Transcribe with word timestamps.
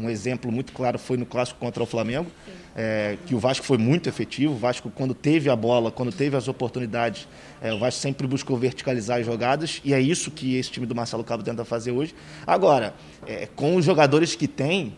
um 0.00 0.10
exemplo 0.10 0.50
muito 0.50 0.72
claro 0.72 0.98
foi 0.98 1.16
no 1.16 1.26
clássico 1.26 1.58
contra 1.60 1.82
o 1.82 1.86
Flamengo, 1.86 2.30
é, 2.74 3.16
que 3.26 3.34
o 3.34 3.38
Vasco 3.38 3.64
foi 3.64 3.78
muito 3.78 4.08
efetivo. 4.08 4.54
O 4.54 4.56
Vasco, 4.56 4.90
quando 4.94 5.14
teve 5.14 5.50
a 5.50 5.56
bola, 5.56 5.90
quando 5.90 6.12
teve 6.12 6.36
as 6.36 6.48
oportunidades, 6.48 7.28
é, 7.60 7.72
o 7.72 7.78
Vasco 7.78 8.00
sempre 8.00 8.26
buscou 8.26 8.56
verticalizar 8.56 9.20
as 9.20 9.26
jogadas 9.26 9.80
e 9.84 9.92
é 9.92 10.00
isso 10.00 10.30
que 10.30 10.56
esse 10.56 10.70
time 10.70 10.86
do 10.86 10.94
Marcelo 10.94 11.24
Cabo 11.24 11.42
tenta 11.42 11.64
fazer 11.64 11.90
hoje. 11.90 12.14
Agora, 12.46 12.94
é, 13.26 13.46
com 13.54 13.76
os 13.76 13.84
jogadores 13.84 14.34
que 14.34 14.48
tem, 14.48 14.96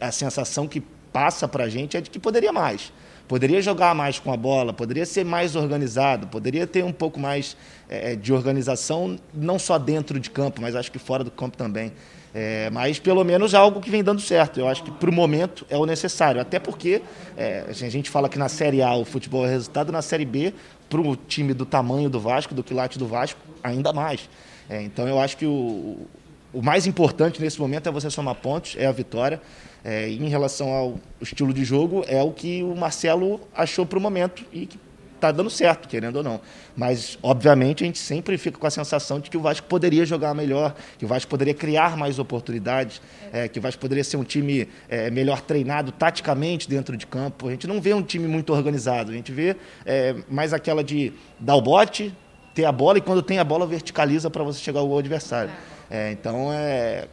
a 0.00 0.12
sensação 0.12 0.66
que 0.66 0.80
passa 1.12 1.48
para 1.48 1.64
a 1.64 1.68
gente 1.68 1.96
é 1.96 2.00
de 2.00 2.08
que 2.10 2.18
poderia 2.18 2.52
mais 2.52 2.92
poderia 3.28 3.60
jogar 3.60 3.94
mais 3.94 4.18
com 4.18 4.32
a 4.32 4.36
bola, 4.36 4.72
poderia 4.72 5.04
ser 5.04 5.24
mais 5.24 5.54
organizado, 5.54 6.26
poderia 6.26 6.66
ter 6.66 6.82
um 6.82 6.92
pouco 6.92 7.20
mais 7.20 7.56
é, 7.88 8.16
de 8.16 8.32
organização, 8.32 9.18
não 9.34 9.58
só 9.58 9.78
dentro 9.78 10.18
de 10.18 10.30
campo, 10.30 10.62
mas 10.62 10.74
acho 10.74 10.90
que 10.90 10.98
fora 10.98 11.22
do 11.22 11.30
campo 11.30 11.56
também. 11.56 11.92
É, 12.40 12.70
mas 12.70 13.00
pelo 13.00 13.24
menos 13.24 13.52
é 13.52 13.56
algo 13.56 13.80
que 13.80 13.90
vem 13.90 14.04
dando 14.04 14.20
certo. 14.20 14.60
Eu 14.60 14.68
acho 14.68 14.84
que 14.84 14.92
para 14.92 15.10
o 15.10 15.12
momento 15.12 15.66
é 15.68 15.76
o 15.76 15.84
necessário. 15.84 16.40
Até 16.40 16.60
porque 16.60 17.02
é, 17.36 17.64
a 17.68 17.72
gente 17.72 18.08
fala 18.08 18.28
que 18.28 18.38
na 18.38 18.48
Série 18.48 18.80
A 18.80 18.94
o 18.94 19.04
futebol 19.04 19.44
é 19.44 19.50
resultado, 19.50 19.90
na 19.90 20.02
Série 20.02 20.24
B, 20.24 20.54
para 20.88 21.00
o 21.00 21.16
time 21.16 21.52
do 21.52 21.66
tamanho 21.66 22.08
do 22.08 22.20
Vasco, 22.20 22.54
do 22.54 22.62
quilate 22.62 22.96
do 22.96 23.08
Vasco, 23.08 23.40
ainda 23.60 23.92
mais. 23.92 24.30
É, 24.70 24.80
então 24.80 25.08
eu 25.08 25.18
acho 25.18 25.36
que 25.36 25.46
o, 25.46 26.06
o 26.52 26.62
mais 26.62 26.86
importante 26.86 27.42
nesse 27.42 27.60
momento 27.60 27.88
é 27.88 27.90
você 27.90 28.08
somar 28.08 28.36
pontos, 28.36 28.76
é 28.78 28.86
a 28.86 28.92
vitória. 28.92 29.42
É, 29.84 30.08
em 30.08 30.28
relação 30.28 30.72
ao 30.72 30.94
estilo 31.20 31.52
de 31.52 31.64
jogo, 31.64 32.04
é 32.06 32.22
o 32.22 32.30
que 32.30 32.62
o 32.62 32.76
Marcelo 32.76 33.40
achou 33.52 33.84
para 33.84 33.98
o 33.98 34.00
momento 34.00 34.44
e 34.52 34.66
que 34.66 34.78
está 35.18 35.30
dando 35.30 35.50
certo, 35.50 35.88
querendo 35.88 36.16
ou 36.16 36.22
não. 36.22 36.40
Mas, 36.76 37.18
obviamente, 37.22 37.84
a 37.84 37.86
gente 37.86 37.98
sempre 37.98 38.38
fica 38.38 38.58
com 38.58 38.66
a 38.66 38.70
sensação 38.70 39.20
de 39.20 39.28
que 39.28 39.36
o 39.36 39.40
Vasco 39.40 39.66
poderia 39.66 40.06
jogar 40.06 40.34
melhor, 40.34 40.74
que 40.98 41.04
o 41.04 41.08
Vasco 41.08 41.28
poderia 41.28 41.54
criar 41.54 41.96
mais 41.96 42.18
oportunidades, 42.18 43.02
é, 43.32 43.48
que 43.48 43.58
o 43.58 43.62
Vasco 43.62 43.80
poderia 43.80 44.04
ser 44.04 44.16
um 44.16 44.24
time 44.24 44.68
é, 44.88 45.10
melhor 45.10 45.40
treinado 45.40 45.92
taticamente 45.92 46.68
dentro 46.68 46.96
de 46.96 47.06
campo. 47.06 47.48
A 47.48 47.50
gente 47.50 47.66
não 47.66 47.80
vê 47.80 47.92
um 47.92 48.02
time 48.02 48.26
muito 48.26 48.52
organizado, 48.52 49.10
a 49.10 49.14
gente 49.14 49.32
vê 49.32 49.56
é, 49.84 50.14
mais 50.30 50.52
aquela 50.52 50.82
de 50.82 51.12
dar 51.38 51.56
o 51.56 51.60
bote, 51.60 52.14
ter 52.54 52.64
a 52.64 52.72
bola 52.72 52.98
e 52.98 53.00
quando 53.00 53.22
tem 53.22 53.38
a 53.38 53.44
bola 53.44 53.66
verticaliza 53.66 54.30
para 54.30 54.42
você 54.42 54.60
chegar 54.60 54.80
ao 54.80 54.98
adversário. 54.98 55.50
É, 55.90 56.12
então, 56.12 56.52
é, 56.52 57.06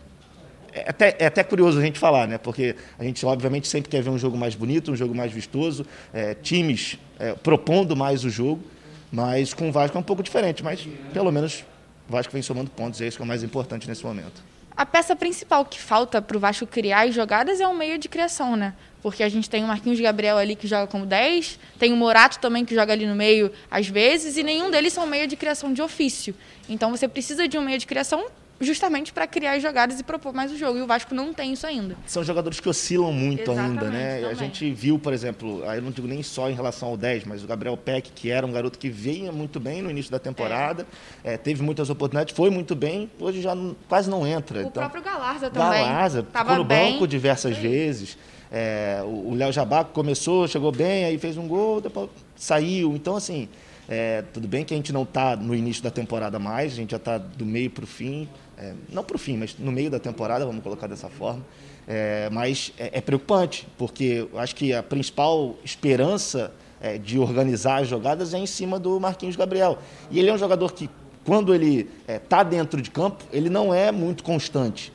é 0.75 0.89
até, 0.89 1.15
é 1.19 1.25
até 1.25 1.41
curioso 1.41 1.79
a 1.79 1.81
gente 1.81 1.97
falar, 1.97 2.27
né? 2.27 2.37
Porque 2.37 2.75
a 2.99 3.03
gente, 3.03 3.25
obviamente, 3.25 3.65
sempre 3.65 3.89
quer 3.89 4.03
ver 4.03 4.09
um 4.09 4.17
jogo 4.17 4.37
mais 4.37 4.55
bonito, 4.55 4.91
um 4.91 4.95
jogo 4.95 5.15
mais 5.15 5.31
vistoso, 5.31 5.85
é, 6.13 6.33
times 6.33 6.99
é, 7.17 7.33
propondo 7.33 7.95
mais 7.95 8.25
o 8.25 8.29
jogo, 8.29 8.61
mas 9.09 9.53
com 9.53 9.69
o 9.69 9.71
Vasco 9.71 9.97
é 9.97 9.99
um 9.99 10.03
pouco 10.03 10.21
diferente. 10.21 10.61
Mas, 10.61 10.85
pelo 11.13 11.31
menos, 11.31 11.63
o 12.09 12.11
Vasco 12.11 12.33
vem 12.33 12.41
somando 12.41 12.69
pontos, 12.69 12.99
e 12.99 13.05
é 13.05 13.07
isso 13.07 13.15
que 13.15 13.23
é 13.23 13.25
o 13.25 13.27
mais 13.27 13.41
importante 13.41 13.87
nesse 13.87 14.05
momento. 14.05 14.43
A 14.75 14.85
peça 14.85 15.15
principal 15.15 15.63
que 15.63 15.79
falta 15.79 16.21
para 16.21 16.35
o 16.35 16.39
Vasco 16.39 16.67
criar 16.67 17.07
as 17.07 17.15
jogadas 17.15 17.61
é 17.61 17.67
o 17.67 17.73
meio 17.73 17.97
de 17.97 18.09
criação, 18.09 18.57
né? 18.57 18.73
Porque 19.01 19.23
a 19.23 19.29
gente 19.29 19.49
tem 19.49 19.63
o 19.63 19.67
Marquinhos 19.67 20.01
Gabriel 20.01 20.37
ali 20.37 20.57
que 20.57 20.67
joga 20.67 20.87
como 20.87 21.05
10, 21.05 21.57
tem 21.79 21.93
o 21.93 21.95
Morato 21.95 22.39
também 22.39 22.65
que 22.65 22.75
joga 22.75 22.91
ali 22.91 23.05
no 23.05 23.15
meio 23.15 23.49
às 23.71 23.87
vezes, 23.87 24.35
e 24.35 24.43
nenhum 24.43 24.69
deles 24.69 24.91
são 24.91 25.07
meio 25.07 25.25
de 25.25 25.37
criação 25.37 25.71
de 25.71 25.81
ofício. 25.81 26.35
Então 26.67 26.91
você 26.91 27.07
precisa 27.07 27.47
de 27.47 27.57
um 27.57 27.61
meio 27.61 27.77
de 27.77 27.87
criação 27.87 28.25
justamente 28.59 29.11
para 29.11 29.27
criar 29.27 29.59
jogadas 29.59 29.99
e 29.99 30.03
propor 30.03 30.33
mais 30.33 30.51
o 30.51 30.57
jogo. 30.57 30.77
E 30.77 30.81
o 30.81 30.87
Vasco 30.87 31.13
não 31.13 31.33
tem 31.33 31.53
isso 31.53 31.67
ainda. 31.67 31.95
São 32.05 32.23
jogadores 32.23 32.59
que 32.59 32.69
oscilam 32.69 33.11
muito 33.11 33.51
Exatamente, 33.51 33.83
ainda, 33.83 33.89
né? 33.89 34.15
Também. 34.15 34.31
A 34.31 34.33
gente 34.33 34.71
viu, 34.71 34.97
por 34.97 35.13
exemplo, 35.13 35.67
aí 35.67 35.79
eu 35.79 35.81
não 35.81 35.91
digo 35.91 36.07
nem 36.07 36.23
só 36.23 36.49
em 36.49 36.53
relação 36.53 36.89
ao 36.89 36.97
10, 36.97 37.25
mas 37.25 37.43
o 37.43 37.47
Gabriel 37.47 37.75
Peck, 37.77 38.11
que 38.11 38.29
era 38.29 38.45
um 38.45 38.51
garoto 38.51 38.79
que 38.79 38.89
vinha 38.89 39.31
muito 39.31 39.59
bem 39.59 39.81
no 39.81 39.89
início 39.89 40.11
da 40.11 40.19
temporada, 40.19 40.85
é. 41.23 41.33
É, 41.33 41.37
teve 41.37 41.61
muitas 41.61 41.89
oportunidades, 41.89 42.35
foi 42.35 42.49
muito 42.49 42.75
bem, 42.75 43.09
hoje 43.19 43.41
já 43.41 43.53
não, 43.53 43.75
quase 43.87 44.09
não 44.09 44.25
entra. 44.25 44.59
O 44.59 44.61
então, 44.61 44.83
próprio 44.83 45.03
Galarza 45.03 45.49
também. 45.49 45.83
Galarza, 45.83 46.23
Tava 46.23 46.55
no 46.55 46.63
bem. 46.63 46.93
banco 46.93 47.07
diversas 47.07 47.57
vezes. 47.57 48.17
É, 48.51 49.01
o 49.03 49.33
Léo 49.35 49.51
Jabaco 49.51 49.91
começou, 49.91 50.47
chegou 50.47 50.71
bem, 50.71 51.05
aí 51.05 51.17
fez 51.17 51.35
um 51.35 51.47
gol, 51.47 51.81
depois 51.81 52.09
saiu. 52.35 52.95
Então, 52.95 53.15
assim, 53.15 53.49
é, 53.87 54.23
tudo 54.33 54.47
bem 54.47 54.63
que 54.63 54.73
a 54.73 54.77
gente 54.77 54.91
não 54.91 55.03
está 55.03 55.35
no 55.35 55.53
início 55.53 55.83
da 55.83 55.91
temporada 55.91 56.39
mais, 56.39 56.73
a 56.73 56.75
gente 56.75 56.91
já 56.91 56.97
está 56.97 57.17
do 57.17 57.45
meio 57.45 57.69
para 57.69 57.83
o 57.83 57.87
fim, 57.87 58.27
é, 58.57 58.73
não 58.91 59.03
para 59.03 59.15
o 59.15 59.19
fim, 59.19 59.37
mas 59.37 59.55
no 59.59 59.71
meio 59.71 59.89
da 59.89 59.99
temporada, 59.99 60.45
vamos 60.45 60.63
colocar 60.63 60.87
dessa 60.87 61.09
forma. 61.09 61.43
É, 61.87 62.29
mas 62.31 62.73
é, 62.79 62.97
é, 62.97 63.01
preocupante, 63.01 63.67
porque 63.77 64.27
eu 64.31 64.39
acho 64.39 64.55
que 64.55 64.73
a 64.73 64.81
principal 64.81 65.55
esperança 65.63 66.51
é, 66.81 66.97
de 66.97 67.19
organizar 67.19 67.81
as 67.81 67.87
jogadas 67.87 68.33
é 68.33 68.39
em 68.39 68.47
cima 68.47 68.79
do 68.79 68.99
Marquinhos 68.99 69.35
Gabriel. 69.35 69.77
E 70.09 70.17
ele 70.17 70.29
é 70.29 70.33
um 70.33 70.37
jogador 70.37 70.73
que, 70.73 70.89
quando 71.23 71.53
ele 71.53 71.87
está 72.07 72.39
é, 72.39 72.43
dentro 72.43 72.81
de 72.81 72.89
campo, 72.89 73.23
ele 73.31 73.49
não 73.49 73.73
é 73.73 73.91
muito 73.91 74.23
constante. 74.23 74.91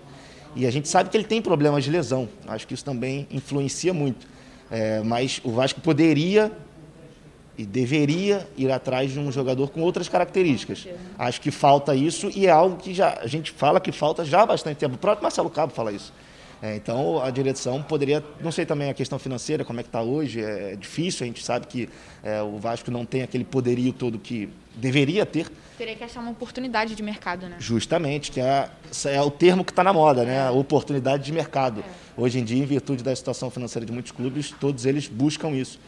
E 0.57 0.67
a 0.67 0.71
gente 0.71 0.89
sabe 0.89 1.11
que 1.11 1.17
ele 1.17 1.25
tem 1.25 1.41
problemas 1.41 1.85
de 1.85 1.91
lesão. 1.91 2.29
Acho 2.49 2.67
que 2.67 2.75
isso 2.75 2.85
também 2.85 3.27
influencia 3.31 3.95
muito. 3.95 4.27
Mas 5.05 5.41
o 5.45 5.53
Vasco 5.53 5.81
poderia 5.81 6.51
e 7.61 7.67
deveria 7.67 8.49
ir 8.57 8.73
atrás 8.73 9.13
de 9.13 9.19
um 9.19 9.31
jogador 9.31 9.69
com 9.69 9.83
outras 9.83 10.09
características. 10.09 10.89
Acho 11.19 11.41
que 11.43 11.51
falta 11.51 11.95
isso 11.95 12.31
e 12.35 12.47
é 12.47 12.51
algo 12.51 12.77
que 12.77 12.95
já 12.95 13.19
a 13.21 13.27
gente 13.27 13.51
fala 13.51 13.79
que 13.79 13.93
falta 13.93 14.25
já 14.25 14.41
há 14.41 14.47
bastante 14.47 14.79
tempo. 14.79 14.95
O 14.95 14.99
próprio 14.99 15.23
Marcelo 15.23 15.51
Cabo 15.51 15.71
fala 15.71 15.93
isso. 15.93 16.11
É, 16.63 16.77
então 16.77 17.23
a 17.23 17.31
direção 17.31 17.83
poderia, 17.83 18.25
não 18.41 18.51
sei 18.51 18.65
também 18.65 18.89
a 18.91 18.95
questão 18.95 19.19
financeira, 19.19 19.65
como 19.65 19.81
é 19.81 19.83
que 19.83 19.89
está 19.89 20.03
hoje, 20.03 20.43
é 20.43 20.77
difícil, 20.77 21.25
a 21.25 21.27
gente 21.27 21.43
sabe 21.43 21.67
que 21.67 21.89
é, 22.23 22.43
o 22.43 22.59
Vasco 22.59 22.91
não 22.91 23.05
tem 23.05 23.23
aquele 23.23 23.45
poderio 23.45 23.93
todo 23.93 24.19
que 24.19 24.49
deveria 24.75 25.25
ter. 25.25 25.47
Teria 25.77 25.95
que 25.95 26.05
achar 26.05 26.21
uma 26.21 26.31
oportunidade 26.31 26.95
de 26.95 27.03
mercado, 27.03 27.47
né? 27.47 27.57
Justamente, 27.59 28.31
que 28.31 28.41
é, 28.41 28.71
é 29.07 29.21
o 29.23 29.31
termo 29.31 29.65
que 29.65 29.73
está 29.73 29.83
na 29.83 29.93
moda, 29.93 30.25
né? 30.25 30.51
Oportunidade 30.51 31.25
de 31.25 31.33
mercado. 31.33 31.81
É. 31.81 32.21
Hoje 32.21 32.39
em 32.39 32.45
dia, 32.45 32.63
em 32.63 32.67
virtude 32.67 33.03
da 33.03 33.15
situação 33.17 33.51
financeira 33.51 33.87
de 33.87 33.93
muitos 33.93 34.13
clubes, 34.13 34.51
todos 34.61 34.85
eles 34.85 35.09
buscam 35.09 35.51
isso. 35.51 35.79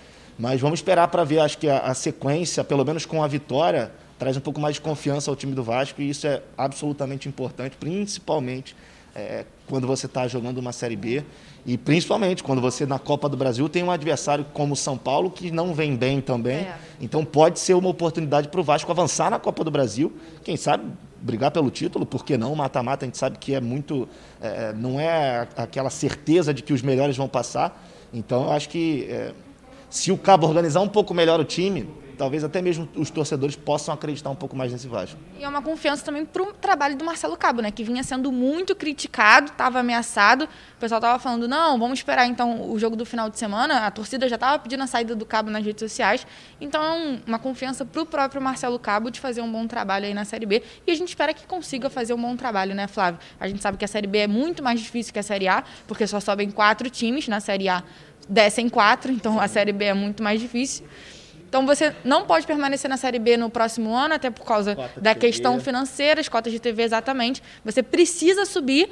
Mas 0.42 0.60
vamos 0.60 0.80
esperar 0.80 1.06
para 1.06 1.22
ver, 1.22 1.38
acho 1.38 1.56
que 1.56 1.68
a, 1.68 1.78
a, 1.78 1.94
sequência, 1.94 2.64
pelo 2.64 2.84
menos 2.84 3.06
com 3.06 3.22
a 3.22 3.28
vitória, 3.28 3.92
traz 4.18 4.36
um 4.36 4.40
pouco 4.40 4.60
mais 4.60 4.74
de 4.74 4.80
confiança 4.80 5.30
ao 5.30 5.36
time 5.36 5.54
do 5.54 5.62
Vasco 5.62 6.02
e 6.02 6.10
isso 6.10 6.26
é 6.26 6.42
absolutamente 6.58 7.28
importante, 7.28 7.76
principalmente 7.78 8.74
é, 9.14 9.44
quando 9.68 9.86
você 9.86 10.06
está 10.06 10.26
jogando 10.26 10.58
uma 10.58 10.72
Série 10.72 10.96
B 10.96 11.22
e 11.64 11.78
principalmente 11.78 12.42
quando 12.42 12.60
você 12.60 12.84
na 12.84 12.98
Copa 12.98 13.28
do 13.28 13.36
Brasil 13.36 13.68
tem 13.68 13.84
um 13.84 13.90
adversário 13.92 14.44
como 14.52 14.72
o 14.72 14.76
São 14.76 14.98
Paulo 14.98 15.30
que 15.30 15.52
não 15.52 15.72
vem 15.72 15.94
bem 15.94 16.20
também. 16.20 16.56
É. 16.56 16.76
Então 17.00 17.24
pode 17.24 17.60
ser 17.60 17.74
uma 17.74 17.88
oportunidade 17.88 18.48
para 18.48 18.60
o 18.60 18.64
Vasco 18.64 18.90
avançar 18.90 19.30
na 19.30 19.38
Copa 19.38 19.62
do 19.62 19.70
Brasil, 19.70 20.12
quem 20.42 20.56
sabe 20.56 20.90
brigar 21.20 21.52
pelo 21.52 21.70
título, 21.70 22.04
por 22.04 22.24
que 22.24 22.36
não? 22.36 22.52
Mata-mata 22.56 23.04
a 23.04 23.06
gente 23.06 23.16
sabe 23.16 23.38
que 23.38 23.54
é 23.54 23.60
muito, 23.60 24.08
é, 24.40 24.72
não 24.72 24.98
é 24.98 25.46
aquela 25.56 25.88
certeza 25.88 26.52
de 26.52 26.64
que 26.64 26.72
os 26.72 26.82
melhores 26.82 27.16
vão 27.16 27.28
passar. 27.28 27.80
Então 28.12 28.42
eu 28.42 28.50
acho 28.50 28.68
que 28.68 29.06
é, 29.08 29.32
se 29.92 30.10
o 30.10 30.16
Cabo 30.16 30.46
organizar 30.46 30.80
um 30.80 30.88
pouco 30.88 31.12
melhor 31.12 31.38
o 31.38 31.44
time, 31.44 31.86
talvez 32.16 32.42
até 32.42 32.62
mesmo 32.62 32.88
os 32.96 33.10
torcedores 33.10 33.54
possam 33.54 33.92
acreditar 33.92 34.30
um 34.30 34.34
pouco 34.34 34.56
mais 34.56 34.72
nesse 34.72 34.88
Vasco. 34.88 35.18
E 35.38 35.44
é 35.44 35.48
uma 35.48 35.60
confiança 35.60 36.02
também 36.02 36.24
para 36.24 36.42
o 36.42 36.50
trabalho 36.54 36.96
do 36.96 37.04
Marcelo 37.04 37.36
Cabo, 37.36 37.60
né? 37.60 37.70
Que 37.70 37.84
vinha 37.84 38.02
sendo 38.02 38.32
muito 38.32 38.74
criticado, 38.74 39.50
estava 39.50 39.80
ameaçado. 39.80 40.44
O 40.46 40.80
pessoal 40.80 40.98
estava 40.98 41.18
falando, 41.18 41.46
não, 41.46 41.78
vamos 41.78 41.98
esperar 41.98 42.26
então 42.26 42.70
o 42.70 42.78
jogo 42.78 42.96
do 42.96 43.04
final 43.04 43.28
de 43.28 43.38
semana. 43.38 43.86
A 43.86 43.90
torcida 43.90 44.26
já 44.30 44.36
estava 44.36 44.58
pedindo 44.58 44.82
a 44.82 44.86
saída 44.86 45.14
do 45.14 45.26
Cabo 45.26 45.50
nas 45.50 45.62
redes 45.62 45.80
sociais. 45.80 46.26
Então 46.58 46.82
é 46.82 47.20
uma 47.26 47.38
confiança 47.38 47.84
para 47.84 48.00
o 48.00 48.06
próprio 48.06 48.40
Marcelo 48.40 48.78
Cabo 48.78 49.10
de 49.10 49.20
fazer 49.20 49.42
um 49.42 49.52
bom 49.52 49.66
trabalho 49.66 50.06
aí 50.06 50.14
na 50.14 50.24
Série 50.24 50.46
B. 50.46 50.62
E 50.86 50.90
a 50.90 50.94
gente 50.94 51.08
espera 51.08 51.34
que 51.34 51.46
consiga 51.46 51.90
fazer 51.90 52.14
um 52.14 52.22
bom 52.22 52.34
trabalho, 52.34 52.74
né, 52.74 52.86
Flávio? 52.86 53.20
A 53.38 53.46
gente 53.46 53.60
sabe 53.60 53.76
que 53.76 53.84
a 53.84 53.88
Série 53.88 54.06
B 54.06 54.20
é 54.20 54.26
muito 54.26 54.62
mais 54.62 54.80
difícil 54.80 55.12
que 55.12 55.18
a 55.18 55.22
Série 55.22 55.48
A, 55.48 55.62
porque 55.86 56.06
só 56.06 56.18
sobem 56.18 56.50
quatro 56.50 56.88
times 56.88 57.28
na 57.28 57.40
Série 57.40 57.68
A 57.68 57.82
descem 58.28 58.68
quatro, 58.68 59.12
então 59.12 59.40
a 59.40 59.48
Série 59.48 59.72
B 59.72 59.86
é 59.86 59.94
muito 59.94 60.22
mais 60.22 60.40
difícil. 60.40 60.84
Então 61.48 61.66
você 61.66 61.94
não 62.02 62.24
pode 62.24 62.46
permanecer 62.46 62.88
na 62.88 62.96
Série 62.96 63.18
B 63.18 63.36
no 63.36 63.50
próximo 63.50 63.94
ano, 63.94 64.14
até 64.14 64.30
por 64.30 64.44
causa 64.44 64.74
da 64.96 65.14
questão 65.14 65.60
financeira, 65.60 66.18
as 66.20 66.28
cotas 66.28 66.50
de 66.50 66.58
TV 66.58 66.82
exatamente. 66.82 67.42
Você 67.62 67.82
precisa 67.82 68.46
subir 68.46 68.88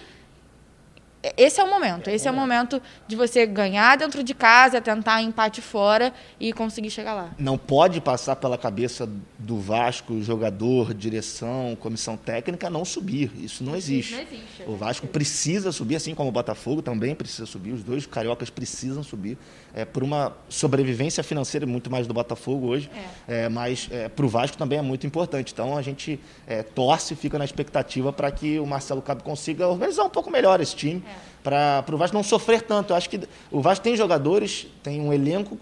esse 1.37 1.61
é 1.61 1.65
o 1.65 1.69
momento. 1.69 2.09
Esse 2.09 2.27
é 2.27 2.31
o 2.31 2.35
momento 2.35 2.81
de 3.07 3.15
você 3.15 3.45
ganhar 3.45 3.97
dentro 3.99 4.23
de 4.23 4.33
casa, 4.33 4.81
tentar 4.81 5.21
empate 5.21 5.61
fora 5.61 6.15
e 6.39 6.51
conseguir 6.53 6.91
chegar 6.91 7.13
lá. 7.13 7.31
Não 7.39 7.59
pode 7.59 8.01
passar 8.01 8.37
pela 8.37 8.57
cabeça 8.57 9.09
do 9.39 9.61
Vasco, 9.61 10.23
jogador, 10.23 10.95
direção, 10.95 11.77
comissão 11.79 12.17
técnica, 12.17 12.71
não 12.71 12.87
subir. 12.87 13.31
Isso 13.37 13.63
não 13.63 13.77
existe. 13.77 14.15
Não 14.15 14.23
existe. 14.23 14.63
O 14.67 14.77
Vasco 14.77 15.07
precisa 15.07 15.73
subir, 15.73 15.97
assim 15.97 16.15
como 16.15 16.31
o 16.31 16.33
Botafogo 16.33 16.81
também 16.81 17.15
precisa 17.15 17.45
subir. 17.45 17.73
Os 17.73 17.83
dois 17.83 18.07
cariocas 18.07 18.49
precisam 18.49 19.03
subir. 19.03 19.37
É, 19.75 19.85
por 19.85 20.03
uma 20.03 20.35
sobrevivência 20.49 21.23
financeira, 21.23 21.67
muito 21.67 21.91
mais 21.91 22.07
do 22.07 22.15
Botafogo 22.15 22.67
hoje, 22.67 22.91
é. 23.29 23.45
É, 23.45 23.49
mas 23.49 23.89
é, 23.91 24.09
para 24.09 24.25
o 24.25 24.29
Vasco 24.29 24.57
também 24.57 24.79
é 24.79 24.83
muito 24.83 25.07
importante. 25.07 25.53
Então 25.53 25.77
a 25.77 25.83
gente 25.83 26.19
é, 26.47 26.63
torce, 26.63 27.15
fica 27.15 27.39
na 27.39 27.45
expectativa 27.45 28.13
para 28.13 28.31
que 28.31 28.59
o 28.59 28.67
Marcelo 28.67 29.03
Cabo 29.03 29.23
consiga 29.23 29.69
organizar 29.69 30.05
um 30.05 30.11
pouco 30.11 30.31
melhor 30.31 30.61
esse 30.61 30.75
time 30.75 31.05
para 31.43 31.85
o 31.93 31.97
Vasco 31.97 32.17
não 32.17 32.23
sofrer 32.23 32.63
tanto. 32.63 32.93
Eu 32.93 32.97
acho 32.97 33.09
que 33.09 33.21
o 33.51 33.61
Vasco 33.61 33.83
tem 33.83 33.97
jogadores, 33.97 34.67
tem 34.83 35.01
um 35.01 35.13
elenco 35.13 35.59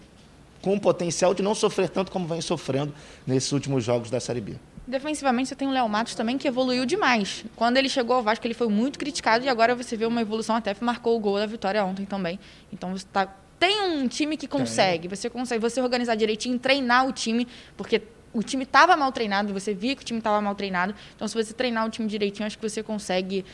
com 0.63 0.75
o 0.75 0.81
potencial 0.81 1.35
de 1.35 1.43
não 1.43 1.55
sofrer 1.55 1.89
tanto 1.89 2.11
como 2.11 2.27
vem 2.27 2.41
sofrendo 2.41 2.93
nesses 3.27 3.53
últimos 3.53 3.85
jogos 3.85 4.11
da 4.11 4.21
Série 4.21 4.41
B. 4.41 4.57
Defensivamente, 4.87 5.51
você 5.51 5.55
tem 5.55 5.69
o 5.69 5.71
Léo 5.71 5.87
Matos 5.87 6.15
também, 6.15 6.39
que 6.39 6.49
evoluiu 6.49 6.87
demais. 6.87 7.45
Quando 7.55 7.77
ele 7.77 7.91
chegou 7.91 8.17
ao 8.17 8.23
Vasco, 8.23 8.47
ele 8.47 8.55
foi 8.55 8.69
muito 8.69 8.99
criticado 8.99 9.45
e 9.45 9.49
agora 9.49 9.75
você 9.75 9.97
vê 9.97 10.07
uma 10.07 10.21
evolução, 10.21 10.57
até 10.57 10.75
marcou 10.81 11.15
o 11.15 11.21
gol 11.21 11.39
da 11.39 11.45
vitória 11.45 11.85
ontem 11.85 12.07
também. 12.07 12.41
Então, 12.73 12.93
você 12.93 13.07
tá, 13.13 13.29
tem 13.59 13.83
um 13.83 14.09
time 14.09 14.35
que 14.37 14.49
consegue. 14.49 15.07
Tem. 15.07 15.15
Você 15.15 15.29
consegue 15.29 15.61
você 15.61 15.81
organizar 15.83 16.15
direitinho, 16.15 16.59
treinar 16.59 17.07
o 17.07 17.13
time, 17.13 17.47
porque 17.77 18.01
o 18.33 18.43
time 18.43 18.65
estava 18.65 18.97
mal 18.97 19.13
treinado, 19.13 19.53
você 19.53 19.75
via 19.75 19.95
que 19.95 20.03
o 20.03 20.05
time 20.05 20.21
estava 20.21 20.41
mal 20.41 20.55
treinado. 20.55 20.95
Então, 21.15 21.29
se 21.29 21.35
você 21.35 21.53
treinar 21.53 21.87
o 21.87 21.91
time 21.91 22.09
direitinho, 22.09 22.47
acho 22.47 22.57
que 22.57 22.67
você 22.67 22.83
consegue 22.83 23.45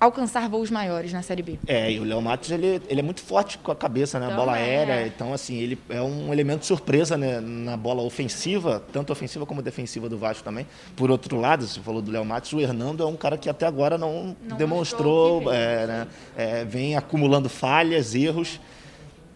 alcançar 0.00 0.48
voos 0.48 0.70
maiores 0.70 1.12
na 1.12 1.22
Série 1.22 1.42
B. 1.42 1.58
É, 1.66 1.90
e 1.90 1.98
o 1.98 2.04
Léo 2.04 2.20
Matos, 2.22 2.50
ele, 2.50 2.80
ele 2.88 3.00
é 3.00 3.02
muito 3.02 3.20
forte 3.20 3.58
com 3.58 3.72
a 3.72 3.76
cabeça, 3.76 4.18
né? 4.18 4.26
Então, 4.26 4.36
bola 4.36 4.52
aérea. 4.52 4.92
É. 4.92 5.06
Então, 5.06 5.32
assim, 5.32 5.56
ele 5.56 5.78
é 5.88 6.00
um 6.00 6.32
elemento 6.32 6.64
surpresa 6.64 7.16
né? 7.16 7.40
na 7.40 7.76
bola 7.76 8.02
ofensiva, 8.02 8.82
tanto 8.92 9.12
ofensiva 9.12 9.44
como 9.44 9.60
defensiva 9.60 10.08
do 10.08 10.16
Vasco 10.16 10.44
também. 10.44 10.66
Por 10.94 11.10
outro 11.10 11.38
lado, 11.40 11.66
você 11.66 11.80
falou 11.80 12.00
do 12.00 12.10
Léo 12.10 12.24
Matos, 12.24 12.52
o 12.52 12.60
Hernando 12.60 13.02
é 13.02 13.06
um 13.06 13.16
cara 13.16 13.36
que 13.36 13.48
até 13.48 13.66
agora 13.66 13.98
não, 13.98 14.36
não 14.42 14.56
demonstrou, 14.56 15.52
é, 15.52 15.86
né? 15.86 16.06
é, 16.36 16.64
vem 16.64 16.96
acumulando 16.96 17.48
falhas, 17.48 18.14
erros. 18.14 18.60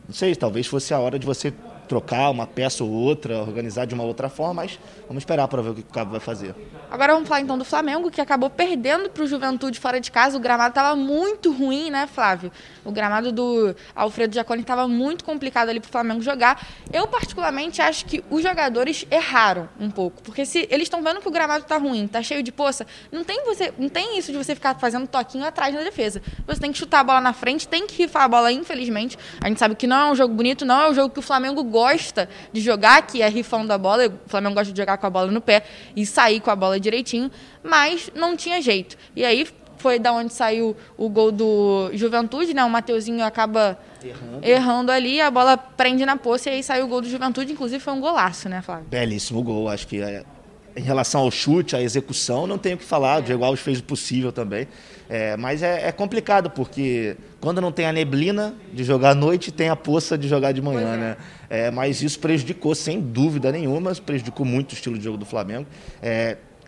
Não 0.07 0.15
sei, 0.15 0.35
talvez 0.35 0.67
fosse 0.67 0.93
a 0.95 0.99
hora 0.99 1.19
de 1.19 1.27
você 1.27 1.53
trocar 1.93 2.31
uma 2.31 2.47
peça 2.47 2.83
ou 2.83 2.91
outra, 2.91 3.43
organizar 3.43 3.85
de 3.85 3.93
uma 3.93 4.03
outra 4.03 4.31
forma, 4.31 4.63
mas 4.63 4.79
vamos 5.07 5.21
esperar 5.21 5.47
para 5.47 5.61
ver 5.61 5.71
o 5.71 5.75
que 5.75 5.83
o 5.83 5.85
Cabo 5.85 6.13
vai 6.13 6.21
fazer. 6.21 6.55
Agora 6.91 7.13
vamos 7.13 7.29
falar 7.29 7.43
então 7.43 7.59
do 7.59 7.67
Flamengo, 7.67 8.11
que 8.11 8.19
acabou 8.19 8.49
perdendo 8.49 9.11
para 9.11 9.23
o 9.23 9.27
Juventude 9.27 9.79
fora 9.79 10.01
de 10.01 10.11
casa. 10.11 10.39
O 10.39 10.41
gramado 10.41 10.71
estava 10.71 10.97
muito 10.97 11.53
ruim, 11.53 11.91
né, 11.91 12.07
Flávio? 12.07 12.51
O 12.83 12.91
gramado 12.91 13.31
do 13.31 13.77
Alfredo 13.95 14.35
Jaconi 14.35 14.63
estava 14.63 14.89
muito 14.89 15.23
complicado 15.23 15.69
ali 15.69 15.81
para 15.81 15.89
o 15.89 15.93
Flamengo 15.93 16.23
jogar. 16.23 16.67
Eu, 16.91 17.07
particularmente, 17.07 17.83
acho 17.83 18.07
que 18.07 18.25
os 18.31 18.43
jogadores 18.43 19.07
erraram 19.11 19.69
um 19.79 19.91
pouco, 19.91 20.23
porque 20.23 20.47
se 20.47 20.67
eles 20.71 20.85
estão 20.85 21.03
vendo 21.03 21.21
que 21.21 21.29
o 21.29 21.31
gramado 21.31 21.65
está 21.65 21.77
ruim, 21.77 22.07
está 22.07 22.23
cheio 22.23 22.43
de 22.43 22.51
poça, 22.51 22.87
não 23.11 23.23
tem, 23.23 23.45
você, 23.45 23.71
não 23.79 23.91
tem 23.91 24.19
isso 24.19 24.33
de 24.33 24.39
você 24.39 24.55
ficar 24.55 24.79
fazendo 24.79 25.07
toquinho 25.07 25.45
atrás 25.45 25.75
da 25.75 25.83
defesa. 25.83 26.23
Você 26.47 26.59
tem 26.59 26.73
que 26.73 26.79
chutar 26.79 27.01
a 27.01 27.05
bola 27.05 27.21
na 27.21 27.35
frente, 27.35 27.69
tem 27.69 27.87
que 27.87 28.03
rifar 28.03 28.23
a 28.23 28.29
bola, 28.29 28.51
infelizmente. 28.51 29.19
A 29.43 29.49
gente 29.49 29.59
sabe 29.59 29.75
que 29.75 29.87
não 29.87 30.09
é 30.09 30.11
um 30.11 30.15
jogo 30.15 30.33
bonito, 30.33 30.65
não 30.65 30.81
é 30.81 30.91
um 30.91 30.95
jogo 30.95 31.13
que 31.13 31.19
o 31.19 31.23
Flamengo 31.23 31.63
gosta 31.63 31.82
gosta 31.83 32.29
de 32.53 32.61
jogar, 32.61 33.07
que 33.07 33.21
é 33.21 33.29
rifando 33.29 33.73
a 33.73 33.79
bola. 33.79 34.07
O 34.07 34.29
Flamengo 34.29 34.55
gosta 34.55 34.73
de 34.73 34.81
jogar 34.81 34.97
com 34.99 35.07
a 35.07 35.11
bola 35.11 35.31
no 35.31 35.41
pé 35.41 35.65
e 35.97 36.07
sair 36.07 36.41
com 36.41 36.51
a 36.51 36.57
bola 36.57 36.79
direitinho, 36.79 37.31
mas 37.63 38.11
não 38.15 38.37
tinha 38.37 38.63
jeito. 38.63 38.97
E 39.17 39.25
aí 39.25 39.47
foi 39.79 39.99
da 39.99 40.13
onde 40.13 40.33
saiu 40.33 40.77
o 40.97 41.09
gol 41.09 41.33
do 41.33 41.91
Juventude, 41.93 42.55
né? 42.55 42.65
O 42.65 42.71
Mateuzinho 42.71 43.25
acaba 43.25 43.77
errando, 44.03 44.47
errando 44.47 44.93
ali, 44.93 45.21
a 45.21 45.31
bola 45.31 45.57
prende 45.57 46.07
na 46.07 46.17
poça 46.17 46.51
e 46.51 46.55
aí 46.55 46.63
saiu 46.63 46.85
o 46.85 46.89
gol 46.89 47.01
do 47.01 47.09
Juventude, 47.09 47.53
inclusive 47.53 47.83
foi 47.83 47.93
um 47.93 48.01
golaço, 48.01 48.49
né, 48.49 48.63
Flávio? 48.63 48.87
Belíssimo 48.89 49.43
gol, 49.43 49.69
acho 49.69 49.89
que 49.89 50.01
é, 50.01 50.23
em 50.77 50.83
relação 50.83 51.23
ao 51.23 51.31
chute, 51.31 51.77
à 51.77 51.83
execução, 51.83 52.47
não 52.47 52.59
tenho 52.59 52.77
o 52.77 52.79
que 52.79 52.85
falar, 52.85 53.21
o 53.21 53.23
Diego 53.23 53.45
Alves 53.45 53.61
fez 53.61 53.79
o 53.81 53.85
possível 53.85 54.33
também. 54.33 54.67
É, 55.09 55.37
mas 55.37 55.63
é, 55.63 55.89
é, 55.89 55.93
complicado, 55.93 56.49
porque 56.49 57.17
quando 57.41 57.61
não 57.61 57.71
tem 57.71 57.85
a 57.85 57.93
neblina 57.93 58.55
de 58.73 58.83
jogar 58.83 59.11
à 59.11 59.15
noite, 59.15 59.53
tem 59.53 59.69
a 59.69 59.77
poça 59.77 60.17
de 60.17 60.27
jogar 60.27 60.53
de 60.53 60.63
manhã, 60.63 60.95
é. 60.95 60.97
né? 60.97 61.17
É, 61.51 61.71
mas 61.71 62.03
isso 62.03 62.19
prejudicou, 62.19 62.75
sem 62.75 62.99
dúvida 63.01 63.53
nenhuma, 63.53 63.95
prejudicou 63.95 64.47
muito 64.47 64.73
o 64.73 64.75
estilo 64.75 64.97
de 64.97 65.05
jogo 65.05 65.19
do 65.19 65.27
Flamengo. 65.27 65.67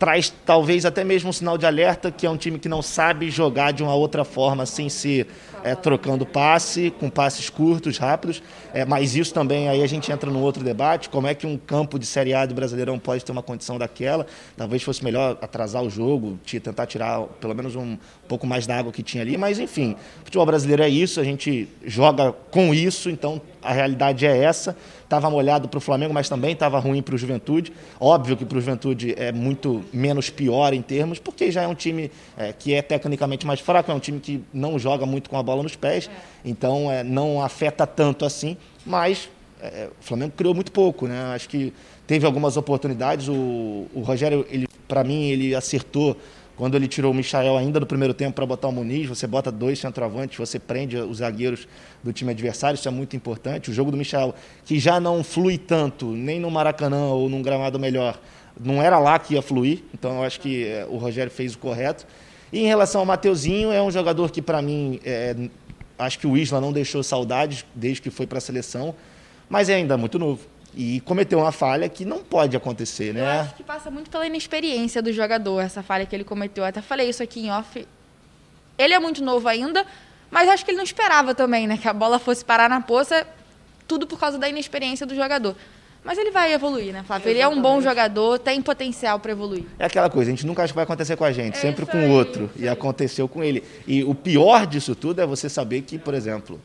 Traz 0.04 0.30
talvez 0.44 0.84
até 0.84 1.02
mesmo 1.02 1.30
um 1.30 1.32
sinal 1.32 1.56
de 1.56 1.64
alerta 1.64 2.12
que 2.12 2.26
é 2.26 2.30
um 2.30 2.36
time 2.36 2.58
que 2.58 2.68
não 2.68 2.82
sabe 2.82 3.30
jogar 3.30 3.72
de 3.72 3.82
uma 3.82 3.94
outra 3.94 4.22
forma 4.22 4.66
sem 4.66 4.90
ser 4.90 5.26
é, 5.62 5.74
trocando 5.74 6.26
passe, 6.26 6.92
com 7.00 7.08
passes 7.08 7.48
curtos, 7.48 7.96
rápidos. 7.96 8.42
É, 8.74 8.84
mas 8.84 9.16
isso 9.16 9.32
também, 9.32 9.66
aí 9.66 9.82
a 9.82 9.86
gente 9.86 10.12
entra 10.12 10.30
num 10.30 10.42
outro 10.42 10.62
debate, 10.62 11.08
como 11.08 11.26
é 11.26 11.34
que 11.34 11.46
um 11.46 11.56
campo 11.56 11.98
de 11.98 12.04
Série 12.04 12.34
A 12.34 12.44
do 12.44 12.54
Brasileirão 12.54 12.98
pode 12.98 13.24
ter 13.24 13.32
uma 13.32 13.42
condição 13.42 13.78
daquela. 13.78 14.26
Talvez 14.58 14.82
fosse 14.82 15.02
melhor 15.02 15.38
atrasar 15.40 15.82
o 15.82 15.88
jogo, 15.88 16.38
tentar 16.44 16.84
tirar 16.84 17.22
pelo 17.40 17.54
menos 17.54 17.74
um 17.74 17.96
pouco 18.28 18.46
mais 18.46 18.66
da 18.66 18.76
água 18.76 18.92
que 18.92 19.02
tinha 19.02 19.22
ali. 19.22 19.38
Mas, 19.38 19.58
enfim, 19.58 19.96
futebol 20.22 20.44
brasileiro 20.44 20.82
é 20.82 20.88
isso, 20.88 21.18
a 21.18 21.24
gente 21.24 21.66
joga 21.82 22.30
com 22.50 22.74
isso, 22.74 23.08
então 23.08 23.40
a 23.62 23.72
realidade 23.72 24.26
é 24.26 24.36
essa. 24.36 24.76
Estava 25.04 25.30
molhado 25.30 25.68
para 25.68 25.78
o 25.78 25.80
Flamengo, 25.80 26.12
mas 26.12 26.28
também 26.28 26.52
estava 26.52 26.78
ruim 26.78 27.00
para 27.02 27.14
o 27.14 27.18
Juventude. 27.18 27.72
Óbvio 28.00 28.36
que 28.36 28.44
para 28.44 28.58
o 28.58 28.60
Juventude 28.60 29.14
é 29.16 29.30
muito 29.30 29.84
menos 29.92 30.30
pior 30.30 30.74
em 30.74 30.82
termos, 30.82 31.18
porque 31.18 31.52
já 31.52 31.62
é 31.62 31.68
um 31.68 31.74
time 31.74 32.10
é, 32.36 32.52
que 32.52 32.74
é 32.74 32.82
tecnicamente 32.82 33.46
mais 33.46 33.60
fraco, 33.60 33.90
é 33.90 33.94
um 33.94 34.00
time 34.00 34.18
que 34.18 34.42
não 34.52 34.78
joga 34.78 35.06
muito 35.06 35.30
com 35.30 35.38
a 35.38 35.42
bola 35.42 35.62
nos 35.62 35.76
pés, 35.76 36.08
é. 36.08 36.48
então 36.48 36.90
é, 36.90 37.04
não 37.04 37.42
afeta 37.42 37.86
tanto 37.86 38.24
assim. 38.24 38.56
Mas 38.84 39.28
é, 39.60 39.88
o 40.00 40.04
Flamengo 40.04 40.32
criou 40.36 40.54
muito 40.54 40.72
pouco, 40.72 41.06
né? 41.06 41.32
Acho 41.34 41.48
que 41.48 41.72
teve 42.06 42.26
algumas 42.26 42.56
oportunidades. 42.56 43.28
O, 43.28 43.86
o 43.94 44.02
Rogério, 44.04 44.46
ele, 44.50 44.66
para 44.88 45.04
mim, 45.04 45.24
ele 45.24 45.54
acertou 45.54 46.16
quando 46.56 46.76
ele 46.76 46.86
tirou 46.86 47.10
o 47.10 47.14
Michael 47.14 47.56
ainda 47.56 47.80
no 47.80 47.86
primeiro 47.86 48.14
tempo 48.14 48.34
para 48.34 48.46
botar 48.46 48.68
o 48.68 48.72
Muniz, 48.72 49.08
você 49.08 49.26
bota 49.26 49.50
dois 49.50 49.78
centroavantes, 49.78 50.38
você 50.38 50.58
prende 50.58 50.96
os 50.96 51.18
zagueiros 51.18 51.66
do 52.02 52.12
time 52.12 52.30
adversário, 52.30 52.76
isso 52.76 52.86
é 52.86 52.90
muito 52.90 53.16
importante. 53.16 53.70
O 53.70 53.74
jogo 53.74 53.90
do 53.90 53.96
Michael, 53.96 54.34
que 54.64 54.78
já 54.78 55.00
não 55.00 55.24
flui 55.24 55.58
tanto, 55.58 56.06
nem 56.06 56.38
no 56.38 56.50
Maracanã 56.50 57.06
ou 57.06 57.28
num 57.28 57.42
gramado 57.42 57.78
melhor, 57.78 58.20
não 58.60 58.80
era 58.80 58.98
lá 59.00 59.18
que 59.18 59.34
ia 59.34 59.42
fluir, 59.42 59.82
então 59.92 60.18
eu 60.18 60.22
acho 60.22 60.40
que 60.40 60.64
é, 60.64 60.86
o 60.88 60.96
Rogério 60.96 61.30
fez 61.30 61.54
o 61.54 61.58
correto. 61.58 62.06
E 62.52 62.60
em 62.60 62.66
relação 62.66 63.00
ao 63.00 63.06
Mateuzinho, 63.06 63.72
é 63.72 63.82
um 63.82 63.90
jogador 63.90 64.30
que 64.30 64.40
para 64.40 64.62
mim, 64.62 65.00
é, 65.04 65.34
acho 65.98 66.20
que 66.20 66.26
o 66.26 66.36
Isla 66.36 66.60
não 66.60 66.72
deixou 66.72 67.02
saudades 67.02 67.64
desde 67.74 68.00
que 68.00 68.10
foi 68.10 68.28
para 68.28 68.38
a 68.38 68.40
seleção, 68.40 68.94
mas 69.48 69.68
é 69.68 69.74
ainda 69.74 69.96
muito 69.96 70.20
novo 70.20 70.53
e 70.76 71.00
cometeu 71.00 71.38
uma 71.38 71.52
falha 71.52 71.88
que 71.88 72.04
não 72.04 72.18
pode 72.18 72.56
acontecer, 72.56 73.12
né? 73.12 73.20
Eu 73.20 73.40
acho 73.42 73.54
que 73.54 73.62
passa 73.62 73.90
muito 73.90 74.10
pela 74.10 74.26
inexperiência 74.26 75.00
do 75.00 75.12
jogador, 75.12 75.60
essa 75.60 75.82
falha 75.82 76.06
que 76.06 76.14
ele 76.14 76.24
cometeu. 76.24 76.64
Eu 76.64 76.68
até 76.68 76.80
falei 76.80 77.08
isso 77.08 77.22
aqui 77.22 77.40
em 77.40 77.50
off. 77.50 77.86
Ele 78.76 78.94
é 78.94 78.98
muito 78.98 79.22
novo 79.22 79.48
ainda, 79.48 79.86
mas 80.30 80.48
acho 80.48 80.64
que 80.64 80.70
ele 80.70 80.78
não 80.78 80.84
esperava 80.84 81.34
também, 81.34 81.66
né? 81.66 81.76
Que 81.76 81.88
a 81.88 81.92
bola 81.92 82.18
fosse 82.18 82.44
parar 82.44 82.68
na 82.68 82.80
poça, 82.80 83.26
tudo 83.86 84.06
por 84.06 84.18
causa 84.18 84.38
da 84.38 84.48
inexperiência 84.48 85.06
do 85.06 85.14
jogador. 85.14 85.54
Mas 86.04 86.18
ele 86.18 86.30
vai 86.30 86.52
evoluir, 86.52 86.92
né, 86.92 87.02
Flávio? 87.06 87.30
Ele 87.30 87.38
é 87.38 87.48
um 87.48 87.62
bom 87.62 87.80
jogador, 87.80 88.38
tem 88.38 88.60
potencial 88.60 89.18
para 89.18 89.32
evoluir. 89.32 89.64
É 89.78 89.86
aquela 89.86 90.10
coisa, 90.10 90.30
a 90.30 90.34
gente 90.34 90.46
nunca 90.46 90.62
acha 90.62 90.72
que 90.72 90.76
vai 90.76 90.84
acontecer 90.84 91.16
com 91.16 91.24
a 91.24 91.32
gente, 91.32 91.56
é 91.56 91.60
sempre 91.60 91.86
com 91.86 91.96
o 91.96 92.10
outro. 92.10 92.50
E 92.56 92.68
aconteceu 92.68 93.26
com 93.26 93.42
ele. 93.42 93.64
E 93.86 94.04
o 94.04 94.14
pior 94.14 94.66
disso 94.66 94.94
tudo 94.94 95.22
é 95.22 95.26
você 95.26 95.48
saber 95.48 95.80
que, 95.80 95.96
por 95.96 96.12
exemplo, 96.12 96.60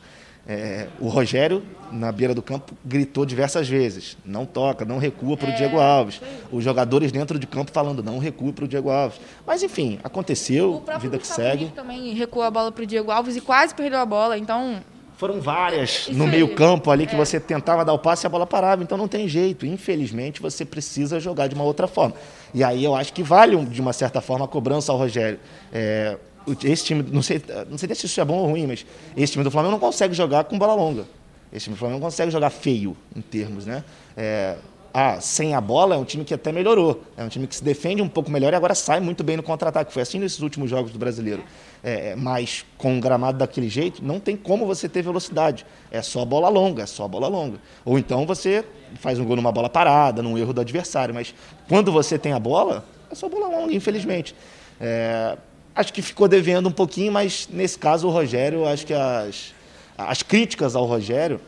é, 0.48 0.88
o 0.98 1.08
Rogério, 1.08 1.62
na 1.92 2.10
beira 2.10 2.34
do 2.34 2.42
campo, 2.42 2.74
gritou 2.84 3.24
diversas 3.24 3.68
vezes: 3.68 4.16
não 4.24 4.46
toca, 4.46 4.84
não 4.84 4.98
recua 4.98 5.36
para 5.36 5.48
o 5.48 5.52
é, 5.52 5.56
Diego 5.56 5.78
Alves. 5.78 6.20
Os 6.50 6.64
jogadores 6.64 7.12
dentro 7.12 7.38
de 7.38 7.46
campo 7.46 7.70
falando: 7.70 8.02
não 8.02 8.18
recua 8.18 8.52
para 8.52 8.64
o 8.64 8.68
Diego 8.68 8.90
Alves. 8.90 9.20
Mas 9.46 9.62
enfim, 9.62 9.98
aconteceu, 10.02 10.82
vida 11.00 11.18
que 11.18 11.26
segue. 11.26 11.66
O 11.66 11.70
também 11.70 12.14
recuou 12.14 12.44
a 12.44 12.50
bola 12.50 12.72
para 12.72 12.82
o 12.82 12.86
Diego 12.86 13.10
Alves 13.10 13.36
e 13.36 13.40
quase 13.40 13.74
perdeu 13.74 13.98
a 13.98 14.06
bola, 14.06 14.38
então. 14.38 14.80
Foram 15.16 15.38
várias 15.38 16.08
Isso 16.08 16.14
no 16.14 16.26
meio-campo 16.26 16.90
ali 16.90 17.06
que 17.06 17.14
é. 17.14 17.18
você 17.18 17.38
tentava 17.38 17.84
dar 17.84 17.92
o 17.92 17.98
passe 17.98 18.24
e 18.24 18.26
a 18.26 18.30
bola 18.30 18.46
parava, 18.46 18.82
então 18.82 18.96
não 18.96 19.06
tem 19.06 19.28
jeito. 19.28 19.66
Infelizmente, 19.66 20.40
você 20.40 20.64
precisa 20.64 21.20
jogar 21.20 21.46
de 21.46 21.54
uma 21.54 21.64
outra 21.64 21.86
forma. 21.86 22.14
E 22.54 22.64
aí 22.64 22.82
eu 22.82 22.96
acho 22.96 23.12
que 23.12 23.22
vale, 23.22 23.54
de 23.66 23.82
uma 23.82 23.92
certa 23.92 24.22
forma, 24.22 24.46
a 24.46 24.48
cobrança 24.48 24.90
ao 24.90 24.96
Rogério. 24.96 25.38
É, 25.70 26.16
esse 26.64 26.84
time, 26.84 27.02
não 27.02 27.22
sei, 27.22 27.42
não 27.68 27.78
sei 27.78 27.94
se 27.94 28.06
isso 28.06 28.20
é 28.20 28.24
bom 28.24 28.38
ou 28.38 28.48
ruim, 28.50 28.66
mas 28.66 28.84
esse 29.16 29.32
time 29.32 29.44
do 29.44 29.50
Flamengo 29.50 29.72
não 29.72 29.78
consegue 29.78 30.14
jogar 30.14 30.44
com 30.44 30.58
bola 30.58 30.74
longa. 30.74 31.06
Esse 31.52 31.64
time 31.64 31.76
do 31.76 31.78
Flamengo 31.78 32.00
não 32.00 32.06
consegue 32.06 32.30
jogar 32.30 32.50
feio 32.50 32.96
em 33.14 33.20
termos, 33.20 33.66
né? 33.66 33.84
É, 34.16 34.56
ah, 34.92 35.20
sem 35.20 35.54
a 35.54 35.60
bola 35.60 35.94
é 35.94 35.98
um 35.98 36.04
time 36.04 36.24
que 36.24 36.34
até 36.34 36.50
melhorou. 36.50 37.02
É 37.16 37.22
um 37.22 37.28
time 37.28 37.46
que 37.46 37.54
se 37.54 37.62
defende 37.62 38.02
um 38.02 38.08
pouco 38.08 38.30
melhor 38.30 38.52
e 38.52 38.56
agora 38.56 38.74
sai 38.74 38.98
muito 38.98 39.22
bem 39.22 39.36
no 39.36 39.42
contra-ataque. 39.42 39.92
Foi 39.92 40.02
assim 40.02 40.18
nesses 40.18 40.40
últimos 40.40 40.68
jogos 40.68 40.90
do 40.90 40.98
brasileiro. 40.98 41.44
É, 41.82 42.10
é 42.10 42.16
mas 42.16 42.64
com 42.76 42.98
o 42.98 43.00
gramado 43.00 43.38
daquele 43.38 43.68
jeito, 43.68 44.04
não 44.04 44.18
tem 44.18 44.36
como 44.36 44.66
você 44.66 44.88
ter 44.88 45.02
velocidade. 45.02 45.64
É 45.90 46.02
só 46.02 46.24
bola 46.24 46.48
longa, 46.48 46.82
é 46.82 46.86
só 46.86 47.06
bola 47.06 47.28
longa. 47.28 47.58
Ou 47.84 47.98
então 47.98 48.26
você 48.26 48.64
faz 48.96 49.18
um 49.18 49.24
gol 49.24 49.36
numa 49.36 49.52
bola 49.52 49.68
parada, 49.68 50.22
num 50.22 50.36
erro 50.36 50.52
do 50.52 50.60
adversário. 50.60 51.14
Mas 51.14 51.34
quando 51.68 51.92
você 51.92 52.18
tem 52.18 52.32
a 52.32 52.40
bola, 52.40 52.84
é 53.10 53.14
só 53.14 53.28
bola 53.28 53.46
longa, 53.46 53.72
infelizmente. 53.72 54.34
É, 54.80 55.36
acho 55.74 55.92
que 55.92 56.02
ficou 56.02 56.28
devendo 56.28 56.68
um 56.68 56.72
pouquinho, 56.72 57.12
mas 57.12 57.48
nesse 57.50 57.78
caso 57.78 58.08
o 58.08 58.10
Rogério, 58.10 58.66
acho 58.66 58.86
que 58.86 58.94
as, 58.94 59.54
as 59.96 60.22
críticas 60.22 60.74
ao 60.74 60.84
Rogério, 60.84 61.40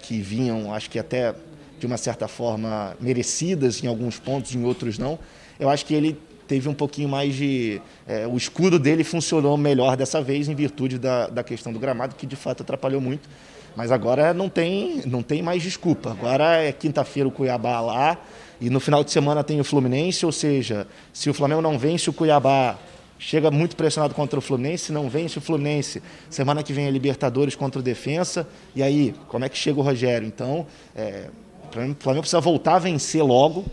que 0.00 0.20
vinham, 0.20 0.72
acho 0.72 0.88
que 0.88 0.98
até 0.98 1.34
de 1.78 1.86
uma 1.86 1.96
certa 1.96 2.26
forma 2.26 2.96
merecidas 3.00 3.82
em 3.82 3.86
alguns 3.86 4.18
pontos, 4.18 4.54
em 4.54 4.64
outros 4.64 4.98
não, 4.98 5.18
eu 5.58 5.68
acho 5.68 5.84
que 5.84 5.94
ele 5.94 6.18
teve 6.46 6.68
um 6.68 6.74
pouquinho 6.74 7.08
mais 7.08 7.34
de. 7.34 7.80
É, 8.06 8.26
o 8.26 8.36
escudo 8.36 8.78
dele 8.78 9.04
funcionou 9.04 9.56
melhor 9.56 9.96
dessa 9.96 10.22
vez, 10.22 10.48
em 10.48 10.54
virtude 10.54 10.98
da, 10.98 11.26
da 11.28 11.44
questão 11.44 11.72
do 11.72 11.78
gramado, 11.78 12.14
que 12.16 12.26
de 12.26 12.36
fato 12.36 12.62
atrapalhou 12.62 13.00
muito. 13.00 13.28
Mas 13.76 13.92
agora 13.92 14.32
não 14.32 14.48
tem, 14.48 15.02
não 15.04 15.22
tem 15.22 15.42
mais 15.42 15.62
desculpa. 15.62 16.10
Agora 16.10 16.56
é 16.56 16.72
quinta-feira 16.72 17.28
o 17.28 17.32
Cuiabá 17.32 17.80
lá, 17.80 18.18
e 18.60 18.70
no 18.70 18.80
final 18.80 19.04
de 19.04 19.10
semana 19.12 19.44
tem 19.44 19.60
o 19.60 19.64
Fluminense, 19.64 20.24
ou 20.24 20.32
seja, 20.32 20.86
se 21.12 21.28
o 21.28 21.34
Flamengo 21.34 21.60
não 21.60 21.78
vence 21.78 22.08
o 22.08 22.12
Cuiabá 22.12 22.78
chega 23.18 23.50
muito 23.50 23.76
pressionado 23.76 24.14
contra 24.14 24.38
o 24.38 24.42
Fluminense, 24.42 24.92
não 24.92 25.08
vence 25.08 25.38
o 25.38 25.40
Fluminense. 25.40 26.02
Semana 26.30 26.62
que 26.62 26.72
vem 26.72 26.86
é 26.86 26.90
Libertadores 26.90 27.54
contra 27.54 27.80
o 27.80 27.82
Defensa. 27.82 28.46
E 28.74 28.82
aí, 28.82 29.14
como 29.28 29.44
é 29.44 29.48
que 29.48 29.56
chega 29.56 29.78
o 29.78 29.82
Rogério? 29.82 30.26
Então, 30.26 30.66
é, 30.94 31.28
o 31.68 31.96
Flamengo 32.00 32.22
precisa 32.22 32.40
voltar 32.40 32.76
a 32.76 32.78
vencer 32.78 33.22
logo 33.22 33.64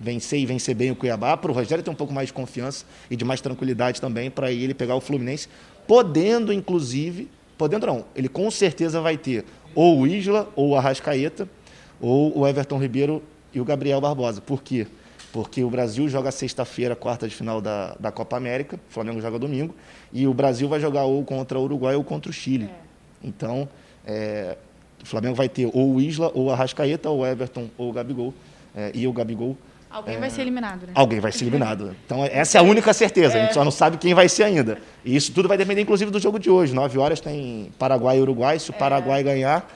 vencer 0.00 0.38
e 0.38 0.46
vencer 0.46 0.74
bem 0.74 0.90
o 0.90 0.96
Cuiabá, 0.96 1.36
para 1.36 1.50
o 1.50 1.54
Rogério 1.54 1.82
ter 1.82 1.90
um 1.90 1.94
pouco 1.94 2.12
mais 2.12 2.28
de 2.28 2.32
confiança 2.32 2.84
e 3.10 3.16
de 3.16 3.24
mais 3.24 3.40
tranquilidade 3.40 4.00
também 4.00 4.30
para 4.30 4.50
ele 4.50 4.74
pegar 4.74 4.94
o 4.94 5.00
Fluminense, 5.00 5.48
podendo 5.86 6.52
inclusive, 6.52 7.28
podendo 7.56 7.86
não, 7.86 8.04
ele 8.14 8.28
com 8.28 8.50
certeza 8.50 9.00
vai 9.00 9.16
ter 9.16 9.44
ou 9.74 10.00
o 10.00 10.06
Isla 10.06 10.48
ou 10.54 10.70
o 10.70 10.76
Arrascaeta 10.76 11.48
ou 12.00 12.38
o 12.38 12.46
Everton 12.46 12.78
Ribeiro 12.78 13.22
e 13.52 13.60
o 13.60 13.64
Gabriel 13.64 14.00
Barbosa. 14.00 14.40
Por 14.40 14.62
quê? 14.62 14.86
O 15.34 15.70
Brasil 15.70 16.08
joga 16.08 16.30
sexta-feira, 16.30 16.96
quarta 16.96 17.28
de 17.28 17.34
final 17.34 17.60
da, 17.60 17.94
da 17.98 18.10
Copa 18.10 18.36
América, 18.36 18.76
o 18.76 18.92
Flamengo 18.92 19.20
joga 19.20 19.38
domingo, 19.38 19.74
e 20.12 20.26
o 20.26 20.34
Brasil 20.34 20.68
vai 20.68 20.80
jogar 20.80 21.04
ou 21.04 21.22
contra 21.24 21.58
o 21.58 21.62
Uruguai 21.62 21.94
ou 21.94 22.04
contra 22.04 22.30
o 22.30 22.32
Chile. 22.32 22.64
É. 22.64 22.88
Então, 23.22 23.68
é, 24.06 24.56
o 25.02 25.06
Flamengo 25.06 25.34
vai 25.34 25.48
ter 25.48 25.70
ou 25.72 25.94
o 25.94 26.00
Isla, 26.00 26.30
ou 26.34 26.46
o 26.46 26.50
Arrascaeta, 26.50 27.10
ou 27.10 27.20
o 27.20 27.26
Everton, 27.26 27.68
ou 27.76 27.90
o 27.90 27.92
Gabigol. 27.92 28.34
É, 28.74 28.90
e 28.94 29.06
o 29.06 29.12
Gabigol. 29.12 29.56
Alguém 29.90 30.16
é, 30.16 30.18
vai 30.18 30.30
ser 30.30 30.42
eliminado, 30.42 30.86
né? 30.86 30.92
Alguém 30.94 31.20
vai 31.20 31.32
ser 31.32 31.44
eliminado. 31.44 31.96
Então, 32.04 32.24
essa 32.24 32.58
é 32.58 32.60
a 32.60 32.64
única 32.64 32.92
certeza. 32.92 33.38
A 33.38 33.40
gente 33.40 33.54
só 33.54 33.64
não 33.64 33.70
sabe 33.70 33.96
quem 33.96 34.12
vai 34.12 34.28
ser 34.28 34.42
ainda. 34.44 34.78
E 35.04 35.16
isso 35.16 35.32
tudo 35.32 35.48
vai 35.48 35.56
depender, 35.56 35.80
inclusive, 35.80 36.10
do 36.10 36.20
jogo 36.20 36.38
de 36.38 36.50
hoje. 36.50 36.74
Nove 36.74 36.98
horas 36.98 37.20
tem 37.20 37.72
Paraguai 37.78 38.18
e 38.18 38.20
Uruguai. 38.20 38.58
Se 38.58 38.70
o 38.70 38.74
é. 38.74 38.76
Paraguai 38.76 39.22
ganhar, 39.22 39.66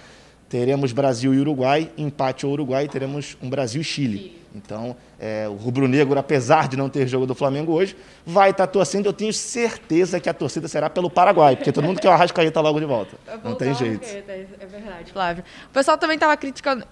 teremos 0.49 0.93
Brasil 0.93 1.33
e 1.33 1.41
Uruguai. 1.41 1.91
Empate 1.97 2.45
ou 2.45 2.53
Uruguai, 2.53 2.87
teremos 2.89 3.37
um 3.43 3.49
Brasil 3.49 3.81
e 3.81 3.85
Chile. 3.85 4.43
Então, 4.55 4.95
é, 5.23 5.49
o 5.49 5.53
rubro-negro, 5.53 6.19
apesar 6.19 6.67
de 6.67 6.77
não 6.77 6.89
ter 6.89 7.07
jogo 7.07 7.27
do 7.27 7.35
Flamengo 7.35 7.71
hoje, 7.71 7.97
vai 8.27 8.51
estar 8.51 8.67
tá 8.67 8.73
torcendo. 8.73 9.07
Eu 9.07 9.13
tenho 9.13 9.33
certeza 9.33 10.19
que 10.19 10.29
a 10.29 10.35
torcida 10.35 10.67
será 10.67 10.91
pelo 10.91 11.09
Paraguai, 11.09 11.55
porque 11.55 11.71
todo 11.71 11.85
mundo 11.85 12.01
quer 12.01 12.09
o 12.09 12.11
Arrascaeta 12.11 12.61
logo 12.61 12.81
de 12.81 12.87
volta. 12.87 13.17
Não 13.45 13.55
tem 13.55 13.73
jeito. 13.73 14.05
É 14.05 14.67
verdade, 14.67 15.13
Flávio. 15.13 15.45
O 15.67 15.73
pessoal 15.73 15.97
também 15.97 16.17
estava 16.17 16.37
criticando, 16.37 16.85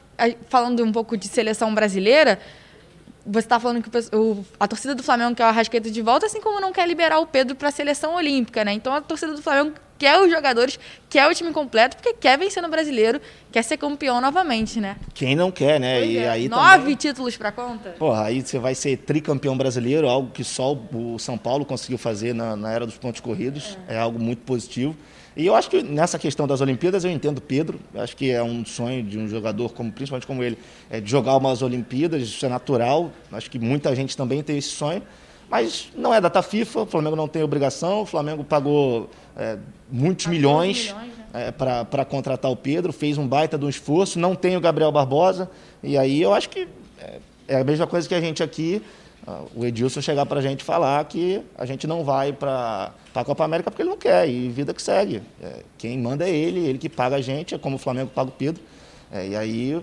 falando 0.49 0.85
um 0.85 0.93
pouco 0.93 1.17
de 1.17 1.27
seleção 1.27 1.75
brasileira. 1.75 2.39
Você 3.27 3.41
está 3.41 3.61
falando 3.61 3.83
que 3.83 4.17
o, 4.17 4.45
a 4.59 4.67
torcida 4.67 4.95
do 4.95 5.03
Flamengo 5.03 5.35
quer 5.35 5.45
o 5.45 5.49
Arrascaeta 5.49 5.91
de 5.91 6.03
volta, 6.03 6.27
assim 6.27 6.41
como 6.41 6.61
não 6.61 6.73
quer 6.73 6.87
liberar 6.89 7.19
o 7.19 7.27
Pedro 7.27 7.55
para 7.55 7.69
a 7.69 7.73
seleção 7.73 8.15
olímpica, 8.15 8.65
né? 8.65 8.73
Então 8.73 8.95
a 8.95 9.00
torcida 9.00 9.35
do 9.35 9.43
Flamengo 9.43 9.75
quer 10.00 10.19
os 10.19 10.31
jogadores, 10.31 10.81
quer 11.11 11.29
o 11.29 11.35
time 11.35 11.53
completo, 11.53 11.95
porque 11.97 12.15
quer 12.15 12.39
vencer 12.39 12.62
no 12.62 12.71
brasileiro, 12.71 13.21
quer 13.53 13.62
ser 13.62 13.77
campeão 13.77 14.19
novamente, 14.19 14.81
né? 14.81 14.97
Quem 15.12 15.37
não 15.37 15.50
quer, 15.50 15.79
né? 15.79 15.99
Pois 15.99 16.11
e 16.11 16.19
é. 16.19 16.29
aí 16.29 16.49
Nove 16.49 16.79
também... 16.79 16.97
títulos 16.97 17.37
para 17.37 17.53
conta? 17.53 17.91
Porra, 17.99 18.25
aí 18.25 18.41
você 18.41 18.59
vai 18.59 18.75
ser 18.75 18.97
tricampeão 18.97 19.57
brasileiro, 19.57 20.09
algo 20.09 20.31
que 20.31 20.43
só 20.43 20.73
o 20.73 21.19
São 21.19 21.37
Paulo 21.37 21.67
conseguiu 21.67 21.99
fazer 21.99 22.35
na, 22.35 22.57
na 22.57 22.73
era 22.73 22.87
dos 22.87 22.97
pontos 22.97 23.21
corridos, 23.21 23.77
é. 23.87 23.97
é 23.97 23.99
algo 23.99 24.19
muito 24.19 24.41
positivo. 24.41 24.97
E 25.40 25.47
eu 25.47 25.54
acho 25.54 25.70
que 25.70 25.82
nessa 25.82 26.18
questão 26.18 26.47
das 26.47 26.61
Olimpíadas 26.61 27.02
eu 27.02 27.11
entendo 27.11 27.40
Pedro. 27.40 27.80
Acho 27.94 28.14
que 28.14 28.30
é 28.30 28.42
um 28.42 28.62
sonho 28.62 29.02
de 29.02 29.18
um 29.18 29.26
jogador, 29.26 29.73
como 29.73 29.90
principalmente 29.90 30.26
como 30.26 30.42
ele, 30.42 30.59
é 30.90 31.00
de 31.00 31.11
jogar 31.11 31.35
umas 31.35 31.62
Olimpíadas. 31.62 32.23
Isso 32.23 32.44
é 32.44 32.49
natural. 32.50 33.11
Acho 33.32 33.50
que 33.50 33.59
muita 33.59 33.97
gente 33.97 34.14
também 34.14 34.42
tem 34.42 34.59
esse 34.59 34.68
sonho. 34.68 35.02
Mas 35.49 35.88
não 35.97 36.12
é 36.12 36.20
data 36.20 36.42
FIFA, 36.42 36.82
o 36.82 36.87
Flamengo 36.87 37.16
não 37.16 37.26
tem 37.26 37.42
obrigação, 37.42 38.02
o 38.02 38.06
Flamengo 38.06 38.44
pagou 38.44 39.09
é, 39.35 39.56
muitos 39.90 40.26
pagou 40.26 40.37
milhões, 40.37 40.88
milhões 40.92 41.12
né? 41.32 41.49
é, 41.49 41.50
para 41.50 42.04
contratar 42.04 42.50
o 42.50 42.54
Pedro, 42.54 42.92
fez 42.92 43.16
um 43.16 43.26
baita 43.26 43.56
de 43.56 43.64
um 43.64 43.68
esforço, 43.68 44.18
não 44.18 44.37
tem 44.37 44.56
o 44.59 44.61
Gabriel 44.61 44.92
Barbosa, 44.92 45.50
e 45.82 45.97
aí 45.99 46.23
eu 46.23 46.32
acho 46.32 46.50
que 46.50 46.68
é, 47.00 47.18
é 47.49 47.61
a 47.62 47.64
mesma 47.64 47.87
coisa 47.87 48.06
que 48.06 48.14
a 48.14 48.20
gente 48.20 48.44
aqui, 48.44 48.80
o 49.55 49.65
Edilson 49.65 50.00
chegar 50.00 50.27
para 50.27 50.41
a 50.41 50.43
gente 50.43 50.65
falar 50.65 51.05
que 51.05 51.43
a 51.57 51.67
gente 51.67 51.87
não 51.87 52.05
vai 52.05 52.33
para 52.33 52.93
a 53.15 53.25
Copa 53.25 53.45
América 53.45 53.71
porque 53.71 53.83
ele 53.83 53.91
não 53.91 53.99
quer, 53.99 54.29
e 54.29 54.49
vida 54.49 54.73
que 54.73 54.83
segue. 54.83 55.23
É, 55.43 55.62
quem 55.77 55.99
manda 55.99 56.27
é 56.27 56.31
ele, 56.31 56.61
ele 56.61 56.79
que 56.79 56.89
paga 56.89 57.17
a 57.17 57.21
gente, 57.21 57.55
é 57.55 57.59
como 57.59 57.77
o 57.77 57.79
Flamengo 57.79 58.11
paga 58.15 58.31
o 58.31 58.33
Pedro. 58.33 58.62
É, 59.12 59.29
e 59.29 59.37
aí 59.37 59.83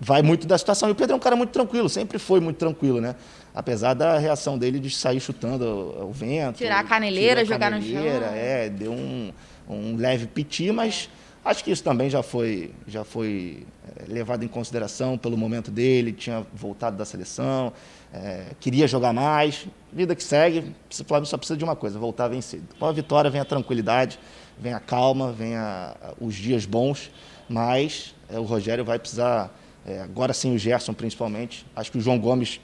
vai 0.00 0.22
muito 0.22 0.46
da 0.46 0.56
situação. 0.56 0.88
E 0.88 0.92
o 0.92 0.94
Pedro 0.94 1.14
é 1.14 1.16
um 1.16 1.20
cara 1.20 1.36
muito 1.36 1.50
tranquilo, 1.50 1.88
sempre 1.88 2.18
foi 2.18 2.40
muito 2.40 2.56
tranquilo, 2.56 3.00
né? 3.00 3.14
Apesar 3.54 3.94
da 3.94 4.18
reação 4.18 4.56
dele 4.56 4.78
de 4.78 4.90
sair 4.90 5.20
chutando 5.20 5.64
o, 5.64 6.12
vento. 6.12 6.58
Tirar 6.58 6.80
a 6.80 6.84
caneleira, 6.84 7.44
jogar 7.44 7.70
no 7.70 7.82
chão. 7.82 8.02
É, 8.32 8.68
deu 8.68 8.92
um, 8.92 9.32
um 9.68 9.96
leve 9.96 10.26
piti, 10.26 10.70
mas 10.70 11.10
acho 11.44 11.64
que 11.64 11.70
isso 11.70 11.82
também 11.82 12.08
já 12.08 12.22
foi, 12.22 12.72
já 12.86 13.04
foi 13.04 13.66
é, 13.96 14.12
levado 14.12 14.44
em 14.44 14.48
consideração 14.48 15.18
pelo 15.18 15.36
momento 15.36 15.70
dele, 15.70 16.12
tinha 16.12 16.46
voltado 16.52 16.96
da 16.96 17.04
seleção, 17.04 17.72
é, 18.12 18.46
queria 18.60 18.86
jogar 18.86 19.12
mais. 19.12 19.66
Vida 19.92 20.14
que 20.14 20.22
segue, 20.22 20.74
o 20.90 21.04
Flamengo 21.04 21.26
só 21.26 21.36
precisa 21.36 21.56
de 21.56 21.64
uma 21.64 21.76
coisa, 21.76 21.98
voltar 21.98 22.24
a 22.24 22.28
vencer. 22.28 22.60
Com 22.78 22.86
a 22.86 22.92
vitória 22.92 23.30
vem 23.30 23.40
a 23.40 23.44
tranquilidade, 23.44 24.18
vem 24.58 24.72
a 24.72 24.80
calma, 24.80 25.32
vem 25.32 25.56
a, 25.56 25.94
os 26.20 26.34
dias 26.34 26.66
bons, 26.66 27.10
mas 27.48 28.14
é, 28.30 28.38
o 28.38 28.44
Rogério 28.44 28.84
vai 28.84 28.98
precisar 28.98 29.50
é, 29.86 30.00
agora 30.00 30.32
sem 30.32 30.54
o 30.54 30.58
Gerson, 30.58 30.92
principalmente. 30.92 31.64
Acho 31.74 31.90
que 31.90 31.98
o 31.98 32.00
João 32.00 32.18
Gomes, 32.18 32.60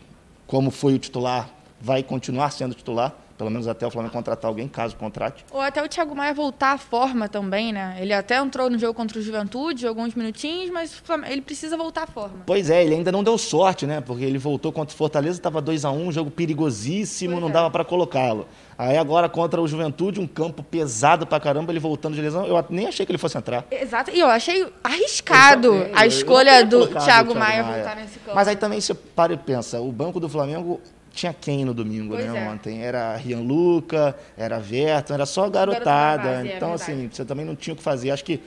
como 0.47 0.71
foi 0.71 0.95
o 0.95 0.99
titular, 0.99 1.49
vai 1.81 2.03
continuar 2.03 2.51
sendo 2.51 2.75
titular 2.75 3.24
pelo 3.37 3.51
menos 3.51 3.67
até 3.67 3.87
o 3.87 3.91
Flamengo 3.91 4.13
contratar 4.13 4.49
alguém, 4.49 4.69
caso 4.69 4.97
contrate. 4.97 5.45
Ou 5.51 5.61
até 5.61 5.83
o 5.83 5.89
Thiago 5.89 6.15
Maia 6.15 6.33
voltar 6.33 6.73
à 6.73 6.79
forma 6.79 7.29
também, 7.29 7.73
né? 7.73 7.97
Ele 8.01 8.13
até 8.13 8.37
entrou 8.37 8.71
no 8.71 8.79
jogo 8.79 8.95
contra 8.95 9.19
o 9.19 9.23
Juventude, 9.23 9.83
jogou 9.83 10.05
uns 10.05 10.15
minutinhos, 10.15 10.71
mas 10.71 11.03
ele 11.29 11.43
precisa 11.43 11.77
voltar 11.77 12.05
à 12.05 12.07
forma. 12.07 12.43
Pois 12.47 12.71
é, 12.71 12.85
ele 12.85 12.95
ainda 12.95 13.11
não 13.11 13.25
deu 13.25 13.37
sorte, 13.37 13.87
né? 13.87 14.01
Porque 14.01 14.25
ele 14.25 14.39
voltou 14.39 14.73
contra 14.73 14.95
o 14.95 14.97
Fortaleza, 14.97 15.39
estava 15.39 15.61
2 15.61 15.85
a 15.85 15.91
1 15.91 16.07
um, 16.07 16.13
jogo 16.13 16.31
perigosíssimo, 16.31 17.33
pois 17.33 17.43
não 17.43 17.49
é. 17.49 17.53
dava 17.53 17.71
para 17.71 17.85
colocá-lo. 17.85 18.47
Aí 18.77 18.97
agora 18.97 19.29
contra 19.29 19.61
o 19.61 19.69
Juventude, 19.69 20.21
um 20.21 20.27
campo 20.27 20.63
pesado 20.63 21.27
pra 21.27 21.39
caramba, 21.39 21.73
ele 21.73 21.81
voltando 21.81 22.15
de 22.15 22.21
lesão, 22.21 22.47
eu 22.47 22.65
nem 22.71 22.87
achei 22.87 23.07
que 23.07 23.13
ele 23.13 23.19
fosse 23.19 23.39
entrar. 23.39 23.65
Exato, 23.71 24.11
e 24.11 24.19
eu 24.19 24.29
achei 24.29 24.67
arriscado 24.83 25.75
eu 25.75 25.91
a 25.95 26.07
escolha 26.07 26.65
do 26.65 26.87
Thiago 26.89 27.35
Maia, 27.35 27.63
Maia 27.63 27.77
voltar 27.77 27.97
nesse 27.97 28.19
campo. 28.19 28.35
Mas 28.35 28.49
aí 28.49 28.57
também 28.57 28.81
você 28.81 28.95
para 28.95 29.33
e 29.33 29.37
pensa, 29.37 29.81
o 29.81 29.93
banco 29.93 30.19
do 30.19 30.29
Flamengo 30.29 30.81
tinha 31.15 31.33
quem 31.33 31.65
no 31.65 31.73
domingo, 31.73 32.15
pois 32.15 32.31
né, 32.31 32.45
é. 32.45 32.51
ontem? 32.51 32.83
Era 32.83 33.17
Rian 33.17 33.41
Luca, 33.41 34.17
era 34.37 34.59
Verton, 34.59 35.15
era 35.15 35.27
só 35.27 35.49
garotada. 35.49 36.29
Base, 36.29 36.49
é 36.49 36.57
então, 36.57 36.73
é 36.73 36.75
assim, 36.75 37.09
você 37.11 37.25
também 37.25 37.47
não 37.47 37.55
tinha 37.55 37.73
o 37.73 37.77
que 37.77 37.83
fazer. 37.83 38.11
Acho 38.11 38.25
que, 38.25 38.41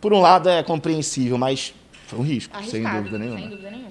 por 0.00 0.12
um 0.12 0.20
lado, 0.20 0.48
é 0.48 0.62
compreensível, 0.62 1.38
mas 1.38 1.74
foi 2.06 2.18
um 2.18 2.22
risco, 2.22 2.54
Arriscado, 2.56 2.82
sem 2.82 2.96
dúvida 2.96 3.18
nenhuma. 3.18 3.38
Sem 3.38 3.48
dúvida 3.48 3.70
nenhuma. 3.70 3.90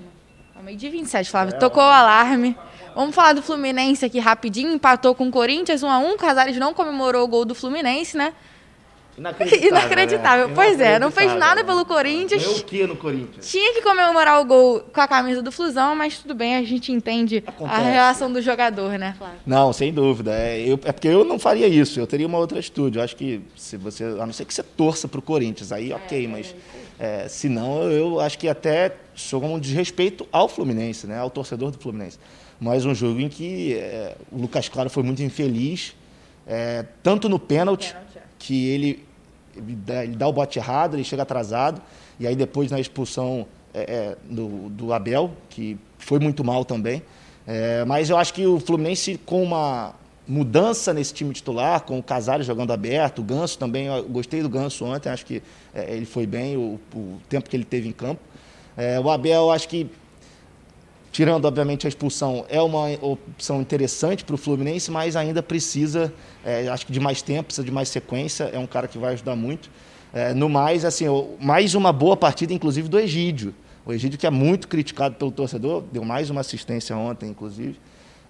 Ao 0.55 0.61
meio 0.61 0.77
de 0.77 0.89
27, 0.89 1.29
Flávio. 1.29 1.55
É, 1.55 1.57
Tocou 1.57 1.81
o 1.81 1.85
alarme. 1.85 2.55
Vamos 2.93 3.15
falar 3.15 3.33
do 3.33 3.41
Fluminense 3.41 4.03
aqui 4.03 4.19
rapidinho. 4.19 4.73
Empatou 4.73 5.15
com 5.15 5.29
o 5.29 5.31
Corinthians 5.31 5.81
1 5.81 5.89
a 5.89 5.99
1 5.99 6.17
Casares 6.17 6.57
não 6.57 6.73
comemorou 6.73 7.23
o 7.23 7.27
gol 7.27 7.45
do 7.45 7.55
Fluminense, 7.55 8.17
né? 8.17 8.33
Inacreditável. 9.19 9.67
Inacreditável. 9.67 10.47
Né? 10.47 10.53
Pois 10.55 10.79
é, 10.79 10.97
não 10.97 11.11
fez 11.11 11.35
nada 11.35 11.63
pelo 11.63 11.85
Corinthians. 11.85 12.41
Deu 12.41 12.55
o 12.55 12.63
que 12.63 12.87
no 12.87 12.95
Corinthians? 12.95 13.49
Tinha 13.49 13.73
que 13.73 13.81
comemorar 13.81 14.41
o 14.41 14.45
gol 14.45 14.79
com 14.79 15.01
a 15.01 15.07
camisa 15.07 15.41
do 15.41 15.51
Flusão, 15.51 15.95
mas 15.95 16.17
tudo 16.17 16.33
bem, 16.33 16.55
a 16.55 16.63
gente 16.63 16.91
entende 16.91 17.43
Acontece. 17.45 17.79
a 17.79 17.83
relação 17.83 18.31
do 18.31 18.41
jogador, 18.41 18.97
né, 18.97 19.15
Flávio? 19.17 19.39
Não, 19.45 19.73
sem 19.73 19.93
dúvida. 19.93 20.33
É, 20.33 20.61
eu, 20.61 20.79
é 20.85 20.91
porque 20.91 21.07
eu 21.07 21.25
não 21.25 21.37
faria 21.37 21.67
isso, 21.67 21.99
eu 21.99 22.07
teria 22.07 22.25
uma 22.25 22.37
outra 22.37 22.59
atitude. 22.59 22.97
Eu 22.97 23.03
acho 23.03 23.15
que 23.15 23.41
se 23.55 23.75
você, 23.77 24.05
a 24.05 24.25
não 24.25 24.33
ser 24.33 24.45
que 24.45 24.53
você 24.53 24.63
torça 24.63 25.07
para 25.07 25.19
o 25.19 25.21
Corinthians, 25.21 25.71
aí 25.71 25.91
ok, 25.91 26.25
é, 26.25 26.27
mas 26.27 26.55
é, 26.97 27.27
se 27.27 27.49
não, 27.49 27.83
eu 27.83 28.19
acho 28.19 28.37
que 28.37 28.47
até 28.47 28.95
sou 29.15 29.43
um 29.43 29.59
desrespeito 29.59 30.27
ao 30.31 30.47
Fluminense, 30.47 31.05
né, 31.07 31.19
ao 31.19 31.29
torcedor 31.29 31.71
do 31.71 31.77
Fluminense. 31.77 32.17
Mas 32.59 32.85
um 32.85 32.93
jogo 32.93 33.19
em 33.19 33.29
que 33.29 33.73
é, 33.73 34.15
o 34.31 34.41
Lucas 34.41 34.67
Claro 34.67 34.89
foi 34.89 35.03
muito 35.03 35.23
infeliz, 35.23 35.95
é, 36.45 36.85
tanto 37.03 37.29
no 37.29 37.39
pênalti, 37.39 37.93
pênalti 37.93 38.17
é. 38.17 38.21
que 38.37 38.67
ele 38.69 39.08
ele 39.55 39.75
dá, 39.75 40.03
ele 40.03 40.15
dá 40.15 40.27
o 40.27 40.33
bote 40.33 40.59
errado, 40.59 40.95
ele 40.95 41.03
chega 41.03 41.23
atrasado, 41.23 41.81
e 42.19 42.27
aí 42.27 42.35
depois 42.35 42.71
na 42.71 42.79
expulsão 42.79 43.45
é, 43.73 43.79
é, 43.81 44.17
do, 44.29 44.69
do, 44.69 44.93
Abel, 44.93 45.31
que 45.49 45.77
foi 45.97 46.19
muito 46.19 46.43
mal 46.43 46.65
também. 46.65 47.01
É, 47.45 47.83
mas 47.85 48.09
eu 48.09 48.17
acho 48.17 48.33
que 48.33 48.45
o 48.45 48.59
Fluminense, 48.59 49.19
com 49.25 49.41
uma 49.43 49.93
mudança 50.27 50.93
nesse 50.93 51.13
time 51.13 51.33
titular, 51.33 51.81
com 51.81 51.97
o 51.97 52.03
Casares 52.03 52.45
jogando 52.45 52.71
aberto, 52.71 53.19
o 53.19 53.23
Ganso 53.23 53.57
também, 53.57 53.87
eu 53.87 54.03
gostei 54.03 54.41
do 54.43 54.49
Ganso 54.49 54.85
ontem, 54.85 55.09
acho 55.09 55.25
que 55.25 55.41
é, 55.73 55.95
ele 55.95 56.05
foi 56.05 56.27
bem 56.27 56.55
o, 56.55 56.79
o, 56.93 57.19
tempo 57.27 57.49
que 57.49 57.55
ele 57.55 57.63
teve 57.63 57.87
em 57.87 57.91
campo. 57.91 58.21
É, 58.77 58.99
o 58.99 59.09
Abel, 59.09 59.51
acho 59.51 59.67
que 59.67 59.89
tirando 61.11 61.45
obviamente 61.45 61.87
a 61.87 61.89
expulsão, 61.89 62.45
é 62.49 62.61
uma 62.61 62.89
opção 63.01 63.61
interessante 63.61 64.23
para 64.23 64.35
o 64.35 64.37
Fluminense, 64.37 64.91
mas 64.91 65.15
ainda 65.15 65.41
precisa, 65.41 66.13
é, 66.43 66.67
acho 66.67 66.85
que 66.85 66.91
de 66.91 66.99
mais 66.99 67.21
tempo, 67.21 67.45
precisa 67.45 67.65
de 67.65 67.71
mais 67.71 67.89
sequência. 67.89 68.45
É 68.45 68.59
um 68.59 68.67
cara 68.67 68.87
que 68.87 68.97
vai 68.97 69.13
ajudar 69.13 69.35
muito. 69.35 69.69
É, 70.13 70.33
no 70.33 70.49
mais, 70.49 70.85
assim, 70.85 71.05
mais 71.39 71.75
uma 71.75 71.91
boa 71.91 72.17
partida, 72.17 72.53
inclusive 72.53 72.87
do 72.87 72.99
Egídio. 72.99 73.53
O 73.85 73.93
Egídio 73.93 74.19
que 74.19 74.27
é 74.27 74.29
muito 74.29 74.67
criticado 74.67 75.15
pelo 75.15 75.31
torcedor, 75.31 75.83
deu 75.91 76.03
mais 76.03 76.29
uma 76.29 76.41
assistência 76.41 76.95
ontem, 76.95 77.29
inclusive. 77.29 77.77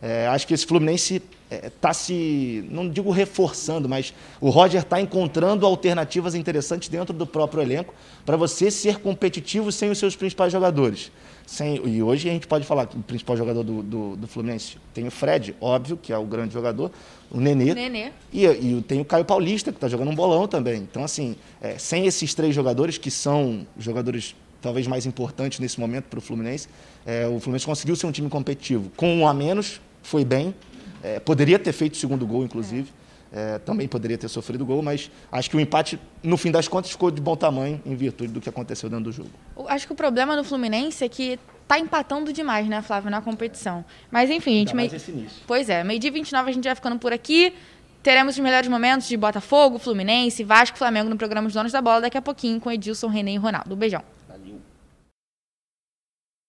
É, 0.01 0.27
acho 0.27 0.47
que 0.47 0.53
esse 0.53 0.65
Fluminense 0.65 1.21
está 1.51 1.89
é, 1.89 1.93
se, 1.93 2.65
não 2.69 2.87
digo 2.87 3.11
reforçando, 3.11 3.89
mas 3.89 4.13
o 4.39 4.49
Roger 4.49 4.81
está 4.81 5.01
encontrando 5.01 5.65
alternativas 5.65 6.35
interessantes 6.35 6.87
dentro 6.87 7.13
do 7.13 7.25
próprio 7.27 7.61
elenco 7.61 7.93
para 8.25 8.37
você 8.37 8.71
ser 8.71 8.99
competitivo 8.99 9.71
sem 9.71 9.89
os 9.89 9.97
seus 9.97 10.15
principais 10.15 10.53
jogadores. 10.53 11.11
Sem, 11.49 11.81
e 11.83 12.03
hoje 12.03 12.29
a 12.29 12.31
gente 12.31 12.45
pode 12.45 12.63
falar 12.63 12.85
que 12.85 12.95
o 12.95 13.01
principal 13.01 13.35
jogador 13.35 13.63
do, 13.63 13.81
do, 13.81 14.15
do, 14.15 14.27
Fluminense 14.27 14.77
tem 14.93 15.07
o 15.07 15.11
Fred, 15.11 15.55
óbvio, 15.59 15.97
que 15.97 16.13
é 16.13 16.17
o 16.17 16.23
grande 16.23 16.53
jogador, 16.53 16.91
o 17.31 17.39
Nenê. 17.39 17.73
Nenê. 17.73 18.11
E, 18.31 18.45
e 18.45 18.85
tem 18.87 19.01
o 19.01 19.05
Caio 19.05 19.25
Paulista, 19.25 19.71
que 19.71 19.77
está 19.77 19.87
jogando 19.87 20.11
um 20.11 20.15
bolão 20.15 20.47
também. 20.47 20.77
Então, 20.77 21.03
assim, 21.03 21.35
é, 21.59 21.75
sem 21.79 22.05
esses 22.05 22.35
três 22.35 22.53
jogadores, 22.53 22.99
que 22.99 23.09
são 23.09 23.65
jogadores 23.79 24.35
talvez 24.61 24.85
mais 24.85 25.07
importante 25.07 25.59
nesse 25.59 25.79
momento 25.79 26.03
para 26.03 26.19
o 26.19 26.21
Fluminense. 26.21 26.67
É, 27.03 27.25
o 27.25 27.39
Fluminense 27.39 27.65
conseguiu 27.65 27.95
ser 27.95 28.05
um 28.05 28.11
time 28.11 28.29
competitivo. 28.29 28.91
Com 28.95 29.11
um 29.11 29.27
a 29.27 29.33
menos, 29.33 29.81
foi 30.03 30.23
bem. 30.23 30.53
É, 31.01 31.19
poderia 31.19 31.57
ter 31.57 31.73
feito 31.73 31.95
o 31.95 31.97
segundo 31.97 32.27
gol, 32.27 32.43
inclusive. 32.43 32.91
É, 33.31 33.59
também 33.59 33.87
poderia 33.87 34.17
ter 34.17 34.27
sofrido 34.27 34.65
gol, 34.65 34.81
mas 34.81 35.11
acho 35.31 35.49
que 35.49 35.55
o 35.55 35.59
empate, 35.59 35.99
no 36.23 36.35
fim 36.35 36.51
das 36.51 36.67
contas, 36.67 36.91
ficou 36.91 37.11
de 37.11 37.21
bom 37.21 37.35
tamanho 37.35 37.79
em 37.85 37.95
virtude 37.95 38.33
do 38.33 38.41
que 38.41 38.49
aconteceu 38.49 38.89
dentro 38.89 39.05
do 39.05 39.11
jogo. 39.11 39.29
Acho 39.67 39.85
que 39.85 39.93
o 39.93 39.95
problema 39.95 40.35
no 40.35 40.43
Fluminense 40.43 41.03
é 41.03 41.09
que 41.09 41.39
tá 41.67 41.77
empatando 41.77 42.33
demais, 42.33 42.67
né, 42.67 42.81
Flávio, 42.81 43.11
na 43.11 43.21
competição. 43.21 43.85
Mas 44.09 44.31
enfim, 44.31 44.65
gente. 44.65 44.71
Início. 44.71 45.43
Pois 45.45 45.69
é, 45.69 45.83
meio-dia 45.83 46.11
29 46.11 46.49
a 46.49 46.53
gente 46.53 46.63
vai 46.63 46.75
ficando 46.75 46.97
por 46.97 47.13
aqui. 47.13 47.53
Teremos 48.01 48.35
os 48.35 48.39
melhores 48.39 48.67
momentos 48.67 49.07
de 49.07 49.15
Botafogo, 49.15 49.77
Fluminense, 49.77 50.43
Vasco 50.43 50.77
Flamengo 50.77 51.09
no 51.09 51.17
programa 51.17 51.47
Os 51.47 51.53
Donos 51.53 51.71
da 51.71 51.81
Bola 51.81 52.01
daqui 52.01 52.17
a 52.17 52.21
pouquinho 52.21 52.59
com 52.59 52.71
Edilson, 52.71 53.07
René 53.07 53.33
e 53.33 53.37
Ronaldo. 53.37 53.75
Beijão. 53.75 54.01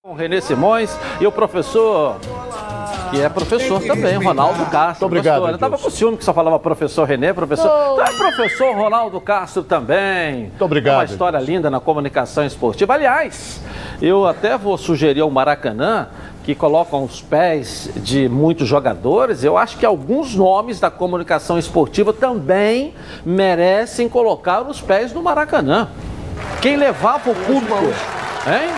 Com 0.02 0.14
Renê 0.14 0.40
Simões 0.40 0.90
e 1.20 1.26
o 1.26 1.32
professor, 1.32 2.18
que 3.10 3.20
é 3.20 3.28
professor 3.28 3.82
também, 3.82 4.16
Ronaldo 4.16 4.64
Castro. 4.66 5.08
Muito 5.08 5.18
obrigado. 5.18 5.48
Eu 5.48 5.54
estava 5.54 5.78
com 5.78 5.90
ciúme 5.90 6.16
que 6.16 6.24
só 6.24 6.32
falava 6.32 6.58
professor 6.58 7.06
Renê, 7.06 7.32
professor. 7.32 7.66
Então 7.66 8.04
é 8.04 8.12
professor 8.12 8.74
Ronaldo 8.74 9.20
Castro 9.20 9.62
também. 9.62 10.42
Muito 10.42 10.64
obrigado. 10.64 10.96
Uma 10.96 11.04
história 11.04 11.38
linda 11.38 11.70
na 11.70 11.80
comunicação 11.80 12.44
esportiva. 12.44 12.94
Aliás, 12.94 13.60
eu 14.00 14.26
até 14.26 14.56
vou 14.56 14.76
sugerir 14.78 15.20
ao 15.20 15.30
Maracanã 15.30 16.08
que 16.42 16.54
colocam 16.54 17.04
os 17.04 17.20
pés 17.20 17.90
de 17.96 18.28
muitos 18.28 18.66
jogadores, 18.66 19.44
eu 19.44 19.58
acho 19.58 19.76
que 19.76 19.84
alguns 19.84 20.34
nomes 20.34 20.80
da 20.80 20.90
comunicação 20.90 21.58
esportiva 21.58 22.12
também 22.12 22.94
merecem 23.24 24.08
colocar 24.08 24.62
os 24.62 24.80
pés 24.80 25.12
no 25.12 25.22
Maracanã. 25.22 25.88
Quem 26.62 26.76
levava 26.76 27.30
o 27.30 27.34
público, 27.34 27.74
hein? 28.46 28.70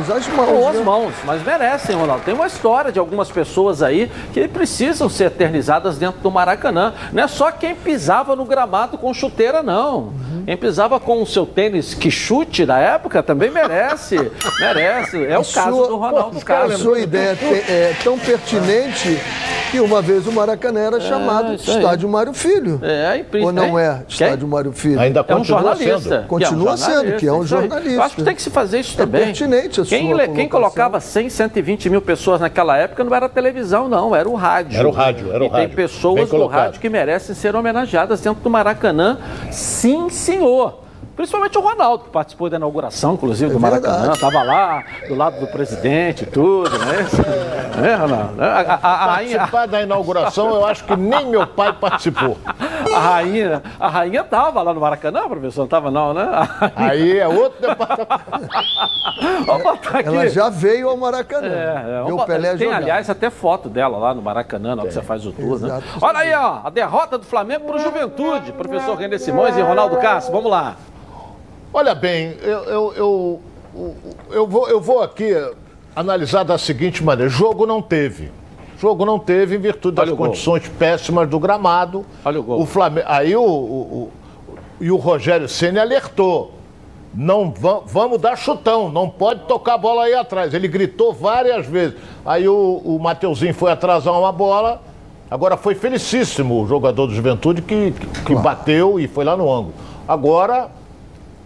Usar 0.00 0.16
as 0.16 0.28
mãos. 0.28 0.48
Com 0.48 0.68
as 0.68 0.76
né? 0.76 0.82
mãos, 0.82 1.14
mas 1.24 1.42
merecem, 1.42 1.96
Ronaldo. 1.96 2.22
Tem 2.24 2.34
uma 2.34 2.46
história 2.46 2.92
de 2.92 2.98
algumas 2.98 3.30
pessoas 3.30 3.82
aí 3.82 4.10
que 4.32 4.46
precisam 4.48 5.08
ser 5.08 5.24
eternizadas 5.24 5.96
dentro 5.98 6.20
do 6.20 6.30
Maracanã. 6.30 6.92
Não 7.12 7.22
é 7.22 7.28
só 7.28 7.50
quem 7.50 7.74
pisava 7.74 8.36
no 8.36 8.44
gramado 8.44 8.98
com 8.98 9.12
chuteira, 9.14 9.62
não. 9.62 10.12
Quem 10.44 10.56
pisava 10.56 10.98
com 11.00 11.22
o 11.22 11.26
seu 11.26 11.44
tênis 11.46 11.94
que 11.94 12.10
chute 12.10 12.64
da 12.66 12.78
época 12.78 13.22
também 13.22 13.50
merece. 13.50 14.16
merece. 14.60 15.24
É 15.24 15.38
o 15.38 15.42
A 15.42 15.44
caso 15.44 15.76
sua- 15.76 15.88
do 15.88 15.96
Ronaldo 15.96 16.38
A 16.38 16.42
Castro. 16.42 16.78
sua 16.78 16.98
ideia 17.00 17.36
é 17.68 17.94
tão 18.02 18.18
pertinente 18.18 19.18
que 19.70 19.80
uma 19.80 20.00
vez 20.00 20.26
o 20.26 20.32
Maracanã 20.32 20.80
era 20.80 21.00
chamado 21.00 21.52
isso 21.54 21.70
aí. 21.70 21.76
Estádio 21.78 22.08
Mário 22.08 22.32
Filho. 22.32 22.80
É, 22.82 23.22
e 23.34 23.44
Ou 23.44 23.52
não 23.52 23.78
é 23.78 24.02
Quem? 24.08 24.26
Estádio 24.26 24.48
Mário 24.48 24.72
Filho? 24.72 24.98
Ainda 24.98 25.20
É 25.20 25.34
um 25.34 25.38
continua 25.38 25.60
jornalista. 25.60 25.98
sendo. 26.16 26.26
Continua 26.26 26.76
sendo, 26.78 27.16
que 27.16 27.26
é 27.26 27.32
um 27.32 27.44
jornalista. 27.46 27.90
Eu 27.92 28.02
acho 28.02 28.14
que 28.16 28.22
tem 28.22 28.34
que 28.34 28.40
se 28.42 28.50
fazer 28.50 28.80
isso 28.80 28.94
É 28.94 29.04
também. 29.04 29.24
pertinente 29.26 29.77
a 29.82 29.84
quem, 29.84 30.34
quem 30.34 30.48
colocava 30.48 31.00
100, 31.00 31.30
120 31.30 31.90
mil 31.90 32.02
pessoas 32.02 32.40
naquela 32.40 32.76
época 32.76 33.04
não 33.04 33.14
era 33.14 33.28
televisão, 33.28 33.88
não, 33.88 34.14
era 34.14 34.28
o 34.28 34.34
rádio. 34.34 34.78
Era 34.78 34.88
o 34.88 34.90
rádio, 34.90 35.32
era 35.32 35.42
o 35.42 35.46
e 35.46 35.50
tem 35.50 35.60
rádio. 35.60 35.68
Bem 35.68 35.76
pessoas 35.76 36.30
do 36.30 36.46
rádio 36.46 36.80
que 36.80 36.88
merecem 36.88 37.34
ser 37.34 37.54
homenageadas 37.54 38.20
dentro 38.20 38.42
do 38.42 38.50
Maracanã. 38.50 39.18
Sim, 39.50 40.08
senhor. 40.08 40.87
Principalmente 41.18 41.58
o 41.58 41.60
Ronaldo, 41.60 42.04
que 42.04 42.10
participou 42.10 42.48
da 42.48 42.56
inauguração, 42.58 43.14
inclusive, 43.14 43.52
do 43.52 43.58
Maracanã. 43.58 43.96
verdade. 43.96 44.14
Estava 44.14 44.42
lá, 44.44 44.84
do 45.08 45.14
lado 45.16 45.40
do 45.40 45.48
presidente 45.48 46.22
e 46.22 46.26
tudo, 46.26 46.70
né? 46.78 47.06
É, 47.90 47.94
Ronaldo? 47.96 48.40
A, 48.40 48.46
a- 48.46 48.74
a- 49.04 49.16
Participar 49.16 49.66
da 49.66 49.82
inauguração, 49.82 50.48
eu 50.54 50.64
acho 50.64 50.84
que 50.84 50.94
nem 50.94 51.26
meu 51.26 51.44
pai 51.44 51.72
participou. 51.72 52.38
a 52.94 52.98
rainha, 53.00 53.60
a 53.80 53.88
rainha 53.88 54.22
tava 54.22 54.62
lá 54.62 54.72
no 54.72 54.80
Maracanã, 54.80 55.28
professor? 55.28 55.62
Não 55.62 55.66
tava 55.68 55.90
não, 55.90 56.14
né? 56.14 56.24
Aí 56.76 57.18
é 57.18 57.26
outro 57.26 57.60
departamento. 57.66 58.16
Vamos 59.44 59.62
botar 59.64 59.98
aqui. 59.98 60.08
Ela 60.08 60.28
já 60.28 60.48
veio 60.48 60.88
ao 60.88 60.96
Maracanã. 60.96 61.48
É, 61.48 62.00
é, 62.00 62.04
Viu 62.06 62.16
o 62.16 62.24
Pelé 62.24 62.50
tem, 62.56 62.66
jogar. 62.68 62.76
aliás, 62.76 63.10
até 63.10 63.28
foto 63.28 63.68
dela 63.68 63.98
lá 63.98 64.14
no 64.14 64.22
Maracanã, 64.22 64.76
na 64.76 64.82
hora 64.82 64.88
que 64.88 64.94
você 64.94 65.02
faz 65.02 65.26
o 65.26 65.32
tour, 65.32 65.58
né? 65.58 65.66
Exato. 65.66 65.84
Olha 66.00 66.18
aí, 66.20 66.32
ó, 66.32 66.60
a 66.62 66.70
derrota 66.70 67.18
do 67.18 67.24
Flamengo 67.24 67.64
para 67.66 67.74
o 67.74 67.78
Juventude. 67.80 68.52
Professor 68.52 68.94
René 68.96 69.18
Simões 69.18 69.56
e 69.56 69.60
Ronaldo 69.60 69.96
Castro, 69.96 70.32
vamos 70.32 70.48
lá. 70.48 70.76
Olha 71.72 71.94
bem, 71.94 72.34
eu, 72.42 72.58
eu, 72.64 72.92
eu, 72.96 73.40
eu 74.30 74.46
vou, 74.46 74.68
eu 74.68 74.80
vou 74.80 75.02
aqui 75.02 75.32
analisar 75.94 76.42
da 76.44 76.56
seguinte 76.58 77.02
maneira: 77.04 77.30
jogo 77.30 77.66
não 77.66 77.82
teve. 77.82 78.30
Jogo 78.78 79.04
não 79.04 79.18
teve 79.18 79.56
em 79.56 79.58
virtude 79.58 79.96
das 79.96 80.08
o 80.08 80.14
gol. 80.16 80.26
condições 80.28 80.68
péssimas 80.78 81.28
do 81.28 81.38
gramado. 81.38 82.06
Olha 82.24 82.38
o 82.40 82.42
gol. 82.42 82.64
Flamengo, 82.66 83.06
aí 83.10 83.34
o, 83.36 83.42
o, 83.42 83.44
o- 83.44 84.10
e 84.80 84.90
o 84.90 84.96
Rogério 84.96 85.48
Ceni 85.48 85.78
alertou. 85.80 86.52
Não 87.12 87.50
va- 87.50 87.80
vamos 87.84 88.20
dar 88.20 88.36
chutão, 88.36 88.90
não 88.92 89.08
pode 89.08 89.40
tocar 89.48 89.74
a 89.74 89.78
bola 89.78 90.04
aí 90.04 90.14
atrás. 90.14 90.54
Ele 90.54 90.68
gritou 90.68 91.12
várias 91.12 91.66
vezes. 91.66 91.96
Aí 92.24 92.48
o, 92.48 92.80
o 92.84 92.98
Mateuzinho 93.00 93.52
foi 93.54 93.72
atrasar 93.72 94.16
uma 94.16 94.30
bola. 94.30 94.80
Agora 95.30 95.56
foi 95.56 95.74
felicíssimo 95.74 96.62
o 96.62 96.66
jogador 96.66 97.06
do 97.08 97.14
Juventude 97.14 97.60
que, 97.62 97.90
que, 97.92 98.24
que 98.24 98.34
bateu 98.36 99.00
e 99.00 99.08
foi 99.08 99.24
lá 99.24 99.36
no 99.36 99.52
ângulo. 99.52 99.74
Agora 100.06 100.68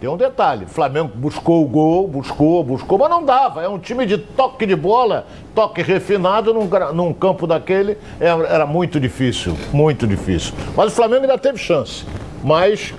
tem 0.03 0.09
um 0.09 0.17
detalhe, 0.17 0.65
o 0.65 0.67
Flamengo 0.67 1.13
buscou 1.15 1.63
o 1.63 1.65
gol, 1.65 2.05
buscou, 2.09 2.61
buscou, 2.61 2.97
mas 2.97 3.09
não 3.09 3.23
dava. 3.23 3.63
É 3.63 3.69
um 3.69 3.79
time 3.79 4.05
de 4.05 4.17
toque 4.17 4.65
de 4.65 4.75
bola, 4.75 5.25
toque 5.55 5.81
refinado 5.81 6.53
num, 6.53 6.69
num 6.93 7.13
campo 7.13 7.47
daquele, 7.47 7.97
era, 8.19 8.45
era 8.45 8.65
muito 8.65 8.99
difícil, 8.99 9.55
muito 9.71 10.05
difícil. 10.05 10.53
Mas 10.75 10.91
o 10.91 10.95
Flamengo 10.95 11.21
ainda 11.21 11.37
teve 11.37 11.57
chance, 11.57 12.03
mas 12.43 12.93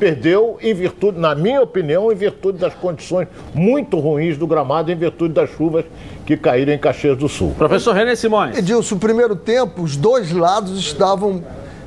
perdeu 0.00 0.56
em 0.62 0.72
virtude, 0.72 1.18
na 1.18 1.34
minha 1.34 1.60
opinião, 1.60 2.10
em 2.10 2.14
virtude 2.14 2.56
das 2.56 2.72
condições 2.72 3.28
muito 3.52 3.98
ruins 3.98 4.38
do 4.38 4.46
gramado, 4.46 4.90
em 4.90 4.96
virtude 4.96 5.34
das 5.34 5.50
chuvas 5.50 5.84
que 6.24 6.34
caíram 6.34 6.72
em 6.72 6.78
Caxias 6.78 7.18
do 7.18 7.28
Sul. 7.28 7.54
Professor 7.58 7.94
René 7.94 8.16
Simões. 8.16 8.56
Edilson, 8.56 8.94
o 8.94 8.98
primeiro 8.98 9.36
tempo, 9.36 9.82
os 9.82 9.98
dois 9.98 10.32
lados 10.32 10.78
estavam 10.78 11.44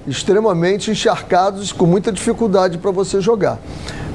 extremamente 0.07 0.91
encharcados, 0.91 1.71
com 1.71 1.87
muita 1.87 2.11
dificuldade 2.11 2.77
para 2.77 2.91
você 2.91 3.19
jogar. 3.19 3.57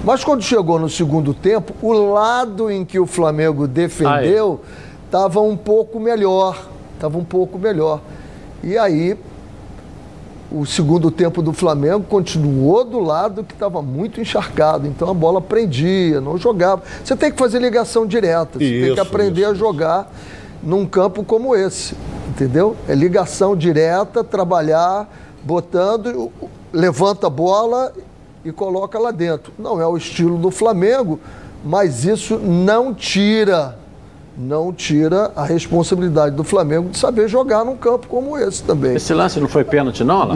Mas 0.06 0.22
quando 0.22 0.40
chegou 0.40 0.78
no 0.78 0.88
segundo 0.88 1.34
tempo, 1.34 1.74
o 1.82 1.92
lado 1.92 2.70
em 2.70 2.84
que 2.84 2.96
o 2.96 3.06
Flamengo 3.06 3.66
defendeu 3.66 4.60
estava 5.04 5.40
um 5.40 5.56
pouco 5.56 5.98
melhor. 5.98 6.68
Estava 6.94 7.18
um 7.18 7.24
pouco 7.24 7.58
melhor. 7.58 8.00
E 8.62 8.78
aí, 8.78 9.18
o 10.48 10.64
segundo 10.64 11.10
tempo 11.10 11.42
do 11.42 11.52
Flamengo 11.52 12.04
continuou 12.08 12.84
do 12.84 13.00
lado 13.00 13.42
que 13.42 13.52
estava 13.52 13.82
muito 13.82 14.20
encharcado. 14.20 14.86
Então 14.86 15.10
a 15.10 15.14
bola 15.14 15.40
prendia, 15.40 16.20
não 16.20 16.38
jogava. 16.38 16.84
Você 17.02 17.16
tem 17.16 17.32
que 17.32 17.36
fazer 17.36 17.58
ligação 17.58 18.06
direta, 18.06 18.60
você 18.60 18.64
tem 18.64 18.84
Isso, 18.84 18.94
que 18.94 19.00
aprender 19.00 19.40
isso, 19.40 19.50
a 19.50 19.54
jogar 19.54 20.12
num 20.62 20.86
campo 20.86 21.24
como 21.24 21.52
esse. 21.52 21.96
Entendeu? 22.28 22.76
É 22.88 22.94
ligação 22.94 23.56
direta, 23.56 24.22
trabalhar, 24.22 25.12
botando, 25.42 26.30
levanta 26.72 27.26
a 27.26 27.30
bola 27.30 27.92
e 28.46 28.52
coloca 28.52 28.98
lá 28.98 29.10
dentro. 29.10 29.52
Não 29.58 29.80
é 29.80 29.86
o 29.86 29.96
estilo 29.96 30.38
do 30.38 30.50
Flamengo, 30.50 31.18
mas 31.64 32.04
isso 32.04 32.38
não 32.38 32.94
tira 32.94 33.76
não 34.38 34.70
tira 34.70 35.32
a 35.34 35.44
responsabilidade 35.46 36.36
do 36.36 36.44
Flamengo 36.44 36.90
de 36.90 36.98
saber 36.98 37.26
jogar 37.26 37.64
num 37.64 37.74
campo 37.74 38.06
como 38.06 38.36
esse 38.36 38.62
também. 38.62 38.94
Esse 38.94 39.14
lance 39.14 39.40
não 39.40 39.48
foi 39.48 39.64
pênalti, 39.64 40.04
não, 40.04 40.28
lá? 40.28 40.34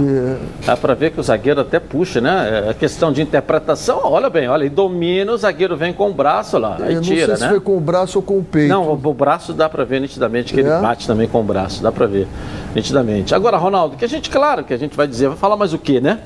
Dá 0.65 0.75
pra 0.75 0.95
ver 0.95 1.11
que 1.11 1.21
o 1.21 1.23
zagueiro 1.23 1.61
até 1.61 1.79
puxa, 1.79 2.19
né? 2.19 2.65
É 2.71 2.73
questão 2.73 3.13
de 3.13 3.21
interpretação, 3.21 4.01
olha 4.05 4.31
bem, 4.31 4.49
olha, 4.49 4.65
e 4.65 4.71
domina, 4.71 5.33
o 5.33 5.37
zagueiro 5.37 5.77
vem 5.77 5.93
com 5.93 6.09
o 6.09 6.15
braço 6.15 6.57
lá, 6.57 6.79
aí 6.81 6.95
Eu 6.95 6.97
não 6.97 7.03
tira, 7.03 7.27
sei 7.27 7.37
se 7.37 7.43
né? 7.43 7.49
foi 7.51 7.61
com 7.61 7.77
o 7.77 7.81
braço 7.81 8.19
ou 8.19 8.23
com 8.23 8.39
o 8.39 8.43
peito. 8.43 8.71
Não, 8.71 8.91
o, 8.91 9.15
braço 9.15 9.53
dá 9.53 9.69
pra 9.69 9.85
ver 9.85 10.01
nitidamente 10.01 10.55
que 10.55 10.61
ele 10.61 10.71
É? 10.71 10.81
bate 10.81 11.07
também 11.07 11.29
com 11.29 11.41
o 11.41 11.45
braço, 11.45 11.83
dá 11.83 11.93
pra 11.93 12.07
ver 12.07 12.27
nitidamente. 12.75 13.35
Agora, 13.35 13.59
Ronaldo, 13.59 13.97
que 13.99 14.05
a 14.05 14.09
gente, 14.09 14.31
claro, 14.31 14.65
que 14.65 14.73
a 14.73 14.79
gente 14.79 14.97
vai 14.97 15.07
dizer, 15.07 15.29
vai 15.29 15.37
falar 15.37 15.57
mais 15.57 15.75
o 15.75 15.79
quê, 15.79 16.01
né? 16.01 16.21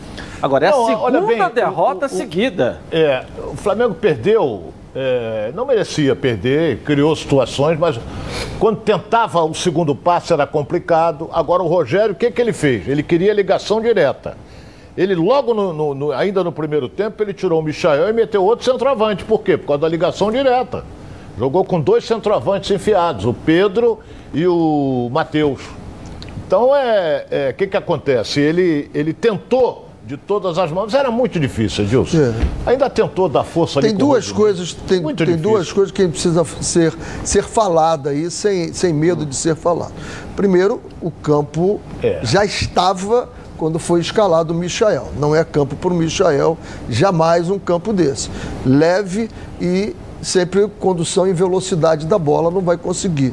Agora, 0.45 0.67
é 0.67 0.69
a 0.69 0.73
Não, 0.73 0.85
segunda 0.87 1.03
olha 1.05 1.21
bem, 1.23 1.39
derrota 1.55 2.05
o- 2.05 2.07
o- 2.07 2.09
seguida. 2.11 2.79
É, 2.93 3.25
o 3.51 3.57
Flamengo 3.57 3.95
perdeu, 3.95 4.75
é, 4.95 5.51
não 5.55 5.65
merecia 5.65 6.15
perder, 6.15 6.81
criou 6.85 7.17
situações, 7.17 7.79
mas 7.79 7.99
quando 8.61 8.81
tentava 8.81 9.43
o 9.43 9.55
segundo 9.55 9.95
passe 9.97 10.35
era 10.35 10.47
complicado. 10.47 11.31
Agora 11.33 11.63
o 11.63 11.67
Rogério, 11.67 12.13
o 12.13 12.15
que, 12.15 12.31
que 12.31 12.43
ele 12.43 12.53
fez? 12.53 12.87
Ele 12.87 13.03
queria 13.03 13.33
ligação 13.33 13.81
direta. 13.81 14.37
Ele 14.95 15.15
logo, 15.15 15.55
no- 15.55 15.73
no- 15.73 15.95
no- 15.95 16.13
ainda 16.13 16.45
no 16.45 16.53
primeiro 16.53 16.91
tempo, 16.91 17.23
ele 17.23 17.33
tirou 17.33 17.59
o 17.61 17.63
Michael 17.63 18.11
e 18.11 18.13
meteu 18.13 18.45
outro 18.45 18.67
centroavante. 18.67 19.25
Por 19.25 19.41
quê? 19.41 19.57
Por 19.57 19.69
causa 19.69 19.81
da 19.81 19.89
ligação 19.89 20.31
direta. 20.31 20.85
Jogou 21.39 21.65
com 21.65 21.81
dois 21.81 22.05
centroavantes 22.05 22.71
enfiados, 22.71 23.25
o 23.25 23.33
Pedro 23.33 23.99
e 24.35 24.47
o 24.47 25.09
Matheus. 25.11 25.63
Então, 26.47 26.77
é, 26.77 27.25
é, 27.31 27.51
o 27.51 27.55
que, 27.55 27.67
que 27.67 27.77
acontece? 27.79 28.41
Ele, 28.41 28.91
ele 28.95 29.15
tentou 29.15 29.89
de 30.07 30.17
todas 30.19 30.59
as 30.59 30.71
mãos, 30.71 30.93
era 30.93 31.11
muito 31.11 31.41
difícil, 31.41 31.85
Edilson. 31.85 32.19
É. 32.19 32.35
Ainda 32.71 32.91
tentou 32.91 33.29
dar 33.29 33.43
força 33.43 33.79
ali 33.79 33.89
Tem 33.89 33.97
o 33.97 33.99
duas 33.99 34.31
coisas, 34.31 34.73
tem, 34.75 35.01
Muito 35.01 35.19
tem 35.19 35.27
difícil. 35.35 35.51
duas 35.51 35.73
coisas 35.73 35.91
que 35.93 36.07
precisa 36.07 36.45
ser, 36.61 36.95
ser 37.25 37.43
falada 37.43 38.11
aí, 38.11 38.31
sem, 38.31 38.73
sem 38.73 38.93
medo 38.93 39.25
de 39.25 39.35
ser 39.35 39.57
falado. 39.57 39.93
Primeiro, 40.37 40.81
o 41.01 41.11
campo 41.11 41.81
É. 42.03 42.21
já 42.23 42.45
estava 42.45 43.31
quando 43.57 43.79
foi 43.79 44.01
escalado 44.01 44.53
o 44.53 44.57
Michael. 44.57 45.09
Não 45.19 45.35
é 45.35 45.43
campo 45.43 45.75
para 45.77 45.91
o 45.93 45.95
Michael, 45.97 46.59
jamais 46.91 47.49
um 47.49 47.59
campo 47.59 47.93
desse. 47.93 48.29
Leve 48.67 49.31
e 49.61 49.95
sempre 50.25 50.69
condução 50.81 51.27
em 51.27 51.33
velocidade 51.33 52.07
da 52.07 52.19
bola, 52.19 52.51
não 52.51 52.61
vai 52.61 52.77
conseguir. 52.77 53.33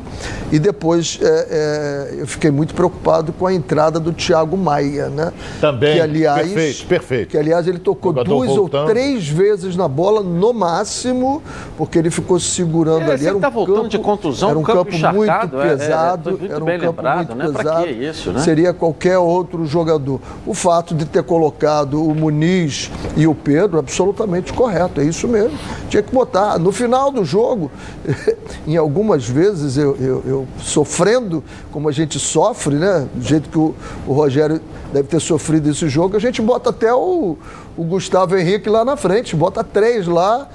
E 0.51 0.59
depois 0.59 1.19
é, 1.21 1.47
é, 1.49 2.15
eu 2.21 2.27
fiquei 2.27 2.51
muito 2.51 2.73
preocupado 2.73 3.31
com 3.33 3.47
a 3.47 3.53
entrada 3.53 3.99
do 3.99 4.11
Thiago 4.11 4.57
Maia, 4.57 5.09
né? 5.09 5.31
Também, 5.59 5.95
que, 5.95 6.01
aliás, 6.01 6.47
perfeito, 6.47 6.85
perfeito. 6.87 7.29
Que 7.29 7.37
aliás 7.37 7.67
ele 7.67 7.79
tocou 7.79 8.11
Jogador 8.11 8.29
duas 8.29 8.49
voltando. 8.49 8.81
ou 8.81 8.87
três 8.87 9.27
vezes 9.27 9.75
na 9.75 9.87
bola, 9.87 10.21
no 10.21 10.53
máximo, 10.53 11.41
porque 11.77 11.97
ele 11.97 12.11
ficou 12.11 12.39
segurando 12.39 13.09
É, 13.09 13.13
ali. 13.13 13.27
Era 13.27 13.37
um 13.37 13.39
tá 13.39 13.49
voltando 13.49 13.75
campo, 13.77 13.89
de 13.89 13.99
contusão, 13.99 14.49
era 14.49 14.59
um 14.59 14.63
campo 14.63 14.91
campo, 14.91 15.15
muito 15.15 15.23
encharcado, 15.23 15.61
é, 15.61 15.65
é, 15.65 15.69
pesado, 15.69 16.23
foi 16.23 16.31
muito 16.39 16.53
era 16.53 16.63
um 16.63 16.65
bem 16.65 16.79
campo 16.79 17.01
lembrado, 17.01 17.35
muito 17.35 17.35
né? 17.35 17.57
Pesado. 17.57 17.83
que 17.85 17.91
isso, 17.91 18.31
né? 18.31 18.39
Seria 18.41 18.73
qualquer 18.73 19.17
outro 19.17 19.65
jogador. 19.65 20.19
O 20.45 20.53
fato 20.53 20.93
de 20.93 21.05
ter 21.05 21.23
colocado 21.23 22.03
o 22.05 22.13
Muniz 22.13 22.91
e 23.15 23.25
o 23.25 23.33
Pedro, 23.33 23.79
absolutamente 23.79 24.51
correto, 24.53 24.99
é 24.99 25.03
isso 25.03 25.27
mesmo. 25.27 25.57
Tinha 25.89 26.03
que 26.03 26.13
botar. 26.13 26.59
No 26.59 26.71
final 26.81 27.11
do 27.11 27.23
jogo, 27.23 27.69
em 28.65 28.75
algumas 28.75 29.27
vezes 29.27 29.77
eu, 29.77 29.95
eu- 29.97 30.23
eu 30.25 30.47
sofrendo, 30.59 31.43
como 31.71 31.87
a 31.87 31.91
gente 31.91 32.17
sofre, 32.19 32.75
né? 32.75 33.07
Do 33.13 33.23
jeito 33.23 33.49
que 33.49 33.57
o, 33.57 33.75
o 34.07 34.13
Rogério 34.13 34.59
deve 34.91 35.07
ter 35.07 35.19
sofrido 35.19 35.69
esse 35.69 35.87
jogo, 35.87 36.17
a 36.17 36.19
gente 36.19 36.41
bota 36.41 36.71
até 36.71 36.93
o, 36.93 37.37
o 37.77 37.83
Gustavo 37.83 38.35
Henrique 38.35 38.67
lá 38.69 38.83
na 38.83 38.97
frente, 38.97 39.35
bota 39.35 39.63
três 39.63 40.07
lá, 40.07 40.49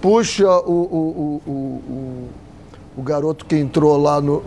puxa 0.00 0.48
o, 0.60 0.70
o, 0.72 1.42
o- 1.46 1.50
o- 2.96 3.02
garoto 3.02 3.44
que 3.46 3.56
entrou 3.56 3.96
lá 4.00 4.20
no, 4.20 4.42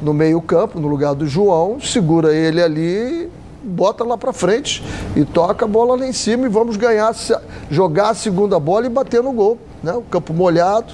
no 0.00 0.12
meio-campo, 0.14 0.78
no 0.78 0.86
lugar 0.86 1.14
do 1.14 1.26
João, 1.26 1.80
segura 1.80 2.32
ele 2.34 2.62
ali, 2.62 3.28
bota 3.62 4.04
lá 4.04 4.16
para 4.18 4.32
frente 4.32 4.82
e 5.14 5.24
toca 5.24 5.64
a 5.64 5.68
bola 5.68 5.96
lá 5.96 6.06
em 6.06 6.12
cima 6.12 6.46
e 6.46 6.48
vamos 6.48 6.76
ganhar, 6.76 7.14
jogar 7.70 8.10
a 8.10 8.14
segunda 8.14 8.58
bola 8.58 8.86
e 8.86 8.88
bater 8.88 9.22
no 9.22 9.32
gol. 9.32 9.58
Né? 9.82 9.92
O 9.92 10.02
campo 10.02 10.32
molhado. 10.32 10.92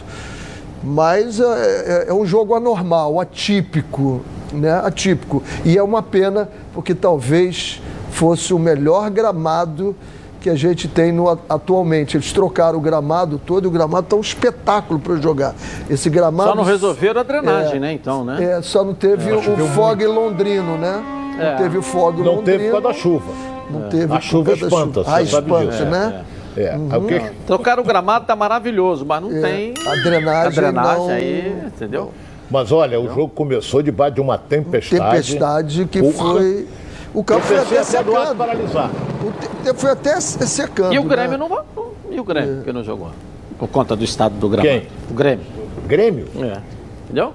Mas 0.82 1.40
é, 1.40 1.44
é- 1.44 2.10
é 2.10 2.14
um 2.14 2.24
jogo 2.24 2.54
anormal, 2.54 3.20
atípico, 3.20 4.20
né? 4.52 4.72
Atípico. 4.84 5.42
E 5.64 5.76
é 5.76 5.82
uma 5.82 6.02
pena, 6.02 6.48
porque 6.72 6.94
talvez 6.94 7.82
fosse 8.10 8.54
o 8.54 8.58
melhor 8.58 9.10
gramado 9.10 9.94
que 10.40 10.48
a 10.48 10.54
gente 10.54 10.86
tem 10.86 11.10
no, 11.10 11.28
atualmente. 11.48 12.16
Eles 12.16 12.32
trocaram 12.32 12.78
o 12.78 12.80
gramado 12.80 13.40
todo 13.44 13.64
e 13.64 13.66
o 13.66 13.70
gramado 13.72 14.04
está 14.04 14.14
um 14.16 14.20
espetáculo 14.20 15.00
para 15.00 15.16
jogar. 15.16 15.52
Esse 15.90 16.08
gramado. 16.08 16.50
Só 16.50 16.54
não 16.56 16.62
resolveram 16.62 17.20
a 17.20 17.24
drenagem, 17.24 17.76
É. 17.76 17.80
né, 17.80 17.92
então, 17.92 18.24
né? 18.24 18.42
É, 18.58 18.62
só 18.62 18.84
não 18.84 18.94
teve 18.94 19.32
o 19.32 19.42
fog 19.74 20.06
londrino, 20.06 20.78
né? 20.78 21.02
É. 21.38 21.50
Não 21.50 21.56
teve 21.58 21.78
o 21.78 21.82
fog 21.82 22.18
Não 22.18 22.36
londrino. 22.36 22.42
teve 22.44 22.64
por 22.70 22.82
causa 22.82 22.88
da 22.88 22.94
chuva. 22.94 23.32
Não 23.70 23.88
teve 23.88 24.12
A 24.14 24.20
chuva 24.20 24.52
espanta, 24.52 25.04
chuva. 25.04 25.16
Ah, 25.16 25.20
você 25.24 25.26
sabe 25.26 25.52
espanta, 25.52 25.84
né? 25.84 26.24
É. 26.56 26.70
Aí 26.70 26.98
o 26.98 27.02
que- 27.06 27.20
Trocaram 27.46 27.82
o 27.82 27.86
gramado, 27.86 28.26
tá 28.26 28.34
maravilhoso, 28.34 29.04
mas 29.06 29.22
não 29.22 29.28
tem 29.30 29.74
A 29.86 29.94
drenagem 30.02 30.46
a 30.46 30.48
drenagem 30.50 30.98
não- 30.98 31.08
aí, 31.10 31.62
entendeu? 31.66 32.12
Mas 32.50 32.72
olha, 32.72 32.98
o 32.98 33.06
jogo 33.08 33.28
começou 33.28 33.82
debaixo 33.82 34.14
de 34.14 34.20
uma 34.20 34.38
tempestade. 34.38 35.02
Tempestade 35.34 35.84
que 35.84 36.00
Porra. 36.00 36.32
foi. 36.32 36.66
O 37.14 37.22
campo 37.22 37.42
foi 37.42 37.58
até 37.58 37.82
secando. 37.84 38.36
paralisar. 38.36 38.90
O 39.22 39.30
te- 39.32 39.74
foi 39.78 39.90
até 39.90 40.20
se- 40.20 40.46
secando. 40.46 40.94
E 40.94 40.98
o 40.98 41.02
Grêmio 41.04 41.32
né? 41.32 41.36
não 41.36 41.48
vai. 41.48 41.62
E 42.10 42.18
o 42.18 42.24
Grêmio, 42.24 42.62
que 42.64 42.72
não 42.72 42.82
jogou? 42.82 43.10
Por 43.58 43.68
conta 43.68 43.94
do 43.94 44.02
estado 44.04 44.34
do 44.36 44.48
gramado. 44.48 44.68
Quem? 44.68 44.88
O 45.10 45.14
Grêmio. 45.14 45.44
Grêmio? 45.86 46.26
É. 46.36 46.58
Entendeu? 47.04 47.32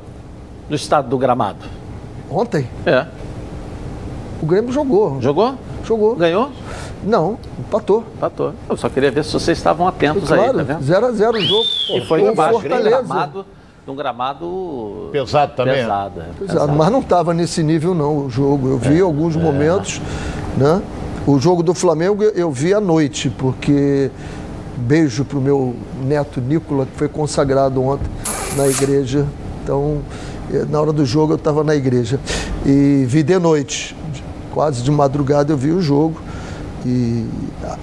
Do 0.70 0.76
estado 0.76 1.08
do 1.10 1.18
gramado. 1.18 1.60
Ontem, 2.30 2.68
É. 2.86 3.06
o 4.44 4.46
Grêmio 4.46 4.72
jogou. 4.72 5.22
Jogou? 5.22 5.56
Jogou. 5.86 6.16
Ganhou? 6.16 6.50
Não, 7.04 7.38
empatou. 7.60 8.04
Empatou. 8.16 8.54
Eu 8.70 8.78
só 8.78 8.90
queria 8.90 9.10
ver 9.12 9.24
se 9.24 9.32
vocês 9.34 9.58
estavam 9.58 9.88
atentos 9.88 10.32
aí, 10.32 10.38
tá 10.40 10.52
Claro, 10.54 10.66
vendo? 10.66 10.80
0x0 10.84 11.36
o 11.38 11.42
jogo. 11.42 11.64
E 11.96 12.02
foi 12.06 12.22
Com 12.22 12.30
embaixo 12.32 12.60
de 12.60 12.74
um 12.74 12.82
gramado, 12.84 13.46
de 13.86 13.92
um 13.92 13.96
gramado 13.96 15.10
Pesado 15.12 15.54
também? 15.56 15.76
pesado. 15.76 16.20
é, 16.22 16.24
Exato, 16.24 16.40
pesado. 16.46 16.74
mas 16.74 16.90
não 16.92 17.00
estava 17.00 17.34
nesse 17.34 17.64
nível 17.64 17.94
não 17.96 18.26
o 18.26 18.30
jogo. 18.30 18.68
Eu 18.70 18.76
É. 18.84 18.90
vi 18.90 19.02
alguns 19.02 19.36
momentos, 19.36 20.02
né? 20.58 20.82
O 21.26 21.40
jogo 21.40 21.64
do 21.64 21.74
Flamengo 21.74 22.22
eu 22.24 22.52
vi 22.52 22.74
à 22.74 22.82
noite, 22.82 23.30
porque 23.30 24.12
beijo 24.78 25.24
pro 25.26 25.40
meu 25.40 25.74
neto 26.04 26.42
Nicola, 26.42 26.86
que 26.86 26.98
foi 26.98 27.08
consagrado 27.08 27.82
ontem 27.82 28.10
na 28.58 28.68
igreja. 28.68 29.26
Então, 29.64 30.00
eh, 30.54 30.66
na 30.70 30.82
hora 30.82 30.92
do 30.92 31.06
jogo 31.06 31.34
eu 31.34 31.38
estava 31.38 31.64
na 31.64 31.76
igreja. 31.76 32.20
E 32.66 33.06
vi 33.08 33.24
de 33.24 33.38
noite, 33.40 33.96
quase 34.54 34.82
de 34.84 34.92
madrugada 34.92 35.52
eu 35.52 35.58
vi 35.58 35.72
o 35.72 35.82
jogo. 35.82 36.20
E 36.86 37.26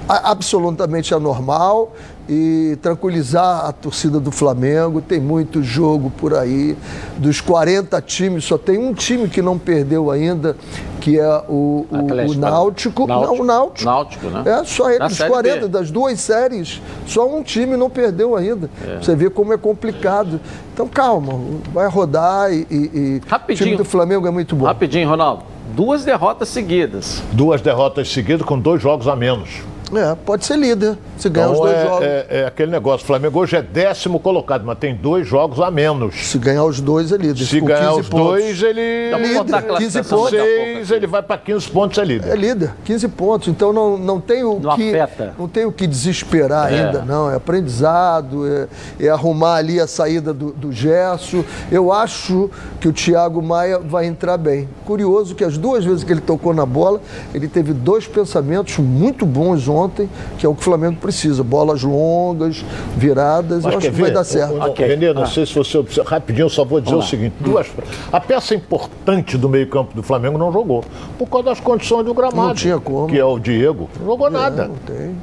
absolutamente 0.07 1.15
anormal 1.15 1.95
e 2.29 2.79
tranquilizar 2.83 3.65
a 3.67 3.73
torcida 3.73 4.21
do 4.21 4.31
Flamengo. 4.31 5.01
Tem 5.01 5.19
muito 5.19 5.63
jogo 5.63 6.11
por 6.19 6.35
aí. 6.35 6.77
Dos 7.17 7.41
40 7.41 8.01
times, 8.03 8.45
só 8.45 8.59
tem 8.59 8.79
um 8.79 8.93
time 8.93 9.27
que 9.29 9.41
não 9.41 9.59
perdeu 9.59 10.11
ainda, 10.11 10.55
que 11.01 11.19
é 11.19 11.43
o, 11.49 11.87
o- 11.91 11.97
o 12.31 12.35
Náutico. 12.35 13.07
Náutico. 13.07 13.07
Não, 13.07 13.41
o 13.43 13.45
Náutico. 13.47 13.85
Náutico, 13.91 14.27
né? 14.27 14.43
É, 14.61 14.65
só 14.65 14.91
ele, 14.91 14.99
dos 15.09 15.17
Série 15.17 15.31
40, 15.31 15.61
B. 15.63 15.69
das 15.69 15.91
duas 15.91 16.21
séries, 16.21 16.81
só 17.07 17.27
um 17.27 17.43
time 17.43 17.77
não 17.79 17.89
perdeu 17.89 18.37
ainda. 18.37 18.69
Você 19.03 19.17
vê 19.17 19.31
como 19.31 19.53
é 19.53 19.57
complicado. 19.57 20.39
Então, 20.75 20.87
calma, 20.87 21.33
vai 21.73 21.89
rodar 21.89 22.53
e, 22.53 22.67
e- 22.71 22.91
e 22.95 23.23
o 23.55 23.57
time 23.57 23.71
do 23.79 23.85
Flamengo 23.85 24.27
é 24.27 24.31
muito 24.31 24.55
bom. 24.55 24.67
Rapidinho, 24.67 25.09
Ronaldo. 25.09 25.43
Duas 25.75 26.05
derrotas 26.05 26.49
seguidas. 26.49 27.23
Duas 27.33 27.63
derrotas 27.63 28.09
seguidas 28.09 28.43
com 28.43 28.59
dois 28.59 28.83
jogos 28.83 29.07
a 29.07 29.15
menos. 29.15 29.70
É, 29.93 30.15
pode 30.15 30.45
ser 30.45 30.57
líder, 30.57 30.97
se 31.19 31.29
ganhar 31.29 31.51
os 31.51 31.59
Então 31.59 31.67
dois 31.67 31.77
é, 31.77 31.85
jogos. 31.87 32.05
é- 32.05 32.27
é 32.31 32.47
aquele 32.47 32.71
negócio. 32.71 33.05
O 33.05 33.07
Flamengo 33.07 33.41
hoje 33.41 33.57
é 33.57 33.63
décimo 33.63 34.21
colocado, 34.21 34.63
mas 34.65 34.79
tem 34.79 34.95
dois 34.95 35.27
jogos 35.27 35.61
a 35.61 35.71
menos. 35.71 36.15
Se 36.29 36.39
ganhar 36.39 36.65
os 36.65 36.81
dois, 36.81 37.11
é 37.13 37.17
líder. 37.17 37.45
Se 37.45 37.61
com 37.61 37.67
ganhar 37.67 37.89
15 37.89 38.01
os 38.01 38.09
pontos. 38.09 38.27
dois, 38.29 38.63
ele. 38.63 38.81
Líder, 39.17 39.43
15 39.43 39.67
classificação 39.67 40.19
pontos. 40.19 40.31
Seis, 40.31 40.91
ele 40.91 41.07
vai 41.07 41.23
para 41.23 41.39
15 41.39 41.69
pontos, 41.69 41.99
é 41.99 42.05
líder. 42.05 42.29
É 42.33 42.37
líder, 42.37 42.71
15 42.85 43.09
pontos. 43.09 43.49
Então 43.49 43.73
não, 43.73 43.99
não 43.99 44.21
tem 44.21 44.45
o 44.45 44.61
Não 44.61 44.77
que. 44.77 44.95
afeta. 44.99 45.35
Não 45.39 45.49
tem 45.49 45.65
o 45.65 45.73
que 45.73 45.87
desesperar 45.87 46.73
É. 46.73 46.77
ainda, 46.87 47.03
não. 47.03 47.31
É 47.31 47.35
aprendizado, 47.37 48.47
é, 48.47 48.69
é 49.05 49.09
arrumar 49.09 49.55
ali 49.57 49.81
a 49.81 49.87
saída 49.87 50.33
do, 50.33 50.53
do 50.53 50.71
Gerson. 50.71 51.43
Eu 51.71 51.93
acho 51.93 52.51
que 52.81 52.87
o 52.89 52.93
Thiago 52.93 53.43
Maia 53.43 53.79
vai 53.79 54.07
entrar 54.07 54.37
bem. 54.37 54.69
Curioso 54.85 55.35
que 55.35 55.45
as 55.45 55.59
duas 55.59 55.85
vezes 55.85 56.05
que 56.05 56.13
ele 56.13 56.21
tocou 56.21 56.55
na 56.55 56.65
bola, 56.67 57.01
ele 57.35 57.49
teve 57.49 57.73
dois 57.73 58.07
pensamentos 58.07 58.79
muito 58.79 59.25
bons 59.27 59.67
ontem, 59.69 59.80
que 59.89 60.45
é 60.45 60.49
o 60.49 60.55
que 60.55 60.61
o 60.61 60.65
Flamengo 60.65 60.97
precisa. 61.01 61.43
Bolas 61.43 61.83
longas, 61.83 62.65
viradas. 62.97 63.65
Eu 63.65 63.71
acho 63.71 63.79
que 63.79 63.91
vai 63.91 64.11
dar 64.11 64.25
certo. 64.25 64.55
O, 64.55 64.59
o, 64.59 64.63
Ok. 64.71 64.87
Renê, 64.87 65.13
não 65.13 65.23
Ah. 65.23 65.27
sei 65.27 65.47
se 65.47 65.55
você 65.55 65.79
observa. 65.79 66.11
Rapidinho, 66.11 66.47
eu 66.47 66.51
só 66.51 66.65
vou 66.65 66.81
dizer 66.81 66.93
Vamos 66.93 67.07
o 67.07 67.09
seguinte: 67.09 67.35
duas, 67.41 67.67
a 68.13 68.21
peça 68.21 68.55
importante 68.55 69.39
do 69.39 69.49
meio-campo 69.49 69.95
do 69.95 70.03
Flamengo 70.03 70.37
não 70.39 70.53
jogou. 70.53 70.85
Por 71.19 71.27
causa 71.29 71.47
das 71.47 71.61
condições 71.61 72.05
do 72.05 72.13
gramado. 72.15 72.49
Não 72.49 72.55
tinha 72.55 72.79
como. 72.79 73.07
Que 73.09 73.19
é 73.19 73.25
o 73.25 73.39
Diego. 73.39 73.89
Não 73.99 74.07
jogou 74.07 74.31
nada. 74.31 74.69
Não 74.69 74.75
tem. 74.77 75.17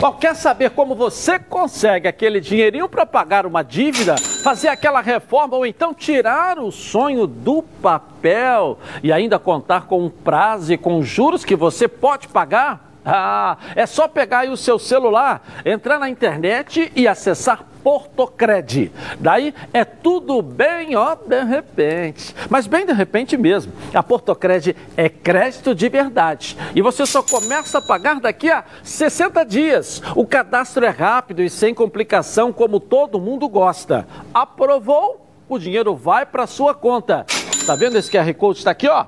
Bom, 0.00 0.12
quer 0.12 0.34
saber 0.34 0.70
como 0.70 0.94
você 0.96 1.38
consegue 1.38 2.08
aquele 2.08 2.40
dinheirinho 2.40 2.88
para 2.88 3.06
pagar 3.06 3.46
uma 3.46 3.62
dívida, 3.62 4.16
fazer 4.18 4.66
aquela 4.66 5.00
reforma 5.00 5.56
ou 5.56 5.64
então 5.64 5.94
tirar 5.94 6.58
o 6.58 6.72
sonho 6.72 7.28
do 7.28 7.62
papel 7.80 8.76
e 9.04 9.12
ainda 9.12 9.38
contar 9.38 9.86
com 9.86 10.04
um 10.04 10.10
prazo 10.10 10.72
e 10.72 10.76
com 10.76 11.00
juros 11.00 11.44
que 11.44 11.54
você 11.54 11.86
pode 11.86 12.26
pagar? 12.26 12.92
Ah, 13.04 13.58
é 13.76 13.86
só 13.86 14.08
pegar 14.08 14.40
aí 14.40 14.50
o 14.50 14.56
seu 14.56 14.78
celular, 14.78 15.42
entrar 15.64 15.98
na 15.98 16.08
internet 16.08 16.90
e 16.96 17.06
acessar 17.06 17.64
Portocred. 17.84 18.90
Daí 19.20 19.54
é 19.70 19.84
tudo 19.84 20.40
bem, 20.40 20.96
ó, 20.96 21.14
de 21.14 21.44
repente. 21.44 22.34
Mas 22.48 22.66
bem 22.66 22.86
de 22.86 22.94
repente 22.94 23.36
mesmo. 23.36 23.74
A 23.92 24.02
Portocred 24.02 24.74
é 24.96 25.10
crédito 25.10 25.74
de 25.74 25.86
verdade. 25.90 26.56
E 26.74 26.80
você 26.80 27.04
só 27.04 27.22
começa 27.22 27.78
a 27.78 27.82
pagar 27.82 28.18
daqui 28.20 28.50
a 28.50 28.64
60 28.82 29.44
dias. 29.44 30.02
O 30.16 30.26
cadastro 30.26 30.86
é 30.86 30.88
rápido 30.88 31.42
e 31.42 31.50
sem 31.50 31.74
complicação, 31.74 32.54
como 32.54 32.80
todo 32.80 33.20
mundo 33.20 33.46
gosta. 33.48 34.08
Aprovou? 34.32 35.20
O 35.46 35.58
dinheiro 35.58 35.94
vai 35.94 36.24
para 36.24 36.46
sua 36.46 36.72
conta. 36.72 37.26
Tá 37.66 37.76
vendo 37.76 37.98
esse 37.98 38.10
QR 38.10 38.32
Code 38.32 38.58
está 38.58 38.70
aqui, 38.70 38.88
ó? 38.88 39.06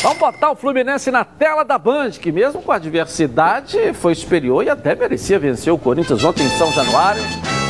Vamos 0.07 0.21
botar 0.21 0.53
o 0.53 0.55
Fluminense 0.55 1.11
na 1.11 1.25
tela 1.25 1.65
da 1.65 1.77
Band, 1.77 2.11
que 2.11 2.31
mesmo 2.31 2.63
com 2.63 2.71
a 2.71 2.77
adversidade 2.77 3.93
foi 3.95 4.15
superior 4.15 4.63
e 4.63 4.71
até 4.71 4.95
merecia 4.95 5.37
vencer 5.37 5.73
o 5.73 5.77
Corinthians 5.77 6.23
ontem 6.23 6.45
em 6.45 6.51
São 6.51 6.71
Januário. 6.71 7.21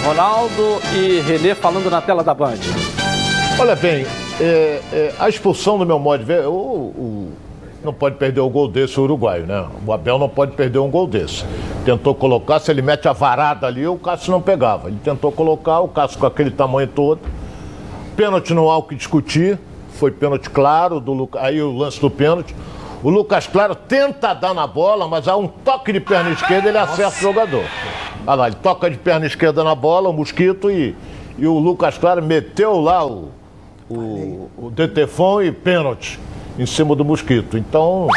Ronaldo 0.04 0.78
e 0.94 1.20
Renê 1.22 1.54
falando 1.54 1.90
na 1.90 2.02
tela 2.02 2.22
da 2.22 2.34
Band. 2.34 2.58
Olha 3.58 3.74
bem, 3.74 4.04
é, 4.38 4.82
é, 4.92 5.14
a 5.18 5.30
expulsão, 5.30 5.78
no 5.78 5.86
meu 5.86 5.98
modo 5.98 6.18
de 6.18 6.26
ver, 6.26 6.46
o, 6.46 6.52
o, 6.52 7.32
não 7.82 7.94
pode 7.94 8.16
perder 8.16 8.40
o 8.40 8.50
gol 8.50 8.68
desse 8.68 9.00
o 9.00 9.04
uruguaio, 9.04 9.46
né? 9.46 9.66
O 9.86 9.90
Abel 9.90 10.18
não 10.18 10.28
pode 10.28 10.52
perder 10.52 10.78
um 10.78 10.90
gol 10.90 11.06
desse. 11.06 11.42
Tentou 11.86 12.14
colocar, 12.14 12.58
se 12.58 12.70
ele 12.70 12.82
mete 12.82 13.08
a 13.08 13.14
varada 13.14 13.66
ali, 13.66 13.88
o 13.88 13.96
Cássio 13.96 14.30
não 14.30 14.42
pegava. 14.42 14.88
Ele 14.88 15.00
tentou 15.02 15.32
colocar, 15.32 15.80
o 15.80 15.88
Cássio 15.88 16.18
com 16.18 16.26
aquele 16.26 16.50
tamanho 16.50 16.88
todo. 16.88 17.20
Pênalti 18.14 18.52
não 18.52 18.70
há 18.70 18.76
o 18.76 18.82
que 18.82 18.94
discutir, 18.94 19.58
foi 19.96 20.10
pênalti 20.10 20.48
claro, 20.50 21.00
do 21.00 21.28
aí 21.38 21.60
o 21.60 21.76
lance 21.76 22.00
do 22.00 22.10
pênalti. 22.10 22.54
O 23.02 23.10
Lucas 23.10 23.46
Claro 23.46 23.74
tenta 23.74 24.34
dar 24.34 24.54
na 24.54 24.66
bola, 24.66 25.06
mas 25.06 25.28
há 25.28 25.36
um 25.36 25.46
toque 25.46 25.92
de 25.92 26.00
perna 26.00 26.30
esquerda 26.30 26.68
ele 26.68 26.78
acerta 26.78 27.18
o 27.18 27.20
jogador. 27.20 27.64
Olha 28.26 28.34
lá, 28.34 28.46
ele 28.48 28.56
toca 28.56 28.90
de 28.90 28.96
perna 28.96 29.26
esquerda 29.26 29.62
na 29.62 29.74
bola, 29.74 30.08
o 30.08 30.12
Mosquito, 30.12 30.70
e, 30.70 30.96
e 31.38 31.46
o 31.46 31.58
Lucas 31.58 31.98
Claro 31.98 32.22
meteu 32.22 32.80
lá 32.80 33.06
o, 33.06 33.28
o, 33.88 34.50
o 34.56 34.70
Detefon 34.70 35.42
e 35.42 35.52
pênalti 35.52 36.18
em 36.58 36.66
cima 36.66 36.96
do 36.96 37.04
Mosquito. 37.04 37.56
Então, 37.56 38.08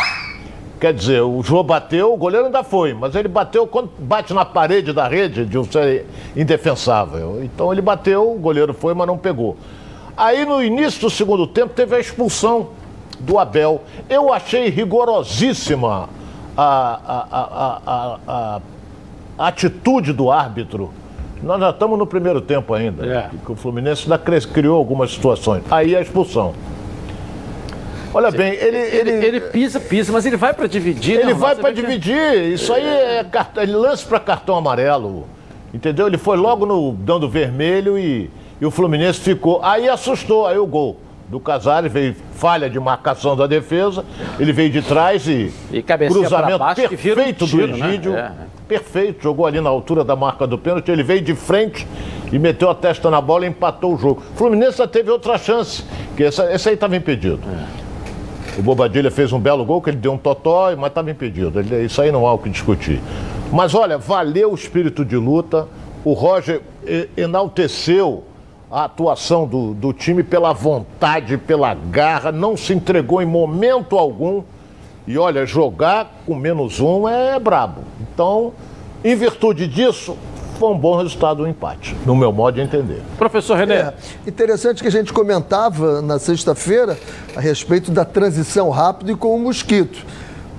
quer 0.80 0.94
dizer, 0.94 1.22
o 1.22 1.44
João 1.44 1.64
bateu, 1.64 2.14
o 2.14 2.18
goleiro 2.18 2.46
ainda 2.46 2.64
foi, 2.64 2.94
mas 2.94 3.14
ele 3.16 3.28
bateu 3.28 3.68
quando 3.68 3.92
bate 4.00 4.34
na 4.34 4.46
parede 4.46 4.94
da 4.94 5.08
rede, 5.08 5.46
de 5.46 5.72
ser 5.72 6.06
indefensável. 6.36 7.44
Então 7.44 7.72
ele 7.72 7.82
bateu, 7.82 8.32
o 8.32 8.40
goleiro 8.40 8.74
foi, 8.74 8.94
mas 8.94 9.06
não 9.06 9.18
pegou. 9.18 9.58
Aí 10.20 10.46
no 10.46 10.62
início 10.62 11.00
do 11.00 11.10
segundo 11.10 11.48
tempo 11.48 11.74
teve 11.74 11.96
a 11.96 12.00
expulsão 12.00 12.72
do 13.22 13.40
Abel. 13.40 13.82
Eu 14.10 14.34
achei 14.34 14.70
rigorosíssima 14.70 16.10
a, 16.58 17.00
a, 17.08 17.80
a, 18.28 18.60
a, 19.38 19.48
atitude 19.48 20.12
do 20.12 20.30
árbitro. 20.30 20.92
Nós 21.42 21.58
já 21.62 21.70
estamos 21.70 21.98
no 21.98 22.06
primeiro 22.06 22.42
tempo 22.42 22.74
ainda. 22.74 23.06
É. 23.06 23.30
Que 23.46 23.52
o 23.54 23.56
Fluminense 23.56 24.12
ainda 24.12 24.20
criou 24.46 24.78
algumas 24.78 25.12
situações. 25.12 25.64
Aí 25.72 25.96
a 25.96 26.02
expulsão. 26.02 26.54
Olha 28.14 28.30
bem, 28.30 28.54
ele, 28.56 28.78
Ele, 28.78 28.98
ele, 29.12 29.26
ele 29.26 29.40
pisa, 29.40 29.80
pisa, 29.80 30.12
mas 30.12 30.26
ele 30.26 30.36
vai 30.36 30.54
para 30.54 30.68
dividir. 30.68 31.16
né, 31.16 31.22
ele 31.22 31.32
Ronaldo? 31.32 31.40
vai 31.42 31.56
Você 31.56 31.62
para 31.62 31.70
vê 31.70 31.76
que- 31.76 31.82
dividir. 31.82 32.54
Isso 32.54 32.74
aí 32.74 32.84
é 32.86 33.24
cartão, 33.24 33.64
ele 33.64 33.72
lance 33.74 34.06
para 34.06 34.20
cartão 34.20 34.58
amarelo. 34.58 35.26
Entendeu? 35.74 36.08
Ele 36.08 36.18
foi 36.18 36.36
logo 36.36 36.66
no 36.66 36.92
dando 36.92 37.30
vermelho 37.30 37.98
e, 37.98 38.30
e 38.60 38.66
o 38.66 38.72
Fluminense 38.72 39.20
ficou. 39.20 39.60
Aí 39.64 39.88
assustou, 39.90 40.46
aí 40.48 40.58
o 40.58 40.66
gol 40.66 40.98
do 41.28 41.40
Casares 41.40 41.92
veio 41.92 42.16
falha 42.34 42.70
de 42.70 42.80
marcação 42.80 43.36
da 43.36 43.46
defesa. 43.48 44.04
Ele 44.40 44.52
veio 44.52 44.70
de 44.72 44.82
trás 44.82 45.28
e, 45.28 45.54
E 45.72 45.82
cruzamento 45.84 46.58
baixo 46.60 46.82
vira 46.82 46.88
um 47.22 47.24
perfeito 47.24 47.46
tiro, 47.48 47.68
do 47.68 47.78
né? 47.78 47.88
Egídio. 47.90 48.16
É. 48.16 48.32
Perfeito, 48.68 49.24
jogou 49.24 49.46
ali 49.48 49.60
na 49.62 49.70
altura 49.70 50.04
da 50.04 50.16
marca 50.16 50.46
do 50.46 50.58
pênalti. 50.58 50.90
Ele 50.92 51.02
veio 51.04 51.22
de 51.22 51.34
frente 51.36 51.88
e 52.32 52.38
meteu 52.38 52.70
a 52.70 52.76
testa 52.76 53.10
na 53.10 53.20
bola 53.22 53.46
e 53.46 53.50
empatou 53.50 53.94
o 53.96 53.98
jogo. 53.98 54.22
O 54.34 54.38
Fluminense 54.38 54.78
já 54.78 54.88
teve 54.88 55.10
outra 55.10 55.38
chance, 55.38 55.84
que 56.16 56.24
essa, 56.24 56.52
esse 56.54 56.68
aí 56.70 56.76
estava 56.76 56.96
impedido. 56.96 57.40
O 58.58 58.62
Bobadilha 58.62 59.10
fez 59.10 59.32
um 59.32 59.40
belo 59.40 59.64
gol, 59.66 59.82
que 59.82 59.90
ele 59.90 59.98
deu 59.98 60.12
um 60.14 60.18
totó, 60.18 60.76
mas 60.78 60.88
estava 60.90 61.10
impedido. 61.10 61.60
Ele- 61.60 61.86
Isso 61.86 62.00
aí 62.02 62.12
não 62.12 62.28
há 62.28 62.34
o 62.34 62.38
que 62.38 62.50
discutir. 62.50 63.00
Mas 63.52 63.74
olha, 63.74 63.98
valeu 63.98 64.52
o 64.52 64.56
espírito 64.56 65.04
de 65.06 65.16
luta. 65.16 65.68
O 66.04 66.14
Roger 66.14 66.62
enalteceu 67.18 68.24
a 68.72 68.86
atuação 68.86 69.48
do, 69.48 69.74
do 69.74 69.92
time 69.92 70.24
pela 70.24 70.54
vontade, 70.54 71.38
pela 71.38 71.74
garra, 71.74 72.32
não 72.32 72.56
se 72.56 72.74
entregou 72.74 73.22
em 73.22 73.26
momento 73.26 73.98
algum. 73.98 74.44
E 75.08 75.18
olha, 75.18 75.46
jogar 75.46 76.22
com 76.26 76.36
menos 76.36 76.80
um 76.80 77.08
é 77.08 77.40
brabo. 77.40 77.82
Então, 78.00 78.54
em 79.04 79.16
virtude 79.16 79.68
disso, 79.68 80.16
foi 80.60 80.70
um 80.70 80.78
bom 80.78 80.98
resultado 80.98 81.44
o 81.44 81.48
empate, 81.48 81.96
no 82.06 82.16
meu 82.16 82.32
modo 82.32 82.56
de 82.56 82.62
entender. 82.62 83.02
Professor 83.18 83.58
Renê. 83.58 83.76
É, 83.76 83.94
interessante 84.28 84.82
que 84.82 84.88
a 84.88 84.92
gente 84.92 85.12
comentava 85.14 86.02
na 86.02 86.20
sexta-feira 86.20 87.00
a 87.36 87.40
respeito 87.40 87.90
da 87.90 88.04
transição 88.06 88.70
rápida 88.70 89.14
e 89.14 89.16
com 89.16 89.36
o 89.36 89.40
mosquito. 89.40 90.06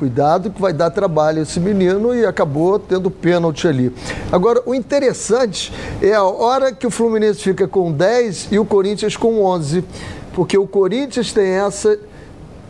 Cuidado 0.01 0.51
que 0.51 0.59
vai 0.59 0.73
dar 0.73 0.89
trabalho 0.89 1.43
esse 1.43 1.61
menino 1.61 2.15
e 2.15 2.25
acabou 2.25 2.79
tendo 2.79 3.11
pênalti 3.11 3.69
ali. 3.69 3.95
Agora, 4.33 4.63
o 4.65 4.75
interessante 4.75 5.71
é 6.01 6.15
a 6.15 6.25
hora 6.25 6.73
que 6.73 6.87
o 6.87 6.91
Fluminense 6.91 7.43
fica 7.43 7.69
com 7.69 7.93
10 7.93 8.49
e 8.51 8.59
o 8.59 8.65
Corinthians 8.65 9.15
com 9.15 9.45
11. 9.45 9.85
Porque 10.33 10.57
o 10.57 10.67
Corinthians 10.67 11.35
tem 11.35 11.49
essa 11.49 11.99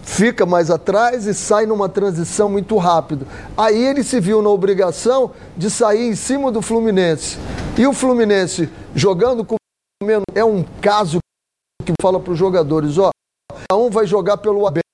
fica 0.02 0.44
mais 0.44 0.72
atrás 0.72 1.24
e 1.24 1.32
sai 1.32 1.66
numa 1.66 1.88
transição 1.88 2.48
muito 2.48 2.76
rápido. 2.76 3.24
Aí 3.56 3.80
ele 3.80 4.02
se 4.02 4.18
viu 4.18 4.42
na 4.42 4.50
obrigação 4.50 5.30
de 5.56 5.70
sair 5.70 6.08
em 6.08 6.16
cima 6.16 6.50
do 6.50 6.60
Fluminense. 6.60 7.38
E 7.78 7.86
o 7.86 7.92
Fluminense 7.92 8.68
jogando 8.92 9.44
com 9.44 9.54
menos 10.02 10.24
é 10.34 10.44
um 10.44 10.64
caso 10.80 11.20
que 11.86 11.92
fala 12.02 12.18
para 12.18 12.32
os 12.32 12.38
jogadores, 12.40 12.98
ó, 12.98 13.12
um 13.72 13.88
vai 13.88 14.04
jogar 14.04 14.38
pelo 14.38 14.66
aberto. 14.66 14.89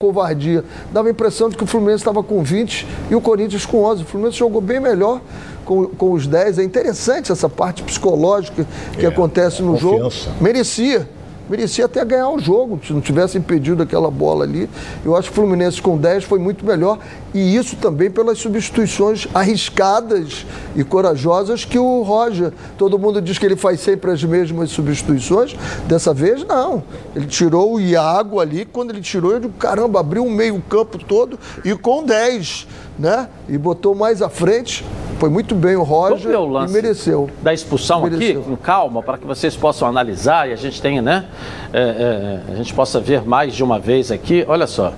Covardia. 0.00 0.64
Dava 0.92 1.08
a 1.08 1.10
impressão 1.10 1.48
de 1.48 1.56
que 1.56 1.64
o 1.64 1.66
Fluminense 1.66 2.02
estava 2.02 2.22
com 2.22 2.40
20 2.40 2.86
e 3.10 3.16
o 3.16 3.20
Corinthians 3.20 3.66
com 3.66 3.82
11. 3.82 4.04
O 4.04 4.06
Fluminense 4.06 4.38
jogou 4.38 4.60
bem 4.60 4.78
melhor 4.78 5.20
com, 5.64 5.86
com 5.86 6.12
os 6.12 6.24
10. 6.24 6.60
É 6.60 6.62
interessante 6.62 7.32
essa 7.32 7.48
parte 7.48 7.82
psicológica 7.82 8.64
que 8.96 9.04
É, 9.04 9.08
acontece 9.08 9.60
no 9.60 9.76
jogo. 9.76 10.08
Merecia. 10.40 11.10
Merecia 11.48 11.86
até 11.86 12.04
ganhar 12.04 12.28
o 12.28 12.38
jogo, 12.38 12.78
se 12.84 12.92
não 12.92 13.00
tivesse 13.00 13.38
impedido 13.38 13.82
aquela 13.82 14.10
bola 14.10 14.44
ali. 14.44 14.68
Eu 15.04 15.16
acho 15.16 15.30
que 15.30 15.32
o 15.32 15.42
Fluminense 15.42 15.80
com 15.80 15.96
10 15.96 16.24
foi 16.24 16.38
muito 16.38 16.64
melhor. 16.64 16.98
E 17.32 17.56
isso 17.56 17.76
também 17.76 18.10
pelas 18.10 18.38
substituições 18.38 19.26
arriscadas 19.32 20.44
e 20.76 20.84
corajosas 20.84 21.64
que 21.64 21.78
o 21.78 22.02
Roger. 22.02 22.52
Todo 22.76 22.98
mundo 22.98 23.20
diz 23.20 23.38
que 23.38 23.46
ele 23.46 23.56
faz 23.56 23.80
sempre 23.80 24.10
as 24.10 24.22
mesmas 24.22 24.70
substituições. 24.70 25.56
Dessa 25.86 26.12
vez, 26.12 26.44
não. 26.44 26.82
Ele 27.14 27.26
tirou 27.26 27.74
o 27.74 27.80
Iago 27.80 28.40
ali. 28.40 28.64
Quando 28.64 28.90
ele 28.90 29.00
tirou, 29.00 29.34
ele, 29.34 29.50
caramba, 29.58 30.00
abriu 30.00 30.24
o 30.24 30.30
meio-campo 30.30 30.98
todo 30.98 31.38
e 31.64 31.74
com 31.74 32.04
10, 32.04 32.66
né? 32.98 33.28
E 33.48 33.56
botou 33.56 33.94
mais 33.94 34.20
à 34.22 34.28
frente. 34.28 34.84
Foi 35.18 35.28
muito 35.28 35.54
bem 35.54 35.74
o 35.76 35.82
Roger 35.82 36.38
o 36.40 36.46
lance 36.46 36.72
e 36.72 36.74
mereceu. 36.80 37.28
da 37.42 37.52
expulsão 37.52 38.02
Mereceu. 38.02 38.40
aqui, 38.40 38.48
com 38.50 38.56
calma, 38.56 39.02
para 39.02 39.18
que 39.18 39.26
vocês 39.26 39.56
possam 39.56 39.88
analisar 39.88 40.48
e 40.48 40.52
a 40.52 40.56
gente 40.56 40.80
tenha, 40.80 41.02
né? 41.02 41.24
é, 41.72 42.42
é, 42.48 42.52
a 42.52 42.54
gente 42.56 42.72
possa 42.72 43.00
ver 43.00 43.22
mais 43.22 43.54
de 43.54 43.62
uma 43.64 43.78
vez 43.78 44.10
aqui. 44.12 44.44
Olha 44.48 44.66
só. 44.66 44.92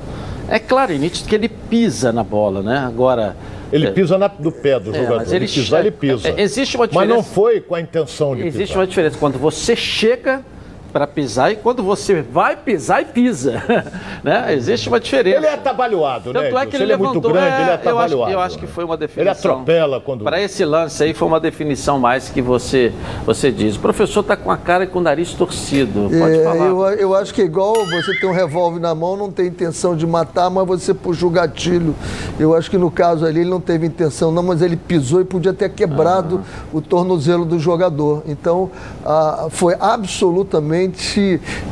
É 0.49 0.59
claro 0.59 0.93
e 0.93 0.99
nítido 0.99 1.29
que 1.29 1.35
ele 1.35 1.49
pisa 1.49 2.13
na 2.13 2.25
bola, 2.25 2.63
né? 2.63 2.79
Agora. 2.79 3.37
Ele 3.73 3.87
é, 3.87 3.91
pisa 3.93 4.19
na- 4.19 4.27
do 4.27 4.51
pé 4.51 4.81
do 4.81 4.91
É, 4.91 4.95
jogador. 4.99 5.17
mas 5.19 5.33
ele 5.33 5.45
ele 5.45 5.53
pisar, 5.53 5.81
ele 5.81 5.91
pisa. 5.93 6.29
é, 6.29 6.41
existe 6.43 6.77
uma 6.77 6.87
Mas 6.87 6.93
não 7.09 7.19
diferença- 7.19 7.29
foi 7.35 7.61
com 7.61 7.75
a 7.77 7.81
intenção 7.81 8.35
de 8.35 8.43
Existe 8.43 8.67
pisar. 8.67 8.79
uma 8.81 8.87
diferença 8.87 9.17
quando 9.17 9.39
você 9.39 9.77
chega 9.77 10.43
para 10.91 11.07
pisar 11.07 11.53
e 11.53 11.57
quando 11.57 11.83
você 11.83 12.21
vai 12.23 12.57
pisar 12.57 13.03
e 13.03 13.05
pisa. 13.07 13.63
né? 14.23 14.53
Existe 14.55 14.89
uma 14.89 15.01
diferença. 15.01 15.39
Ele 15.39 15.47
é 15.47 15.55
atabalhoado, 15.55 16.33
né? 16.33 16.43
Tanto 16.43 16.59
é 16.59 16.61
que 16.63 16.77
Edilson? 16.77 16.83
ele, 16.85 16.93
é 16.93 16.97
muito 16.97 17.09
levantou. 17.15 17.33
grande, 17.33 17.47
é, 17.47 17.61
ele 17.63 17.63
é 17.63 17.65
eu, 17.65 17.75
acho, 17.75 17.89
atabalhoado. 17.89 18.33
eu 18.33 18.41
acho 18.41 18.59
que 18.59 18.67
foi 18.67 18.85
uma 18.85 18.97
definição. 18.97 19.23
Ele 19.23 19.31
atropela 19.31 20.01
quando... 20.01 20.25
Para 20.25 20.41
esse 20.41 20.65
lance 20.65 21.03
aí 21.03 21.15
foi 21.15 21.29
uma 21.29 21.41
definição 21.41 21.99
mais 21.99 22.29
que 22.29 22.43
você, 22.43 22.93
você 23.25 23.51
diz. 23.51 23.77
O 23.77 23.81
professor 23.81 24.21
está 24.21 24.37
com 24.37 24.51
a 24.51 24.57
cara 24.57 24.85
e 24.85 24.87
com 24.87 24.99
o 24.99 25.03
nariz 25.03 25.33
torcido. 25.35 26.11
Pode 26.11 26.39
É, 26.39 26.45
falar. 26.45 26.67
eu, 26.67 26.81
eu 26.99 27.15
acho 27.15 27.33
que 27.33 27.43
é 27.43 27.45
igual 27.45 27.75
você 27.87 28.19
tem 28.19 28.29
um 28.29 28.33
revólver 28.33 28.81
na 28.81 28.95
mão, 28.95 29.17
não 29.17 29.31
tem 29.31 29.47
intenção 29.47 29.97
de 29.97 30.07
matar, 30.07 30.51
mas 30.51 30.67
você 30.67 30.93
puxa 30.93 31.27
o 31.27 31.31
gatilho. 31.31 31.95
Eu 32.39 32.55
acho 32.55 32.71
que 32.71 32.79
no 32.79 32.91
caso 32.91 33.25
ali 33.25 33.41
ele 33.41 33.51
não 33.51 33.61
teve 33.61 33.87
intenção, 33.87 34.33
não, 34.33 34.43
mas 34.43 34.63
ele 34.63 34.77
pisou 34.77 35.21
e 35.21 35.25
podia 35.25 35.53
ter 35.53 35.69
quebrado 35.71 36.43
o 36.73 36.81
tornozelo 36.81 37.45
do 37.45 37.59
jogador. 37.59 38.23
Então 38.27 38.71
ah, 39.05 39.49
foi 39.51 39.77
absolutamente 39.79 40.80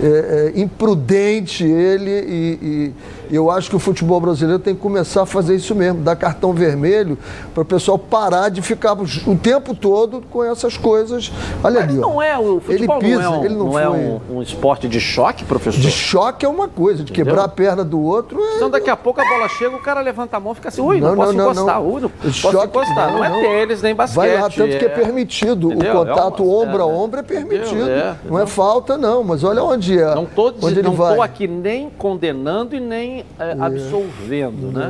é, 0.03 0.53
é, 0.55 0.61
imprudente 0.61 1.65
ele 1.65 2.11
e, 2.11 2.59
e 2.63 2.93
eu 3.31 3.51
acho 3.51 3.71
que 3.71 3.77
o 3.77 3.79
futebol 3.79 4.21
brasileiro 4.21 4.59
tem 4.59 4.75
que 4.75 4.81
começar 4.81 5.23
a 5.23 5.27
fazer 5.27 5.57
isso 5.57 5.75
mesmo, 5.75 6.01
dar 6.03 6.17
cartão 6.17 6.53
vermelho 6.53 7.17
para 7.55 7.63
o 7.63 7.67
pessoal 7.67 7.99
parar 7.99 8.49
de 8.49 8.63
ficar 8.63 8.95
o 8.95 9.37
tempo 9.37 9.75
todo 9.75 10.23
com 10.31 10.45
essas 10.45 10.77
coisas. 10.77 11.31
Olha 11.63 11.81
Mas 11.81 11.89
ali, 11.91 11.99
ó. 11.99 12.01
não 12.03 12.23
é 12.23 12.39
o 12.39 12.61
Ele 12.69 12.79
futebol 12.79 12.99
pisa, 12.99 13.23
não 13.23 13.35
é, 13.35 13.39
um, 13.39 13.45
ele 13.45 13.55
não 13.55 13.67
não 13.69 13.79
é 13.79 13.89
um, 13.89 14.21
um 14.31 14.43
esporte 14.43 14.89
de 14.89 15.01
choque, 15.01 15.45
professor? 15.45 15.81
De 15.81 15.91
choque 15.91 16.45
é 16.45 16.49
uma 16.49 16.69
coisa, 16.69 17.03
de 17.05 17.13
quebrar 17.13 17.45
a 17.45 17.49
perna 17.49 17.85
do 17.85 18.01
outro 18.01 18.41
é. 18.43 18.57
Então 18.57 18.71
daqui 18.71 18.91
a 18.91 18.97
pouco 18.97 19.21
a 19.21 19.25
bola 19.25 19.49
chega, 19.49 19.75
o 19.77 19.81
cara 19.81 20.01
levanta 20.01 20.37
a 20.37 20.41
mão 20.41 20.53
e 20.53 20.55
fica 20.57 20.69
assim, 20.69 20.81
ui, 20.81 21.01
não, 21.01 21.15
posso 21.15 21.33
encostar, 21.35 21.83
ui, 21.83 22.01
não 22.01 22.09
posso 22.09 22.33
Choque, 22.33 22.67
encostar. 22.67 23.13
Não, 23.13 23.25
é 23.25 23.31
tênis, 23.41 23.83
nem 23.83 23.95
basquete. 23.95 24.17
Vai 24.17 24.35
lá, 24.41 24.49
tanto 24.51 24.79
que 24.79 24.85
é 24.85 24.89
permitido. 24.89 25.73
Entendeu? 25.73 25.93
O 25.95 26.07
contato 26.07 26.43
É 26.43 26.47
uma- 26.47 26.55
ombro 26.55 26.83
a 26.83 26.87
é, 26.87 26.95
ombro 26.95 27.21
é 27.21 27.23
permitido. 27.23 27.77
entendeu? 27.77 27.89
É, 27.89 28.17
não 28.25 28.39
é 28.39 28.47
falta, 28.47 28.97
não, 28.97 29.23
mas 29.25 29.45
olha 29.45 29.63
onde 29.63 29.99
é. 29.99 30.15
Não 30.15 30.25
estou 30.25 30.55
ele 30.63 30.83
não 30.83 31.23
aqui 31.23 31.47
nem 31.47 31.91
condenando 31.91 32.75
e 32.75 32.81
nem 32.81 33.18
é, 33.39 33.53
absolvendo, 33.59 34.73
né? 34.73 34.89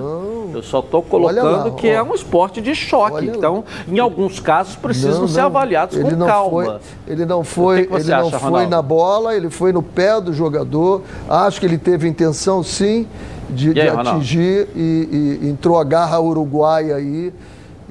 Eu 0.55 0.63
só 0.63 0.81
estou 0.81 1.03
colocando 1.03 1.51
lá, 1.51 1.71
que 1.73 1.89
ó. 1.89 1.93
é 1.95 2.03
um 2.03 2.15
esporte 2.15 2.61
de 2.61 2.75
choque. 2.75 3.27
Então, 3.27 3.65
em 3.87 3.99
alguns 3.99 4.41
casos, 4.41 4.77
precisam 4.77 5.21
Não, 5.23 5.29
ser 5.29 5.41
não. 5.41 5.47
avaliados 5.47 5.97
ele 5.97 6.11
com 6.11 6.17
não 6.17 6.27
calma. 6.27 6.51
Foi, 6.65 6.79
ele 7.07 7.27
não 7.27 7.45
foi, 7.45 7.83
que 7.83 7.89
que 7.89 7.95
ele 7.95 8.11
não 8.11 8.29
acha, 8.29 8.39
foi 8.39 8.51
Ronaldo? 8.51 8.71
na 8.71 8.83
bola, 8.83 9.35
ele 9.37 9.51
foi 9.51 9.73
no 9.73 9.83
pé 9.83 10.21
do 10.21 10.33
jogador. 10.33 11.03
Acho 11.29 11.61
que 11.61 11.67
ele 11.67 11.79
teve 11.79 12.09
intenção, 12.09 12.63
sim, 12.63 13.07
de, 13.51 13.73
E 13.73 13.81
aí, 13.81 13.91
de 13.91 13.97
atingir 13.97 14.69
e, 14.75 15.39
e 15.43 15.49
entrou 15.49 15.79
a 15.79 15.85
garra 15.85 16.19
uruguaia 16.21 16.97
aí. 16.97 17.33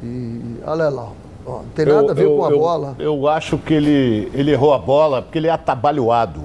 E 0.03 0.41
olha 0.65 0.89
lá. 0.89 1.09
Ó, 1.45 1.51
não 1.59 1.63
tem 1.73 1.85
nada 1.85 2.11
a 2.11 2.15
ver 2.15 2.27
com 2.27 2.45
a 2.45 2.49
eu, 2.51 2.59
bola. 2.59 2.95
Eu 2.99 3.27
acho 3.27 3.57
que 3.57 3.73
ele, 3.73 4.29
ele 4.33 4.51
errou 4.51 4.73
a 4.73 4.77
bola 4.77 5.21
porque 5.21 5.37
ele 5.37 5.47
é 5.47 5.51
atabalhoado. 5.51 6.41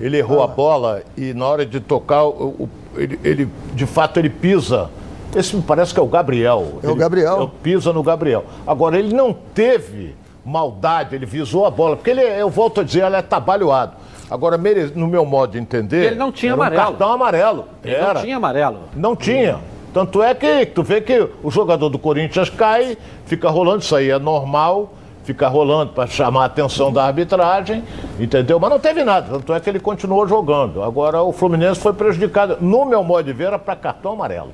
Ele 0.00 0.16
errou 0.18 0.40
Ah. 0.40 0.44
a 0.44 0.48
bola 0.48 1.02
e 1.16 1.32
na 1.34 1.46
hora 1.46 1.64
de 1.64 1.78
tocar, 1.78 2.24
o- 2.24 2.54
o- 2.58 2.68
ele, 2.96 3.18
ele- 3.24 3.48
de 3.74 3.86
fato 3.86 4.18
ele 4.18 4.30
pisa. 4.30 4.90
Esse 5.34 5.54
me 5.54 5.62
parece 5.62 5.94
que 5.94 6.00
é 6.00 6.02
o 6.02 6.06
Gabriel. 6.06 6.80
É 6.82 6.86
o 6.88 6.90
Ele- 6.90 6.98
Gabriel. 6.98 7.38
ele 7.42 7.50
pisa 7.62 7.92
no 7.92 8.02
Gabriel. 8.02 8.44
Agora, 8.66 8.98
ele 8.98 9.14
não 9.14 9.32
teve 9.32 10.14
maldade, 10.44 11.14
ele 11.14 11.26
visou 11.26 11.66
a 11.66 11.70
bola, 11.70 11.94
porque 11.96 12.10
ele, 12.10 12.20
eu 12.22 12.50
volto 12.50 12.80
a 12.80 12.84
dizer, 12.84 13.04
ele 13.04 13.14
é 13.14 13.18
atabalhoado. 13.20 13.92
Agora, 14.30 14.58
no 14.94 15.06
meu 15.06 15.24
modo 15.24 15.52
de 15.52 15.58
entender. 15.58 16.06
Ele 16.06 16.14
não 16.16 16.32
tinha 16.32 16.52
era 16.52 16.60
um 16.60 16.62
amarelo. 16.62 16.82
cartão 16.82 17.12
amarelo. 17.12 17.64
Ele 17.84 17.94
Era. 17.94 18.14
não 18.14 18.20
tinha 18.22 18.36
amarelo. 18.36 18.78
Não 18.96 19.16
tinha. 19.16 19.58
Tanto 19.92 20.22
é 20.22 20.34
que 20.34 20.66
tu 20.66 20.82
vê 20.84 21.00
que 21.00 21.28
o 21.42 21.50
jogador 21.50 21.88
do 21.88 21.98
Corinthians 21.98 22.48
cai, 22.48 22.96
fica 23.26 23.50
rolando, 23.50 23.80
isso 23.80 23.94
aí 23.94 24.08
é 24.10 24.18
normal, 24.20 24.94
fica 25.32 25.46
rolando 25.48 25.92
para 25.92 26.06
chamar 26.08 26.42
a 26.42 26.46
atenção 26.46 26.92
da 26.92 27.04
arbitragem, 27.04 27.84
entendeu? 28.18 28.58
Mas 28.58 28.68
não 28.70 28.78
teve 28.80 29.04
nada, 29.04 29.28
tanto 29.30 29.54
é 29.54 29.60
que 29.60 29.70
ele 29.70 29.78
continuou 29.78 30.26
jogando. 30.26 30.82
Agora 30.82 31.22
o 31.22 31.32
Fluminense 31.32 31.80
foi 31.80 31.92
prejudicado, 31.92 32.58
no 32.60 32.84
meu 32.84 33.02
modo 33.04 33.24
de 33.24 33.32
ver, 33.32 33.44
era 33.48 33.58
para 33.58 33.76
cartão 33.76 34.12
amarelo. 34.12 34.50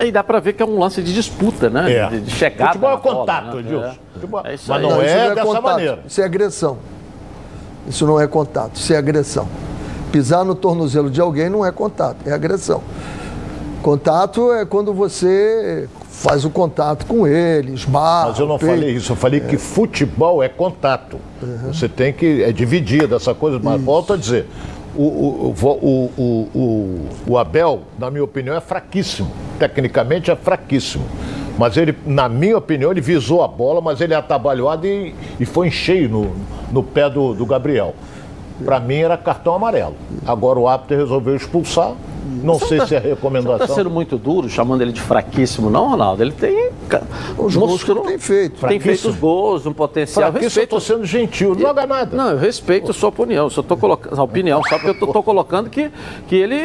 E 0.00 0.10
dá 0.10 0.24
pra 0.24 0.40
ver 0.40 0.54
que 0.54 0.62
é 0.62 0.66
um 0.66 0.78
lance 0.78 1.02
de 1.02 1.12
disputa, 1.14 1.68
né? 1.68 1.92
É. 1.92 2.06
De, 2.08 2.20
de 2.22 2.30
chegada. 2.30 2.72
Futebol 2.72 2.90
é 2.90 2.94
na 2.94 2.98
bola, 3.00 3.16
contato, 3.18 3.54
né? 3.56 3.60
Edilson. 3.60 3.86
É. 3.86 3.94
Futebol- 4.14 4.42
É 4.44 4.54
isso 4.54 4.64
Mas 4.68 4.82
aí. 4.82 4.88
não 4.90 5.02
isso 5.02 5.14
é 5.14 5.34
dessa 5.34 5.60
maneira. 5.60 5.98
Isso 6.06 6.20
é 6.20 6.24
agressão. 6.24 6.78
Isso 7.86 8.06
não 8.06 8.20
é 8.20 8.26
contato, 8.26 8.76
isso 8.76 8.92
é 8.92 8.96
agressão. 8.96 9.46
Pisar 10.10 10.44
no 10.44 10.54
tornozelo 10.54 11.10
de 11.10 11.20
alguém 11.20 11.48
não 11.50 11.64
é 11.64 11.70
contato, 11.70 12.16
é 12.26 12.32
agressão. 12.32 12.82
Contato 13.82 14.52
é 14.52 14.64
quando 14.64 14.92
você 14.92 15.88
faz 16.20 16.44
o 16.44 16.50
contato 16.50 17.06
com 17.06 17.26
ele, 17.26 17.72
esbarra. 17.72 18.28
Mas 18.28 18.38
eu 18.38 18.46
não 18.46 18.58
peita. 18.58 18.74
falei 18.74 18.90
isso, 18.94 19.12
eu 19.12 19.16
falei 19.16 19.40
que 19.40 19.56
futebol 19.56 20.42
é 20.42 20.48
contato. 20.48 21.16
Você 21.66 21.88
tem 21.88 22.12
que. 22.12 22.42
É 22.42 22.52
dividido 22.52 23.14
essa 23.16 23.34
coisa, 23.34 23.58
mas 23.62 23.80
volto 23.80 24.12
a 24.12 24.16
dizer. 24.16 24.46
O, 24.94 25.02
o, 25.04 25.54
o, 26.18 26.48
o- 26.54 27.08
o 27.32 27.38
Abel, 27.38 27.82
na 27.98 28.10
minha 28.10 28.24
opinião, 28.24 28.54
é 28.56 28.60
fraquíssimo. 28.60 29.30
Tecnicamente 29.58 30.30
é 30.30 30.36
fraquíssimo. 30.36 31.04
Mas 31.56 31.76
ele, 31.76 31.94
na 32.04 32.28
minha 32.28 32.56
opinião, 32.58 32.90
ele 32.90 33.00
visou 33.00 33.42
a 33.42 33.48
bola, 33.48 33.80
mas 33.80 34.00
ele 34.00 34.12
é 34.14 34.16
atabalhoado 34.16 34.86
e, 34.86 35.14
e 35.38 35.46
foi 35.46 35.68
em 35.68 35.70
cheio 35.70 36.08
no, 36.08 36.32
no 36.72 36.82
pé 36.82 37.08
do, 37.08 37.34
do 37.34 37.46
Gabriel. 37.46 37.94
Para 38.64 38.78
mim 38.80 38.96
era 38.96 39.16
cartão 39.16 39.54
amarelo. 39.54 39.94
Agora 40.26 40.58
o 40.58 40.68
árbitro 40.68 40.96
resolveu 40.96 41.34
expulsar. 41.36 41.92
Não 42.42 42.58
sei 42.58 42.78
tá- 42.78 42.86
se 42.86 42.94
é 42.94 43.00
Você 43.00 43.08
não 43.08 43.14
recomendação. 43.16 43.56
está 43.64 43.74
sendo 43.74 43.90
muito 43.90 44.16
duro 44.16 44.48
chamando 44.48 44.82
ele 44.82 44.92
de 44.92 45.00
fraquíssimo, 45.00 45.68
não, 45.68 45.88
Ronaldo? 45.90 46.22
Ele 46.22 46.30
tem. 46.32 46.70
Os 47.36 47.56
gols 47.56 47.82
que 47.82 47.90
ele 47.90 48.00
tem 48.00 48.18
feito. 48.18 48.66
Tem 48.66 48.78
feito 48.78 49.08
os 49.08 49.16
gols, 49.16 49.66
um 49.66 49.72
potencial. 49.72 50.28
Isso 50.30 50.36
eu 50.38 50.42
Respeito 50.42 50.76
estou 50.76 50.80
sendo 50.80 51.04
gentil, 51.06 51.54
não 51.54 51.60
joga 51.60 51.86
nada. 51.86 52.16
Não, 52.16 52.30
eu 52.30 52.38
respeito 52.38 52.90
a 52.90 52.94
sua 52.94 53.08
opinião. 53.08 53.50
Só 53.50 53.62
tô 53.62 53.76
colocando 53.76 54.18
a 54.20 54.22
opinião, 54.22 54.62
só 54.68 54.76
porque 54.78 54.90
eu 55.02 55.06
estou 55.06 55.22
colocando 55.22 55.68
que, 55.70 55.90
que 56.28 56.36
ele, 56.36 56.60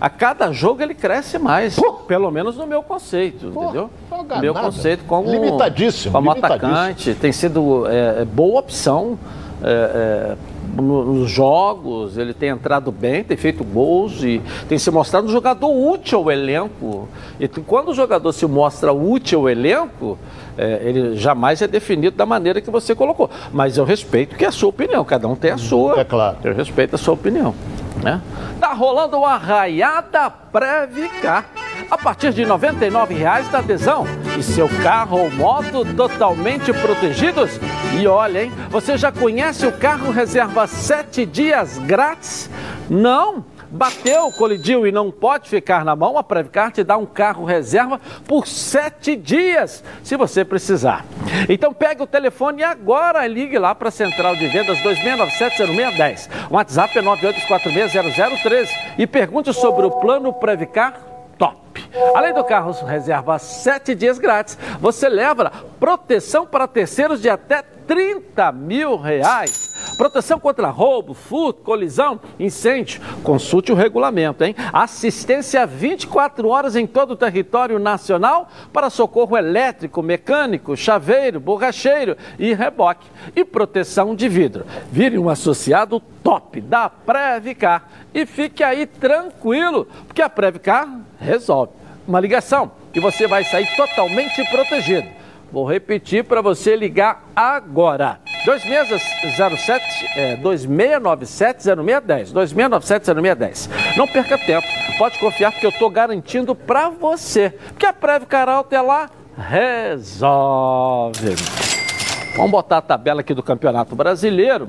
a 0.00 0.10
cada 0.10 0.50
jogo, 0.52 0.82
ele 0.82 0.94
cresce 0.94 1.38
mais. 1.38 1.78
Pelo 2.08 2.30
menos 2.30 2.56
no 2.56 2.66
meu 2.66 2.82
conceito, 2.82 3.46
entendeu? 3.46 3.90
joga 4.10 4.36
meu 4.40 4.52
nada. 4.54 4.66
conceito 4.66 5.04
como, 5.04 5.30
Limitadíssimo, 5.30 6.12
como 6.12 6.30
limitadíssimo. 6.32 6.72
atacante. 6.74 7.14
Tem 7.14 7.30
sido 7.32 7.86
é, 7.86 8.22
é, 8.22 8.24
boa 8.24 8.60
opção. 8.60 9.18
é, 9.62 9.68
é, 10.32 10.53
nos 10.76 11.30
jogos, 11.30 12.18
ele 12.18 12.34
tem 12.34 12.48
entrado 12.48 12.90
bem, 12.90 13.22
tem 13.24 13.36
feito 13.36 13.62
gols 13.64 14.22
e 14.22 14.42
tem 14.68 14.78
se 14.78 14.90
mostrado 14.90 15.26
um 15.26 15.30
jogador 15.30 15.68
útil 15.68 16.18
ao 16.18 16.30
elenco. 16.30 17.08
E 17.38 17.48
quando 17.48 17.90
o 17.90 17.94
jogador 17.94 18.32
se 18.32 18.46
mostra 18.46 18.92
útil 18.92 19.40
ao 19.40 19.48
elenco, 19.48 20.18
é, 20.56 20.80
ele 20.84 21.16
jamais 21.16 21.62
é 21.62 21.66
definido 21.66 22.16
da 22.16 22.26
maneira 22.26 22.60
que 22.60 22.70
você 22.70 22.94
colocou. 22.94 23.30
Mas 23.52 23.76
eu 23.76 23.84
respeito 23.84 24.36
que 24.36 24.44
é 24.44 24.48
a 24.48 24.52
sua 24.52 24.68
opinião, 24.68 25.04
cada 25.04 25.28
um 25.28 25.34
tem 25.34 25.50
a 25.50 25.58
sua. 25.58 26.00
É 26.00 26.04
claro. 26.04 26.36
Eu 26.44 26.54
respeito 26.54 26.94
a 26.94 26.98
sua 26.98 27.14
opinião. 27.14 27.54
Né? 28.02 28.20
Tá 28.60 28.72
rolando 28.72 29.16
uma 29.16 29.36
raiada 29.36 30.30
Previcar. 30.30 31.46
A 31.90 31.98
partir 31.98 32.32
de 32.32 32.44
R$ 32.44 32.50
99,00 32.50 33.50
da 33.50 33.58
adesão. 33.58 34.06
E 34.38 34.42
seu 34.42 34.68
carro 34.82 35.18
ou 35.18 35.30
moto 35.30 35.84
totalmente 35.94 36.72
protegidos. 36.72 37.58
E 37.98 38.06
olha, 38.06 38.44
hein? 38.44 38.52
Você 38.70 38.96
já 38.96 39.12
conhece 39.12 39.66
o 39.66 39.72
carro 39.72 40.10
reserva 40.10 40.66
7 40.66 41.24
dias 41.26 41.78
grátis? 41.78 42.50
Não? 42.88 43.44
Bateu, 43.74 44.30
colidiu 44.30 44.86
e 44.86 44.92
não 44.92 45.10
pode 45.10 45.48
ficar 45.48 45.84
na 45.84 45.96
mão, 45.96 46.16
a 46.16 46.22
Previcar 46.22 46.70
te 46.70 46.84
dá 46.84 46.96
um 46.96 47.04
carro 47.04 47.44
reserva 47.44 48.00
por 48.24 48.46
sete 48.46 49.16
dias, 49.16 49.82
se 50.00 50.16
você 50.16 50.44
precisar. 50.44 51.04
Então 51.48 51.74
pegue 51.74 52.00
o 52.00 52.06
telefone 52.06 52.62
agora 52.62 53.26
e 53.26 53.28
ligue 53.28 53.58
lá 53.58 53.74
para 53.74 53.88
a 53.88 53.90
Central 53.90 54.36
de 54.36 54.46
Vendas 54.46 54.78
2697-0610. 54.78 56.28
O 56.48 56.54
WhatsApp 56.54 56.96
é 56.96 57.02
98460013 57.02 58.68
e 58.96 59.08
pergunte 59.08 59.52
sobre 59.52 59.84
o 59.84 59.90
plano 59.90 60.32
Previcar 60.32 60.94
Top. 61.36 61.63
Além 62.14 62.34
do 62.34 62.44
carro 62.44 62.72
reserva 62.84 63.38
sete 63.38 63.94
dias 63.94 64.18
grátis, 64.18 64.58
você 64.80 65.08
leva 65.08 65.50
proteção 65.78 66.46
para 66.46 66.66
terceiros 66.66 67.20
de 67.20 67.28
até 67.28 67.62
30 67.86 68.52
mil 68.52 68.96
reais. 68.96 69.74
Proteção 69.96 70.40
contra 70.40 70.68
roubo, 70.70 71.14
furto, 71.14 71.62
colisão, 71.62 72.20
incêndio. 72.38 73.00
Consulte 73.22 73.70
o 73.70 73.74
regulamento, 73.74 74.42
hein? 74.42 74.54
Assistência 74.72 75.66
24 75.66 76.48
horas 76.48 76.74
em 76.74 76.86
todo 76.86 77.12
o 77.12 77.16
território 77.16 77.78
nacional 77.78 78.48
para 78.72 78.90
socorro 78.90 79.36
elétrico, 79.36 80.02
mecânico, 80.02 80.76
chaveiro, 80.76 81.38
borracheiro 81.38 82.16
e 82.38 82.52
reboque. 82.54 83.06
E 83.36 83.44
proteção 83.44 84.14
de 84.14 84.28
vidro. 84.28 84.66
Vire 84.90 85.18
um 85.18 85.28
associado 85.28 86.00
top 86.22 86.60
da 86.60 86.88
Previcar 86.88 87.88
e 88.12 88.26
fique 88.26 88.64
aí 88.64 88.86
tranquilo, 88.86 89.86
porque 90.06 90.22
a 90.22 90.28
Previcar 90.28 90.88
resolve. 91.18 91.63
Uma 92.06 92.20
ligação 92.20 92.70
e 92.94 93.00
você 93.00 93.26
vai 93.26 93.44
sair 93.44 93.66
totalmente 93.76 94.44
protegido. 94.50 95.08
Vou 95.50 95.64
repetir 95.64 96.24
para 96.24 96.42
você 96.42 96.76
ligar 96.76 97.24
agora. 97.34 98.18
2607, 98.44 100.06
é, 100.16 100.36
2697-0610. 100.36 102.32
2697-0610. 102.32 103.70
Não 103.96 104.06
perca 104.06 104.36
tempo. 104.36 104.66
Pode 104.98 105.18
confiar 105.18 105.52
porque 105.52 105.64
eu 105.64 105.70
estou 105.70 105.88
garantindo 105.88 106.54
para 106.54 106.90
você. 106.90 107.50
Porque 107.68 107.86
a 107.86 107.92
Previcar 107.92 108.48
Alta 108.48 108.76
é 108.76 108.80
lá 108.82 109.08
resolve. 109.36 111.34
Vamos 112.36 112.50
botar 112.50 112.78
a 112.78 112.82
tabela 112.82 113.20
aqui 113.20 113.32
do 113.32 113.42
Campeonato 113.42 113.94
Brasileiro. 113.94 114.68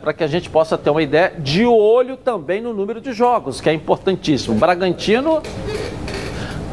para 0.00 0.12
que 0.12 0.24
a 0.24 0.26
gente 0.26 0.50
possa 0.50 0.76
ter 0.76 0.90
uma 0.90 1.02
ideia 1.02 1.32
de 1.38 1.64
olho 1.64 2.16
também 2.16 2.60
no 2.60 2.74
número 2.74 3.00
de 3.00 3.12
jogos, 3.12 3.60
que 3.60 3.70
é 3.70 3.72
importantíssimo. 3.72 4.56
Bragantino 4.56 5.40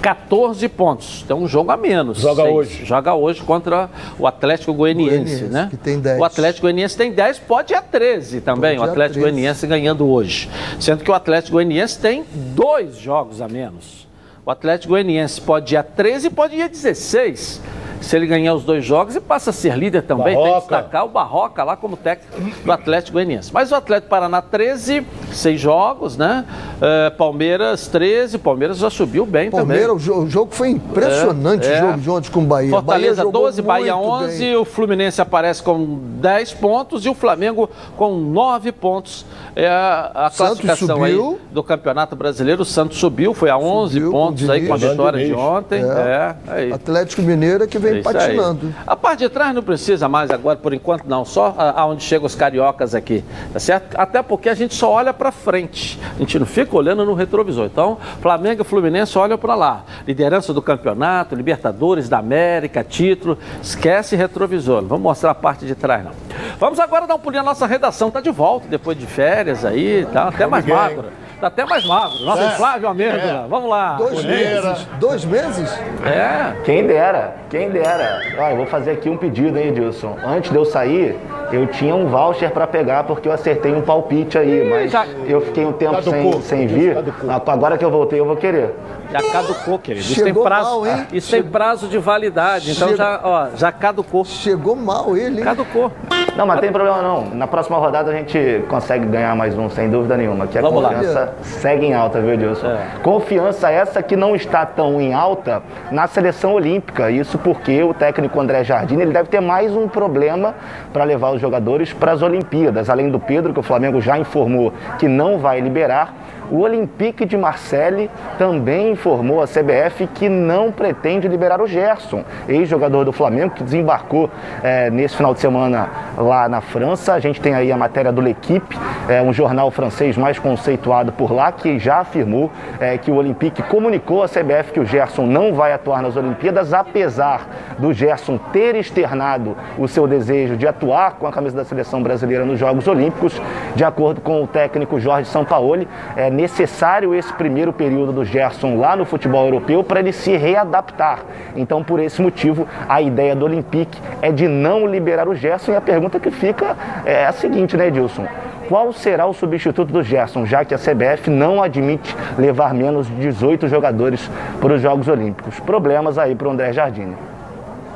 14 0.01 0.67
pontos. 0.69 1.23
Tem 1.27 1.35
um 1.35 1.47
jogo 1.47 1.71
a 1.71 1.77
menos. 1.77 2.19
Joga 2.19 2.43
Seis. 2.43 2.55
hoje. 2.55 2.85
Joga 2.85 3.13
hoje 3.13 3.41
contra 3.41 3.89
o 4.17 4.25
Atlético 4.25 4.73
Goianiense, 4.73 5.15
Goianiense, 5.15 5.43
né? 5.45 5.67
que 5.69 5.77
tem 5.77 5.99
10. 5.99 6.19
O 6.19 6.23
Atlético 6.23 6.61
Goianiense 6.63 6.97
tem 6.97 7.11
10, 7.11 7.39
pode 7.39 7.73
ir 7.73 7.75
a 7.75 7.81
13 7.81 8.41
também. 8.41 8.77
Pode 8.77 8.89
o 8.89 8.91
Atlético 8.91 9.19
13. 9.19 9.31
Goianiense 9.31 9.67
ganhando 9.67 10.07
hoje. 10.09 10.49
Sendo 10.79 11.03
que 11.03 11.11
o 11.11 11.13
Atlético 11.13 11.53
Goianiense 11.53 11.99
tem 11.99 12.25
dois 12.33 12.97
jogos 12.97 13.41
a 13.41 13.47
menos. 13.47 14.08
O 14.45 14.51
Atlético 14.51 14.93
Goianiense 14.93 15.39
pode 15.41 15.73
ir 15.75 15.77
a 15.77 15.83
13 15.83 16.27
e 16.27 16.29
pode 16.29 16.55
ir 16.55 16.63
a 16.63 16.67
16. 16.67 17.61
Se 18.01 18.15
ele 18.15 18.25
ganhar 18.25 18.53
os 18.53 18.63
dois 18.63 18.85
jogos 18.85 19.13
e 19.17 19.19
passa 19.19 19.49
a 19.49 19.53
ser 19.53 19.77
líder 19.77 20.03
também, 20.03 20.27
tem 20.33 20.35
que 20.37 20.41
Barroca. 20.41 20.59
destacar 20.77 21.05
o 21.05 21.09
Barroca 21.09 21.63
lá 21.65 21.75
como 21.75 21.97
técnico 21.97 22.63
do 22.63 22.71
Atlético 22.71 23.15
Goianiense. 23.15 23.51
Mas 23.53 23.73
o 23.73 23.75
Atlético 23.75 24.09
Paraná 24.09 24.41
13, 24.41 25.05
seis 25.33 25.59
jogos, 25.59 26.15
né? 26.15 26.45
Eh, 26.81 27.09
Palmeiras 27.09 27.89
13, 27.89 28.37
Palmeiras 28.37 28.77
já 28.77 28.89
subiu 28.89 29.25
bem 29.25 29.51
Palmeiras, 29.51 29.87
também. 29.87 29.95
o 29.97 29.99
jo- 29.99 30.23
o 30.23 30.29
jogo 30.29 30.55
foi 30.55 30.69
impressionante, 30.69 31.67
É, 31.67 31.71
o 31.71 31.73
é. 31.73 31.79
jogo 31.81 31.97
de 31.99 32.09
ontem 32.09 32.31
com 32.31 32.39
o 32.39 32.43
Bahia. 32.45 32.69
Fortaleza 32.69 33.15
Bahia 33.15 33.15
jogou 33.25 33.41
12, 33.41 33.61
Bahia 33.61 33.95
muito 33.97 34.09
11, 34.09 34.39
bem. 34.45 34.55
o 34.55 34.63
Fluminense 34.63 35.21
aparece 35.21 35.61
com 35.61 35.99
10 36.21 36.53
pontos 36.53 37.05
e 37.05 37.09
o 37.09 37.13
Flamengo 37.13 37.69
com 37.97 38.15
9 38.15 38.71
pontos. 38.71 39.25
É 39.57 39.67
a, 39.67 40.11
a 40.27 40.29
classificação 40.29 41.03
aí 41.03 41.19
do 41.51 41.61
Campeonato 41.61 42.15
Brasileiro. 42.15 42.61
O 42.61 42.65
Santos 42.65 42.97
subiu, 42.97 43.33
foi 43.33 43.49
a 43.49 43.57
11 43.57 43.95
Subiu 43.95 44.11
com 44.11 44.28
pontos 44.29 44.49
aí 44.49 44.67
com 44.67 44.73
a 44.73 44.77
Diniz. 44.77 44.91
vitória 44.91 45.19
de 45.19 45.25
Diniz. 45.25 45.39
ontem. 45.39 45.83
É, 45.83 46.35
é 46.55 46.65
isso. 46.65 46.75
Atlético 46.75 47.21
Mineiro 47.21 47.63
é 47.63 47.67
que 47.67 47.77
É 47.77 47.79
vem 47.79 47.93
aí. 47.95 48.01
patinando. 48.03 48.73
A 48.85 48.95
parte 48.95 49.19
de 49.19 49.29
trás 49.29 49.53
não 49.53 49.61
precisa 49.63 50.07
mais 50.09 50.29
agora, 50.31 50.57
por 50.57 50.73
enquanto 50.73 51.05
não, 51.05 51.25
só 51.25 51.53
aonde 51.75 52.03
chegam 52.03 52.25
os 52.25 52.35
cariocas 52.35 52.93
aqui, 52.95 53.23
tá 53.51 53.59
certo? 53.59 53.95
Até 53.99 54.21
porque 54.21 54.49
a 54.49 54.53
gente 54.53 54.73
só 54.75 54.91
olha 54.91 55.13
para 55.13 55.31
frente, 55.31 55.99
a 56.15 56.19
gente 56.19 56.37
não 56.39 56.45
fica 56.45 56.75
olhando 56.75 57.05
no 57.05 57.13
retrovisor. 57.13 57.65
Então, 57.65 57.97
Flamengo 58.21 58.61
e 58.61 58.65
Fluminense 58.65 59.17
olham 59.17 59.37
para 59.37 59.55
lá. 59.55 59.83
Liderança 60.07 60.53
do 60.53 60.61
campeonato, 60.61 61.35
Libertadores 61.35 62.07
da 62.09 62.17
América, 62.19 62.83
título, 62.83 63.37
esquece 63.61 64.15
retrovisor, 64.15 64.81
não 64.81 64.87
vamos 64.89 65.03
mostrar 65.03 65.31
a 65.31 65.35
parte 65.35 65.65
de 65.65 65.75
trás 65.75 66.03
não. 66.03 66.11
Vamos 66.59 66.79
agora 66.79 67.05
dar 67.07 67.15
um 67.15 67.19
pulinho 67.19 67.43
na 67.43 67.49
nossa 67.51 67.65
redação, 67.65 68.09
tá 68.11 68.21
de 68.21 68.29
volta 68.31 68.67
depois 68.67 68.97
de 68.97 69.05
férias 69.05 69.63
aí, 69.65 70.05
tá 70.11 70.27
até 70.27 70.45
mais 70.47 70.65
magro. 70.65 71.05
Tá 71.39 71.47
até 71.47 71.65
mais 71.65 71.85
magro. 71.85 72.19
Nossa, 72.25 72.43
É. 72.43 72.49
Flávio 72.51 72.87
Amêndola. 72.89 73.21
É. 73.45 73.47
Vamos 73.47 73.69
lá. 73.69 73.93
Dois 73.93 74.23
meses? 74.25 74.87
Dois 74.99 75.23
meses? 75.25 75.79
É. 76.05 76.61
Quem 76.65 76.85
dera, 76.85 77.35
quem 77.49 77.69
dera. 77.69 78.21
Ó, 78.37 78.49
eu 78.49 78.57
vou 78.57 78.65
fazer 78.65 78.91
aqui 78.91 79.09
um 79.09 79.15
pedido, 79.15 79.57
hein, 79.57 79.69
Edilson. 79.69 80.17
Antes 80.25 80.51
de 80.51 80.57
eu 80.57 80.65
sair, 80.65 81.17
eu 81.51 81.65
tinha 81.67 81.95
um 81.95 82.07
voucher 82.07 82.51
pra 82.51 82.67
pegar 82.67 83.05
porque 83.05 83.29
eu 83.29 83.31
acertei 83.31 83.73
um 83.73 83.81
palpite 83.81 84.37
aí, 84.37 84.67
mas 84.69 84.91
já- 84.91 85.05
eu 85.27 85.39
fiquei 85.39 85.65
um 85.65 85.71
tempo 85.71 85.95
Caducou. 85.95 86.33
sem, 86.33 86.41
sem 86.41 86.67
vir. 86.67 86.95
Caducou. 86.95 87.29
Agora 87.53 87.77
que 87.77 87.85
eu 87.85 87.89
voltei, 87.91 88.19
eu 88.19 88.25
vou 88.25 88.35
querer. 88.35 88.75
Já 89.11 89.31
caducou, 89.31 89.79
querido. 89.79 90.05
Isso 90.05 90.15
tem 90.15 90.25
Chegou 90.25 90.43
prazo, 90.43 90.69
mal, 90.69 90.87
hein? 90.87 91.07
isso 91.11 91.31
tem 91.31 91.41
prazo 91.43 91.87
de 91.87 91.97
validade. 91.97 92.71
Então 92.71 92.95
já, 92.95 93.19
ó, 93.23 93.47
já 93.55 93.71
caducou. 93.71 94.23
Chegou 94.23 94.75
mal 94.75 95.17
ele, 95.17 95.39
hein? 95.39 95.43
Caducou. 95.43 95.91
Não, 96.37 96.45
mas 96.45 96.59
tem 96.59 96.71
problema 96.71 97.01
não. 97.01 97.25
Na 97.31 97.47
próxima 97.47 97.77
rodada 97.77 98.11
a 98.11 98.13
gente 98.13 98.63
consegue 98.69 99.05
ganhar 99.07 99.35
mais 99.35 99.57
um, 99.57 99.67
sem 99.69 99.89
dúvida 99.89 100.15
nenhuma. 100.15 100.45
Que 100.47 100.59
a 100.59 100.61
Vamos 100.61 100.83
lá. 100.83 100.93
confiança 100.93 101.33
segue 101.41 101.87
em 101.87 101.93
alta, 101.93 102.21
viu, 102.21 102.33
Edilson? 102.33 102.67
É. 102.67 102.85
Confiança 103.01 103.71
essa 103.71 104.03
que 104.03 104.15
não 104.15 104.35
está 104.35 104.65
tão 104.65 105.01
em 105.01 105.13
alta 105.13 105.63
na 105.91 106.05
seleção 106.07 106.53
olímpica. 106.53 107.09
Isso 107.09 107.37
porque 107.39 107.81
o 107.83 107.93
técnico 107.93 108.39
André 108.39 108.63
Jardim 108.63 108.99
ele 108.99 109.11
deve 109.11 109.27
ter 109.29 109.41
mais 109.41 109.75
um 109.75 109.87
problema 109.87 110.53
para 110.93 111.03
levar 111.03 111.31
os 111.31 111.41
jogadores 111.41 111.91
para 111.91 112.11
as 112.11 112.21
Olimpíadas. 112.21 112.89
Além 112.89 113.09
do 113.09 113.19
Pedro, 113.19 113.53
que 113.53 113.59
o 113.59 113.63
Flamengo 113.63 113.99
já 113.99 114.17
informou 114.19 114.71
que 114.99 115.07
não 115.07 115.39
vai 115.39 115.59
liberar. 115.59 116.13
O 116.51 116.61
Olympique 116.61 117.25
de 117.25 117.37
Marseille 117.37 118.09
também 118.39 118.91
informou 118.91 119.41
a 119.41 119.45
CBF 119.45 120.07
que 120.07 120.27
não 120.27 120.71
pretende 120.71 121.27
liberar 121.27 121.61
o 121.61 121.67
Gerson, 121.67 122.23
ex-jogador 122.47 123.05
do 123.05 123.11
Flamengo, 123.11 123.53
que 123.53 123.63
desembarcou 123.63 124.31
eh, 124.63 124.89
nesse 124.89 125.15
final 125.15 125.31
de 125.33 125.39
semana 125.39 125.87
lá 126.17 126.49
na 126.49 126.59
França. 126.59 127.13
A 127.13 127.19
gente 127.19 127.39
tem 127.39 127.53
aí 127.53 127.71
a 127.71 127.77
matéria 127.77 128.11
do 128.11 128.19
L'Equipe, 128.19 128.75
eh, 129.07 129.21
um 129.21 129.31
jornal 129.31 129.69
francês 129.69 130.17
mais 130.17 130.39
conceituado 130.39 131.11
por 131.11 131.31
lá, 131.31 131.51
que 131.51 131.77
já 131.77 131.97
afirmou 131.97 132.49
eh, 132.79 132.97
que 132.97 133.11
o 133.11 133.15
Olympique 133.15 133.61
comunicou 133.61 134.23
à 134.23 134.27
CBF 134.27 134.71
que 134.73 134.79
o 134.79 134.85
Gerson 134.85 135.27
não 135.27 135.53
vai 135.53 135.71
atuar 135.71 136.01
nas 136.01 136.15
Olimpíadas, 136.15 136.73
apesar 136.73 137.47
do 137.77 137.93
Gerson 137.93 138.39
ter 138.51 138.75
externado 138.75 139.55
o 139.77 139.87
seu 139.87 140.07
desejo 140.07 140.57
de 140.57 140.67
atuar 140.67 141.13
com 141.13 141.27
a 141.27 141.31
camisa 141.31 141.55
da 141.55 141.63
seleção 141.63 142.01
brasileira 142.01 142.43
nos 142.43 142.57
Jogos 142.57 142.87
Olímpicos. 142.87 143.39
De 143.75 143.83
acordo 143.83 144.19
com 144.19 144.43
o 144.43 144.47
técnico 144.47 144.99
Jorge 144.99 145.29
Sampaoli, 145.29 145.87
é 146.15 146.38
necessário 146.39 147.13
esse 147.13 147.33
primeiro 147.33 147.73
período 147.73 148.13
do 148.13 148.23
Gerson 148.23 148.77
lá 148.77 148.95
no 148.95 149.03
futebol 149.03 149.45
europeu 149.45 149.83
para 149.83 149.99
ele 149.99 150.13
se 150.13 150.37
readaptar. 150.37 151.19
Então, 151.55 151.83
por 151.83 151.99
esse 151.99 152.21
motivo, 152.21 152.67
a 152.87 153.01
ideia 153.01 153.35
do 153.35 153.43
Olympique 153.43 153.99
é 154.21 154.31
de 154.31 154.47
não 154.47 154.87
liberar 154.87 155.27
o 155.27 155.35
Gerson. 155.35 155.73
E 155.73 155.75
a 155.75 155.81
pergunta 155.81 156.19
que 156.19 156.31
fica 156.31 156.77
é 157.05 157.25
a 157.25 157.31
seguinte, 157.33 157.75
né, 157.75 157.87
Edilson? 157.87 158.25
Qual 158.69 158.93
será 158.93 159.25
o 159.25 159.33
substituto 159.33 159.91
do 159.91 160.03
Gerson, 160.03 160.45
já 160.45 160.63
que 160.63 160.73
a 160.73 160.77
CBF 160.77 161.29
não 161.29 161.61
admite 161.61 162.15
levar 162.37 162.73
menos 162.73 163.07
de 163.07 163.15
18 163.15 163.67
jogadores 163.67 164.29
para 164.61 164.73
os 164.73 164.81
Jogos 164.81 165.07
Olímpicos? 165.07 165.59
Problemas 165.59 166.17
aí 166.17 166.35
para 166.35 166.47
o 166.47 166.51
André 166.51 166.71
Jardine. 166.71 167.17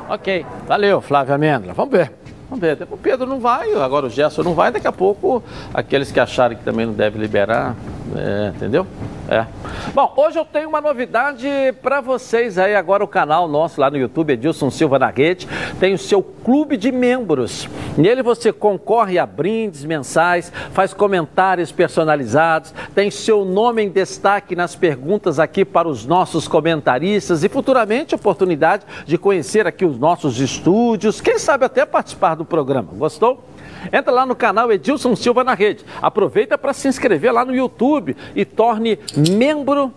Ok, 0.09 0.45
valeu, 0.67 0.99
Flávio 0.99 1.33
Amêndola. 1.33 1.73
Vamos 1.73 1.91
ver. 1.91 2.11
Vamos 2.49 2.59
ver. 2.59 2.87
O 2.91 2.97
Pedro 2.97 3.25
não 3.25 3.39
vai, 3.39 3.73
agora 3.73 4.05
o 4.05 4.09
Gerson 4.09 4.43
não 4.43 4.53
vai, 4.53 4.71
daqui 4.71 4.87
a 4.87 4.91
pouco 4.91 5.43
aqueles 5.73 6.11
que 6.11 6.19
acharem 6.19 6.57
que 6.57 6.63
também 6.63 6.85
não 6.85 6.93
deve 6.93 7.17
liberar, 7.17 7.75
é, 8.15 8.51
entendeu? 8.55 8.85
É. 9.29 9.45
Bom, 9.93 10.13
hoje 10.17 10.37
eu 10.37 10.45
tenho 10.45 10.67
uma 10.67 10.81
novidade 10.81 11.47
para 11.81 12.01
vocês 12.01 12.57
aí, 12.57 12.75
agora 12.75 13.03
o 13.03 13.07
canal 13.07 13.47
nosso 13.47 13.79
lá 13.79 13.89
no 13.89 13.97
YouTube, 13.97 14.33
Edilson 14.33 14.69
Silva 14.69 14.99
na 14.99 15.07
Rede, 15.07 15.47
tem 15.79 15.93
o 15.93 15.97
seu 15.97 16.21
clube 16.21 16.75
de 16.75 16.91
membros. 16.91 17.69
Nele 17.97 18.21
você 18.21 18.51
concorre 18.51 19.17
a 19.17 19.25
brindes 19.25 19.85
mensais, 19.85 20.51
faz 20.71 20.93
comentários 20.93 21.71
personalizados, 21.71 22.73
tem 22.93 23.09
seu 23.09 23.45
nome 23.45 23.83
em 23.83 23.89
destaque 23.89 24.55
nas 24.55 24.75
perguntas 24.75 25.39
aqui 25.39 25.63
para 25.63 25.87
os 25.87 26.05
nossos 26.05 26.47
comentaristas 26.47 27.43
e 27.43 27.49
futuramente 27.49 28.15
oportunidade 28.15 28.85
de 29.05 29.17
conhecer 29.17 29.65
aqui 29.65 29.85
os 29.85 29.97
nossos 29.97 30.39
estúdios, 30.39 31.21
quem 31.21 31.39
sabe 31.39 31.65
até 31.65 31.85
participar 31.85 32.35
do 32.35 32.43
programa. 32.43 32.89
Gostou? 32.93 33.52
Entra 33.91 34.11
lá 34.11 34.25
no 34.25 34.35
canal 34.35 34.71
Edilson 34.71 35.15
Silva 35.15 35.43
na 35.43 35.53
Rede. 35.53 35.85
Aproveita 36.01 36.57
para 36.57 36.73
se 36.73 36.87
inscrever 36.87 37.33
lá 37.33 37.43
no 37.43 37.53
YouTube 37.55 38.15
e 38.35 38.45
torne 38.45 38.99
membro 39.15 39.91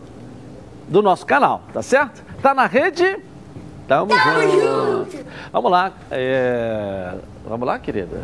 do 0.89 1.03
nosso 1.03 1.27
canal, 1.27 1.63
tá 1.73 1.83
certo? 1.83 2.23
Tá 2.43 2.55
na 2.55 2.67
rede? 2.67 3.19
Tamo, 3.89 4.11
junto. 4.13 5.25
Vamos 5.53 5.71
lá. 5.71 5.93
é, 6.11 7.13
Vamos 7.49 7.67
lá, 7.67 7.79
querida. 7.79 8.21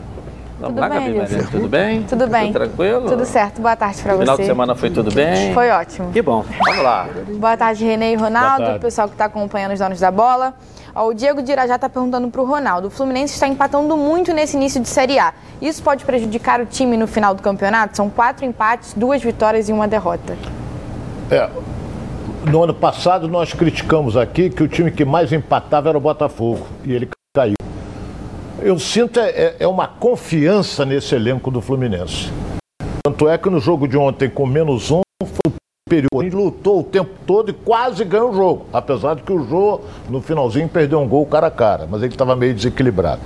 Vamos 0.61 0.77
Tudo 0.77 0.81
lá, 0.81 0.89
bem, 0.89 0.99
Gabi 1.15 1.19
Maria. 1.19 1.49
Tudo 1.51 1.69
bem? 1.69 2.03
Tudo 2.05 2.27
bem. 2.29 2.53
Tudo 2.53 2.53
tranquilo? 2.53 3.09
Tudo 3.09 3.25
certo. 3.25 3.61
Boa 3.61 3.75
tarde 3.75 4.03
pra 4.03 4.15
você. 4.15 4.21
Final 4.21 4.37
de 4.37 4.45
semana 4.47 4.75
foi 4.75 4.91
tudo 4.91 5.13
bem? 5.13 5.53
Foi 5.55 5.71
ótimo. 5.71 6.13
Que 6.13 6.23
bom. 6.23 6.45
Vamos 6.67 6.83
lá. 6.85 7.09
Boa 7.37 7.57
tarde, 7.57 7.85
Renê 7.85 8.13
e 8.13 8.17
Ronaldo, 8.17 8.77
o 8.77 8.81
pessoal 8.81 9.09
que 9.09 9.15
está 9.15 9.25
acompanhando 9.25 9.73
os 9.73 9.79
donos 9.79 9.99
da 9.99 10.11
bola. 10.11 10.55
Ó, 10.95 11.09
o 11.09 11.15
Diego 11.15 11.43
de 11.43 11.51
Irajá 11.53 11.77
está 11.77 11.89
perguntando 11.89 12.29
para 12.29 12.41
o 12.41 12.45
Ronaldo. 12.45 12.89
O 12.89 12.91
Fluminense 12.91 13.35
está 13.35 13.49
empatando 13.49 13.97
muito 13.97 14.33
nesse 14.33 14.57
início 14.57 14.81
de 14.81 14.89
Série 14.89 15.19
A. 15.19 15.33
Isso 15.61 15.83
pode 15.83 16.05
prejudicar 16.05 16.61
o 16.61 16.67
time 16.67 16.97
no 16.97 17.07
final 17.07 17.35
do 17.35 17.43
campeonato? 17.43 17.97
São 17.97 18.11
quatro 18.11 18.45
empates, 18.45 18.93
duas 18.95 19.23
vitórias 19.23 19.69
e 19.69 19.73
uma 19.73 19.89
derrota. 19.89 20.37
É, 21.31 21.49
no 22.51 22.63
ano 22.63 22.75
passado 22.75 23.27
nós 23.27 23.53
criticamos 23.55 24.17
aqui 24.17 24.51
que 24.51 24.63
o 24.63 24.69
time 24.69 24.91
que 24.91 25.05
mais 25.05 25.33
empatava 25.33 25.89
era 25.89 25.97
o 25.97 26.01
Botafogo 26.01 26.67
e 26.85 26.93
ele 26.93 27.09
caiu. 27.35 27.55
Eu 28.61 28.79
sinto 28.79 29.19
é, 29.19 29.31
é- 29.31 29.57
é 29.61 29.67
uma 29.67 29.89
confiança 29.89 30.85
nesse 30.85 31.15
elenco 31.15 31.51
do 31.51 31.61
Fluminense. 31.61 32.31
Tanto 33.03 33.29
é 33.29 33.37
que 33.39 33.49
no 33.51 33.59
jogo 33.59 33.89
de 33.89 33.97
ontem 33.97 34.29
com 34.29 34.47
menos 34.47 34.91
um 34.91 35.01
período. 35.93 36.23
Ele 36.23 36.35
lutou 36.35 36.81
o 36.81 36.85
tempo 36.85 37.11
todo 37.27 37.51
e 37.51 37.53
quase 37.53 38.03
ganhou 38.03 38.31
o 38.31 38.35
jogo. 38.35 38.67
Apesar 38.73 39.15
de 39.15 39.23
que 39.23 39.33
o 39.33 39.45
Jô, 39.45 39.81
no 40.09 40.23
finalzinho, 40.23 40.67
perdeu 40.67 40.99
um 40.99 41.07
gol 41.07 41.27
cara 41.27 41.49
a 41.49 41.51
cara, 41.51 41.87
mas 41.91 42.03
ele 42.03 42.15
estava 42.15 42.35
meio 42.35 42.55
desequilibrado. 42.55 43.21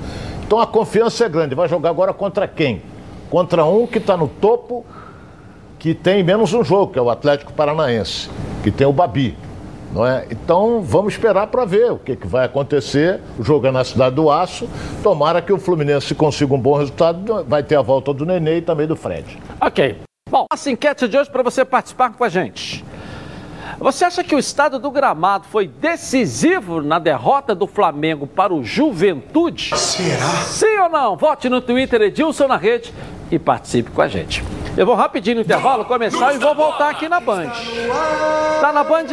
Então 0.44 0.58
a 0.58 0.66
confiança 0.66 1.24
é 1.24 1.28
grande. 1.28 1.54
Vai 1.54 1.68
jogar 1.68 1.90
agora 1.90 2.12
contra 2.12 2.48
quem? 2.48 2.82
Contra 3.30 3.64
um 3.64 3.86
que 3.86 3.98
está 3.98 4.16
no 4.16 4.26
topo 4.26 4.84
que 5.78 5.94
tem 5.94 6.24
menos 6.24 6.52
um 6.52 6.64
jogo, 6.64 6.92
que 6.92 6.98
é 6.98 7.02
o 7.02 7.08
Atlético 7.08 7.52
Paranaense, 7.52 8.28
que 8.64 8.72
tem 8.72 8.86
o 8.86 8.92
Babi. 8.92 9.36
Não 9.92 10.04
é? 10.04 10.26
Então 10.30 10.82
vamos 10.82 11.12
esperar 11.12 11.46
para 11.46 11.64
ver 11.64 11.92
o 11.92 11.98
que, 11.98 12.16
que 12.16 12.26
vai 12.26 12.44
acontecer. 12.44 13.20
O 13.38 13.44
jogo 13.44 13.68
é 13.68 13.70
na 13.70 13.84
cidade 13.84 14.16
do 14.16 14.28
Aço. 14.28 14.68
Tomara 15.04 15.40
que 15.40 15.52
o 15.52 15.58
Fluminense 15.58 16.14
consiga 16.16 16.52
um 16.52 16.60
bom 16.60 16.76
resultado. 16.76 17.44
Vai 17.46 17.62
ter 17.62 17.76
a 17.76 17.82
volta 17.82 18.12
do 18.12 18.26
Nenê 18.26 18.58
e 18.58 18.62
também 18.62 18.88
do 18.88 18.96
Fred. 18.96 19.38
Ok. 19.60 20.06
Bom, 20.28 20.44
essa 20.52 20.68
enquete 20.68 21.06
de 21.06 21.16
hoje 21.16 21.30
para 21.30 21.42
você 21.44 21.64
participar 21.64 22.10
com 22.10 22.24
a 22.24 22.28
gente. 22.28 22.84
Você 23.78 24.04
acha 24.04 24.24
que 24.24 24.34
o 24.34 24.38
estado 24.40 24.76
do 24.76 24.90
gramado 24.90 25.46
foi 25.46 25.68
decisivo 25.68 26.82
na 26.82 26.98
derrota 26.98 27.54
do 27.54 27.66
Flamengo 27.66 28.26
para 28.26 28.52
o 28.52 28.64
Juventude? 28.64 29.70
Será? 29.78 30.26
Sim 30.44 30.78
ou 30.78 30.88
não? 30.88 31.16
Vote 31.16 31.48
no 31.48 31.60
Twitter 31.60 32.02
Edilson 32.02 32.48
na 32.48 32.56
rede 32.56 32.92
e 33.30 33.38
participe 33.38 33.92
com 33.92 34.02
a 34.02 34.08
gente. 34.08 34.42
Eu 34.76 34.84
vou 34.84 34.96
rapidinho 34.96 35.36
no 35.36 35.42
intervalo 35.42 35.84
começar 35.84 36.34
e 36.34 36.38
vou 36.38 36.56
voltar 36.56 36.90
aqui 36.90 37.08
na 37.08 37.20
Band. 37.20 37.52
Tá 38.60 38.72
na 38.72 38.82
Band? 38.82 39.06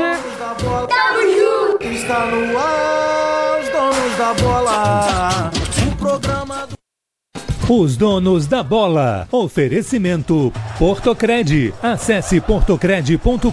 Está 1.79 2.25
no 2.25 2.57
ar, 2.57 3.59
os 3.61 3.69
donos 3.69 4.17
da 4.17 4.33
bola. 4.33 5.51
O 5.87 5.95
programa 5.95 6.65
do 6.65 6.82
Os 7.75 7.97
donos 7.97 8.45
da 8.45 8.61
bola. 8.61 9.27
Oferecimento 9.31 10.53
Portocred. 10.77 11.73
Acesse 11.81 12.39
portocred.com.br. 12.39 13.49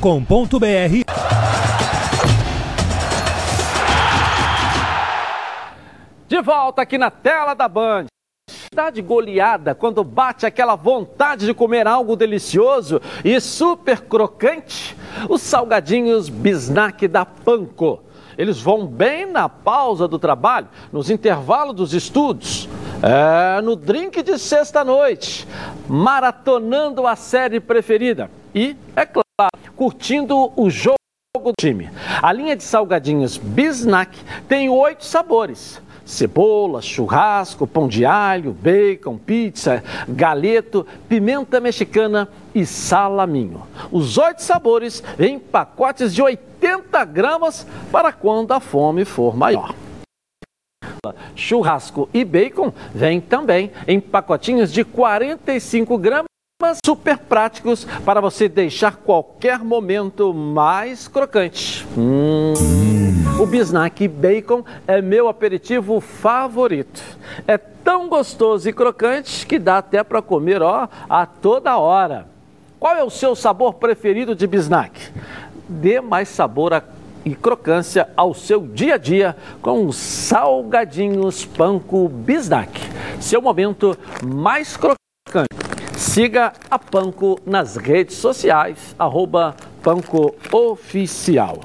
De 6.28 6.42
volta 6.42 6.82
aqui 6.82 6.98
na 6.98 7.10
tela 7.10 7.54
da 7.54 7.66
Band. 7.66 8.08
Está 8.46 8.90
de 8.90 9.00
goleada 9.00 9.74
quando 9.74 10.04
bate 10.04 10.44
aquela 10.44 10.76
vontade 10.76 11.46
de 11.46 11.54
comer 11.54 11.86
algo 11.86 12.14
delicioso 12.14 13.00
e 13.24 13.40
super 13.40 14.02
crocante? 14.02 14.94
Os 15.30 15.40
salgadinhos 15.40 16.28
Bisnack 16.28 17.08
da 17.08 17.24
Panko. 17.24 18.02
Eles 18.36 18.60
vão 18.60 18.86
bem 18.86 19.24
na 19.24 19.48
pausa 19.48 20.06
do 20.06 20.18
trabalho, 20.18 20.68
nos 20.92 21.10
intervalos 21.10 21.74
dos 21.74 21.92
estudos, 21.92 22.68
é, 23.03 23.61
no 23.62 23.74
drink 23.76 24.22
de 24.22 24.38
sexta-noite, 24.38 25.46
maratonando 25.88 27.07
a 27.07 27.16
série 27.16 27.59
preferida 27.59 28.30
e, 28.55 28.76
é 28.94 29.07
claro, 29.07 29.24
curtindo 29.74 30.53
o 30.55 30.68
jogo 30.68 30.96
do 31.42 31.53
time. 31.59 31.90
A 32.20 32.32
linha 32.32 32.55
de 32.55 32.62
salgadinhos 32.62 33.38
Bisnack 33.38 34.18
tem 34.48 34.68
oito 34.68 35.05
sabores. 35.05 35.80
Cebola, 36.05 36.82
churrasco, 36.82 37.68
pão 37.68 37.86
de 37.86 38.05
alho, 38.05 38.53
bacon, 38.53 39.16
pizza, 39.16 39.82
galeto, 40.09 40.84
pimenta 41.09 41.61
mexicana 41.61 42.28
e 42.53 42.66
salaminho. 42.66 43.62
Os 43.92 44.18
oito 44.18 44.42
sabores 44.42 45.05
em 45.20 45.38
pacotes 45.38 46.12
de 46.12 46.20
80 46.20 47.05
gramas 47.05 47.64
para 47.92 48.12
quando 48.12 48.51
a 48.51 48.59
fome 48.59 49.05
for 49.05 49.36
maior. 49.36 49.72
Churrasco 51.34 52.09
e 52.12 52.24
bacon 52.24 52.72
vem 52.94 53.20
também 53.20 53.70
em 53.88 53.98
pacotinhos 53.98 54.70
de 54.70 54.84
45 54.84 55.96
gramas 55.96 56.26
super 56.84 57.16
práticos 57.16 57.86
para 58.05 58.20
você 58.20 58.48
deixar 58.48 58.96
qualquer 58.96 59.61
momento 59.61 60.34
mais 60.34 61.09
crocante. 61.09 61.86
Hum. 61.96 62.53
O 63.40 63.46
Bisnack 63.46 64.07
Bacon 64.07 64.62
é 64.86 65.01
meu 65.01 65.26
aperitivo 65.26 65.98
favorito. 66.01 67.03
É 67.46 67.57
tão 67.57 68.07
gostoso 68.07 68.68
e 68.68 68.72
crocante 68.72 69.46
que 69.46 69.59
dá 69.59 69.78
até 69.78 70.05
para 70.05 70.20
comer 70.20 70.61
ó, 70.61 70.86
a 71.09 71.24
toda 71.24 71.78
hora. 71.78 72.26
Qual 72.78 72.94
é 72.94 73.03
o 73.03 73.09
seu 73.09 73.34
sabor 73.34 73.74
preferido 73.74 74.34
de 74.34 74.46
Bisnack? 74.46 75.11
Dê 75.66 76.03
mais 76.03 76.28
sabor 76.28 76.74
a 76.74 76.82
e 77.24 77.34
crocância 77.34 78.08
ao 78.16 78.34
seu 78.34 78.66
dia 78.66 78.94
a 78.94 78.98
dia 78.98 79.36
com 79.60 79.86
os 79.86 79.96
salgadinhos 79.96 81.44
Panko 81.44 82.08
Bisnack. 82.08 82.80
Seu 83.20 83.42
momento 83.42 83.96
mais 84.24 84.76
crocante. 84.76 84.98
Siga 85.96 86.52
a 86.70 86.78
Panko 86.78 87.38
nas 87.44 87.76
redes 87.76 88.16
sociais, 88.16 88.94
arroba 88.98 89.54
Panko 89.82 90.34
Oficial. 90.50 91.58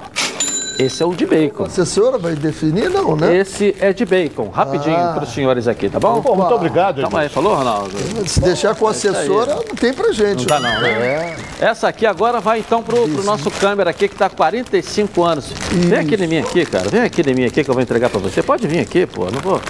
Esse 0.78 1.02
é 1.02 1.06
o 1.06 1.14
de 1.14 1.24
bacon. 1.26 1.64
A 1.64 1.66
assessora 1.66 2.18
vai 2.18 2.34
definir, 2.34 2.90
não, 2.90 3.16
né? 3.16 3.36
Esse 3.38 3.74
é 3.80 3.92
de 3.92 4.04
bacon. 4.04 4.48
Rapidinho 4.50 4.96
Ah. 4.96 5.12
para 5.14 5.24
os 5.24 5.32
senhores 5.32 5.66
aqui, 5.66 5.88
tá 5.88 5.98
bom? 5.98 6.20
Pô, 6.20 6.34
muito 6.36 6.54
obrigado. 6.54 7.00
Calma 7.00 7.20
aí, 7.20 7.28
falou, 7.28 7.54
Ronaldo? 7.54 7.92
Se 8.26 8.40
deixar 8.40 8.74
com 8.74 8.86
a 8.86 8.90
assessora, 8.90 9.54
não 9.54 9.74
tem 9.74 9.92
pra 9.92 10.12
gente. 10.12 10.40
Não 10.40 10.44
dá 10.46 10.60
não, 10.60 10.80
né? 10.82 11.36
Essa 11.60 11.88
aqui 11.88 12.04
agora 12.04 12.40
vai 12.40 12.58
então 12.58 12.82
pro, 12.82 13.08
pro 13.08 13.24
nosso 13.24 13.50
câmera 13.50 13.90
aqui 13.90 14.08
que 14.08 14.14
tá 14.14 14.26
há 14.26 14.30
45 14.30 15.22
anos. 15.24 15.46
Vem 15.72 15.98
aqui 15.98 16.14
em 16.22 16.26
mim 16.26 16.38
aqui, 16.38 16.66
cara. 16.66 16.88
Vem 16.88 17.00
aqui 17.00 17.22
em 17.22 17.34
mim 17.34 17.44
aqui 17.44 17.64
que 17.64 17.70
eu 17.70 17.74
vou 17.74 17.82
entregar 17.82 18.10
pra 18.10 18.20
você. 18.20 18.42
Pode 18.42 18.66
vir 18.68 18.80
aqui, 18.80 19.06
pô. 19.06 19.24
Não 19.30 19.40
vou. 19.40 19.60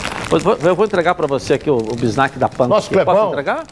Eu 0.62 0.74
vou, 0.74 0.84
entregar 0.84 1.14
pra 1.14 1.26
você 1.28 1.54
aqui 1.54 1.70
o, 1.70 1.76
o 1.76 1.94
bisnack 1.94 2.36
da 2.38 2.48
Pampa. 2.48 2.66
Nosso 2.68 2.86
aqui. 2.92 2.96
Posso 3.04 3.04
Clebão. 3.06 3.28
entregar? 3.28 3.64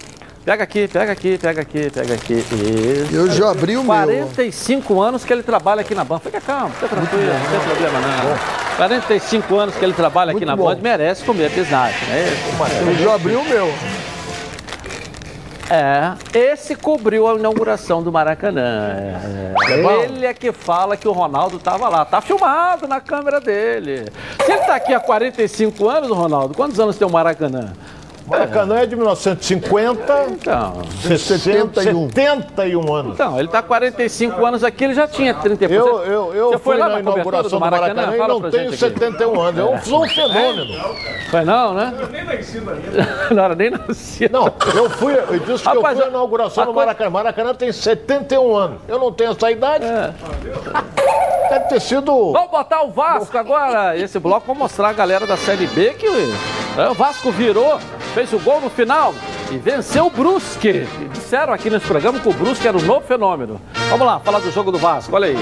Pega 0.44 0.62
aqui, 0.62 0.86
pega 0.86 1.12
aqui, 1.12 1.38
pega 1.38 1.62
aqui, 1.62 1.90
pega 1.90 2.14
aqui. 2.14 2.34
Isso. 2.34 3.14
Eu 3.14 3.30
já 3.30 3.50
abri 3.50 3.78
o 3.78 3.82
meu. 3.82 3.88
45 3.88 5.00
anos 5.00 5.24
que 5.24 5.32
ele 5.32 5.42
trabalha 5.42 5.80
aqui 5.80 5.94
na 5.94 6.04
Band. 6.04 6.18
Fica 6.20 6.38
calmo, 6.38 6.68
fica 6.74 6.88
tranquilo, 6.88 7.24
não 7.24 7.50
tem 7.50 7.60
problema 7.60 7.98
não. 8.00 8.76
45 8.76 9.56
anos 9.56 9.74
que 9.74 9.82
ele 9.82 9.94
trabalha 9.94 10.32
aqui 10.32 10.44
Muito 10.44 10.46
na 10.46 10.54
bom. 10.56 10.64
Band, 10.64 10.80
merece 10.82 11.24
comer 11.24 11.48
bisnack, 11.48 11.94
né? 12.06 12.26
Eu 12.86 12.94
já 12.96 13.14
abri 13.14 13.34
o 13.34 13.44
meu. 13.44 13.72
É, 15.70 16.12
esse 16.38 16.76
cobriu 16.76 17.26
a 17.26 17.36
inauguração 17.36 18.02
do 18.02 18.12
Maracanã. 18.12 18.96
É, 19.66 20.04
ele 20.04 20.26
é 20.26 20.34
que 20.34 20.52
fala 20.52 20.94
que 20.94 21.08
o 21.08 21.12
Ronaldo 21.12 21.56
estava 21.56 21.88
lá. 21.88 22.04
Tá 22.04 22.20
filmado 22.20 22.86
na 22.86 23.00
câmera 23.00 23.40
dele. 23.40 24.12
Se 24.44 24.52
ele 24.52 24.60
tá 24.60 24.74
aqui 24.74 24.92
há 24.92 25.00
45 25.00 25.88
anos, 25.88 26.10
Ronaldo, 26.10 26.54
quantos 26.54 26.78
anos 26.78 26.98
tem 26.98 27.08
o 27.08 27.10
Maracanã? 27.10 27.72
Maracanã 28.26 28.76
é 28.80 28.86
de 28.86 28.96
1950, 28.96 30.26
Então, 30.30 30.82
71. 31.02 32.08
71 32.10 32.94
anos. 32.94 33.14
então 33.14 33.38
ele 33.38 33.48
tá 33.48 33.58
há 33.58 33.62
45 33.62 34.46
anos 34.46 34.64
aqui, 34.64 34.84
ele 34.84 34.94
já 34.94 35.06
tinha 35.06 35.34
30 35.34 35.64
Eu, 35.66 36.02
eu, 36.04 36.34
eu 36.34 36.50
Você 36.52 36.58
fui 36.58 36.76
lá 36.76 36.88
na 36.88 36.94
na 36.94 37.00
inauguração 37.00 37.50
do 37.50 37.56
do 37.56 37.60
Maracanã, 37.60 37.94
Maracanã? 38.06 38.24
e 38.24 38.28
não 38.28 38.50
tenho 38.50 38.70
gente 38.70 38.84
aqui. 38.84 38.98
71 38.98 39.40
anos. 39.40 39.60
Eu 39.60 39.78
sou 39.84 40.04
um 40.04 40.08
fenômeno. 40.08 40.74
Foi 41.30 41.44
não, 41.44 41.74
né? 41.74 41.94
Eu 42.00 42.08
nem 42.08 42.24
nascido 42.24 42.70
ainda. 42.70 43.28
Não 43.34 43.44
era 43.44 43.54
nem 43.54 43.70
nascido. 43.70 44.32
Não, 44.32 44.46
eu 44.74 44.90
fui, 44.90 45.14
eu 45.14 45.38
disse 45.40 45.62
que 45.62 45.68
Rapaz, 45.68 45.96
eu 45.98 46.04
fui 46.04 46.04
à 46.04 46.08
inauguração 46.08 46.64
do 46.66 46.72
Maracanã. 46.74 47.10
Maracanã 47.10 47.54
tem 47.54 47.72
71 47.72 48.56
anos. 48.56 48.78
Eu 48.88 48.98
não 48.98 49.12
tenho 49.12 49.32
essa 49.32 49.50
idade. 49.50 49.84
É. 49.84 50.12
Deve 51.50 51.64
ter 51.66 51.80
sido. 51.80 52.32
Vamos 52.32 52.50
botar 52.50 52.82
o 52.82 52.90
Vasco 52.90 53.36
agora, 53.36 53.96
esse 53.96 54.18
bloco, 54.18 54.46
vamos 54.46 54.62
mostrar 54.62 54.88
a 54.88 54.92
galera 54.92 55.26
da 55.26 55.36
Série 55.36 55.66
B 55.66 55.90
que 55.94 56.06
é, 56.78 56.88
o 56.88 56.94
Vasco 56.94 57.30
virou, 57.30 57.78
fez 58.14 58.32
o 58.32 58.38
gol 58.38 58.60
no 58.60 58.70
final 58.70 59.12
e 59.50 59.58
venceu 59.58 60.06
o 60.06 60.10
Brusque. 60.10 60.86
Disseram 61.12 61.52
aqui 61.52 61.68
nesse 61.68 61.84
programa 61.84 62.20
que 62.20 62.28
o 62.28 62.32
Brusque 62.32 62.66
era 62.66 62.78
um 62.78 62.82
novo 62.82 63.04
fenômeno. 63.04 63.60
Vamos 63.90 64.06
lá, 64.06 64.20
falar 64.20 64.38
do 64.38 64.52
jogo 64.52 64.70
do 64.70 64.78
Vasco, 64.78 65.14
olha 65.16 65.26
aí. 65.26 65.36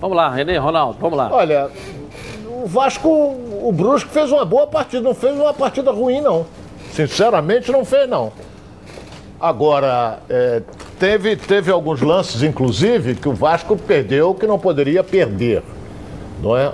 Vamos 0.00 0.16
lá, 0.16 0.30
Renê, 0.30 0.56
Ronaldo, 0.56 0.98
vamos 0.98 1.18
lá. 1.18 1.28
Olha, 1.30 1.70
o 2.46 2.66
Vasco, 2.66 3.08
o 3.08 3.70
Brusque 3.70 4.10
fez 4.10 4.32
uma 4.32 4.46
boa 4.46 4.66
partida, 4.66 5.02
não 5.02 5.14
fez 5.14 5.36
uma 5.36 5.52
partida 5.52 5.90
ruim, 5.90 6.22
não. 6.22 6.46
Sinceramente, 6.90 7.70
não 7.70 7.84
fez, 7.84 8.08
não. 8.08 8.32
Agora, 9.38 10.20
é, 10.30 10.62
teve, 10.98 11.36
teve 11.36 11.70
alguns 11.70 12.00
lances, 12.00 12.42
inclusive, 12.42 13.14
que 13.14 13.28
o 13.28 13.34
Vasco 13.34 13.76
perdeu 13.76 14.34
que 14.34 14.46
não 14.46 14.58
poderia 14.58 15.04
perder, 15.04 15.62
não 16.42 16.56
é? 16.56 16.72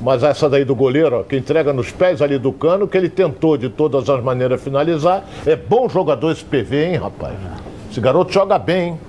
Mas 0.00 0.22
essa 0.22 0.48
daí 0.48 0.64
do 0.64 0.74
goleiro, 0.74 1.20
ó, 1.20 1.22
que 1.22 1.36
entrega 1.36 1.72
nos 1.72 1.90
pés 1.90 2.20
ali 2.20 2.38
do 2.38 2.52
cano, 2.52 2.86
que 2.86 2.96
ele 2.96 3.08
tentou 3.08 3.56
de 3.56 3.68
todas 3.68 4.08
as 4.08 4.22
maneiras 4.22 4.62
finalizar. 4.62 5.24
É 5.46 5.56
bom 5.56 5.88
jogador 5.88 6.32
esse 6.32 6.44
PV, 6.44 6.84
hein, 6.84 6.96
rapaz? 6.96 7.34
Esse 7.90 8.00
garoto 8.00 8.32
joga 8.32 8.58
bem, 8.58 8.88
hein? 8.88 9.00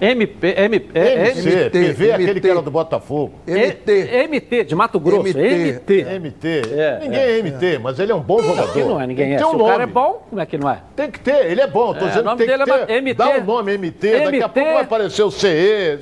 MP, 0.00 0.54
MP, 0.56 0.98
é, 0.98 1.28
MC, 1.30 1.48
MT, 1.48 1.70
PV 1.70 2.08
é 2.08 2.14
aquele 2.14 2.40
que 2.40 2.48
era 2.48 2.62
do 2.62 2.70
Botafogo. 2.70 3.32
MT. 3.46 4.08
é, 4.12 4.26
MT, 4.28 4.64
de 4.64 4.74
Mato 4.74 5.00
Grosso, 5.00 5.22
MT. 5.22 5.72
MT. 5.72 6.04
MT. 6.20 6.62
É, 6.72 6.98
Ninguém 7.02 7.20
é, 7.20 7.42
MT, 7.42 7.78
mas 7.82 7.98
ele 7.98 8.12
é 8.12 8.14
um 8.14 8.20
bom 8.20 8.40
jogador. 8.40 8.72
Que 8.72 8.84
não 8.84 9.00
é, 9.00 9.06
ninguém 9.06 9.32
é. 9.34 9.36
que 9.36 9.42
Se 9.42 9.44
o 9.44 9.58
cara 9.58 9.70
nome. 9.78 9.82
é 9.82 9.86
bom, 9.86 10.22
como 10.30 10.40
é 10.40 10.46
que 10.46 10.56
não 10.56 10.70
é? 10.70 10.78
Tem 10.94 11.10
que 11.10 11.18
ter, 11.18 11.46
ele 11.50 11.60
é 11.60 11.66
bom. 11.66 11.92
Tô 11.94 12.00
É, 12.00 12.04
o 12.04 12.08
dizendo 12.08 12.24
nome 12.26 12.36
que 12.38 12.46
tem 12.46 12.58
dele 12.58 12.64
que 12.64 12.70
é 12.76 12.86
ter. 12.86 13.00
MT. 13.02 13.14
Dá 13.14 13.28
o 13.38 13.44
nome 13.44 13.76
MT, 13.78 14.20
daqui 14.24 14.42
a 14.42 14.48
pouco 14.48 14.72
vai 14.72 14.82
aparecer 14.82 15.22
o 15.24 15.30
CE. 15.30 15.98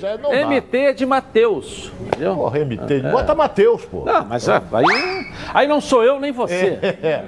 MT 0.46 0.76
é 0.78 0.92
de 0.92 1.06
Mateus, 1.06 1.90
entendeu? 2.00 2.34
Porra, 2.36 2.58
MT. 2.58 3.00
Bota 3.10 3.34
Matheus, 3.34 3.84
pô. 3.86 4.04
Não, 4.04 4.24
mas 4.26 4.46
é, 4.46 4.60
aí, 4.72 5.26
aí 5.54 5.66
não 5.66 5.80
sou 5.80 6.04
eu 6.04 6.20
nem 6.20 6.32
você. 6.32 6.78
É. 7.02 7.22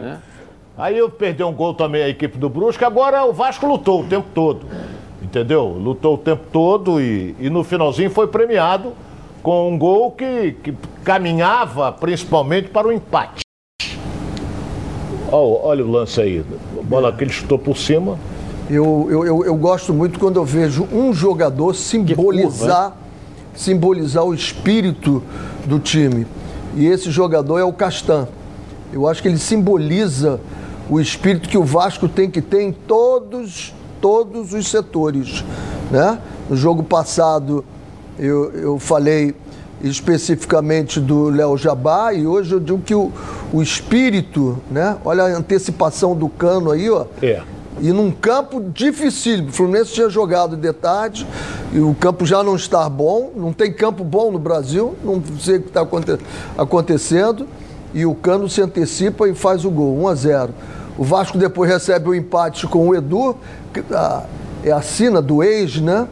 Aí 0.77 0.97
eu 0.97 1.11
perdi 1.11 1.43
um 1.43 1.53
gol 1.53 1.75
também 1.75 2.05
a 2.05 2.09
equipe 2.09 2.39
do 2.39 2.49
Brusque. 2.49 2.85
Agora 2.85 3.25
o 3.25 3.33
Vasco 3.33 3.67
lutou 3.67 4.03
o 4.03 4.05
tempo 4.05 4.29
todo. 4.33 4.65
Entendeu? 5.29 5.67
Lutou 5.67 6.15
o 6.15 6.19
tempo 6.19 6.45
todo 6.51 6.99
e, 6.99 7.37
e 7.39 7.51
no 7.51 7.63
finalzinho 7.63 8.11
foi 8.11 8.27
premiado 8.29 8.95
com 9.43 9.71
um 9.71 9.77
gol 9.77 10.11
que, 10.13 10.57
que 10.63 10.75
caminhava 11.05 11.93
principalmente 11.93 12.71
para 12.71 12.89
o 12.89 12.93
empate. 12.93 13.43
Ó, 15.31 15.69
olha 15.69 15.85
o 15.85 15.91
lance 15.91 16.19
aí. 16.19 16.43
A 16.79 16.83
bola 16.83 17.13
que 17.13 17.25
ele 17.25 17.31
chutou 17.31 17.59
por 17.59 17.77
cima. 17.77 18.19
Eu, 18.71 19.07
eu, 19.11 19.27
eu, 19.27 19.45
eu 19.45 19.55
gosto 19.55 19.93
muito 19.93 20.19
quando 20.19 20.37
eu 20.37 20.47
vejo 20.47 20.89
um 20.91 21.13
jogador 21.13 21.75
simbolizar, 21.75 22.97
simbolizar 23.55 24.25
o 24.25 24.33
espírito 24.33 25.23
do 25.67 25.79
time. 25.79 26.27
E 26.75 26.87
esse 26.87 27.11
jogador 27.11 27.59
é 27.59 27.65
o 27.65 27.73
Castan. 27.73 28.27
Eu 28.95 29.07
acho 29.07 29.21
que 29.21 29.29
ele 29.29 29.37
simboliza 29.37 30.41
o 30.89 30.99
espírito 30.99 31.51
que 31.51 31.59
o 31.59 31.65
Vasco 31.65 32.09
tem 32.09 32.31
que 32.31 32.41
ter 32.41 32.63
em 32.63 32.73
todos, 32.73 33.75
todos 34.01 34.53
os 34.53 34.69
setores. 34.69 35.45
Né? 35.91 36.19
No 36.49 36.57
jogo 36.57 36.83
passado, 36.83 37.65
eu, 38.19 38.51
eu 38.53 38.79
falei 38.79 39.35
especificamente 39.83 41.01
do 41.01 41.29
Léo 41.31 41.57
Jabá 41.57 42.13
e 42.13 42.27
hoje 42.27 42.53
eu 42.53 42.61
digo 42.61 42.79
que 42.79 42.95
o, 42.95 43.13
o 43.53 43.63
espírito, 43.63 44.59
né? 44.71 44.97
olha 45.05 45.25
a 45.25 45.37
antecipação 45.37 46.17
do 46.17 46.29
cano 46.29 46.71
aí, 46.71 46.91
ó. 46.91 47.05
É. 47.23 47.43
E 47.81 47.93
num 47.93 48.11
campo 48.11 48.61
difícil. 48.75 49.45
O 49.45 49.53
Fluminense 49.53 49.93
tinha 49.93 50.09
jogado 50.09 50.57
de 50.57 50.73
tarde 50.73 51.25
e 51.73 51.79
o 51.79 51.95
campo 51.95 52.27
já 52.27 52.43
não 52.43 52.57
está 52.57 52.89
bom. 52.89 53.31
Não 53.37 53.53
tem 53.53 53.73
campo 53.73 54.03
bom 54.03 54.33
no 54.33 54.39
Brasil. 54.39 54.97
Não 55.05 55.23
sei 55.39 55.59
o 55.59 55.63
que 55.63 55.69
está 55.69 55.83
aconte- 55.83 56.19
acontecendo. 56.57 57.47
E 57.95 58.05
o 58.05 58.15
Cano 58.15 58.49
se 58.49 58.61
antecipa 58.61 59.29
e 59.29 59.35
faz 59.35 59.65
o 59.65 59.71
gol, 59.71 59.97
1 60.01 60.09
a 60.09 60.15
0. 60.15 60.53
O 60.99 61.05
Vasco 61.05 61.39
depois 61.39 61.71
recebe 61.71 62.09
o 62.09 62.15
empate 62.15 62.67
com 62.67 62.89
o 62.89 62.95
Edu, 62.95 63.37
que, 63.73 63.85
ah, 63.95 64.25
é 64.65 64.73
a 64.73 64.83
sina 64.83 65.23
do 65.23 65.45
ex, 65.45 65.81
né? 65.81 66.09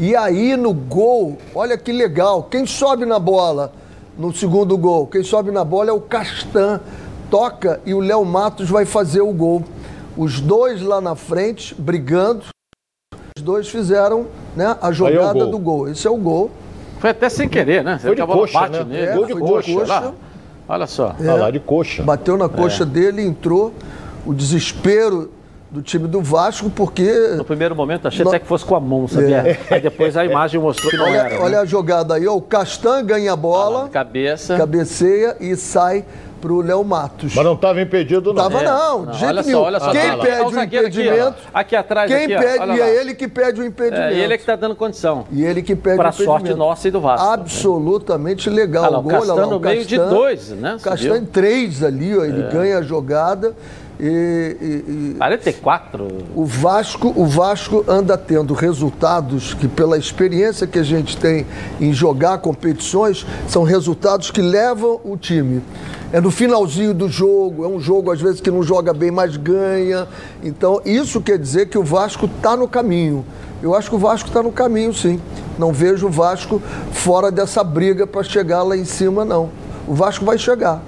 E 0.00 0.16
aí 0.16 0.56
no 0.56 0.74
gol, 0.74 1.38
olha 1.54 1.78
que 1.78 1.92
legal, 1.92 2.42
quem 2.42 2.66
sobe 2.66 3.06
na 3.06 3.20
bola 3.20 3.72
no 4.18 4.34
segundo 4.34 4.76
gol? 4.76 5.06
Quem 5.06 5.22
sobe 5.22 5.52
na 5.52 5.64
bola 5.64 5.90
é 5.90 5.92
o 5.92 6.00
Castan. 6.00 6.80
Toca 7.30 7.80
e 7.86 7.94
o 7.94 8.00
Léo 8.00 8.24
Matos 8.24 8.68
vai 8.68 8.84
fazer 8.84 9.20
o 9.20 9.32
gol. 9.32 9.62
Os 10.16 10.40
dois 10.40 10.82
lá 10.82 11.00
na 11.00 11.14
frente, 11.14 11.74
brigando. 11.74 12.44
Os 13.36 13.42
dois 13.42 13.68
fizeram 13.68 14.26
né, 14.56 14.76
a 14.80 14.90
jogada 14.92 15.32
gol. 15.32 15.50
do 15.50 15.58
gol. 15.58 15.88
Esse 15.88 16.06
é 16.06 16.10
o 16.10 16.16
gol. 16.16 16.50
Foi 16.98 17.10
até 17.10 17.28
sem 17.28 17.48
querer, 17.48 17.82
né? 17.84 17.98
Foi 17.98 18.14
de 18.14 18.24
coxa, 18.24 18.60
bate 18.60 18.78
né? 18.78 18.84
nele. 18.84 19.06
É, 19.06 19.14
Gol 19.14 19.26
de 19.26 19.32
foi 19.32 19.62
de 19.62 19.74
coxa. 19.74 20.14
Olha 20.68 20.86
só. 20.86 21.14
Olha 21.20 21.34
lá, 21.34 21.50
de 21.50 21.60
coxa. 21.60 22.02
Bateu 22.02 22.36
na 22.36 22.48
coxa 22.48 22.84
dele, 22.86 23.22
entrou. 23.22 23.72
O 24.26 24.32
desespero 24.32 25.30
do 25.70 25.82
time 25.82 26.06
do 26.06 26.20
Vasco, 26.22 26.70
porque. 26.70 27.10
No 27.36 27.44
primeiro 27.44 27.74
momento 27.74 28.08
achei 28.08 28.24
No- 28.24 28.30
até 28.30 28.38
que 28.38 28.46
fosse 28.46 28.64
com 28.64 28.74
a 28.76 28.80
mão, 28.80 29.06
sabia? 29.08 29.58
Aí 29.70 29.80
depois 29.80 30.16
a 30.16 30.24
imagem 30.24 30.60
mostrou 30.60 30.90
que 30.90 30.96
não 30.96 31.06
era. 31.08 31.28
Olha, 31.34 31.42
olha 31.42 31.56
né? 31.56 31.62
a 31.62 31.64
jogada 31.64 32.14
aí, 32.14 32.26
ó. 32.26 32.34
O 32.34 32.40
Castan 32.40 33.04
ganha 33.04 33.32
a 33.32 33.36
bola. 33.36 33.88
Cabeça. 33.88 34.56
cabeceia 34.56 35.36
e 35.40 35.54
sai 35.56 36.04
pro 36.44 36.60
Léo 36.60 36.84
Matos. 36.84 37.34
Mas 37.34 37.42
não 37.42 37.54
estava 37.54 37.80
impedido, 37.80 38.34
não. 38.34 38.42
Tava 38.42 38.60
É, 38.60 38.64
não, 38.66 39.06
de 39.06 39.18
jeito 39.18 39.24
olha 39.30 39.42
só, 39.42 39.48
nenhum. 39.48 39.60
olha 39.62 39.80
só, 39.80 39.90
Quem 39.92 40.10
olha 40.10 40.22
pede 40.22 40.40
o 40.42 40.46
o 40.46 40.50
zagueiro 40.52 40.86
aqui, 40.88 41.00
impedimento. 41.00 41.36
Aqui 41.54 41.76
atrás, 41.76 42.10
Quem 42.12 42.24
aqui, 42.24 42.36
pede, 42.46 42.58
olha 42.60 42.74
e 42.74 42.78
lá. 42.80 42.86
é 42.86 42.96
ele 43.00 43.14
que 43.14 43.26
pede 43.28 43.60
o 43.62 43.64
impedimento. 43.64 44.02
É, 44.02 44.14
e 44.14 44.20
ele 44.20 44.34
é 44.34 44.36
que 44.36 44.42
está 44.42 44.54
dando 44.56 44.76
condição. 44.76 45.24
E 45.32 45.42
ele 45.42 45.62
que 45.62 45.74
pede 45.74 45.96
Pra 45.96 46.08
o 46.08 46.12
impedimento. 46.12 46.30
sorte 46.42 46.54
nossa 46.54 46.86
e 46.86 46.90
do 46.90 47.00
Vasco. 47.00 47.26
Absolutamente 47.26 48.50
legal. 48.50 48.84
Olha 48.84 48.92
lá, 48.92 48.98
o 48.98 49.02
gol, 49.02 49.12
olha 49.12 49.20
Castan 49.20 49.34
lá, 49.36 49.46
no 49.46 49.56
o 49.56 49.60
meio 49.60 49.84
de 49.86 49.96
Castan- 49.96 50.14
dois, 50.14 50.48
né? 50.50 50.76
Você 50.78 50.84
Castan 50.90 51.04
viu? 51.06 51.16
em 51.16 51.24
três 51.24 51.82
ali, 51.82 52.18
ó, 52.18 52.24
ele 52.24 52.42
É. 52.42 52.48
ganha 52.50 52.78
a 52.78 52.82
jogada. 52.82 53.54
E, 53.98 54.56
e- 54.60 55.12
e 55.12 55.14
44. 55.18 56.08
o 56.34 56.44
Vasco, 56.44 57.12
o 57.14 57.24
Vasco 57.26 57.84
anda 57.86 58.18
tendo 58.18 58.52
resultados 58.52 59.54
que, 59.54 59.68
pela 59.68 59.96
experiência 59.96 60.66
que 60.66 60.78
a 60.78 60.82
gente 60.82 61.16
tem 61.16 61.46
em 61.80 61.92
jogar 61.92 62.38
competições, 62.38 63.24
são 63.48 63.62
resultados 63.62 64.30
que 64.32 64.42
levam 64.42 65.00
o 65.04 65.16
time. 65.16 65.62
É 66.12 66.20
no 66.20 66.30
finalzinho 66.30 66.92
do 66.92 67.08
jogo, 67.08 67.64
é 67.64 67.68
um 67.68 67.78
jogo 67.80 68.10
às 68.10 68.20
vezes 68.20 68.40
que 68.40 68.50
não 68.50 68.62
joga 68.62 68.92
bem, 68.92 69.10
mas 69.10 69.36
ganha. 69.36 70.06
Então, 70.42 70.80
isso 70.84 71.20
quer 71.20 71.38
dizer 71.38 71.68
que 71.68 71.78
o 71.78 71.82
Vasco 71.84 72.26
está 72.26 72.56
no 72.56 72.66
caminho. 72.68 73.24
Eu 73.62 73.74
acho 73.74 73.88
que 73.90 73.96
o 73.96 73.98
Vasco 73.98 74.28
está 74.28 74.42
no 74.42 74.52
caminho, 74.52 74.92
sim. 74.92 75.20
Não 75.58 75.72
vejo 75.72 76.06
o 76.06 76.10
Vasco 76.10 76.60
fora 76.92 77.30
dessa 77.30 77.64
briga 77.64 78.06
para 78.06 78.22
chegar 78.22 78.62
lá 78.62 78.76
em 78.76 78.84
cima, 78.84 79.24
não. 79.24 79.50
O 79.86 79.94
Vasco 79.94 80.24
vai 80.24 80.36
chegar. 80.38 80.82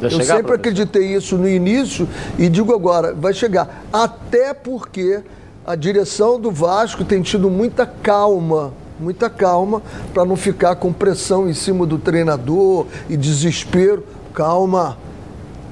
Vai 0.00 0.12
Eu 0.12 0.22
sempre 0.22 0.54
acreditei 0.54 1.14
isso 1.14 1.36
no 1.36 1.48
início 1.48 2.08
e 2.38 2.48
digo 2.48 2.72
agora, 2.72 3.12
vai 3.14 3.32
chegar. 3.32 3.84
Até 3.92 4.54
porque 4.54 5.22
a 5.66 5.74
direção 5.74 6.40
do 6.40 6.50
Vasco 6.50 7.04
tem 7.04 7.20
tido 7.20 7.50
muita 7.50 7.84
calma, 7.84 8.72
muita 8.98 9.28
calma, 9.28 9.82
para 10.14 10.24
não 10.24 10.36
ficar 10.36 10.76
com 10.76 10.92
pressão 10.92 11.48
em 11.48 11.54
cima 11.54 11.84
do 11.84 11.98
treinador 11.98 12.86
e 13.08 13.16
desespero. 13.16 14.04
Calma. 14.32 14.96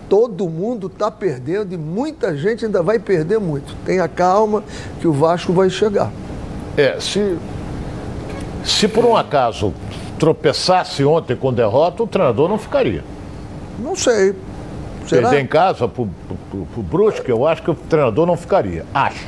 Todo 0.09 0.49
mundo 0.49 0.87
está 0.87 1.11
perdendo 1.11 1.73
e 1.73 1.77
muita 1.77 2.37
gente 2.37 2.65
ainda 2.65 2.83
vai 2.83 2.99
perder 2.99 3.41
muito. 3.41 3.75
Tenha 3.85 4.07
calma 4.07 4.63
que 5.01 5.09
o 5.09 5.13
Vasco 5.13 5.53
vai 5.53 5.69
chegar. 5.71 6.13
É, 6.77 7.01
se, 7.01 7.37
se 8.65 8.87
por 8.87 9.05
um 9.05 9.17
acaso 9.17 9.73
tropeçasse 10.19 11.05
ontem 11.05 11.35
com 11.35 11.53
derrota, 11.53 12.03
o 12.03 12.07
treinador 12.07 12.49
não 12.49 12.59
ficaria. 12.59 13.03
Não 13.79 13.95
sei. 13.97 14.35
Será? 15.07 15.29
Perder 15.29 15.45
em 15.45 15.47
casa 15.47 15.87
pro, 15.87 16.09
pro, 16.27 16.37
pro, 16.51 16.67
pro 16.67 16.83
Brusque, 16.83 17.29
eu 17.31 17.47
acho 17.47 17.63
que 17.63 17.71
o 17.71 17.75
treinador 17.75 18.27
não 18.27 18.37
ficaria. 18.37 18.85
Acho. 18.93 19.25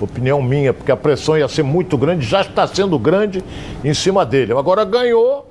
Opinião 0.00 0.42
minha, 0.42 0.74
porque 0.74 0.92
a 0.92 0.96
pressão 0.96 1.38
ia 1.38 1.48
ser 1.48 1.62
muito 1.62 1.96
grande, 1.96 2.26
já 2.26 2.42
está 2.42 2.66
sendo 2.66 2.98
grande 2.98 3.42
em 3.82 3.94
cima 3.94 4.26
dele. 4.26 4.52
Agora 4.52 4.84
ganhou 4.84 5.48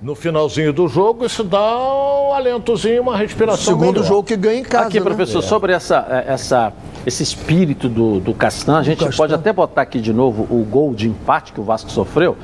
no 0.00 0.14
finalzinho 0.14 0.72
do 0.72 0.88
jogo, 0.88 1.26
isso 1.26 1.44
dá 1.44 1.58
um 1.76 2.32
alentozinho, 2.32 3.02
uma 3.02 3.16
respiração 3.16 3.74
Segundo 3.74 3.96
melhor. 3.96 4.04
jogo 4.06 4.22
que 4.24 4.36
ganha 4.36 4.60
em 4.60 4.62
casa. 4.62 4.86
Aqui, 4.86 4.98
né? 4.98 5.04
professor, 5.04 5.42
sobre 5.42 5.72
essa, 5.74 6.06
eh, 6.08 6.24
essa, 6.32 6.72
esse 7.04 7.22
espírito 7.22 7.88
do, 7.88 8.20
do 8.20 8.32
Castan, 8.32 8.78
a 8.78 8.82
gente 8.82 9.04
Castan. 9.04 9.16
pode 9.18 9.34
até 9.34 9.52
botar 9.52 9.82
aqui 9.82 10.00
de 10.00 10.14
novo 10.14 10.44
o 10.44 10.64
gol 10.64 10.94
de 10.94 11.06
empate 11.08 11.52
que 11.52 11.60
o 11.60 11.64
Vasco 11.64 11.90
sofreu. 11.90 12.38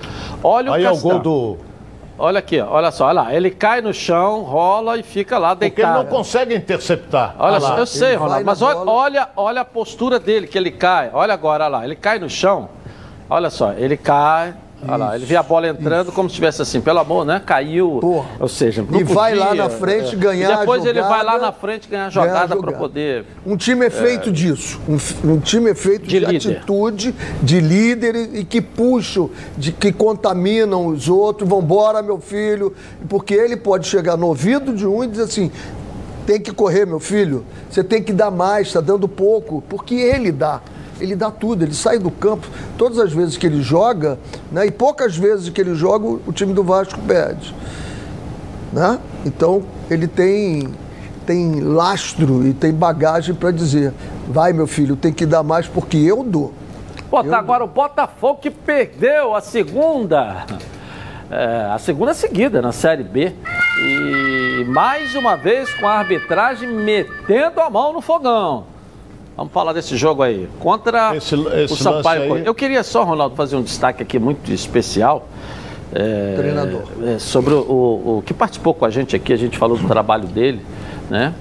Olha 0.45 0.73
Aí 0.75 0.83
o 0.83 0.87
é 0.87 0.91
o 0.91 0.93
Castan. 0.95 1.09
gol 1.09 1.19
do. 1.21 1.57
Olha 2.19 2.39
aqui, 2.39 2.59
olha 2.61 2.91
só, 2.91 3.07
olha 3.07 3.23
lá. 3.23 3.35
Ele 3.35 3.51
cai 3.51 3.81
no 3.81 3.93
chão, 3.93 4.43
rola 4.43 4.97
e 4.97 5.03
fica 5.03 5.37
lá 5.39 5.51
Porque 5.55 5.67
ele 5.67 5.75
deitado. 5.75 5.99
não 6.05 6.07
consegue 6.07 6.55
interceptar. 6.55 7.35
Olha 7.39 7.57
Ah 7.59 7.61
só, 7.61 7.69
lá. 7.75 7.79
eu 7.79 7.87
sei, 7.87 8.15
Ronaldo, 8.15 8.45
mas 8.47 8.63
olha, 8.63 8.79
olha, 8.91 9.29
olha 9.37 9.61
a 9.61 9.65
postura 9.65 10.19
dele, 10.19 10.47
que 10.47 10.57
ele 10.57 10.71
cai. 10.71 11.11
Olha 11.13 11.35
agora, 11.35 11.65
olha 11.65 11.77
lá, 11.79 11.85
ele 11.85 11.95
cai 11.97 12.19
no 12.19 12.29
chão. 12.31 12.69
Olha 13.29 13.51
só, 13.51 13.73
ele 13.73 13.97
cai. 13.97 14.55
Olha 14.83 14.97
lá, 14.97 15.17
ele 15.17 15.25
vê 15.25 15.37
a 15.37 15.43
bola 15.43 15.69
entrando 15.69 16.13
como 16.13 16.29
se 16.29 16.35
estivesse 16.35 16.61
assim, 16.61 16.81
pelo 16.81 16.99
amor, 16.99 17.25
né? 17.25 17.41
Caiu. 17.45 17.99
Porra. 18.01 18.29
Ou 18.39 18.49
seja, 18.49 18.85
não 18.89 19.01
E 19.01 19.05
vai 19.05 19.35
lá 19.35 19.55
na 19.55 19.71
frente 19.71 20.15
é. 20.15 20.19
ganhar 20.19 20.53
E 20.53 20.57
depois 20.59 20.85
ele 20.85 21.01
vai 21.01 21.25
lá 21.25 21.39
na 21.39 21.51
frente 21.51 21.89
ganhar 21.89 22.07
a 22.07 22.11
jogada 22.11 22.57
para 22.57 22.73
poder. 22.73 23.25
Um 23.45 23.57
time 23.57 23.87
é 23.87 23.91
feito 23.91 24.31
disso. 24.31 24.79
Um, 24.87 25.33
um 25.33 25.41
time 25.41 25.71
é 25.71 25.75
feito 25.75 26.07
De 26.07 26.21
de, 26.21 26.27
atitude, 26.27 27.15
de 27.43 27.61
líder 27.61 28.15
e, 28.15 28.41
e 28.41 28.45
que 28.45 28.61
puxam, 28.61 29.31
de 29.57 29.73
que 29.73 29.91
contaminam 29.93 30.87
os 30.87 31.09
outros. 31.09 31.49
Vambora, 31.49 32.03
meu 32.03 32.21
filho. 32.21 32.75
Porque 33.09 33.33
ele 33.33 33.57
pode 33.57 33.87
chegar 33.89 34.17
no 34.17 34.27
ouvido 34.27 34.75
de 34.75 34.87
um 34.87 35.03
e 35.03 35.07
dizer 35.07 35.23
assim: 35.23 35.51
tem 36.27 36.39
que 36.39 36.53
correr, 36.53 36.85
meu 36.85 37.01
filho. 37.01 37.45
Você 37.71 37.83
tem 37.83 38.03
que 38.03 38.13
dar 38.13 38.31
mais, 38.31 38.67
está 38.67 38.81
dando 38.81 39.09
pouco. 39.09 39.63
Porque 39.69 39.95
ele 39.95 40.31
dá. 40.31 40.61
Ele 41.01 41.15
dá 41.15 41.31
tudo, 41.31 41.63
ele 41.65 41.75
sai 41.75 41.99
do 41.99 42.11
campo. 42.11 42.47
Todas 42.79 42.99
as 42.99 43.13
vezes 43.13 43.37
que 43.37 43.47
ele 43.47 43.61
joga, 43.63 44.19
né, 44.51 44.67
e 44.67 44.71
poucas 44.71 45.17
vezes 45.17 45.49
que 45.51 45.61
ele 45.61 45.75
joga, 45.75 46.07
o- 46.07 46.33
time 46.33 46.53
do 46.55 46.63
Vasco 46.65 46.99
perde 47.01 47.55
né? 48.73 48.99
Então 49.25 49.63
ele 49.91 50.07
tem 50.07 50.69
tem 51.25 51.61
lastro 51.61 52.47
e 52.47 52.53
tem 52.53 52.73
bagagem 52.73 53.35
para 53.35 53.51
dizer, 53.51 53.93
vai 54.29 54.53
meu 54.53 54.67
filho, 54.67 54.95
tem 54.95 55.13
que 55.13 55.27
dar 55.27 55.43
mais 55.43 55.67
porque 55.67 55.97
eu 55.97 56.23
dou. 56.23 56.53
Botar 57.11 57.39
agora 57.39 57.65
o 57.65 57.67
Botafogo 57.67 58.39
que 58.41 58.51
perdeu 58.51 59.35
a 59.35 59.41
segunda. 59.41 60.45
é, 61.31 61.69
a 61.73 61.79
segunda 61.79 62.15
seguida 62.15 62.63
na 62.63 62.71
Série 62.71 63.03
B. 63.03 63.33
E 63.81 64.65
mais 64.69 65.15
uma 65.17 65.37
vez 65.37 65.73
com 65.75 65.87
a 65.87 65.95
arbitragem 65.99 66.69
metendo 66.69 67.61
a 67.61 67.69
mão 67.71 67.93
no 67.93 68.01
fogão. 68.01 68.65
Vamos 69.37 69.53
falar 69.53 69.73
desse 69.75 69.97
jogo 69.97 70.23
aí. 70.23 70.49
Contra 70.59 71.15
Esse- 71.15 71.35
o 71.35 71.53
esse 71.59 71.77
Sampaio. 71.77 72.23
lance 72.31 72.41
aí-. 72.43 72.47
Eu 72.47 72.55
queria 72.55 72.83
só, 72.83 73.05
Ronaldo, 73.05 73.37
fazer 73.37 73.57
um 73.57 73.63
destaque 73.63 74.03
aqui 74.03 74.19
muito 74.19 74.51
especial. 74.53 75.29
é, 75.95 76.35
Treinador. 76.37 76.83
é, 77.05 77.19
sobre 77.19 77.55
o, 77.55 77.59
o- 77.61 78.19
o 78.19 78.23
que 78.23 78.35
participou 78.35 78.75
com 78.75 78.85
a 78.85 78.91
gente 78.91 79.15
aqui, 79.15 79.33
a 79.33 79.37
gente 79.37 79.57
falou 79.57 79.77
do 79.77 79.87
trabalho 79.87 80.27
dele, 80.27 80.61
né? 81.09 81.33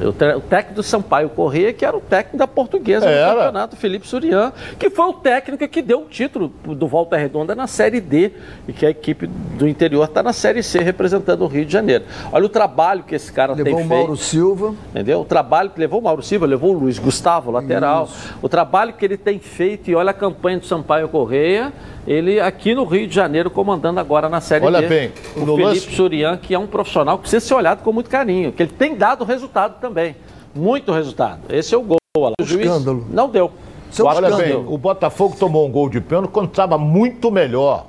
O, 0.00 0.08
o 0.08 0.40
técnico 0.40 0.74
do 0.74 0.82
Sampaio 0.82 1.28
Corrêa, 1.30 1.72
que 1.72 1.84
era 1.84 1.96
o 1.96 2.00
técnico 2.00 2.36
da 2.36 2.46
portuguesa 2.46 3.06
Era. 3.06 3.30
do 3.30 3.36
campeonato, 3.36 3.76
Felipe 3.76 4.06
Surian, 4.06 4.52
que 4.78 4.90
foi 4.90 5.06
o 5.06 5.12
técnico 5.14 5.66
que 5.68 5.82
deu 5.82 6.02
o 6.02 6.04
título 6.04 6.48
do 6.48 6.86
Volta 6.86 7.16
Redonda 7.16 7.54
na 7.54 7.66
Série 7.66 8.00
D 8.00 8.32
e 8.68 8.72
que 8.72 8.84
a 8.84 8.90
equipe 8.90 9.26
do 9.26 9.66
interior 9.66 10.04
está 10.04 10.22
na 10.22 10.32
Série 10.32 10.62
C 10.62 10.80
representando 10.80 11.42
o 11.42 11.46
Rio 11.46 11.64
de 11.64 11.72
Janeiro. 11.72 12.04
Olha 12.30 12.44
o 12.44 12.48
trabalho 12.48 13.02
que 13.02 13.14
esse 13.14 13.32
cara 13.32 13.52
Levou 13.52 13.64
tem 13.64 13.74
o 13.74 13.78
feito. 13.78 13.88
Mauro 13.88 14.16
Silva, 14.16 14.74
Entendeu? 14.90 15.20
O 15.20 15.24
trabalho 15.24 15.70
que 15.70 15.80
levou 15.80 16.00
o 16.00 16.02
Mauro 16.02 16.22
Silva, 16.22 16.46
levou 16.46 16.74
o 16.74 16.78
Luiz 16.78 16.98
Gustavo, 16.98 17.50
lateral. 17.50 18.08
O 18.42 18.48
trabalho 18.48 18.92
que 18.92 19.04
ele 19.04 19.16
tem 19.16 19.38
feito, 19.38 19.90
e 19.90 19.94
olha 19.94 20.10
a 20.10 20.14
campanha 20.14 20.58
do 20.58 20.66
Sampaio 20.66 21.08
Correia, 21.08 21.72
ele 22.06 22.40
aqui 22.40 22.74
no 22.74 22.84
Rio 22.84 23.06
de 23.06 23.14
Janeiro, 23.14 23.50
comandando 23.50 23.98
agora 24.00 24.28
na 24.28 24.40
Série 24.40 24.64
Olha 24.64 24.80
D. 24.80 24.86
bem, 24.86 25.12
o 25.36 25.40
no 25.40 25.46
Felipe 25.56 25.62
lance- 25.62 25.90
Surian, 25.94 26.36
que 26.36 26.54
é 26.54 26.58
um 26.58 26.66
profissional 26.66 27.16
que 27.16 27.22
precisa 27.22 27.44
ser 27.46 27.54
olhado 27.54 27.82
com 27.82 27.92
muito 27.92 28.08
carinho, 28.10 28.52
que 28.52 28.62
ele 28.62 28.72
tem 28.72 28.94
dado 28.94 29.24
resultado 29.24 29.80
também. 29.80 30.14
Muito 30.54 30.92
resultado. 30.92 31.40
Esse 31.50 31.74
é 31.74 31.78
o 31.78 31.82
gol. 31.82 31.96
Olha 32.16 32.28
lá. 32.28 32.32
O 32.40 32.44
juiz 32.44 32.64
escândalo. 32.66 33.06
não 33.10 33.28
deu. 33.28 33.50
Isso 33.90 34.00
é 34.02 34.04
O 34.04 34.08
Olha 34.08 34.26
escândalo. 34.28 34.42
bem, 34.42 34.74
o 34.74 34.78
Botafogo 34.78 35.36
tomou 35.38 35.66
um 35.66 35.70
gol 35.70 35.88
de 35.90 36.00
pênalti 36.00 36.30
quando 36.30 36.48
estava 36.48 36.78
muito 36.78 37.30
melhor 37.30 37.86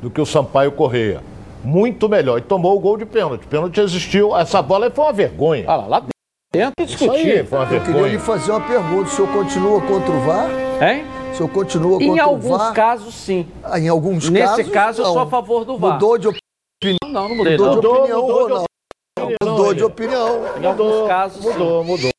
do 0.00 0.08
que 0.10 0.20
o 0.20 0.26
Sampaio 0.26 0.70
Correia. 0.72 1.20
Muito 1.64 2.08
melhor. 2.08 2.38
E 2.38 2.40
tomou 2.40 2.76
o 2.76 2.80
gol 2.80 2.96
de 2.96 3.04
pênalti. 3.04 3.46
Pênalti 3.46 3.80
existiu. 3.80 4.36
Essa 4.36 4.62
bola 4.62 4.86
aí 4.86 4.92
foi 4.92 5.04
uma 5.04 5.12
vergonha. 5.12 5.64
Olha 5.66 5.76
lá, 5.76 5.86
lá 5.88 6.02
dentro 6.52 6.72
Isso 6.84 7.10
aí 7.10 7.22
discutir. 7.24 7.44
foi 7.46 7.58
uma 7.58 7.64
eu 7.64 7.68
queria 7.68 7.86
lhe 7.86 7.92
vergonha. 7.92 8.20
fazer 8.20 8.50
uma 8.52 8.60
pergunta, 8.60 9.02
o 9.02 9.06
senhor 9.08 9.28
continua 9.32 9.80
contra 9.82 10.12
o 10.12 10.20
VAR? 10.20 10.50
Hein? 10.80 11.04
O 11.38 11.42
senhor 11.42 11.50
continua 11.52 12.02
Em 12.02 12.08
contra 12.08 12.24
alguns 12.24 12.58
VAR? 12.58 12.72
casos, 12.74 13.14
sim. 13.14 13.46
Ah, 13.62 13.78
Em 13.78 13.86
alguns 13.88 14.28
Nesse 14.28 14.44
casos, 14.64 14.72
caso, 14.72 15.02
eu 15.02 15.06
sou 15.06 15.20
a 15.20 15.26
favor 15.28 15.64
do 15.64 15.78
VAR. 15.78 15.92
Mudou 15.92 16.18
de, 16.18 16.26
opinião, 16.26 16.98
Não, 17.06 17.28
não 17.28 17.36
mudei, 17.36 17.56
mudou 17.56 17.70
de 17.70 17.76
não. 17.76 17.92
Mudou, 17.92 17.94
opinião, 18.00 18.22
mudou 18.22 18.34
de 18.34 18.42
Ronaldo. 18.48 18.68
Mudou 19.44 19.74
de 19.74 19.84
opinião. 19.84 20.40
Em 20.60 20.66
alguns 20.66 21.06
casos, 21.06 21.42
sim. 21.44 21.48
Mudou, 21.52 21.84
mudou. 21.84 22.10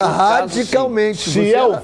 Radicalmente. 0.00 1.30
Se 1.30 1.50
Você- 1.50 1.52
é 1.52 1.64
o 1.66 1.80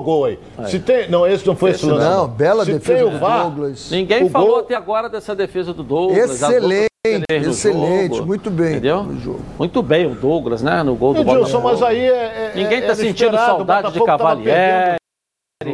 gol 0.00 0.26
aí. 0.26 0.38
Se 0.68 0.78
tem. 0.78 1.10
Não, 1.10 1.26
esse 1.26 1.44
não 1.44 1.56
foi 1.56 1.70
esse 1.72 1.84
lance. 1.86 2.04
Não, 2.08 2.28
bela 2.28 2.64
Se 2.64 2.72
defesa 2.74 2.98
tem 2.98 3.08
o 3.08 3.10
do 3.10 3.18
VAR, 3.18 3.42
Douglas. 3.50 3.90
Ninguém 3.90 4.24
O 4.24 4.30
falou 4.30 4.48
gol- 4.50 4.58
até 4.60 4.74
agora 4.76 5.08
dessa 5.08 5.34
defesa 5.34 5.72
do 5.74 5.82
Douglas. 5.82 6.30
as 6.30 6.42
Excelente, 6.42 6.88
no 7.04 7.50
excelente, 7.50 8.14
jogo, 8.14 8.26
muito 8.28 8.48
bem 8.50 8.72
Entendeu? 8.72 9.02
no 9.02 9.18
jogo. 9.18 9.40
Muito 9.58 9.82
bem 9.82 10.06
o 10.06 10.14
Douglas, 10.14 10.62
né? 10.62 10.84
No 10.84 10.94
gol 10.94 11.14
do 11.14 11.22
Edilson, 11.22 11.60
Botafogo. 11.60 11.64
mas 11.64 11.82
aí 11.82 11.98
é. 12.04 12.10
é- 12.10 12.52
Ninguém 12.54 12.78
é- 12.78 12.80
tá 12.82 12.86
era 12.86 12.94
sentindo 12.94 13.36
saudade 13.36 13.92
de 13.92 14.04
Cavalieri. 14.04 14.96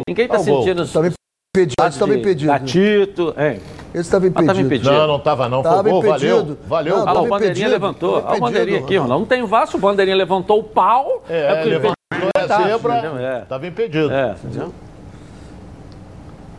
Ninguém 0.07 0.29
tá 0.29 0.39
o 0.39 0.45
gol. 0.45 0.63
sentindo 0.63 0.83
Estava 0.83 1.07
impedido, 1.09 1.75
estava 1.89 2.13
de 2.15 2.21
impedido. 2.21 2.53
Gatito. 2.53 3.35
É. 3.37 3.55
Esse 3.93 4.01
estava 4.01 4.27
impedido. 4.27 4.61
impedido. 4.61 4.93
Não, 4.93 5.07
não 5.07 5.19
tava 5.19 5.49
não. 5.49 5.63
Foi 5.63 5.71
Tava 5.71 5.83
valeu. 5.83 5.99
impedido. 5.99 6.59
Valeu. 6.67 6.95
Não, 6.97 7.03
Olha 7.03 7.05
lá, 7.07 7.13
tava 7.15 7.27
o 7.27 7.29
Bandeirinha 7.29 7.51
impedido, 7.67 7.71
levantou. 7.71 8.15
Olha 8.15 8.37
o 8.37 8.41
Bandeirinha 8.41 8.63
impedido, 8.79 8.85
aqui, 8.85 8.97
Ronaldo. 8.97 9.21
Não 9.21 9.27
tem 9.27 9.45
Vasco, 9.45 9.77
o 9.77 9.81
Bandeirinha 9.81 10.17
levantou 10.17 10.61
o 10.61 10.65
pau. 10.65 11.23
É, 11.29 11.49
porque 11.49 11.69
ele 11.69 11.75
levantou 11.75 11.95
a 12.37 12.47
Tá, 12.47 12.63
zebra, 12.63 12.99
entendeu? 12.99 13.19
É. 13.19 13.67
impedido. 13.67 14.13
É, 14.13 14.37
entendeu? 14.45 14.73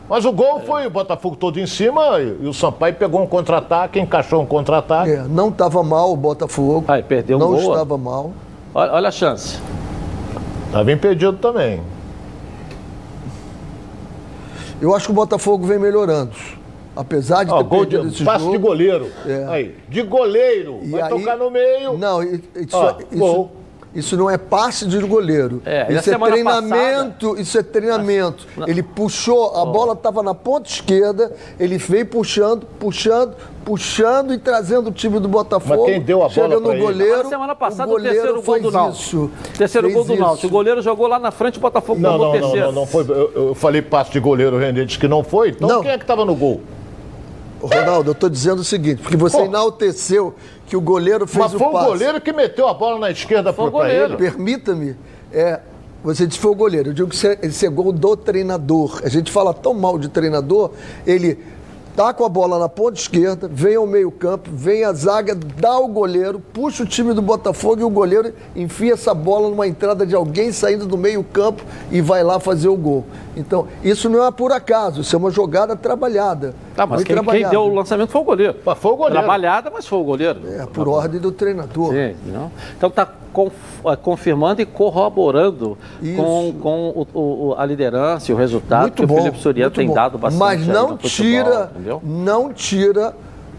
Mas 0.08 0.24
o 0.26 0.32
gol 0.32 0.60
foi 0.60 0.86
o 0.86 0.90
Botafogo 0.90 1.34
todo 1.34 1.58
em 1.58 1.66
cima 1.66 2.20
e, 2.20 2.46
o 2.46 2.52
Sampaio 2.52 2.94
pegou 2.94 3.22
um 3.22 3.26
contra-ataque, 3.26 3.98
encaixou 3.98 4.42
um 4.42 4.46
contra-ataque. 4.46 5.10
É, 5.12 5.22
não 5.22 5.48
estava 5.48 5.82
mal 5.82 6.12
o 6.12 6.16
Botafogo. 6.16 6.84
Aí, 6.88 7.02
perdeu 7.02 7.38
um 7.38 7.40
não 7.40 7.48
gol. 7.52 7.72
estava 7.72 7.96
mal. 7.96 8.32
Olha, 8.74 8.92
olha 8.92 9.08
a 9.08 9.12
chance. 9.12 9.58
Tava 10.70 10.92
impedido 10.92 11.32
também. 11.38 11.80
Eu 14.84 14.94
acho 14.94 15.06
que 15.06 15.12
o 15.12 15.14
Botafogo 15.14 15.64
vem 15.66 15.78
melhorando. 15.78 16.32
apesar 16.94 17.42
de 17.42 17.52
ter 17.52 17.64
gol 17.64 17.86
de, 17.86 17.96
esse 17.96 18.22
passe 18.22 18.44
jogo. 18.44 18.52
de 18.52 18.62
goleiro. 18.62 19.10
É. 19.26 19.46
Aí, 19.48 19.74
de 19.88 20.02
goleiro. 20.02 20.80
E 20.82 20.90
vai 20.90 21.02
aí- 21.02 21.08
tocar 21.08 21.38
no 21.38 21.50
meio. 21.50 21.96
Não, 21.96 22.22
isso, 22.22 22.42
isso. 22.54 23.48
Isso 23.94 24.16
não 24.16 24.28
é 24.28 24.36
passe 24.36 24.86
de 24.86 24.98
goleiro. 25.00 25.62
É, 25.64 25.82
a 25.82 25.92
isso 25.92 26.10
é 26.10 26.18
treinamento, 26.18 27.40
isso 27.40 27.58
é 27.58 27.62
treinamento. 27.62 28.46
Ele 28.66 28.82
puxou, 28.82 29.54
a 29.56 29.64
bola 29.64 29.92
estava 29.92 30.22
na 30.22 30.34
ponta 30.34 30.68
esquerda, 30.68 31.32
ele 31.58 31.78
veio 31.78 32.06
puxando, 32.06 32.66
puxando, 32.78 33.34
puxando 33.64 34.34
e 34.34 34.38
trazendo 34.38 34.88
o 34.88 34.92
time 34.92 35.18
do 35.20 35.28
Botafogo. 35.28 35.82
Mas 35.82 35.92
quem 35.92 36.00
deu 36.00 36.18
a 36.18 36.28
bola 36.28 36.32
Chega 36.32 36.60
no 36.60 36.72
ele? 36.72 36.80
goleiro. 36.80 37.14
Agora, 37.14 37.28
semana 37.28 37.54
passada, 37.54 37.88
o, 37.88 37.92
goleiro 37.92 38.14
terceiro 38.16 38.42
gol 38.42 38.60
do 38.60 38.70
Náutico. 38.70 39.00
Isso, 39.02 39.30
Terceiro 39.56 39.86
fez 39.88 39.96
gol 39.96 40.04
do 40.16 40.20
Náutico. 40.22 40.46
O 40.46 40.50
goleiro 40.50 40.82
jogou 40.82 41.06
lá 41.06 41.18
na 41.18 41.30
frente, 41.30 41.58
o 41.58 41.60
Botafogo 41.60 42.00
Não, 42.00 42.18
não, 42.18 42.18
o 42.18 42.24
não, 42.24 42.32
terceiro. 42.32 42.66
não, 42.66 42.72
não 42.72 42.86
foi. 42.86 43.04
Eu, 43.08 43.32
eu 43.34 43.54
falei 43.54 43.80
passe 43.80 44.10
de 44.12 44.20
goleiro, 44.20 44.56
o 44.56 44.58
René 44.58 44.84
disse 44.84 44.98
que 44.98 45.08
não 45.08 45.22
foi. 45.22 45.50
Então 45.50 45.68
Não. 45.68 45.82
quem 45.82 45.90
é 45.90 45.96
que 45.96 46.04
estava 46.04 46.24
no 46.24 46.34
gol? 46.34 46.60
Ronaldo, 47.66 48.10
eu 48.10 48.12
estou 48.12 48.28
dizendo 48.28 48.60
o 48.60 48.64
seguinte, 48.64 49.00
porque 49.02 49.16
você 49.16 49.38
Pô. 49.38 49.44
enalteceu 49.44 50.34
que 50.66 50.76
o 50.76 50.80
goleiro 50.80 51.26
fez 51.26 51.44
Mas 51.44 51.54
o 51.54 51.58
foi 51.58 51.66
o 51.68 51.72
passe. 51.72 51.86
goleiro 51.86 52.20
que 52.20 52.32
meteu 52.32 52.68
a 52.68 52.74
bola 52.74 52.98
na 52.98 53.10
esquerda 53.10 53.52
Foi 53.52 53.66
o 53.66 53.70
para 53.70 53.80
goleiro. 53.80 54.04
ele. 54.14 54.16
Permita-me, 54.16 54.96
é, 55.32 55.60
você 56.02 56.26
disse 56.26 56.38
que 56.38 56.42
foi 56.42 56.52
o 56.52 56.54
goleiro. 56.56 56.90
Eu 56.90 56.94
digo 56.94 57.08
que 57.08 57.14
isso 57.14 57.26
esse 57.42 57.66
é 57.66 57.68
gol 57.68 57.92
do 57.92 58.16
treinador. 58.16 59.00
A 59.04 59.08
gente 59.08 59.30
fala 59.32 59.52
tão 59.54 59.74
mal 59.74 59.98
de 59.98 60.08
treinador, 60.08 60.70
ele 61.06 61.38
tá 61.96 62.12
com 62.12 62.24
a 62.24 62.28
bola 62.28 62.58
na 62.58 62.68
ponta 62.68 62.98
esquerda, 62.98 63.48
vem 63.48 63.76
ao 63.76 63.86
meio-campo, 63.86 64.50
vem 64.52 64.82
a 64.84 64.92
zaga, 64.92 65.32
dá 65.34 65.78
o 65.78 65.86
goleiro, 65.86 66.40
puxa 66.52 66.82
o 66.82 66.86
time 66.86 67.12
do 67.14 67.22
Botafogo 67.22 67.80
e 67.80 67.84
o 67.84 67.88
goleiro 67.90 68.32
enfia 68.56 68.94
essa 68.94 69.14
bola 69.14 69.48
numa 69.48 69.66
entrada 69.68 70.04
de 70.04 70.12
alguém 70.14 70.50
saindo 70.50 70.86
do 70.86 70.98
meio-campo 70.98 71.62
e 71.92 72.00
vai 72.00 72.24
lá 72.24 72.40
fazer 72.40 72.66
o 72.68 72.76
gol. 72.76 73.04
Então, 73.36 73.66
isso 73.82 74.08
não 74.08 74.24
é 74.24 74.30
por 74.30 74.52
acaso, 74.52 75.00
isso 75.00 75.14
é 75.14 75.18
uma 75.18 75.30
jogada 75.30 75.74
trabalhada. 75.74 76.54
Tá, 76.76 76.86
mas 76.86 77.02
quem, 77.04 77.16
quem 77.24 77.48
deu 77.48 77.62
o 77.62 77.74
lançamento 77.74 78.10
foi 78.10 78.20
o 78.20 78.24
goleiro. 78.24 78.56
Mas 78.64 78.78
foi 78.78 78.92
o 78.92 78.96
goleiro. 78.96 79.18
Trabalhada, 79.18 79.70
mas 79.72 79.86
foi 79.86 79.98
o 79.98 80.04
goleiro. 80.04 80.40
É, 80.46 80.66
por 80.66 80.88
ordem 80.88 81.20
do 81.20 81.32
treinador. 81.32 81.92
Sim, 81.92 82.14
não? 82.26 82.50
Então 82.76 82.88
está 82.88 83.08
confirmando 84.02 84.62
e 84.62 84.66
corroborando 84.66 85.76
Isso. 86.00 86.16
com, 86.16 86.54
com 86.60 87.06
o- 87.14 87.48
o- 87.48 87.54
a 87.58 87.66
liderança 87.66 88.30
e 88.30 88.34
o 88.34 88.36
resultado 88.38 88.82
Muito 88.82 88.94
que 88.94 89.06
bom. 89.06 89.14
o 89.14 89.18
Felipe 89.18 89.38
Soriano 89.38 89.70
tem 89.72 89.88
bom. 89.88 89.94
dado 89.94 90.16
bastante. 90.18 90.38
Mas 90.40 90.66
não 90.66 90.90
futebol, 90.96 91.08
tira, 91.08 91.70
entendeu? 91.74 92.00
não 92.04 92.52
tira 92.52 93.14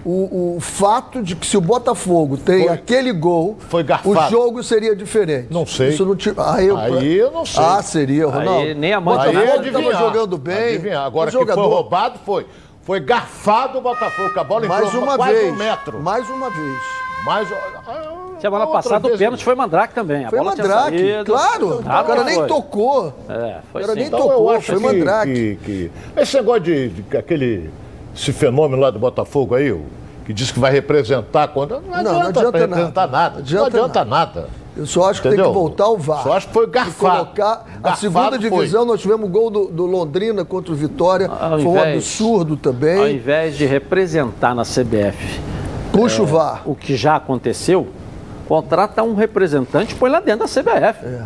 o, 0.06 0.56
o 0.58 0.60
fato 0.62 1.24
de 1.24 1.36
que 1.36 1.46
se 1.48 1.58
o 1.58 1.62
Botafogo 1.62 2.38
tem 2.38 2.66
Foi- 2.66 2.74
aquele 2.74 3.12
gol, 3.12 3.58
o 4.06 4.30
jogo 4.30 4.62
seria 4.64 4.96
diferente. 4.96 5.48
Não 5.50 5.66
sei. 5.66 5.90
Isso 5.90 6.06
não 6.06 6.16
tira. 6.16 6.36
Aí 6.54 6.68
eu, 6.68 6.78
Aí 6.78 7.16
eu 7.18 7.32
não 7.32 7.46
sei. 7.46 7.64
Ah, 7.64 7.82
seria, 7.82 8.28
Ronaldo. 8.28 8.62
Aí 8.68 8.74
nem 8.76 8.94
a 8.94 9.02
mãe 9.02 9.18
Aí 9.20 9.36
estava 9.68 9.94
jogando 9.96 10.38
bem. 10.38 10.76
Adivinhar. 10.76 11.04
Agora 11.06 11.30
o 11.30 11.46
que 11.46 11.52
foi 11.54 11.64
roubado, 11.64 12.20
foi. 12.26 12.46
Foi 12.84 13.00
garfado 13.00 13.80
o 13.80 13.82
Botafogo, 13.82 14.40
a 14.40 14.44
bola 14.44 14.68
mais 14.68 14.86
entrou 14.86 15.02
uma 15.04 15.16
quase 15.18 15.34
vez. 15.34 15.52
um 15.52 15.56
metro. 15.56 16.00
Mais 16.00 16.30
uma 16.30 16.50
vez. 16.52 16.78
Mais, 17.26 17.52
ah, 17.52 18.36
Semana 18.40 18.66
outra 18.66 18.82
passada 18.84 19.06
o 19.08 19.10
vez, 19.10 19.18
pênalti 19.20 19.44
foi 19.44 19.56
Mandrake 19.56 19.96
também. 19.96 20.26
A 20.26 20.30
Foi 20.30 20.38
bola 20.38 20.52
Mandrake, 20.52 21.24
claro. 21.26 21.82
Nada 21.84 22.04
o 22.04 22.06
cara 22.06 22.24
nem 22.24 22.36
foi. 22.36 22.48
tocou. 22.48 23.14
É, 23.28 23.58
foi 23.72 23.82
O 23.82 23.86
cara 23.88 23.94
sim. 23.94 24.00
nem 24.02 24.08
Então 24.08 24.20
tocou, 24.20 24.52
eu 24.52 24.58
acho 24.58 24.66
foi 24.68 24.76
que, 24.76 24.82
Mandrake. 24.84 25.34
que, 25.34 25.56
que- 25.66 25.92
Esse 26.16 26.36
negócio 26.36 26.62
de, 26.62 26.90
de 26.90 27.18
aquele 27.18 27.72
esse 28.16 28.32
fenômeno 28.32 28.82
lá 28.82 28.90
do 28.90 29.00
Botafogo 29.00 29.56
aí, 29.56 29.76
que 30.26 30.34
diz 30.34 30.52
que 30.52 30.60
vai 30.60 30.72
representar 30.72 31.48
contra. 31.50 31.80
Não, 31.80 31.88
não 31.90 31.96
adianta, 32.22 32.40
adianta 32.40 32.58
representar 32.58 33.08
nada. 33.08 33.12
nada. 33.12 33.34
Não 33.36 33.40
adianta 33.42 33.60
não 33.78 33.84
adianta 33.86 34.06
nada. 34.06 34.50
Eu 34.78 34.86
só 34.86 35.10
acho 35.10 35.22
que 35.22 35.30
tem 35.30 35.36
Entendeu? 35.38 35.54
que 35.54 35.58
voltar 35.58 35.88
o 35.88 35.98
VAR. 35.98 36.22
Só 36.24 36.34
acho 36.34 36.48
que 36.48 36.54
foi 36.54 36.68
garfado. 36.68 37.16
Colocar 37.26 37.66
a 37.82 37.96
segunda 37.96 38.32
foi. 38.32 38.40
divisão, 38.40 38.84
nós 38.84 39.00
tivemos 39.00 39.26
o 39.30 39.32
gol 39.32 39.50
do, 39.50 39.68
do 39.68 39.86
Londrina 39.86 40.44
contra 40.44 40.74
o 40.74 40.76
Vitória. 40.76 41.28
Ao 41.28 41.52
foi 41.60 41.66
um 41.66 41.72
invés- 41.78 41.96
absurdo 41.96 42.58
também. 42.58 42.98
Ao 43.00 43.08
invés 43.10 43.58
de 43.58 43.66
representar 43.66 44.54
na 44.54 44.64
CBF 44.64 45.40
Puxa 45.94 46.22
o 46.22 46.26
VAR. 46.26 46.62
o 46.66 46.76
que 46.76 46.98
já 46.98 47.16
aconteceu, 47.16 47.88
contrata 48.50 49.02
um 49.02 49.16
representante 49.16 49.94
e 49.94 49.96
põe 49.96 50.10
lá 50.10 50.20
dentro 50.20 50.46
da 50.46 50.48
CBF. 50.48 51.06
É. 51.06 51.24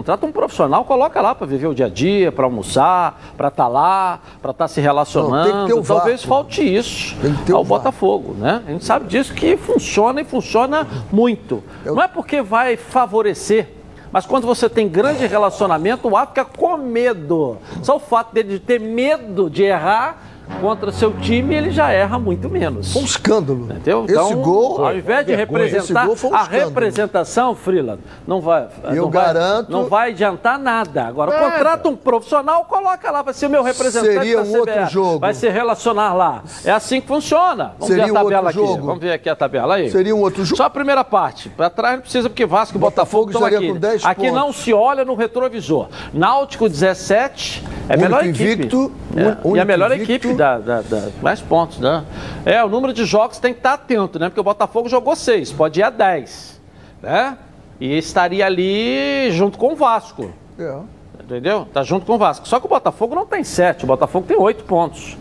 Contrata 0.00 0.24
um 0.24 0.32
profissional, 0.32 0.82
coloca 0.86 1.20
lá 1.20 1.34
para 1.34 1.46
viver 1.46 1.66
o 1.66 1.74
dia 1.74 1.84
a 1.84 1.88
dia, 1.90 2.32
para 2.32 2.46
almoçar, 2.46 3.20
para 3.36 3.48
estar 3.48 3.68
lá, 3.68 4.20
para 4.40 4.50
estar 4.50 4.66
se 4.66 4.80
relacionando. 4.80 5.68
Não, 5.68 5.82
Talvez 5.82 6.22
pô. 6.22 6.28
falte 6.28 6.62
isso 6.62 7.14
ao. 7.52 7.62
Botafogo, 7.62 8.32
né? 8.38 8.62
A 8.66 8.70
gente 8.70 8.82
sabe 8.82 9.06
disso 9.06 9.34
que 9.34 9.58
funciona 9.58 10.22
e 10.22 10.24
funciona 10.24 10.86
muito. 11.12 11.62
Eu- 11.84 11.94
Não 11.96 12.02
é 12.02 12.08
porque 12.08 12.40
vai 12.40 12.78
favorecer. 12.78 13.68
Mas 14.10 14.24
quando 14.24 14.46
você 14.46 14.70
tem 14.70 14.88
grande 14.88 15.26
relacionamento, 15.26 16.08
o 16.08 16.16
árbitro 16.16 16.44
fica 16.46 16.58
com 16.58 16.78
medo. 16.78 17.58
Só 17.82 17.96
o 17.96 18.00
fato 18.00 18.32
dele 18.32 18.54
de 18.54 18.58
ter 18.58 18.80
medo 18.80 19.50
de 19.50 19.64
errar 19.64 20.16
contra 20.60 20.90
seu 20.92 21.12
time, 21.12 21.54
ele 21.54 21.70
já 21.70 21.90
erra 21.90 22.18
muito 22.18 22.48
menos. 22.48 22.92
Foi 22.92 23.02
um 23.02 23.04
escândalo. 23.04 23.64
Entendeu? 23.70 24.04
Esse 24.04 24.12
Então, 24.14 24.34
gol. 24.42 24.84
ao 24.84 24.94
invés 24.96 25.26
de 25.26 25.36
vergonha. 25.36 25.64
representar, 25.64 26.08
Esse 26.10 26.26
um 26.26 26.34
a 26.34 26.42
representação, 26.44 27.54
Freeland, 27.54 28.00
não 28.26 28.40
vai. 28.40 28.68
Eu 28.84 28.94
não 29.04 29.10
vai- 29.10 29.24
garanto- 29.24 29.70
não 29.72 29.84
vai 29.88 30.10
adiantar 30.10 30.58
nada. 30.58 31.04
Agora, 31.06 31.30
Nada. 31.32 31.50
contrata 31.52 31.88
um 31.88 31.96
profissional, 31.96 32.64
coloca 32.64 33.10
lá, 33.10 33.22
vai 33.22 33.34
ser 33.34 33.48
meu 33.48 33.62
representante 33.62 34.12
Seria 34.12 34.42
um 34.42 34.56
outro 34.58 34.86
jogo. 34.88 35.18
Vai 35.20 35.34
se 35.34 35.48
relacionar 35.48 36.12
lá. 36.14 36.42
É 36.64 36.70
assim 36.70 37.00
que 37.00 37.06
funciona. 37.08 37.72
Vamos 37.78 37.86
Seria 37.88 38.04
ver 38.06 38.12
um 38.12 38.16
a 38.16 38.22
tabela 38.22 38.42
outro 38.48 38.60
aqui. 38.62 38.70
jogo. 38.72 38.86
Vamos 38.86 39.00
ver 39.00 39.12
aqui 39.12 39.28
a 39.28 39.36
tabela 39.36 39.74
aí. 39.76 39.90
Seria 39.90 40.14
um 40.14 40.20
outro 40.20 40.44
jogo. 40.44 40.56
Só 40.56 40.64
a 40.64 40.70
primeira 40.70 41.04
parte. 41.04 41.48
Para 41.50 41.70
trás 41.70 41.94
não 41.96 42.02
precisa, 42.02 42.28
porque 42.28 42.44
Vasco 42.46 42.76
e 42.76 42.80
Botafogo 42.80 43.00
Botafogo 43.00 43.30
estão 43.30 43.40
estaria 43.48 43.58
aqui. 43.58 43.68
com 43.74 43.80
10 43.80 44.04
aqui 44.04 44.20
pontos. 44.22 44.34
não 44.34 44.52
se 44.52 44.72
olha 44.74 45.04
no 45.04 45.14
retrovisor. 45.14 45.88
Náutico 46.12 46.68
17 46.68 47.62
é 47.88 47.94
a 47.94 47.96
Único 47.96 48.02
melhor 48.02 48.24
equipe. 48.26 48.42
invicto, 48.52 48.92
É, 49.16 49.36
un- 49.48 49.56
e 49.56 49.60
a 49.60 49.64
melhor 49.64 49.92
invicto. 49.92 50.12
equipe 50.12 50.34
da, 50.40 50.58
da, 50.58 50.80
da- 50.80 51.08
mais 51.20 51.42
pontos, 51.42 51.78
né? 51.78 52.02
É, 52.46 52.64
o 52.64 52.68
número 52.68 52.94
de 52.94 53.04
jogos 53.04 53.36
tem 53.38 53.52
que 53.52 53.58
estar 53.58 53.74
atento, 53.74 54.18
né? 54.18 54.30
Porque 54.30 54.40
o 54.40 54.44
Botafogo 54.44 54.88
jogou 54.88 55.14
6, 55.14 55.52
pode 55.52 55.80
ir 55.80 55.82
a 55.82 55.90
10, 55.90 56.58
né? 57.02 57.36
E 57.78 57.98
estaria 57.98 58.46
ali 58.46 59.30
junto 59.32 59.58
com 59.58 59.74
o 59.74 59.76
Vasco, 59.76 60.30
É. 60.58 60.76
entendeu? 61.22 61.66
Tá 61.72 61.82
junto 61.82 62.06
com 62.06 62.14
o 62.14 62.18
Vasco. 62.18 62.48
Só 62.48 62.58
que 62.58 62.64
o 62.64 62.68
Botafogo 62.70 63.14
não 63.14 63.26
tem 63.26 63.44
7, 63.44 63.84
o 63.84 63.86
Botafogo 63.86 64.26
tem 64.26 64.36
8 64.38 64.64
pontos. 64.64 65.18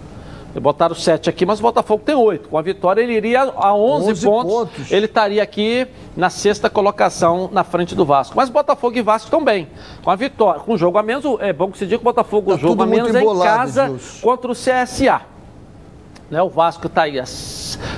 Botaram 0.56 0.95
7 0.95 1.30
aqui, 1.30 1.45
mas 1.45 1.60
o 1.60 1.62
Botafogo 1.62 2.02
tem 2.04 2.16
8. 2.16 2.50
Com 2.50 2.58
a 2.58 2.62
vitória 2.62 3.02
ele 3.02 3.14
iria 3.14 3.43
a 3.43 3.76
11, 3.76 4.12
11 4.12 4.26
pontos. 4.26 4.54
pontos. 4.54 4.91
Ele 4.91 5.06
estaria 5.06 5.43
aqui 5.43 5.88
na 6.18 6.30
sexta 6.30 6.70
colocação 6.70 7.50
na 7.52 7.64
frente 7.64 7.93
do 7.93 8.04
Vasco. 8.04 8.36
Mas 8.36 8.50
Botafogo 8.50 8.97
e 8.97 9.02
Vasco 9.02 9.28
estão 9.28 9.43
bem. 9.43 9.68
Com 10.04 10.10
a 10.10 10.16
vitória, 10.16 10.60
com 10.62 10.74
o 10.74 10.78
jogo 10.78 10.97
a 10.97 11.04
menos, 11.04 11.24
é 11.39 11.54
bom 11.54 11.72
que 11.72 11.78
se 11.78 11.86
diga 11.86 11.97
que 11.97 12.04
o 12.04 12.06
Botafogo 12.06 12.52
Tá 12.52 12.58
jogo 12.58 12.82
a 12.82 12.86
menos 12.86 13.04
muito 13.04 13.18
é 13.18 13.20
em 13.20 13.24
embolado, 13.24 13.58
casa 13.58 13.88
Gilson. 13.88 14.22
contra 14.22 14.52
o 14.52 14.56
CSA. 14.56 15.22
Né, 16.32 16.41
o 16.41 16.50
Vasco 16.50 16.88
está 16.88 17.04
aí 17.04 17.22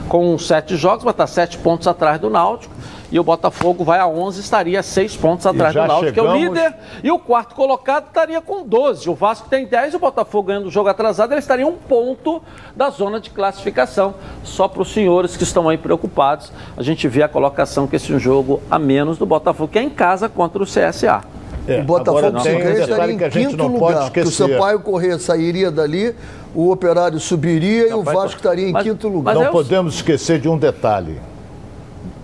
com 0.08 0.38
sete 0.38 0.78
jogos, 0.78 1.04
vai 1.04 1.12
estar 1.12 1.28
sete 1.28 1.58
pontos 1.58 1.88
atrás 1.88 2.20
do 2.20 2.30
Náutico. 2.30 2.74
E 3.12 3.20
o 3.20 3.24
Botafogo 3.24 3.84
vai 3.84 3.99
a 3.99 4.07
11, 4.07 4.39
estaria 4.39 4.80
a 4.80 4.84
seis 4.84 5.18
pontos 5.18 5.45
atrás 5.45 5.74
do 5.74 5.82
Náutico, 5.86 6.14
que 6.14 6.20
é 6.20 6.24
o 6.24 6.28
chegamos- 6.34 6.57
líder. 6.57 6.74
E 7.03 7.12
o 7.12 7.20
quarto 7.20 7.53
colocado 7.55 8.07
estaria 8.07 8.39
com 8.39 8.64
12. 8.66 9.09
O 9.09 9.14
Vasco 9.14 9.49
tem 9.49 9.66
10, 9.66 9.93
o 9.93 9.99
Botafogo 9.99 10.47
ganhando 10.47 10.68
o 10.68 10.72
jogo 10.72 10.88
atrasado, 10.88 11.34
ele 11.34 11.39
estaria 11.39 11.68
um 11.68 11.74
ponto 11.74 12.41
da 12.74 12.89
zona 12.89 13.20
de 13.20 13.30
classificação. 13.30 14.16
Só 14.45 14.66
para 14.68 14.82
os 14.82 14.93
senhores 14.93 15.36
que 15.36 15.43
estão 15.43 15.68
aí 15.68 15.78
preocupados, 15.78 16.53
a 16.78 16.82
gente 16.82 17.05
vê 17.09 17.22
a 17.22 17.28
colocação 17.28 17.86
que 17.86 17.97
esse 17.97 18.18
jogo 18.18 18.62
a 18.72 18.80
menos 18.80 19.18
do 19.18 19.26
Botafogo, 19.26 19.70
que 19.74 19.78
é 19.80 19.84
em 19.84 19.89
casa 19.89 20.30
contra 20.30 20.64
o 20.64 20.66
CSA. 20.66 21.22
É, 21.68 21.80
O 21.80 21.84
Botafogo 21.84 22.39
se 22.39 22.49
ganha 22.49 22.80
estaria 22.84 23.14
em 23.14 23.30
quinto 23.30 23.57
não 23.57 23.68
lugar. 23.68 24.03
porque 24.05 24.22
o. 24.22 24.32
Sampaio 24.32 24.80
Corrêa 24.80 25.20
sairia 25.20 25.70
dali, 25.70 26.16
o 26.55 26.72
Operário 26.72 27.20
subiria 27.20 27.89
e 27.89 27.93
o 27.93 28.01
Vasco 28.03 28.38
estaria 28.38 28.70
em 28.70 28.72
Mas- 28.72 28.84
quinto 28.84 29.07
lugar. 29.07 29.36
Não 29.36 29.43
é 29.43 29.49
podemos 29.49 29.95
esquecer 29.95 30.39
de 30.39 30.47
um 30.49 30.57
detalhe. 30.57 31.20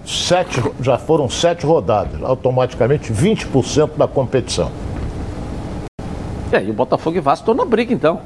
Sete, 0.07 0.63
já 0.79 0.97
foram 0.97 1.29
sete 1.29 1.65
rodadas, 1.65 2.23
automaticamente 2.23 3.11
20% 3.11 3.97
da 3.97 4.07
competição. 4.07 4.71
É, 6.49 6.63
e 6.63 6.69
o 6.69 6.73
Botafogo 6.73 7.17
e 7.17 7.19
Vasco 7.19 7.43
estão 7.43 7.53
na 7.53 7.69
briga, 7.69 7.93
então. 7.93 8.21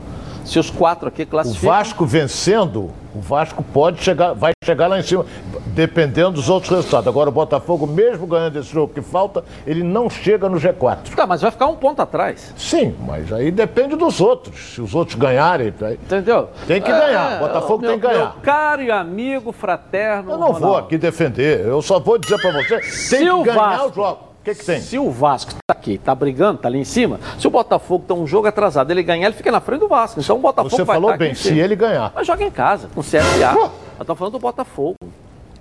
Se 0.45 0.59
os 0.59 0.69
quatro 0.69 1.07
aqui 1.07 1.23
O 1.23 1.27
classificam... 1.27 1.71
Vasco 1.71 2.05
vencendo, 2.05 2.91
o 3.15 3.19
Vasco 3.19 3.63
pode 3.73 4.01
chegar, 4.03 4.33
vai 4.33 4.51
chegar 4.63 4.87
lá 4.87 4.99
em 4.99 5.03
cima, 5.03 5.25
dependendo 5.67 6.31
dos 6.31 6.49
outros 6.49 6.71
resultados. 6.71 7.07
Agora 7.07 7.29
o 7.29 7.31
Botafogo, 7.31 7.85
mesmo 7.87 8.25
ganhando 8.27 8.57
esse 8.59 8.71
jogo 8.71 8.93
que 8.93 9.01
falta, 9.01 9.43
ele 9.65 9.83
não 9.83 10.09
chega 10.09 10.47
no 10.49 10.57
G4. 10.57 11.13
Tá, 11.15 11.25
mas 11.27 11.41
vai 11.41 11.51
ficar 11.51 11.67
um 11.67 11.75
ponto 11.75 12.01
atrás. 12.01 12.53
Sim, 12.57 12.95
mas 13.05 13.31
aí 13.31 13.51
depende 13.51 13.95
dos 13.95 14.21
outros. 14.21 14.73
Se 14.75 14.81
os 14.81 14.93
outros 14.95 15.17
ganharem, 15.17 15.73
aí- 15.81 15.93
Entendeu? 15.95 16.49
Tem 16.67 16.81
que 16.81 16.91
ganhar, 16.91 17.39
Botafogo 17.39 17.81
meu- 17.81 17.91
tem 17.91 17.99
que 17.99 18.07
ganhar. 18.07 18.33
Meu 18.33 18.41
caro 18.41 18.81
e 18.81 18.91
amigo 18.91 19.51
fraterno. 19.51 20.31
eu 20.31 20.37
não 20.37 20.47
vou 20.53 20.59
Ronaldo. 20.61 20.77
aqui 20.85 20.97
defender. 20.97 21.65
Eu 21.65 21.81
só 21.81 21.99
vou 21.99 22.17
dizer 22.17 22.39
pra 22.41 22.51
você, 22.51 22.79
tem 22.79 22.89
Se 22.89 23.17
que 23.17 23.29
o 23.31 23.43
ganhar 23.43 23.57
Vasco- 23.77 23.89
o 23.89 23.93
jogo. 23.93 24.30
O 24.41 24.43
que, 24.43 24.55
que 24.55 24.65
tem? 24.65 24.81
Se 24.81 24.97
o 24.97 25.11
Vasco 25.11 25.51
tá 25.53 25.59
aqui, 25.69 25.99
tá 25.99 26.15
brigando, 26.15 26.57
tá 26.57 26.67
ali 26.67 26.79
em 26.79 26.83
cima, 26.83 27.19
se 27.37 27.45
o 27.45 27.51
Botafogo 27.51 28.05
tá 28.07 28.15
um 28.15 28.25
jogo 28.25 28.47
atrasado, 28.47 28.89
ele 28.89 29.03
ganhar, 29.03 29.27
ele 29.27 29.35
fica 29.35 29.51
na 29.51 29.61
frente 29.61 29.81
do 29.81 29.87
Vasco. 29.87 30.19
Então 30.19 30.35
o 30.37 30.39
Botafogo 30.39 30.75
Você 30.75 30.83
vai 30.83 30.95
falou 30.95 31.11
tá 31.11 31.17
bem, 31.17 31.31
em 31.31 31.35
se 31.35 31.59
ele 31.59 31.75
ganhar. 31.75 32.11
Mas 32.15 32.25
joga 32.25 32.43
em 32.43 32.49
casa, 32.49 32.89
com 32.93 33.01
o 33.01 33.03
CSA. 33.03 33.53
Pô. 33.53 33.69
Eu 33.99 34.05
tô 34.05 34.15
falando 34.15 34.33
do 34.33 34.39
Botafogo. 34.39 34.95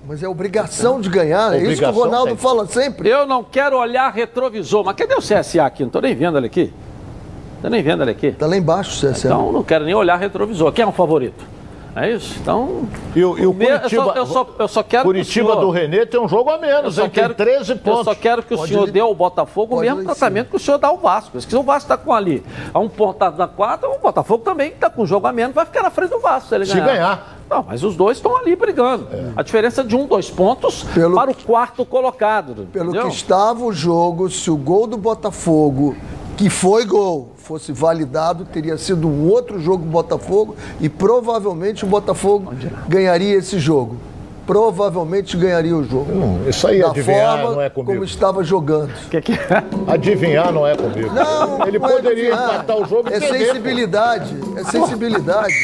Mas 0.08 0.22
é 0.22 0.28
obrigação 0.28 0.98
de 0.98 1.10
ganhar. 1.10 1.52
É 1.54 1.62
isso 1.62 1.82
que 1.82 1.88
o 1.88 1.90
Ronaldo 1.90 2.28
tem. 2.28 2.36
fala 2.38 2.66
sempre. 2.66 3.10
Eu 3.10 3.26
não 3.26 3.44
quero 3.44 3.76
olhar 3.76 4.10
retrovisor. 4.10 4.82
Mas 4.82 4.96
cadê 4.96 5.14
o 5.14 5.18
CSA 5.18 5.66
aqui? 5.66 5.82
Não 5.82 5.90
tô 5.90 6.00
nem 6.00 6.14
vendo 6.14 6.38
ele 6.38 6.46
aqui. 6.46 6.72
Tô 7.60 7.68
nem 7.68 7.82
vendo 7.82 8.02
ele 8.02 8.12
aqui. 8.12 8.32
Tá 8.32 8.46
lá 8.46 8.56
embaixo, 8.56 9.06
CSA. 9.06 9.28
Então 9.28 9.52
não 9.52 9.62
quero 9.62 9.84
nem 9.84 9.94
olhar 9.94 10.16
retrovisor. 10.16 10.72
Quem 10.72 10.84
é 10.84 10.88
o 10.88 10.92
favorito? 10.92 11.44
É 11.96 12.12
isso? 12.12 12.36
Então. 12.40 12.88
E 13.16 13.24
o, 13.24 13.36
e 13.38 13.46
o 13.46 13.52
me- 13.52 13.64
eu, 13.66 13.78
Curitiba, 13.78 14.04
só, 14.04 14.12
eu, 14.14 14.26
só, 14.26 14.46
eu 14.60 14.68
só 14.68 14.82
quero 14.82 15.04
Curitiba 15.04 15.32
que 15.46 15.50
o 15.50 15.54
senhor, 15.60 15.60
do 15.66 15.70
Renê 15.70 16.06
tem 16.06 16.20
um 16.20 16.28
jogo 16.28 16.48
a 16.50 16.54
eu 16.54 16.60
menos, 16.60 16.94
só 16.94 17.02
hein? 17.02 17.10
tem 17.10 17.22
quero, 17.22 17.34
13 17.34 17.72
Eu 17.72 17.78
pontos. 17.78 18.04
só 18.04 18.14
quero 18.14 18.42
que 18.44 18.54
o 18.54 18.56
Pode 18.56 18.72
senhor 18.72 18.88
ir- 18.88 18.92
dê 18.92 19.00
ao 19.00 19.14
Botafogo 19.14 19.76
o 19.76 19.80
mesmo 19.80 20.04
tratamento 20.04 20.50
que 20.50 20.56
o 20.56 20.58
senhor 20.60 20.78
dá 20.78 20.88
ao 20.88 20.98
Vasco. 20.98 21.40
Se 21.40 21.56
o 21.56 21.62
Vasco 21.64 21.92
está 21.92 21.96
com 21.96 22.12
ali 22.14 22.44
a 22.72 22.78
um 22.78 22.88
pontado 22.88 23.36
na 23.36 23.48
quarta, 23.48 23.88
o 23.88 23.98
Botafogo 23.98 24.44
também 24.44 24.68
está 24.70 24.88
com 24.88 25.02
um 25.02 25.06
jogo 25.06 25.26
a 25.26 25.32
menos, 25.32 25.54
vai 25.54 25.66
ficar 25.66 25.82
na 25.82 25.90
frente 25.90 26.10
do 26.10 26.20
Vasco 26.20 26.48
se 26.48 26.54
ele 26.54 26.64
Se 26.64 26.74
ganhar. 26.74 26.86
ganhar. 26.86 27.36
Não, 27.50 27.64
mas 27.66 27.82
os 27.82 27.96
dois 27.96 28.18
estão 28.18 28.36
ali 28.36 28.54
brigando. 28.54 29.08
A 29.34 29.42
diferença 29.42 29.80
é 29.80 29.84
de 29.84 29.96
um, 29.96 30.06
dois 30.06 30.30
pontos 30.30 30.84
Pelo- 30.94 31.16
para 31.16 31.32
o 31.32 31.34
quarto 31.34 31.84
colocado. 31.84 32.68
Pelo 32.72 32.90
entendeu? 32.90 33.08
que 33.08 33.14
estava 33.16 33.64
o 33.64 33.72
jogo, 33.72 34.30
se 34.30 34.48
o 34.48 34.56
gol 34.56 34.86
do 34.86 34.96
Botafogo, 34.96 35.96
que 36.36 36.48
foi 36.48 36.84
gol, 36.84 37.32
fosse 37.40 37.72
validado, 37.72 38.44
teria 38.44 38.76
sido 38.78 39.08
um 39.08 39.28
outro 39.28 39.58
jogo 39.60 39.84
do 39.84 39.90
Botafogo 39.90 40.54
e 40.80 40.88
provavelmente 40.88 41.84
o 41.84 41.88
Botafogo 41.88 42.52
ganharia 42.88 43.34
esse 43.36 43.58
jogo. 43.58 43.96
Provavelmente 44.46 45.36
ganharia 45.36 45.76
o 45.76 45.84
jogo. 45.84 46.10
Hum, 46.12 46.40
isso 46.48 46.66
aí, 46.66 46.80
da 46.80 46.88
adivinhar 46.90 47.38
forma 47.38 47.54
não 47.54 47.60
é 47.62 47.70
comigo. 47.70 47.92
como 47.92 48.04
estava 48.04 48.42
jogando. 48.42 48.92
Que 49.08 49.20
que 49.20 49.32
é? 49.32 49.64
Adivinhar 49.86 50.52
não 50.52 50.66
é 50.66 50.74
comigo. 50.76 51.12
Não, 51.14 51.66
Ele 51.66 51.78
não 51.78 51.88
é 51.88 51.92
poderia 51.92 52.10
adivinhar. 52.34 52.54
empatar 52.54 52.76
o 52.78 52.84
jogo 52.84 53.08
e 53.10 53.14
É 53.14 53.20
perder. 53.20 53.38
pô. 53.38 53.44
sensibilidade. 53.46 54.34
É 54.56 54.64
sensibilidade. 54.64 55.54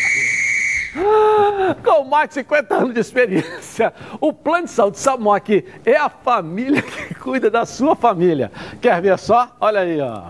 Com 1.85 2.05
mais 2.05 2.29
de 2.29 2.35
50 2.37 2.74
anos 2.74 2.95
de 2.95 3.01
experiência, 3.01 3.93
o 4.20 4.33
Plano 4.33 4.64
de 4.64 4.70
Saúde 4.70 4.99
Samok 4.99 5.64
é 5.85 5.97
a 5.97 6.09
família 6.09 6.81
que 6.81 7.14
cuida 7.16 7.51
da 7.51 7.66
sua 7.66 7.95
família. 7.97 8.51
Quer 8.81 9.01
ver 9.03 9.18
só? 9.18 9.49
Olha 9.61 9.81
aí, 9.81 10.01
ó. 10.01 10.22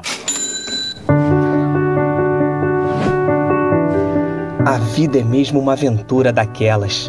A 4.66 4.78
vida 4.78 5.20
é 5.20 5.22
mesmo 5.22 5.60
uma 5.60 5.74
aventura 5.74 6.32
daquelas. 6.32 7.08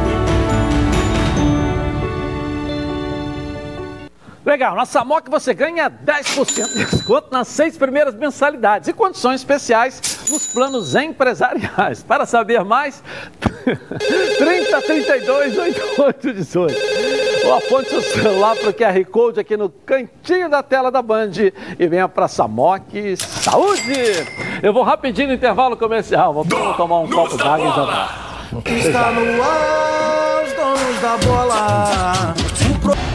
Legal, 4.43 4.75
na 4.75 4.85
Samok 4.85 5.29
você 5.29 5.53
ganha 5.53 5.89
10% 5.89 6.73
de 6.73 6.85
desconto 6.85 7.27
nas 7.31 7.47
seis 7.47 7.77
primeiras 7.77 8.15
mensalidades 8.15 8.87
e 8.87 8.93
condições 8.93 9.41
especiais 9.41 10.01
nos 10.29 10.47
planos 10.47 10.95
empresariais. 10.95 12.01
Para 12.07 12.25
saber 12.25 12.63
mais, 12.63 13.03
30 14.37 14.81
32 14.81 15.57
88 15.57 16.33
18. 16.33 16.75
Ou 17.45 17.53
aponte 17.55 17.89
seu 17.89 18.01
celular 18.01 18.55
para 18.55 18.69
o 18.69 18.73
QR 18.73 19.05
Code 19.09 19.39
aqui 19.39 19.57
no 19.57 19.69
cantinho 19.69 20.47
da 20.49 20.61
tela 20.61 20.91
da 20.91 21.01
Band 21.01 21.31
e 21.79 21.87
venha 21.87 22.07
para 22.07 22.27
Samok 22.27 23.17
Saúde. 23.17 23.93
Eu 24.61 24.71
vou 24.71 24.83
rapidinho 24.83 25.29
no 25.29 25.33
intervalo 25.33 25.75
comercial, 25.75 26.33
vou 26.33 26.45
tomar 26.45 26.99
um 26.99 27.09
copo 27.09 27.35
d'água 27.37 27.67
e 27.67 27.75
já. 27.75 28.77
Está 28.77 29.11
no 29.11 29.41
ar, 29.41 30.43
os 30.43 30.53
donos 30.53 31.01
da 31.01 31.17
bola. 31.17 33.10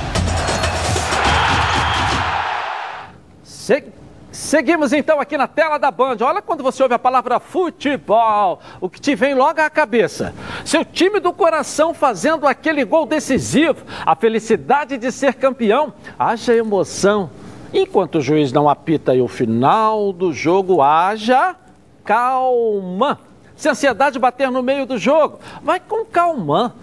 Se- 3.67 3.83
Seguimos 4.31 4.93
então 4.93 5.19
aqui 5.19 5.37
na 5.39 5.49
tela 5.49 5.77
da 5.79 5.91
Band. 5.91 6.19
Olha 6.21 6.41
quando 6.43 6.62
você 6.62 6.83
ouve 6.83 6.95
a 6.95 6.99
palavra 6.99 7.41
futebol, 7.41 8.61
o 8.81 8.89
que 8.89 9.01
te 9.01 9.14
vem 9.14 9.35
logo 9.35 9.61
à 9.61 9.69
cabeça. 9.71 10.35
Seu 10.64 10.85
time 10.85 11.19
do 11.21 11.33
coração 11.33 11.93
fazendo 11.95 12.47
aquele 12.47 12.85
gol 12.85 13.07
decisivo, 13.07 13.79
a 14.05 14.14
felicidade 14.14 14.99
de 14.99 15.11
ser 15.11 15.35
campeão, 15.35 15.93
haja 16.19 16.55
emoção. 16.55 17.31
Enquanto 17.73 18.17
o 18.19 18.21
juiz 18.21 18.53
não 18.53 18.69
apita 18.69 19.12
aí 19.12 19.21
o 19.23 19.27
final 19.29 20.12
do 20.12 20.33
jogo, 20.33 20.83
haja 20.83 21.57
calma. 22.05 23.19
Se 23.57 23.69
a 23.69 23.73
ansiedade 23.73 24.19
bater 24.19 24.51
no 24.51 24.62
meio 24.62 24.85
do 24.87 24.99
jogo, 24.99 25.41
vai 25.62 25.81
com 25.81 26.05
calma. 26.05 26.75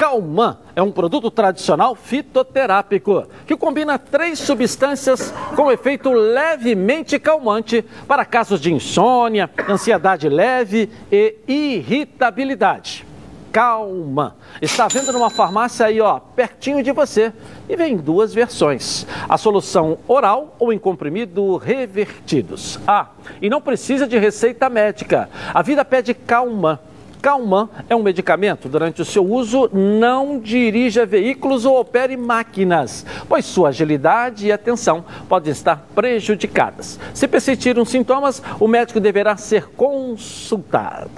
Calman 0.00 0.56
é 0.74 0.80
um 0.80 0.90
produto 0.90 1.30
tradicional 1.30 1.94
fitoterápico 1.94 3.26
que 3.46 3.54
combina 3.54 3.98
três 3.98 4.38
substâncias 4.38 5.30
com 5.54 5.70
efeito 5.70 6.10
levemente 6.10 7.18
calmante 7.18 7.84
para 8.08 8.24
casos 8.24 8.62
de 8.62 8.72
insônia, 8.72 9.50
ansiedade 9.68 10.26
leve 10.26 10.88
e 11.12 11.36
irritabilidade. 11.46 13.04
Calma. 13.52 14.36
Está 14.62 14.88
vendo 14.88 15.12
numa 15.12 15.28
farmácia 15.28 15.84
aí, 15.84 16.00
ó, 16.00 16.18
pertinho 16.18 16.82
de 16.82 16.92
você. 16.92 17.30
E 17.68 17.76
vem 17.76 17.92
em 17.92 17.96
duas 17.98 18.32
versões: 18.32 19.06
a 19.28 19.36
solução 19.36 19.98
oral 20.08 20.56
ou 20.58 20.72
em 20.72 20.78
comprimido 20.78 21.58
revertidos. 21.58 22.80
Ah, 22.86 23.08
e 23.42 23.50
não 23.50 23.60
precisa 23.60 24.06
de 24.06 24.18
receita 24.18 24.70
médica. 24.70 25.28
A 25.52 25.60
vida 25.60 25.84
pede 25.84 26.14
calma. 26.14 26.80
Calman 27.20 27.68
é 27.88 27.94
um 27.94 28.02
medicamento. 28.02 28.68
Durante 28.68 29.02
o 29.02 29.04
seu 29.04 29.24
uso, 29.24 29.68
não 29.72 30.38
dirija 30.38 31.06
veículos 31.06 31.64
ou 31.64 31.78
opere 31.78 32.16
máquinas, 32.16 33.04
pois 33.28 33.44
sua 33.44 33.68
agilidade 33.68 34.46
e 34.46 34.52
atenção 34.52 35.04
podem 35.28 35.52
estar 35.52 35.86
prejudicadas. 35.94 36.98
Se 37.14 37.28
persistirem 37.28 37.84
sintomas, 37.84 38.42
o 38.58 38.66
médico 38.66 39.00
deverá 39.00 39.36
ser 39.36 39.68
consultado. 39.76 41.10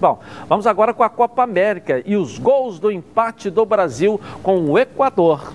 Bom, 0.00 0.20
vamos 0.48 0.66
agora 0.66 0.94
com 0.94 1.02
a 1.02 1.08
Copa 1.08 1.42
América 1.42 2.02
e 2.06 2.16
os 2.16 2.38
gols 2.38 2.78
do 2.78 2.90
empate 2.90 3.50
do 3.50 3.66
Brasil 3.66 4.20
com 4.42 4.60
o 4.70 4.78
Equador 4.78 5.52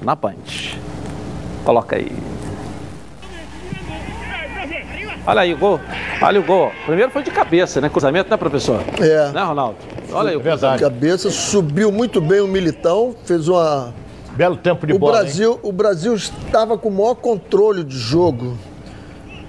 na 0.00 0.14
Band. 0.14 0.34
Coloca 1.64 1.96
aí. 1.96 2.41
Olha 5.26 5.40
aí 5.42 5.54
o 5.54 5.56
gol. 5.58 5.80
Olha 6.20 6.40
o 6.40 6.42
gol. 6.42 6.72
Primeiro 6.84 7.10
foi 7.10 7.22
de 7.22 7.30
cabeça, 7.30 7.80
né? 7.80 7.88
Cruzamento, 7.88 8.28
né, 8.30 8.36
professor? 8.36 8.80
É. 9.00 9.30
Né, 9.30 9.42
Ronaldo? 9.42 9.76
Olha 10.12 10.30
aí 10.30 10.36
o 10.36 10.40
Verdade. 10.40 10.82
Cabeça 10.82 11.30
subiu 11.30 11.92
muito 11.92 12.20
bem 12.20 12.40
o 12.40 12.48
Militão, 12.48 13.14
fez 13.24 13.48
uma. 13.48 13.94
Belo 14.36 14.56
tempo 14.56 14.86
de 14.86 14.94
O 14.94 14.98
bola, 14.98 15.18
hein? 15.18 15.22
Brasil, 15.24 15.60
o 15.62 15.70
Brasil 15.72 16.14
estava 16.14 16.76
com 16.78 16.88
o 16.88 16.92
maior 16.92 17.14
controle 17.14 17.84
de 17.84 17.96
jogo. 17.96 18.56